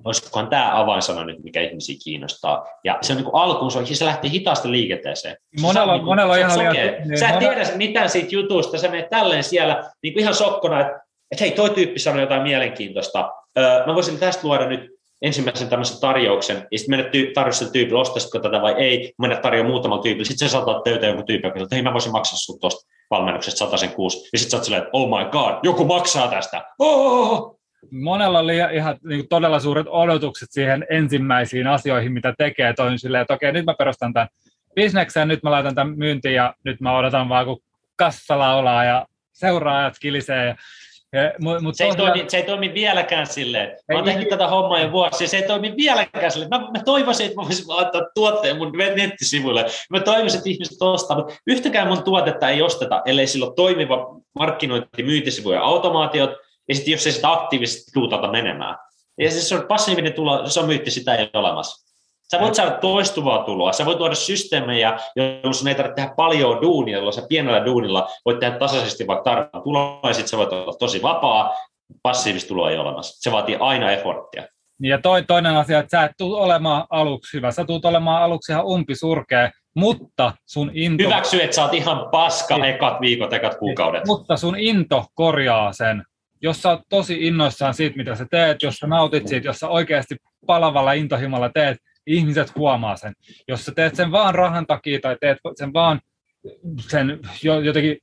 olisikohan 0.04 0.48
tämä 0.48 0.80
avainsana 0.80 1.24
nyt, 1.24 1.42
mikä 1.42 1.60
ihmisiä 1.60 1.96
kiinnostaa. 2.04 2.66
Ja 2.84 2.98
se 3.00 3.12
on 3.12 3.16
niin 3.16 3.30
alkuun, 3.32 3.70
se, 3.70 3.94
se 3.94 4.04
lähti 4.04 4.30
hitaasti 4.30 4.70
liikenteeseen. 4.70 5.36
Monella, 5.60 5.92
niin 5.92 6.04
monella 6.04 6.34
se, 6.34 6.40
ihan 6.40 6.58
liian... 6.58 6.74
Niin, 6.74 7.18
sä 7.18 7.28
et 7.28 7.38
tiedä 7.38 7.64
mitään 7.76 8.10
siitä 8.10 8.28
jutusta, 8.30 8.78
sä 8.78 8.88
menet 8.88 9.10
tälleen 9.10 9.44
siellä 9.44 9.90
niin 10.02 10.12
kuin 10.12 10.20
ihan 10.20 10.34
sokkona, 10.34 10.80
että, 10.80 11.00
että 11.30 11.44
hei, 11.44 11.50
toi 11.50 11.70
tyyppi 11.70 11.98
sanoi 11.98 12.20
jotain 12.20 12.42
mielenkiintoista. 12.42 13.32
Öö, 13.58 13.86
mä 13.86 13.94
voisin 13.94 14.18
tästä 14.18 14.46
luoda 14.46 14.68
nyt 14.68 14.98
ensimmäisen 15.22 15.68
tämmöisen 15.68 16.00
tarjouksen, 16.00 16.66
ja 16.70 16.78
sitten 16.78 16.96
mennä 16.96 17.10
ty- 17.10 17.32
tarjouksen 17.34 17.72
tyypille, 17.72 18.00
ostaisitko 18.00 18.38
tätä 18.38 18.62
vai 18.62 18.72
ei, 18.72 19.12
mennä 19.18 19.36
tarjoa 19.36 19.68
muutaman 19.68 20.00
tyypille, 20.00 20.24
sitten 20.24 20.48
sä 20.48 20.52
saatat 20.52 20.84
töitä 20.84 21.06
jonkun 21.06 21.26
tyypin, 21.26 21.62
että 21.62 21.74
hei 21.74 21.82
mä 21.82 21.92
voisin 21.92 22.12
maksaa 22.12 22.36
sun 22.36 22.60
tuosta 22.60 22.88
valmennuksesta 23.10 23.76
sen 23.76 23.90
kuusi, 23.90 24.28
ja 24.32 24.38
sitten 24.38 24.50
sä 24.50 24.56
oot 24.56 24.64
silleen, 24.64 24.82
että 24.82 24.90
oh 24.92 25.08
my 25.08 25.30
god, 25.30 25.54
joku 25.62 25.84
maksaa 25.84 26.28
tästä, 26.28 26.64
oh! 26.78 27.57
Monella 27.90 28.38
oli 28.38 28.56
ihan 28.74 28.98
niin 29.04 29.20
kuin 29.20 29.28
todella 29.28 29.60
suuret 29.60 29.86
odotukset 29.90 30.48
siihen 30.50 30.86
ensimmäisiin 30.90 31.66
asioihin, 31.66 32.12
mitä 32.12 32.34
tekee. 32.38 32.72
Toin 32.72 32.98
silleen, 32.98 33.22
että 33.22 33.34
okei, 33.34 33.52
nyt 33.52 33.64
mä 33.64 33.74
perustan 33.78 34.12
tämän 34.12 34.28
bisneksen, 34.74 35.28
nyt 35.28 35.42
mä 35.42 35.50
laitan 35.50 35.74
tämän 35.74 35.98
myyntiin 35.98 36.34
ja 36.34 36.54
nyt 36.64 36.80
mä 36.80 36.98
odotan 36.98 37.28
vaan, 37.28 37.46
kun 37.46 37.60
kassa 37.96 38.38
laulaa 38.38 38.84
ja 38.84 39.06
seuraajat 39.32 39.94
kilisee. 40.00 40.46
Ja, 41.12 41.22
ja, 41.22 41.32
mut 41.60 41.74
se, 41.74 41.84
ei 41.84 41.96
toimi, 41.96 42.24
se 42.28 42.36
ei 42.36 42.42
toimi 42.42 42.74
vieläkään 42.74 43.26
silleen. 43.26 43.68
Mä 43.68 43.94
oon 43.94 44.04
tehnyt 44.04 44.28
tätä 44.28 44.48
hommaa 44.48 44.80
jo 44.80 44.92
vuosia, 44.92 45.28
se 45.28 45.36
ei 45.36 45.46
toimi 45.46 45.74
vieläkään 45.76 46.30
silleen. 46.30 46.50
Mä, 46.50 46.58
mä 46.58 46.84
toivoisin, 46.84 47.26
että 47.26 47.40
mä 47.40 47.44
voisin 47.44 47.68
laittaa 47.68 48.02
tuotteen 48.14 48.56
mun 48.56 48.72
nettisivuille. 48.96 49.66
Mä 49.90 50.00
toivoisin, 50.00 50.38
että 50.38 50.50
ihmiset 50.50 50.82
ostaa, 50.82 51.16
mutta 51.16 51.34
yhtäkään 51.46 51.88
mun 51.88 52.02
tuotetta 52.02 52.48
ei 52.48 52.62
osteta, 52.62 53.02
ellei 53.06 53.26
sillä 53.26 53.46
ole 53.46 53.54
toimiva 53.54 54.20
markkinointi, 54.38 55.02
myyntisivu 55.02 55.52
ja 55.52 55.62
automaatiot, 55.62 56.30
ja 56.68 56.74
sitten 56.74 56.92
jos 56.92 57.06
ei 57.06 57.12
sitä 57.12 57.32
aktiivisesti 57.32 57.90
tuutata 57.94 58.30
menemään. 58.30 58.76
Ja 59.18 59.30
siis 59.30 59.48
se 59.48 59.54
on 59.54 59.66
passiivinen 59.68 60.12
tulo, 60.12 60.46
se 60.46 60.60
on 60.60 60.66
myytti, 60.66 60.90
sitä 60.90 61.14
ei 61.14 61.30
ole 61.34 61.44
olemassa. 61.46 61.88
Sä 62.30 62.40
voit 62.40 62.54
saada 62.54 62.70
toistuvaa 62.70 63.44
tuloa, 63.44 63.72
sä 63.72 63.86
voit 63.86 63.98
tuoda 63.98 64.14
systeemejä, 64.14 64.98
joilla 65.16 65.52
sun 65.52 65.68
ei 65.68 65.74
tarvitse 65.74 65.94
tehdä 65.94 66.14
paljon 66.16 66.62
duunia, 66.62 66.96
jolloin 66.96 67.14
sä 67.14 67.26
pienellä 67.28 67.64
duunilla 67.64 68.08
voit 68.24 68.38
tehdä 68.38 68.58
tasaisesti 68.58 69.06
vaikka 69.06 69.24
tarvitaan 69.24 69.62
tuloa, 69.62 70.00
ja 70.02 70.14
sitten 70.14 70.28
sä 70.28 70.36
voit 70.36 70.52
olla 70.52 70.72
tosi 70.78 71.02
vapaa, 71.02 71.54
passiivista 72.02 72.48
tuloa 72.48 72.70
ei 72.70 72.78
ole 72.78 72.88
olemassa. 72.88 73.20
Se 73.20 73.32
vaatii 73.32 73.56
aina 73.60 73.90
efforttia. 73.90 74.44
Ja 74.82 74.98
toi, 75.02 75.22
toinen 75.22 75.56
asia, 75.56 75.78
että 75.78 75.98
sä 75.98 76.04
et 76.04 76.12
tule 76.18 76.40
olemaan 76.40 76.84
aluksi 76.90 77.36
hyvä, 77.36 77.50
sä 77.50 77.64
tulet 77.64 77.84
olemaan 77.84 78.22
aluksi 78.22 78.52
ihan 78.52 78.66
umpisurkea, 78.66 79.50
mutta 79.76 80.32
sun 80.46 80.70
into... 80.74 81.04
Hyväksy, 81.04 81.42
että 81.42 81.56
sä 81.56 81.62
oot 81.62 81.74
ihan 81.74 82.08
paska 82.10 82.66
ekat 82.66 83.00
viikot, 83.00 83.32
ekat 83.32 83.54
kuukaudet. 83.58 84.06
Mutta 84.06 84.36
sun 84.36 84.58
into 84.58 85.04
korjaa 85.14 85.72
sen 85.72 86.04
jos 86.42 86.62
sä 86.62 86.68
oot 86.68 86.80
tosi 86.88 87.26
innoissaan 87.26 87.74
siitä, 87.74 87.96
mitä 87.96 88.14
sä 88.14 88.26
teet, 88.30 88.62
jos 88.62 88.76
sä 88.76 88.86
nautit 88.86 89.28
siitä, 89.28 89.46
jos 89.48 89.58
sä 89.58 89.68
oikeasti 89.68 90.16
palavalla 90.46 90.92
intohimolla 90.92 91.48
teet, 91.48 91.78
ihmiset 92.06 92.56
huomaa 92.56 92.96
sen. 92.96 93.12
Jos 93.48 93.64
sä 93.64 93.72
teet 93.72 93.94
sen 93.94 94.12
vaan 94.12 94.34
rahan 94.34 94.66
takia 94.66 95.00
tai 95.00 95.16
teet 95.20 95.38
sen 95.56 95.72
vaan 95.72 96.00
sen 96.80 97.20
jotenkin 97.62 97.98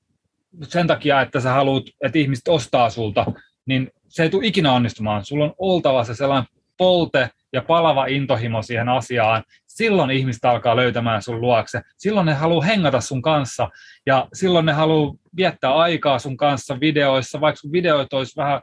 sen 0.63 0.87
takia, 0.87 1.21
että 1.21 1.39
sä 1.39 1.51
haluat, 1.51 1.83
että 2.03 2.19
ihmiset 2.19 2.47
ostaa 2.47 2.89
sulta, 2.89 3.25
niin 3.65 3.91
se 4.07 4.23
ei 4.23 4.29
tule 4.29 4.47
ikinä 4.47 4.71
onnistumaan. 4.71 5.25
Sulla 5.25 5.45
on 5.45 5.53
oltava 5.57 6.03
se 6.03 6.15
sellainen 6.15 6.49
polte 6.77 7.29
ja 7.53 7.61
palava 7.61 8.05
intohimo 8.05 8.61
siihen 8.61 8.89
asiaan. 8.89 9.43
Silloin 9.75 10.11
ihmiset 10.11 10.45
alkaa 10.45 10.75
löytämään 10.75 11.21
sun 11.21 11.41
luokse. 11.41 11.81
Silloin 11.97 12.25
ne 12.25 12.33
haluaa 12.33 12.65
hengata 12.65 13.01
sun 13.01 13.21
kanssa 13.21 13.69
ja 14.05 14.27
silloin 14.33 14.65
ne 14.65 14.73
haluaa 14.73 15.13
viettää 15.37 15.75
aikaa 15.75 16.19
sun 16.19 16.37
kanssa 16.37 16.79
videoissa, 16.79 17.41
vaikka 17.41 17.59
sun 17.59 17.71
videoit 17.71 18.13
olisi 18.13 18.37
vähän 18.37 18.61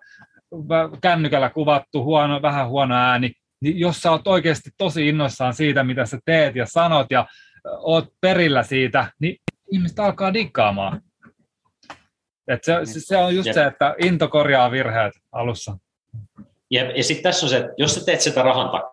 kännykällä 1.00 1.50
kuvattu, 1.50 2.04
huono, 2.04 2.42
vähän 2.42 2.68
huono 2.68 2.94
ääni, 2.94 3.32
niin 3.60 3.78
jos 3.78 4.00
sä 4.00 4.10
oot 4.10 4.26
oikeasti 4.26 4.70
tosi 4.78 5.08
innoissaan 5.08 5.54
siitä, 5.54 5.84
mitä 5.84 6.06
sä 6.06 6.18
teet 6.24 6.56
ja 6.56 6.66
sanot 6.66 7.06
ja 7.10 7.26
oot 7.64 8.08
perillä 8.20 8.62
siitä, 8.62 9.12
niin 9.20 9.36
ihmiset 9.72 9.98
alkaa 9.98 10.34
dikkaamaan. 10.34 11.02
Et 12.48 12.64
se, 12.64 12.72
se 12.84 13.16
on 13.16 13.36
just 13.36 13.52
se, 13.52 13.64
että 13.64 13.94
into 13.98 14.28
korjaa 14.28 14.70
virheet 14.70 15.12
alussa. 15.32 15.78
Ja, 16.70 16.96
ja 16.96 17.04
sitten 17.04 17.22
tässä 17.22 17.46
on 17.46 17.50
se, 17.50 17.56
että 17.56 17.72
jos 17.76 17.94
sä 17.94 18.04
teet 18.04 18.20
sitä 18.20 18.42
rahan 18.42 18.70
takia, 18.70 18.91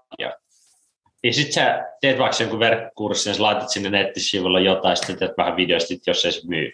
niin 1.24 1.34
sitten 1.34 1.54
sä 1.54 1.86
teet 2.02 2.20
vaikka 2.20 2.44
jonkun 2.44 2.60
verkkokurssin, 2.60 3.32
ja 3.32 3.36
sä 3.36 3.44
laitat 3.44 3.70
sinne 3.70 3.90
nettisivulla 3.90 4.60
jotain, 4.60 4.98
sitten 4.98 5.20
teet 5.20 5.38
vähän 5.38 5.56
videosta, 5.56 5.94
jos 6.08 6.26
ei 6.26 6.32
se 6.32 6.42
myy. 6.48 6.72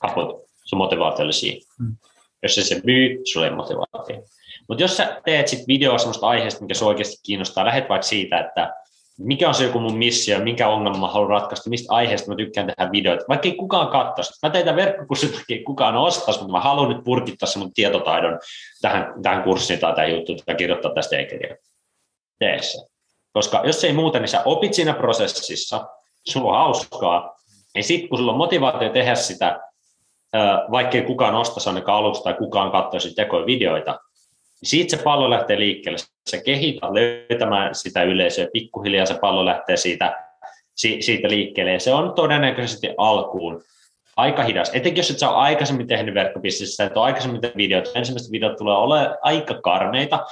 Kaput, 0.00 0.44
sun 0.64 0.78
motivaatio 0.78 1.24
oli 1.24 1.32
siinä. 1.32 1.60
Mm. 1.80 1.96
Jos 2.42 2.58
ei 2.58 2.64
se 2.64 2.80
myy, 2.84 3.20
sulla 3.32 3.46
ei 3.46 3.52
motivaatio. 3.52 4.22
Mutta 4.68 4.84
jos 4.84 4.96
sä 4.96 5.20
teet 5.24 5.48
sit 5.48 5.68
videoa 5.68 5.98
sellaista 5.98 6.28
aiheesta, 6.28 6.60
mikä 6.60 6.74
se 6.74 6.84
oikeasti 6.84 7.16
kiinnostaa, 7.26 7.64
lähet 7.64 7.88
vaikka 7.88 8.06
siitä, 8.06 8.40
että 8.40 8.74
mikä 9.18 9.48
on 9.48 9.54
se 9.54 9.64
joku 9.64 9.80
mun 9.80 9.98
missio, 9.98 10.38
minkä 10.38 10.68
ongelma 10.68 10.98
mä 10.98 11.08
haluan 11.08 11.30
ratkaista, 11.30 11.70
mistä 11.70 11.94
aiheesta 11.94 12.30
mä 12.30 12.36
tykkään 12.36 12.66
tehdä 12.66 12.92
videoita. 12.92 13.24
Vaikka 13.28 13.48
ei 13.48 13.54
kukaan 13.54 13.88
katsoisi. 13.88 14.32
Mä 14.42 14.50
tein 14.50 14.64
tämän 14.64 14.84
verkkokurssin 14.84 15.32
takia, 15.32 15.64
kukaan 15.66 15.96
ostaisi, 15.96 16.40
mutta 16.40 16.52
mä 16.52 16.60
haluan 16.60 16.88
nyt 16.88 17.04
purkittaa 17.04 17.48
sen 17.48 17.62
mun 17.62 17.72
tietotaidon 17.74 18.38
tähän, 18.82 19.14
tähän 19.22 19.42
kurssiin 19.42 19.80
tai 19.80 19.94
tähän 19.94 20.12
juttuun, 20.12 20.38
tai 20.46 20.54
kirjoittaa 20.54 20.94
tästä 20.94 21.16
e-kirjaa. 21.16 21.56
Tee 22.42 22.62
se. 22.62 22.78
Koska 23.32 23.62
jos 23.64 23.84
ei 23.84 23.92
muuta, 23.92 24.18
niin 24.18 24.28
sä 24.28 24.42
opit 24.44 24.74
siinä 24.74 24.92
prosessissa, 24.92 25.86
sulla 26.28 26.50
on 26.50 26.56
hauskaa, 26.56 27.36
ja 27.74 27.82
sitten 27.82 28.08
kun 28.08 28.18
sulla 28.18 28.32
on 28.32 28.38
motivaatio 28.38 28.88
tehdä 28.88 29.14
sitä, 29.14 29.60
vaikkei 30.70 31.02
kukaan 31.02 31.34
ostaisi 31.34 31.68
ainakaan 31.68 31.98
aluksi 31.98 32.22
tai 32.22 32.34
kukaan 32.34 32.70
katsoisi 32.70 33.14
tekoja 33.14 33.46
videoita, 33.46 33.90
niin 34.60 34.68
siitä 34.68 34.96
se 34.96 35.02
pallo 35.02 35.30
lähtee 35.30 35.58
liikkeelle. 35.58 35.98
Se 36.26 36.42
kehität 36.42 36.90
löytämään 36.90 37.74
sitä 37.74 38.02
yleisöä, 38.02 38.46
pikkuhiljaa 38.52 39.06
se 39.06 39.18
pallo 39.20 39.44
lähtee 39.44 39.76
siitä, 39.76 40.16
siitä 40.74 41.28
liikkeelle. 41.28 41.72
Ja 41.72 41.80
se 41.80 41.94
on 41.94 42.12
todennäköisesti 42.14 42.88
alkuun 42.96 43.62
aika 44.16 44.42
hidas. 44.42 44.68
Etenkin 44.68 45.00
jos 45.00 45.10
et 45.10 45.18
sä 45.18 45.30
ole 45.30 45.38
aikaisemmin 45.38 45.86
tehnyt 45.86 46.14
verkkobisnessä, 46.14 46.84
että 46.84 47.00
on 47.00 47.06
aikaisemmin 47.06 47.40
tehnyt 47.40 47.56
videot, 47.56 47.92
ensimmäiset 47.94 48.32
videot 48.32 48.56
tulee 48.56 48.76
olemaan 48.76 49.18
aika 49.22 49.54
karmeita. 49.54 50.26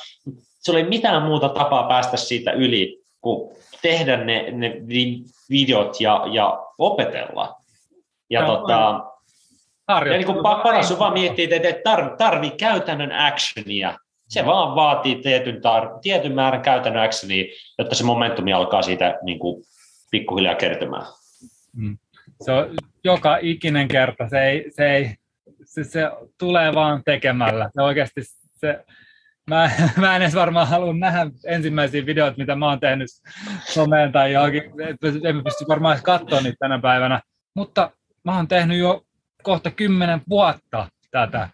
Se 0.61 0.71
oli 0.71 0.83
mitään 0.83 1.23
muuta 1.23 1.49
tapaa 1.49 1.89
päästä 1.89 2.17
siitä 2.17 2.53
yli, 2.53 3.03
kuin 3.21 3.57
tehdä 3.83 4.17
ne, 4.17 4.51
ne 4.51 4.77
videot 5.51 6.01
ja, 6.01 6.25
ja 6.33 6.67
opetella. 6.79 7.57
Ja, 8.31 8.47
tota, 8.47 9.05
ja 9.89 10.01
niin 10.11 10.27
kuin 10.27 10.43
paras 10.43 10.93
on 10.93 10.99
vaan 10.99 11.13
miettiä, 11.13 11.57
että 11.57 11.69
et 11.69 11.83
tar, 11.83 12.17
tarvii 12.17 12.51
käytännön 12.51 13.13
actionia. 13.13 13.99
Se 14.29 14.47
vaan 14.47 14.75
vaatii 14.75 15.17
tietyn, 15.23 15.63
tar, 15.63 15.89
tietyn 16.03 16.33
määrän 16.33 16.63
käytännön 16.63 17.03
actionia, 17.03 17.45
jotta 17.79 17.95
se 17.95 18.05
momentumi 18.05 18.53
alkaa 18.53 18.83
siitä 18.83 19.19
niin 19.23 19.39
kuin 19.39 19.65
pikkuhiljaa 20.11 20.55
kertymään. 20.55 21.07
Mm. 21.77 21.99
Se 22.41 22.53
on 22.53 22.75
joka 23.05 23.39
ikinen 23.41 23.89
kerta. 23.89 24.29
Se, 24.29 24.43
ei, 24.43 24.71
se, 24.71 24.95
ei, 24.95 25.15
se, 25.65 25.85
se 25.85 26.11
tulee 26.39 26.75
vaan 26.75 27.03
tekemällä. 27.05 27.71
Se 27.75 27.83
oikeasti 27.83 28.21
se, 28.57 28.85
mä, 29.51 29.71
mä 30.01 30.17
en 30.17 30.23
edes 30.23 30.35
varmaan 30.35 30.69
halua 30.69 30.93
nähdä 30.93 31.31
ensimmäisiä 31.47 32.07
videoita, 32.07 32.39
mitä 32.39 32.55
mä 32.55 32.69
oon 32.69 32.81
tehnyt 32.81 33.09
someen 33.69 34.13
tai 34.13 34.33
johonkin. 34.33 34.63
En 35.25 35.45
pysty 35.45 35.65
varmaan 35.69 35.95
edes 35.95 36.05
katsoa 36.05 36.41
niitä 36.41 36.57
tänä 36.59 36.79
päivänä. 36.79 37.21
Mutta 37.55 37.91
mä 38.25 38.37
oon 38.37 38.49
tehnyt 38.49 38.79
jo 38.79 39.03
kohta 39.43 39.71
kymmenen 39.71 40.23
vuotta 40.29 40.89
tätä. 41.11 41.49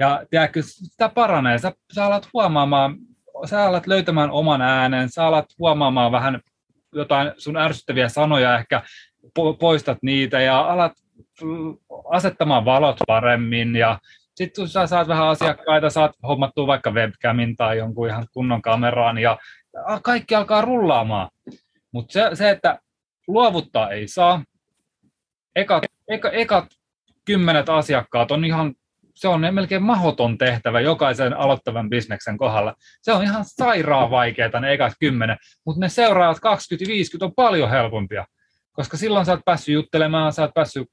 Ja 0.00 0.22
tiedätkö, 0.30 0.62
sitä 0.62 1.08
paranee. 1.08 1.58
Sä, 1.58 1.72
sä 1.94 2.04
alat 2.04 2.28
huomaamaan, 2.32 2.96
sä 3.46 3.64
alat 3.64 3.86
löytämään 3.86 4.30
oman 4.30 4.62
äänen, 4.62 5.08
sä 5.08 5.26
alat 5.26 5.46
huomaamaan 5.58 6.12
vähän 6.12 6.40
jotain 6.94 7.32
sun 7.38 7.56
ärsyttäviä 7.56 8.08
sanoja, 8.08 8.58
ehkä 8.58 8.82
poistat 9.58 9.98
niitä 10.02 10.40
ja 10.40 10.60
alat 10.60 10.92
asettamaan 12.10 12.64
valot 12.64 12.96
paremmin 13.06 13.76
ja 13.76 13.98
sitten 14.34 14.62
kun 14.62 14.68
sä 14.68 14.86
saat 14.86 15.08
vähän 15.08 15.28
asiakkaita, 15.28 15.90
saat 15.90 16.12
hommattua 16.22 16.66
vaikka 16.66 16.90
webcamin 16.90 17.56
tai 17.56 17.78
jonkun 17.78 18.08
ihan 18.08 18.26
kunnon 18.32 18.62
kameraan 18.62 19.18
ja 19.18 19.38
kaikki 20.02 20.34
alkaa 20.34 20.60
rullaamaan. 20.60 21.30
Mutta 21.92 22.12
se, 22.12 22.30
se, 22.34 22.50
että 22.50 22.78
luovuttaa 23.28 23.90
ei 23.90 24.08
saa, 24.08 24.44
ekat, 25.56 25.84
eka, 26.08 26.30
ekat 26.30 26.64
kymmenet 27.24 27.68
asiakkaat 27.68 28.30
on 28.30 28.44
ihan, 28.44 28.74
se 29.14 29.28
on 29.28 29.40
melkein 29.50 29.82
mahdoton 29.82 30.38
tehtävä 30.38 30.80
jokaisen 30.80 31.36
aloittavan 31.36 31.90
bisneksen 31.90 32.38
kohdalla. 32.38 32.74
Se 33.02 33.12
on 33.12 33.22
ihan 33.22 33.44
sairaan 33.44 34.10
vaikeaa 34.10 34.60
ne 34.60 34.72
ekat 34.72 34.92
kymmenen, 35.00 35.36
mutta 35.66 35.80
ne 35.80 35.88
seuraavat 35.88 36.40
20 36.40 36.88
50 36.88 37.24
on 37.24 37.32
paljon 37.36 37.70
helpompia, 37.70 38.26
koska 38.72 38.96
silloin 38.96 39.26
sä 39.26 39.32
oot 39.32 39.44
päässyt 39.44 39.72
juttelemaan, 39.72 40.32
sä 40.32 40.42
oot 40.42 40.54
päässyt 40.54 40.88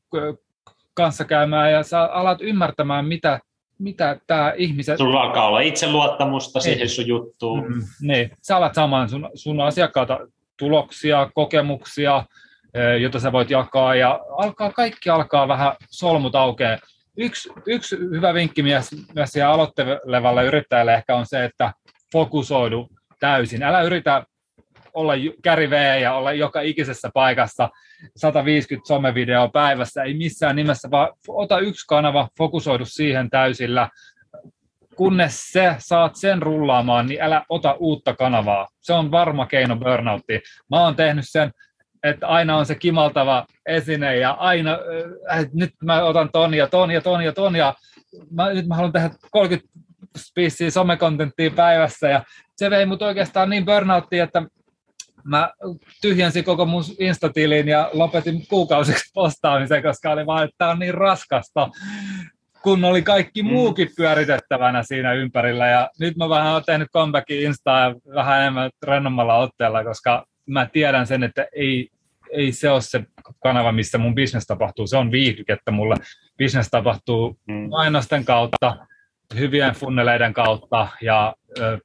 kanssa 0.94 1.26
käymään 1.26 1.72
ja 1.72 1.84
sä 1.84 2.04
alat 2.04 2.42
ymmärtämään, 2.42 3.06
mitä, 3.06 3.40
mitä 3.80 4.20
tämä 4.28 4.54
ihmiset... 4.58 4.98
Sulla 4.98 5.22
alkaa 5.22 5.48
olla 5.48 5.60
itseluottamusta 5.60 6.60
Ei. 6.60 6.64
siihen 6.64 6.90
sun 6.90 7.08
juttuun. 7.08 7.68
Mm, 7.68 7.82
niin, 8.02 8.32
sä 8.42 8.58
alat 8.58 8.74
saamaan 8.74 9.10
sun, 9.10 9.30
sun 9.36 9.62
asiakkaata 9.62 10.20
tuloksia, 10.60 11.30
kokemuksia, 11.34 12.24
jota 13.02 13.20
sä 13.20 13.32
voit 13.32 13.50
jakaa 13.50 13.96
ja 13.96 14.20
alkaa, 14.38 14.72
kaikki 14.72 15.10
alkaa 15.10 15.48
vähän 15.48 15.76
solmut 15.90 16.36
aukeaa. 16.36 16.78
Yksi, 17.18 17.50
yksi 17.66 17.98
hyvä 17.98 18.34
vinkki 18.34 18.64
myös, 18.64 18.90
myös 19.16 19.30
aloittelevalle 19.48 20.46
yrittäjälle 20.46 20.94
ehkä 20.94 21.16
on 21.16 21.26
se, 21.26 21.46
että 21.46 21.74
fokusoidu 22.12 22.90
täysin. 23.20 23.64
Älä 23.64 23.82
yritä 23.82 24.24
olla 24.94 25.14
kärivejä 25.44 25.98
ja 25.98 26.14
olla 26.14 26.34
joka 26.34 26.62
ikisessä 26.62 27.10
paikassa 27.14 27.70
150 28.16 28.88
somevideoa 28.88 29.48
päivässä, 29.48 30.04
ei 30.04 30.14
missään 30.14 30.56
nimessä, 30.56 30.92
vaan 30.92 31.14
ota 31.28 31.60
yksi 31.60 31.88
kanava, 31.88 32.30
fokusoidu 32.38 32.86
siihen 32.86 33.30
täysillä, 33.30 33.90
kunnes 34.96 35.52
se 35.52 35.76
saat 35.80 36.16
sen 36.16 36.42
rullaamaan, 36.42 37.06
niin 37.06 37.22
älä 37.22 37.46
ota 37.50 37.76
uutta 37.80 38.14
kanavaa. 38.14 38.68
Se 38.82 38.94
on 38.94 39.12
varma 39.12 39.46
keino 39.46 39.76
burnouttiin. 39.76 40.42
Mä 40.70 40.84
oon 40.84 40.96
tehnyt 40.96 41.26
sen, 41.28 41.52
että 42.04 42.28
aina 42.28 42.58
on 42.58 42.66
se 42.66 42.76
kimaltava 42.76 43.46
esine 43.66 44.18
ja 44.18 44.32
aina, 44.32 44.78
äh, 45.32 45.46
nyt 45.54 45.72
mä 45.84 46.04
otan 46.04 46.30
ton 46.32 46.54
ja 46.54 46.68
ton 46.68 46.92
ja 46.92 47.02
ton 47.02 47.24
ja 47.24 47.34
ton 47.34 47.56
ja 47.56 47.74
mä, 48.32 48.54
nyt 48.54 48.68
mä 48.68 48.76
haluan 48.76 48.94
tehdä 48.94 49.10
30 49.32 49.70
spiisiä 50.18 50.72
somekontenttia 50.72 51.52
päivässä 51.52 52.10
ja 52.10 52.24
se 52.56 52.70
vei 52.70 52.86
mut 52.86 53.02
oikeastaan 53.02 53.50
niin 53.50 53.66
burnouttiin, 53.66 54.24
että 54.24 54.44
mä 55.24 55.52
tyhjensin 56.02 56.44
koko 56.44 56.66
mun 56.66 56.84
Instatilin 57.00 57.68
ja 57.68 57.90
lopetin 57.94 58.48
kuukausiksi 58.48 59.12
postaamisen, 59.14 59.84
koska 59.84 60.12
oli 60.12 60.26
vaan, 60.26 60.44
että 60.44 60.56
tämä 60.58 60.72
on 60.72 60.80
niin 60.80 60.94
raskasta, 60.94 61.70
kun 62.64 62.86
oli 62.86 63.02
kaikki 63.02 63.44
mm. 63.44 63.50
muukin 63.50 63.90
pyöritettävänä 63.98 64.84
siinä 64.84 65.14
ympärillä. 65.14 65.68
Ja 65.68 65.90
nyt 66.00 66.18
mä 66.18 66.30
vähän 66.30 66.52
olen 66.52 66.64
tehnyt 66.66 66.92
comebackin 66.94 67.42
Instaa 67.42 67.80
ja 67.80 67.96
vähän 68.16 68.42
enemmän 68.42 68.70
rennommalla 68.84 69.38
otteella, 69.38 69.84
koska 69.84 70.26
mä 70.46 70.66
tiedän 70.66 71.08
sen, 71.08 71.24
että 71.24 71.48
ei, 71.56 71.90
ei 72.32 72.52
se 72.52 72.70
ole 72.70 72.82
se 72.82 73.04
kanava, 73.44 73.72
missä 73.72 73.98
mun 73.98 74.16
business 74.16 74.48
tapahtuu. 74.48 74.88
Se 74.88 74.98
on 74.98 75.12
viihdykettä 75.12 75.72
mulle. 75.72 75.96
Business 76.38 76.70
tapahtuu 76.70 77.40
mm. 77.48 77.70
mainosten 77.70 78.26
kautta, 78.26 78.78
hyvien 79.40 79.74
funneleiden 79.74 80.34
kautta 80.34 80.88
ja 81.02 81.36
ö, 81.60 81.78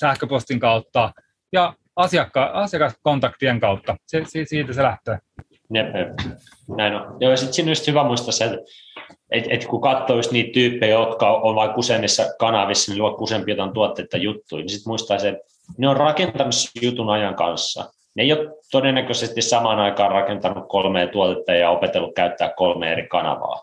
sähköpostin 0.00 0.60
kautta 0.60 1.12
ja 1.52 1.74
asiakka- 1.98 2.50
asiakaskontaktien 2.52 3.60
kautta. 3.60 3.96
Se, 4.06 4.22
siitä 4.44 4.72
se 4.72 4.82
lähtee. 4.82 5.18
Jep, 5.74 5.86
näin 6.76 6.94
on. 6.94 7.16
Joo, 7.20 7.36
sitten 7.36 7.54
siinä 7.54 7.68
on 7.68 7.70
just 7.70 7.86
hyvä 7.86 8.04
muistaa 8.04 8.32
se, 8.32 8.44
että 8.44 8.58
et, 9.30 9.44
et 9.50 9.66
kun 9.66 9.80
katsoo 9.80 10.16
just 10.16 10.32
niitä 10.32 10.50
tyyppejä, 10.52 10.92
jotka 10.92 11.30
on 11.30 11.54
vain 11.54 11.70
useimmissa 11.76 12.24
kanavissa, 12.38 12.92
niin 12.92 13.02
luo 13.02 13.16
useampia 13.20 13.52
jotain 13.52 13.72
tuotteita 13.72 14.16
juttuja, 14.16 14.62
niin 14.62 14.68
sitten 14.68 14.90
muistaa 14.90 15.18
se, 15.18 15.28
että 15.28 15.44
ne 15.78 15.88
on 15.88 15.96
rakentanut 15.96 16.54
jutun 16.82 17.10
ajan 17.10 17.34
kanssa. 17.34 17.92
Ne 18.14 18.22
ei 18.22 18.32
ole 18.32 18.48
todennäköisesti 18.70 19.42
samaan 19.42 19.78
aikaan 19.78 20.10
rakentanut 20.10 20.64
kolmea 20.68 21.06
tuotetta 21.06 21.52
ja 21.52 21.70
opetellut 21.70 22.14
käyttää 22.14 22.52
kolme 22.56 22.92
eri 22.92 23.08
kanavaa 23.08 23.62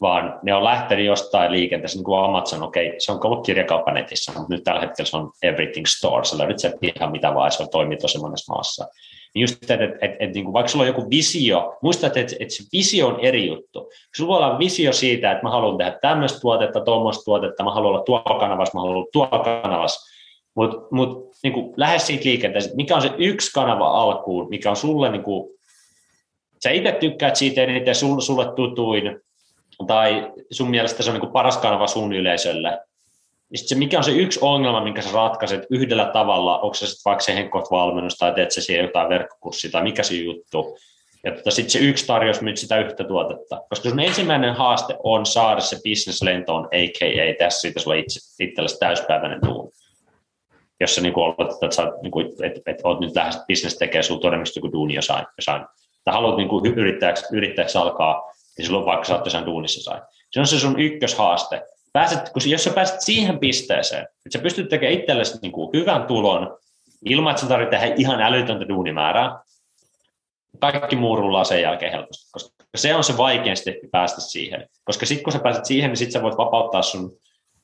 vaan 0.00 0.40
ne 0.42 0.54
on 0.54 0.64
lähtenyt 0.64 1.06
jostain 1.06 1.52
liikenteessä, 1.52 1.98
niin 1.98 2.04
kuin 2.04 2.24
Amazon, 2.24 2.62
okei, 2.62 2.86
okay, 2.86 3.00
se 3.00 3.12
on 3.12 3.20
ollut 3.24 3.46
kirjakauppa 3.46 3.92
netissä, 3.92 4.32
mutta 4.32 4.54
nyt 4.54 4.64
tällä 4.64 4.80
hetkellä 4.80 5.10
se 5.10 5.16
on 5.16 5.30
Everything 5.42 5.86
Store, 5.86 6.24
sä 6.24 6.38
löydät 6.38 6.58
se 6.58 6.72
ihan 6.82 7.12
mitä 7.12 7.34
vaan, 7.34 7.52
se 7.52 7.66
toimii 7.70 7.96
tosi 7.98 8.18
monessa 8.18 8.52
maassa. 8.52 8.86
Niin 9.34 9.40
just, 9.40 9.62
että 9.62 9.84
et, 9.84 9.90
et, 10.00 10.16
et, 10.20 10.34
niin 10.34 10.52
vaikka 10.52 10.68
sulla 10.68 10.82
on 10.82 10.88
joku 10.88 11.10
visio, 11.10 11.78
muista, 11.82 12.06
että 12.06 12.20
et, 12.20 12.36
et 12.40 12.50
se 12.50 12.64
visio 12.72 13.06
on 13.06 13.20
eri 13.20 13.46
juttu. 13.46 13.90
Sulla 14.16 14.28
voi 14.28 14.46
olla 14.46 14.58
visio 14.58 14.92
siitä, 14.92 15.32
että 15.32 15.42
mä 15.42 15.50
haluan 15.50 15.78
tehdä 15.78 15.98
tämmöistä 16.02 16.40
tuotetta, 16.40 16.80
tuommoista 16.80 17.24
tuotetta, 17.24 17.64
mä 17.64 17.74
haluan 17.74 17.94
olla 17.94 18.04
tuolla 18.04 18.40
kanavassa, 18.40 18.74
mä 18.74 18.80
haluan 18.80 18.96
olla 18.96 19.08
tuolla 19.12 19.38
kanavassa, 19.38 20.10
mutta 20.54 20.76
mut, 20.90 21.30
niin 21.42 21.72
lähes 21.76 22.06
siitä 22.06 22.24
liikenteestä, 22.24 22.76
mikä 22.76 22.96
on 22.96 23.02
se 23.02 23.10
yksi 23.18 23.52
kanava 23.52 23.88
alkuun, 23.88 24.48
mikä 24.48 24.70
on 24.70 24.76
sulle, 24.76 25.10
niin 25.10 25.22
kuin, 25.22 25.50
sä 26.62 26.70
itse 26.70 26.92
tykkäät 26.92 27.36
siitä 27.36 27.62
eniten, 27.62 27.94
sulle 27.94 28.54
tutuin, 28.56 29.20
tai 29.86 30.32
sun 30.50 30.70
mielestä 30.70 31.02
se 31.02 31.10
on 31.10 31.20
niin 31.20 31.32
paras 31.32 31.58
kanava 31.58 31.86
sun 31.86 32.12
yleisölle, 32.12 32.80
niin 33.50 33.68
se, 33.68 33.74
mikä 33.74 33.98
on 33.98 34.04
se 34.04 34.12
yksi 34.12 34.38
ongelma, 34.42 34.84
minkä 34.84 35.02
sä 35.02 35.10
ratkaiset 35.12 35.66
yhdellä 35.70 36.10
tavalla, 36.12 36.58
onko 36.58 36.74
se 36.74 36.86
sitten 36.86 37.02
vaikka 37.04 37.24
se 37.24 37.34
henkkoht 37.34 37.70
valmennus 37.70 38.16
tai 38.16 38.34
teet 38.34 38.50
se 38.50 38.60
siellä 38.60 38.88
jotain 38.88 39.08
verkkokurssia 39.08 39.70
tai 39.70 39.82
mikä 39.82 40.02
se 40.02 40.14
juttu, 40.14 40.78
ja 41.24 41.32
tota, 41.32 41.50
sitten 41.50 41.70
se 41.70 41.78
yksi 41.78 42.06
tarjous 42.06 42.40
myyt 42.40 42.56
sitä 42.56 42.78
yhtä 42.78 43.04
tuotetta. 43.04 43.62
Koska 43.68 43.88
sun 43.88 44.00
ensimmäinen 44.00 44.54
haaste 44.54 44.96
on 45.02 45.26
saada 45.26 45.60
se 45.60 45.76
business 45.88 46.22
lentoon, 46.22 46.64
a.k.a. 46.64 47.34
tässä 47.38 47.60
siitä 47.60 47.80
sulla 47.80 47.96
itse, 47.96 48.44
itsellesi 48.44 48.78
täyspäiväinen 48.78 49.40
duuni. 49.46 49.70
Jos 50.80 50.94
sä 50.94 51.00
niin 51.00 51.18
oletat, 51.18 51.62
että 51.62 51.76
sä 51.76 51.92
niin 52.02 52.10
kuin, 52.10 52.26
et, 52.26 52.62
et, 52.66 52.80
oot 52.84 53.00
nyt 53.00 53.14
lähes 53.14 53.38
business 53.48 53.78
tekee, 53.78 54.02
sulla 54.02 54.20
todennäköisesti 54.20 54.58
joku 54.58 54.72
duuni 54.72 54.94
jossain, 54.94 55.26
jossain 55.38 55.66
tai 56.04 56.14
haluat 56.14 56.36
niin 56.36 56.48
kuin 56.48 56.74
yrittäjäksi, 56.74 57.24
yrittäjäksi 57.32 57.78
alkaa, 57.78 58.22
niin 58.60 58.66
silloin 58.66 58.86
vaikka 58.86 59.04
sä 59.04 59.20
jossain 59.24 59.46
duunissa 59.46 59.82
sai. 59.82 60.00
Se 60.30 60.40
on 60.40 60.46
se 60.46 60.58
sun 60.58 60.80
ykköshaaste. 60.80 61.62
Pääset, 61.92 62.28
kun 62.28 62.42
jos 62.50 62.64
sä 62.64 62.70
pääset 62.70 63.00
siihen 63.00 63.38
pisteeseen, 63.38 64.02
että 64.02 64.38
sä 64.38 64.42
pystyt 64.42 64.68
tekemään 64.68 65.00
itsellesi 65.00 65.38
niin 65.42 65.52
kuin 65.52 65.70
hyvän 65.72 66.06
tulon, 66.06 66.58
ilman 67.04 67.30
että 67.30 67.42
sä 67.42 67.48
tarvitsee 67.48 67.80
tehdä 67.80 67.94
ihan 67.98 68.20
älytöntä 68.20 68.68
duunimäärää, 68.68 69.40
kaikki 70.60 70.96
muu 70.96 71.16
rullaa 71.16 71.44
sen 71.44 71.62
jälkeen 71.62 71.92
helposti, 71.92 72.30
koska 72.32 72.50
se 72.76 72.94
on 72.94 73.04
se 73.04 73.16
vaikein 73.16 73.56
päästä 73.92 74.20
siihen. 74.20 74.68
Koska 74.84 75.06
sitten 75.06 75.24
kun 75.24 75.32
sä 75.32 75.38
pääset 75.38 75.64
siihen, 75.64 75.90
niin 75.90 75.96
sitten 75.96 76.12
sä 76.12 76.22
voit 76.22 76.36
vapauttaa 76.36 76.82
sun 76.82 77.12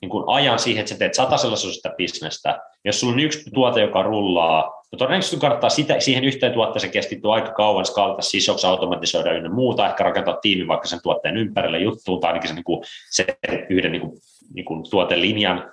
niin 0.01 0.11
kuin 0.11 0.25
ajan 0.27 0.59
siihen, 0.59 0.81
että 0.81 0.93
sä 0.93 0.99
teet 0.99 1.15
satasella 1.15 1.57
sitä 1.57 1.95
bisnestä. 1.97 2.59
Jos 2.85 3.01
sulla 3.01 3.13
on 3.13 3.21
yksi 3.21 3.51
tuote, 3.51 3.81
joka 3.81 4.03
rullaa, 4.03 4.77
No 4.93 4.99
todennäköisesti 4.99 5.41
kannattaa 5.41 5.71
sitä, 5.71 6.01
siihen 6.01 6.25
yhteen 6.25 6.53
tuotteeseen 6.53 6.93
keskittyä 6.93 7.33
aika 7.33 7.53
kauan, 7.53 7.85
skaalata 7.85 8.23
sisoksi, 8.23 8.67
automatisoida 8.67 9.33
ynnä 9.33 9.49
muuta, 9.49 9.89
ehkä 9.89 10.05
rakentaa 10.05 10.37
tiimi 10.37 10.69
vaikka 10.69 10.89
sen 10.89 11.03
tuotteen 11.03 11.37
ympärille 11.37 11.79
juttuun, 11.79 12.21
tai 12.21 12.29
ainakin 12.29 12.49
se, 12.49 12.55
niin 12.55 12.65
kuin, 12.65 12.85
se 13.11 13.27
yhden 13.69 13.93
niin 13.93 14.01
kuin, 14.01 14.13
niin 14.55 14.65
kuin 14.65 14.91
tuotelinjan, 14.91 15.73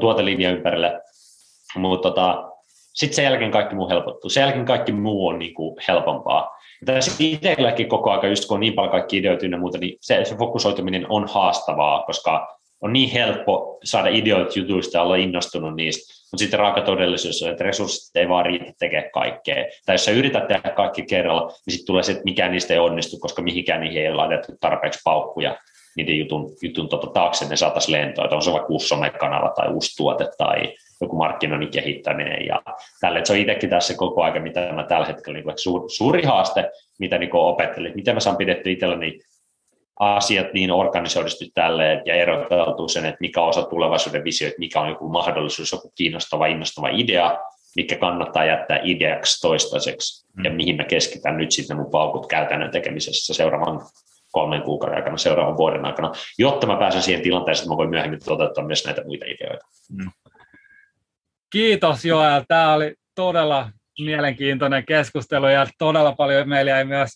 tuotelinjan 0.00 0.52
ympärille. 0.54 1.00
Mutta 1.76 2.08
tota, 2.08 2.44
sitten 2.94 3.16
sen 3.16 3.24
jälkeen 3.24 3.50
kaikki 3.50 3.74
muu 3.74 3.88
helpottuu. 3.88 4.30
Sen 4.30 4.40
jälkeen 4.40 4.64
kaikki 4.64 4.92
muu 4.92 5.26
on 5.26 5.38
niin 5.38 5.54
kuin 5.54 5.76
helpompaa. 5.88 6.50
Tässä 6.84 7.12
itselläkin 7.18 7.88
koko 7.88 8.10
ajan, 8.10 8.30
just 8.30 8.46
kun 8.46 8.54
on 8.54 8.60
niin 8.60 8.74
paljon 8.74 8.92
kaikki 8.92 9.16
ideoita 9.16 9.46
ja 9.46 9.58
muuta, 9.58 9.78
niin 9.78 9.98
se, 10.00 10.24
se 10.24 10.36
fokusoituminen 10.36 11.06
on 11.08 11.28
haastavaa, 11.28 12.02
koska 12.02 12.58
on 12.80 12.92
niin 12.92 13.10
helppo 13.10 13.78
saada 13.84 14.08
ideoita 14.08 14.58
jutuista 14.58 14.96
ja 14.96 15.02
olla 15.02 15.16
innostunut 15.16 15.76
niistä, 15.76 16.14
mutta 16.32 16.44
sitten 16.44 16.60
raaka 16.60 16.80
todellisuus 16.80 17.42
on, 17.42 17.50
että 17.50 17.64
resurssit 17.64 18.16
ei 18.16 18.28
vaan 18.28 18.46
riitä 18.46 18.72
tekemään 18.78 19.10
kaikkea. 19.14 19.64
Tai 19.86 19.94
jos 19.94 20.04
sä 20.04 20.10
yrität 20.10 20.48
tehdä 20.48 20.70
kaikki 20.70 21.02
kerralla, 21.02 21.46
niin 21.46 21.72
sitten 21.72 21.86
tulee 21.86 22.02
se, 22.02 22.12
että 22.12 22.24
mikään 22.24 22.52
niistä 22.52 22.74
ei 22.74 22.78
onnistu, 22.78 23.18
koska 23.18 23.42
mihinkään 23.42 23.80
niihin 23.80 24.02
ei 24.02 24.08
ole 24.08 24.16
laitettu 24.16 24.52
tarpeeksi 24.60 25.00
paukkuja 25.04 25.56
niiden 25.96 26.18
jutun, 26.18 26.50
jutun 26.62 26.88
tota, 26.88 27.06
taakse, 27.06 27.48
ne 27.48 27.56
saataisiin 27.56 27.92
lentoa, 27.92 28.24
että 28.24 28.36
on 28.36 28.42
se 28.42 28.52
vaikka 28.52 28.72
uusi 28.72 28.88
somekanava 28.88 29.52
tai 29.56 29.72
uusi 29.72 29.96
tuote 29.96 30.28
tai 30.38 30.74
joku 31.00 31.16
markkinoinnin 31.16 31.70
kehittäminen 31.70 32.46
ja 32.46 32.62
tälle. 33.00 33.24
Se 33.24 33.32
on 33.32 33.38
itsekin 33.38 33.70
tässä 33.70 33.94
koko 33.96 34.22
ajan, 34.22 34.42
mitä 34.42 34.72
mä 34.72 34.84
tällä 34.84 35.06
hetkellä 35.06 35.38
niin 35.38 35.58
suur, 35.58 35.90
suuri 35.90 36.22
haaste, 36.22 36.70
mitä 36.98 37.18
niin 37.18 37.30
opettelin, 37.34 37.92
miten 37.94 38.14
mä 38.14 38.20
saan 38.20 38.36
pidetty 38.36 38.72
itselleni 38.72 39.20
asiat 40.00 40.52
niin 40.52 40.70
organisoidusti 40.70 41.50
tälleen 41.54 42.02
ja 42.04 42.14
eroteltu 42.14 42.88
sen, 42.88 43.06
että 43.06 43.20
mikä 43.20 43.42
on 43.42 43.48
osa 43.48 43.62
tulevaisuuden 43.62 44.24
visio, 44.24 44.48
että 44.48 44.58
mikä 44.58 44.80
on 44.80 44.88
joku 44.88 45.08
mahdollisuus, 45.08 45.72
joku 45.72 45.92
kiinnostava, 45.94 46.46
innostava 46.46 46.88
idea, 46.88 47.38
mikä 47.76 47.96
kannattaa 47.96 48.44
jättää 48.44 48.80
ideaksi 48.82 49.40
toistaiseksi 49.40 50.26
mm. 50.36 50.44
ja 50.44 50.50
mihin 50.50 50.76
mä 50.76 50.84
keskitän 50.84 51.36
nyt 51.36 51.52
sitten 51.52 51.76
mun 51.76 51.90
paukut 51.90 52.26
käytännön 52.26 52.70
tekemisessä 52.70 53.34
seuraavan 53.34 53.80
kolmen 54.32 54.62
kuukauden 54.62 54.96
aikana, 54.96 55.16
seuraavan 55.16 55.56
vuoden 55.56 55.84
aikana, 55.84 56.12
jotta 56.38 56.66
mä 56.66 56.76
pääsen 56.76 57.02
siihen 57.02 57.22
tilanteeseen, 57.22 57.64
että 57.64 57.72
mä 57.72 57.76
voin 57.76 57.90
myöhemmin 57.90 58.20
toteuttaa 58.24 58.64
myös 58.64 58.84
näitä 58.84 59.04
muita 59.04 59.24
ideoita. 59.24 59.66
Mm. 59.92 60.10
Kiitos 61.50 62.04
Joel, 62.04 62.42
tämä 62.48 62.74
oli 62.74 62.94
todella 63.14 63.70
mielenkiintoinen 63.98 64.86
keskustelu 64.86 65.46
ja 65.46 65.66
todella 65.78 66.12
paljon 66.12 66.48
meillä 66.48 66.70
jäi 66.70 66.84
myös 66.84 67.10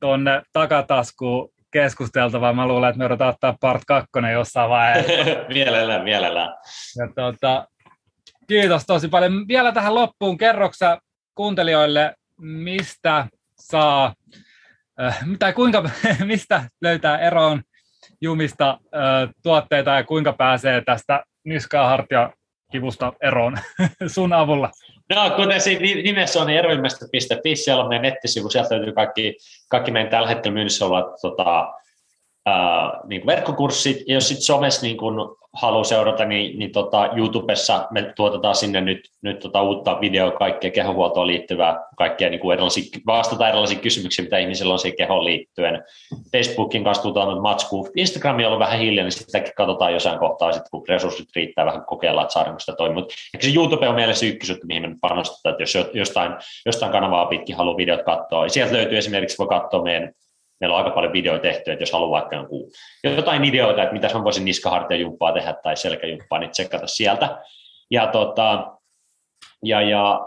tuonne 0.00 0.42
takataskuun 0.52 1.50
keskusteltavaa. 1.72 2.52
Mä 2.52 2.66
luulen, 2.66 2.88
että 2.88 2.98
me 2.98 3.04
odotetaan 3.04 3.34
ottaa 3.34 3.56
part 3.60 3.82
kakkonen 3.86 4.32
jossain 4.32 4.70
vaiheessa. 4.70 5.12
mielellään, 5.54 6.04
mielellään. 6.04 6.54
Ja 6.96 7.08
tuota, 7.14 7.68
kiitos 8.46 8.86
tosi 8.86 9.08
paljon. 9.08 9.48
Vielä 9.48 9.72
tähän 9.72 9.94
loppuun 9.94 10.38
kerroksa 10.38 10.98
kuuntelijoille, 11.34 12.14
mistä 12.40 13.26
saa, 13.54 14.14
äh, 15.02 15.18
tai 15.38 15.52
kuinka, 15.52 15.90
mistä 16.24 16.64
löytää 16.82 17.18
eroon 17.18 17.62
jumista 18.20 18.70
äh, 18.70 19.30
tuotteita 19.42 19.90
ja 19.90 20.04
kuinka 20.04 20.32
pääsee 20.32 20.80
tästä 20.80 21.24
niskaa 21.44 21.88
hartia 21.88 22.30
kivusta 22.72 23.12
eroon 23.22 23.58
sun 24.14 24.32
avulla? 24.32 24.70
No, 25.14 25.30
kuten 25.36 25.60
siinä 25.60 25.80
nimessä 25.80 26.40
on, 26.40 26.46
niin 26.46 26.58
ervimestä.fi, 26.58 27.56
siellä 27.56 27.82
on 27.82 27.88
meidän 27.88 28.02
nettisivu, 28.02 28.50
sieltä 28.50 28.74
löytyy 28.74 28.92
kaikki, 28.92 29.36
kaikki 29.68 29.90
meidän 29.90 30.10
tällä 30.10 30.28
hetkellä 30.28 30.54
myynnissä 30.54 30.86
olevat 30.86 31.20
tota, 31.20 31.74
niin 33.06 33.20
kuin 33.20 33.26
verkkokurssit, 33.26 33.96
ja 34.08 34.14
jos 34.14 34.28
sitten 34.28 34.44
somessa 34.44 34.86
niin 34.86 34.96
kuin 34.96 35.14
haluaa 35.52 35.84
seurata, 35.84 36.24
niin, 36.24 36.58
niin 36.58 36.72
tota, 36.72 37.10
YouTubessa 37.16 37.88
me 37.90 38.12
tuotetaan 38.16 38.54
sinne 38.54 38.80
nyt, 38.80 39.10
nyt 39.22 39.38
tota 39.38 39.62
uutta 39.62 40.00
videoa, 40.00 40.30
kaikkea 40.30 40.70
kehohuoltoon 40.70 41.26
liittyvää, 41.26 41.84
kaikkea 41.96 42.30
niin 42.30 42.52
erilaisia, 42.52 42.84
vastata 43.06 43.48
erilaisia 43.48 43.78
kysymyksiä, 43.78 44.22
mitä 44.24 44.38
ihmisillä 44.38 44.72
on 44.72 44.78
siihen 44.78 44.96
kehoon 44.96 45.24
liittyen. 45.24 45.84
Facebookin 46.32 46.84
kanssa 46.84 47.02
tuotaan 47.02 47.42
matskuu. 47.42 47.88
Instagrami 47.96 48.44
on 48.44 48.48
ollut 48.48 48.64
vähän 48.64 48.78
hiljainen, 48.78 49.04
niin 49.04 49.12
sitäkin 49.12 49.52
katsotaan 49.56 49.92
jossain 49.92 50.18
kohtaa, 50.18 50.52
sit, 50.52 50.62
kun 50.70 50.84
resurssit 50.88 51.28
riittää 51.36 51.66
vähän 51.66 51.84
kokeilla, 51.84 52.22
että 52.22 52.32
saadaanko 52.32 52.60
sitä 52.60 52.76
toimia. 52.76 52.94
Mutta 52.94 53.14
se 53.40 53.50
YouTube 53.54 53.88
on 53.88 53.94
mielessä 53.94 54.26
ykkösyyttä, 54.26 54.66
mihin 54.66 54.82
me 54.82 54.96
panostetaan, 55.00 55.52
että 55.52 55.62
jos 55.62 55.88
jostain, 55.94 56.32
jostain 56.66 56.92
kanavaa 56.92 57.26
pitkin 57.26 57.56
haluaa 57.56 57.76
videot 57.76 58.02
katsoa, 58.02 58.44
ja 58.44 58.50
sieltä 58.50 58.72
löytyy 58.72 58.98
esimerkiksi, 58.98 59.38
voi 59.38 59.46
katsoa 59.46 59.82
meidän 59.82 60.12
meillä 60.60 60.76
on 60.76 60.84
aika 60.84 60.94
paljon 60.94 61.12
videoita 61.12 61.42
tehty, 61.42 61.72
että 61.72 61.82
jos 61.82 61.92
haluaa 61.92 62.20
vaikka 62.20 62.36
jonkun, 62.36 62.70
jotain 63.04 63.44
ideoita, 63.44 63.82
että 63.82 63.92
mitä 63.92 64.10
mä 64.14 64.24
voisin 64.24 64.44
niskahartiajumppaa 64.44 65.32
tehdä 65.32 65.54
tai 65.62 65.76
selkäjumppaa, 65.76 66.38
niin 66.38 66.50
tsekata 66.50 66.86
sieltä. 66.86 67.38
Ja, 67.90 68.06
tota, 68.06 68.72
ja, 69.64 69.82
ja, 69.82 70.20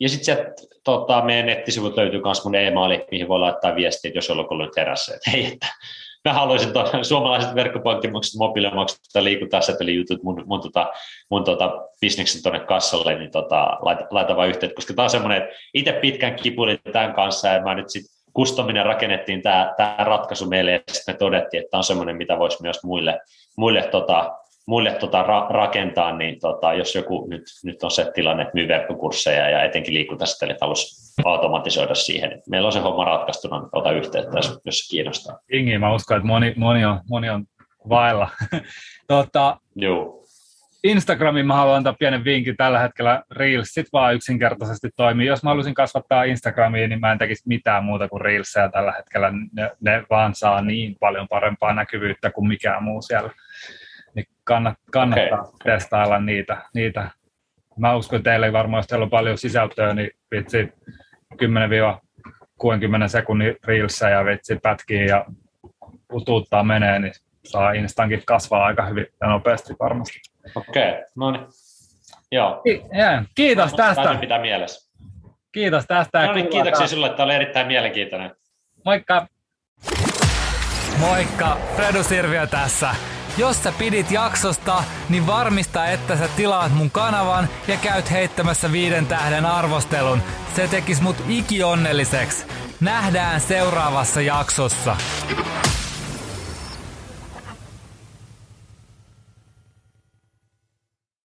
ja 0.00 0.08
sitten 0.08 0.36
se 0.36 0.52
tota, 0.84 1.22
meidän 1.22 1.46
nettisivut 1.46 1.96
löytyy 1.96 2.20
myös 2.24 2.44
mun 2.44 2.54
e-maili, 2.54 3.06
mihin 3.10 3.28
voi 3.28 3.38
laittaa 3.38 3.74
viestiä, 3.74 4.08
että 4.08 4.18
jos 4.18 4.30
on 4.30 4.38
ollut 4.38 4.66
nyt 4.66 4.76
herässä, 4.76 5.14
että 5.14 5.30
hei, 5.30 5.46
että 5.52 5.66
mä 6.24 6.32
haluaisin 6.32 6.72
to, 6.72 6.84
suomalaiset 7.02 7.54
verkkopankkimaksut, 7.54 8.38
mobiilimaksut 8.38 8.98
tai 9.12 9.94
jutut 9.94 10.22
mun, 10.22 10.42
mun, 10.46 10.60
tota, 10.60 10.92
mun 11.30 11.44
tota, 11.44 11.72
bisneksen 12.00 12.42
tuonne 12.42 12.60
kassalle, 12.60 13.18
niin 13.18 13.30
tota, 13.30 13.78
laita, 13.80 14.06
laita 14.10 14.36
vaan 14.36 14.48
yhteyttä, 14.48 14.74
koska 14.74 14.94
tämä 14.94 15.04
on 15.04 15.10
semmoinen, 15.10 15.42
että 15.42 15.54
itse 15.74 15.92
pitkän 15.92 16.36
kipulin 16.36 16.78
tämän 16.92 17.14
kanssa 17.14 17.48
ja 17.48 17.62
mä 17.62 17.74
nyt 17.74 17.90
sitten 17.90 18.21
kustominen 18.32 18.86
rakennettiin 18.86 19.42
tämä, 19.42 19.74
tämä 19.76 19.96
ratkaisu 19.98 20.48
meille 20.48 20.72
ja 20.72 20.80
sitten 20.92 21.14
me 21.14 21.18
todettiin, 21.18 21.60
että 21.60 21.70
tämä 21.70 21.78
on 21.78 21.84
semmoinen, 21.84 22.16
mitä 22.16 22.38
voisi 22.38 22.62
myös 22.62 22.84
muille, 22.84 23.20
muille, 23.56 23.82
tota, 23.82 24.32
muille 24.66 24.92
tota 24.92 25.22
ra- 25.22 25.50
rakentaa, 25.50 26.16
niin 26.16 26.40
tota, 26.40 26.74
jos 26.74 26.94
joku 26.94 27.26
nyt, 27.30 27.42
nyt 27.64 27.82
on 27.82 27.90
se 27.90 28.10
tilanne, 28.14 28.42
että 28.42 28.54
myy 28.54 28.68
verkkokursseja 28.68 29.50
ja 29.50 29.62
etenkin 29.62 29.94
liikuntasettelit 29.94 30.60
halusi 30.60 31.14
automatisoida 31.24 31.94
siihen. 31.94 32.30
Niin 32.30 32.42
meillä 32.48 32.66
on 32.66 32.72
se 32.72 32.80
homma 32.80 33.04
ratkaistuna, 33.04 33.58
niin 33.60 33.68
ota 33.72 33.92
yhteyttä, 33.92 34.38
jos, 34.38 34.60
jos 34.64 34.78
se 34.78 34.90
kiinnostaa. 34.90 35.38
Ingi, 35.52 35.78
mä 35.78 35.94
uskon, 35.94 36.16
että 36.16 36.26
moni, 36.26 36.54
moni, 36.56 36.84
on, 36.84 37.00
moni 37.10 37.30
on 37.30 37.44
vailla. 37.88 38.28
tota, 39.08 39.56
Joo. 39.76 40.21
Instagramiin 40.84 41.46
mä 41.46 41.54
haluan 41.54 41.76
antaa 41.76 41.92
pienen 41.98 42.24
vinkin 42.24 42.56
tällä 42.56 42.78
hetkellä. 42.78 43.22
Reelsit 43.30 43.86
vaan 43.92 44.14
yksinkertaisesti 44.14 44.90
toimii. 44.96 45.26
Jos 45.26 45.42
mä 45.42 45.50
haluaisin 45.50 45.74
kasvattaa 45.74 46.24
Instagramiin, 46.24 46.90
niin 46.90 47.00
mä 47.00 47.12
en 47.12 47.18
tekisi 47.18 47.42
mitään 47.46 47.84
muuta 47.84 48.08
kuin 48.08 48.20
Reelsia 48.20 48.68
tällä 48.68 48.92
hetkellä. 48.92 49.32
Ne, 49.52 49.70
ne 49.80 50.04
vaan 50.10 50.34
saa 50.34 50.62
niin 50.62 50.96
paljon 51.00 51.28
parempaa 51.28 51.74
näkyvyyttä 51.74 52.30
kuin 52.30 52.48
mikään 52.48 52.82
muu 52.82 53.02
siellä. 53.02 53.30
Niin 54.14 54.26
kannat, 54.44 54.74
kannattaa 54.92 55.40
okay. 55.40 55.52
testailla 55.64 56.18
niitä, 56.18 56.56
niitä. 56.74 57.10
Mä 57.78 57.96
uskon, 57.96 58.22
ei 58.44 58.52
varmaan, 58.52 58.78
jos 58.78 58.86
teillä 58.86 59.04
on 59.04 59.10
paljon 59.10 59.38
sisältöä, 59.38 59.94
niin 59.94 60.10
vitsi 60.30 60.72
10-60 61.34 61.38
sekunnin 63.06 63.56
Reelsia 63.66 64.08
ja 64.08 64.24
vitsi 64.24 64.58
pätkii 64.62 65.06
ja 65.06 65.26
utuuttaa 66.12 66.64
menee, 66.64 66.98
niin 66.98 67.12
saa 67.44 67.72
Instankin 67.72 68.22
kasvaa 68.26 68.64
aika 68.64 68.86
hyvin 68.86 69.06
ja 69.20 69.28
nopeasti 69.28 69.74
varmasti. 69.80 70.31
Okei, 70.54 70.90
okay, 70.90 71.04
no 71.16 71.30
niin. 71.30 71.46
Joo. 72.32 72.60
Ki- 72.64 72.82
yeah. 72.96 73.24
Kiitos 73.34 73.70
no, 73.70 73.76
tästä. 73.76 74.02
Täytyy 74.02 74.20
pitää 74.20 74.40
mielessä. 74.40 74.92
Kiitos 75.52 75.84
tästä. 75.86 76.26
No 76.26 76.32
niin, 76.32 76.48
kiitoksia 76.48 76.86
sinulle, 76.86 77.06
että 77.06 77.22
oli 77.22 77.34
erittäin 77.34 77.66
mielenkiintoinen. 77.66 78.30
Moikka. 78.84 79.26
Moikka, 80.98 81.56
Fredu 81.76 82.02
Sirviö 82.02 82.46
tässä. 82.46 82.94
Jos 83.38 83.62
sä 83.62 83.72
pidit 83.78 84.10
jaksosta, 84.10 84.84
niin 85.08 85.26
varmista, 85.26 85.86
että 85.86 86.16
sä 86.16 86.28
tilaat 86.36 86.74
mun 86.74 86.90
kanavan 86.90 87.48
ja 87.68 87.76
käyt 87.76 88.10
heittämässä 88.10 88.72
viiden 88.72 89.06
tähden 89.06 89.46
arvostelun. 89.46 90.22
Se 90.56 90.68
tekis 90.68 91.00
mut 91.00 91.16
ikionnelliseksi. 91.28 92.46
Nähdään 92.80 93.40
seuraavassa 93.40 94.20
jaksossa. 94.20 94.96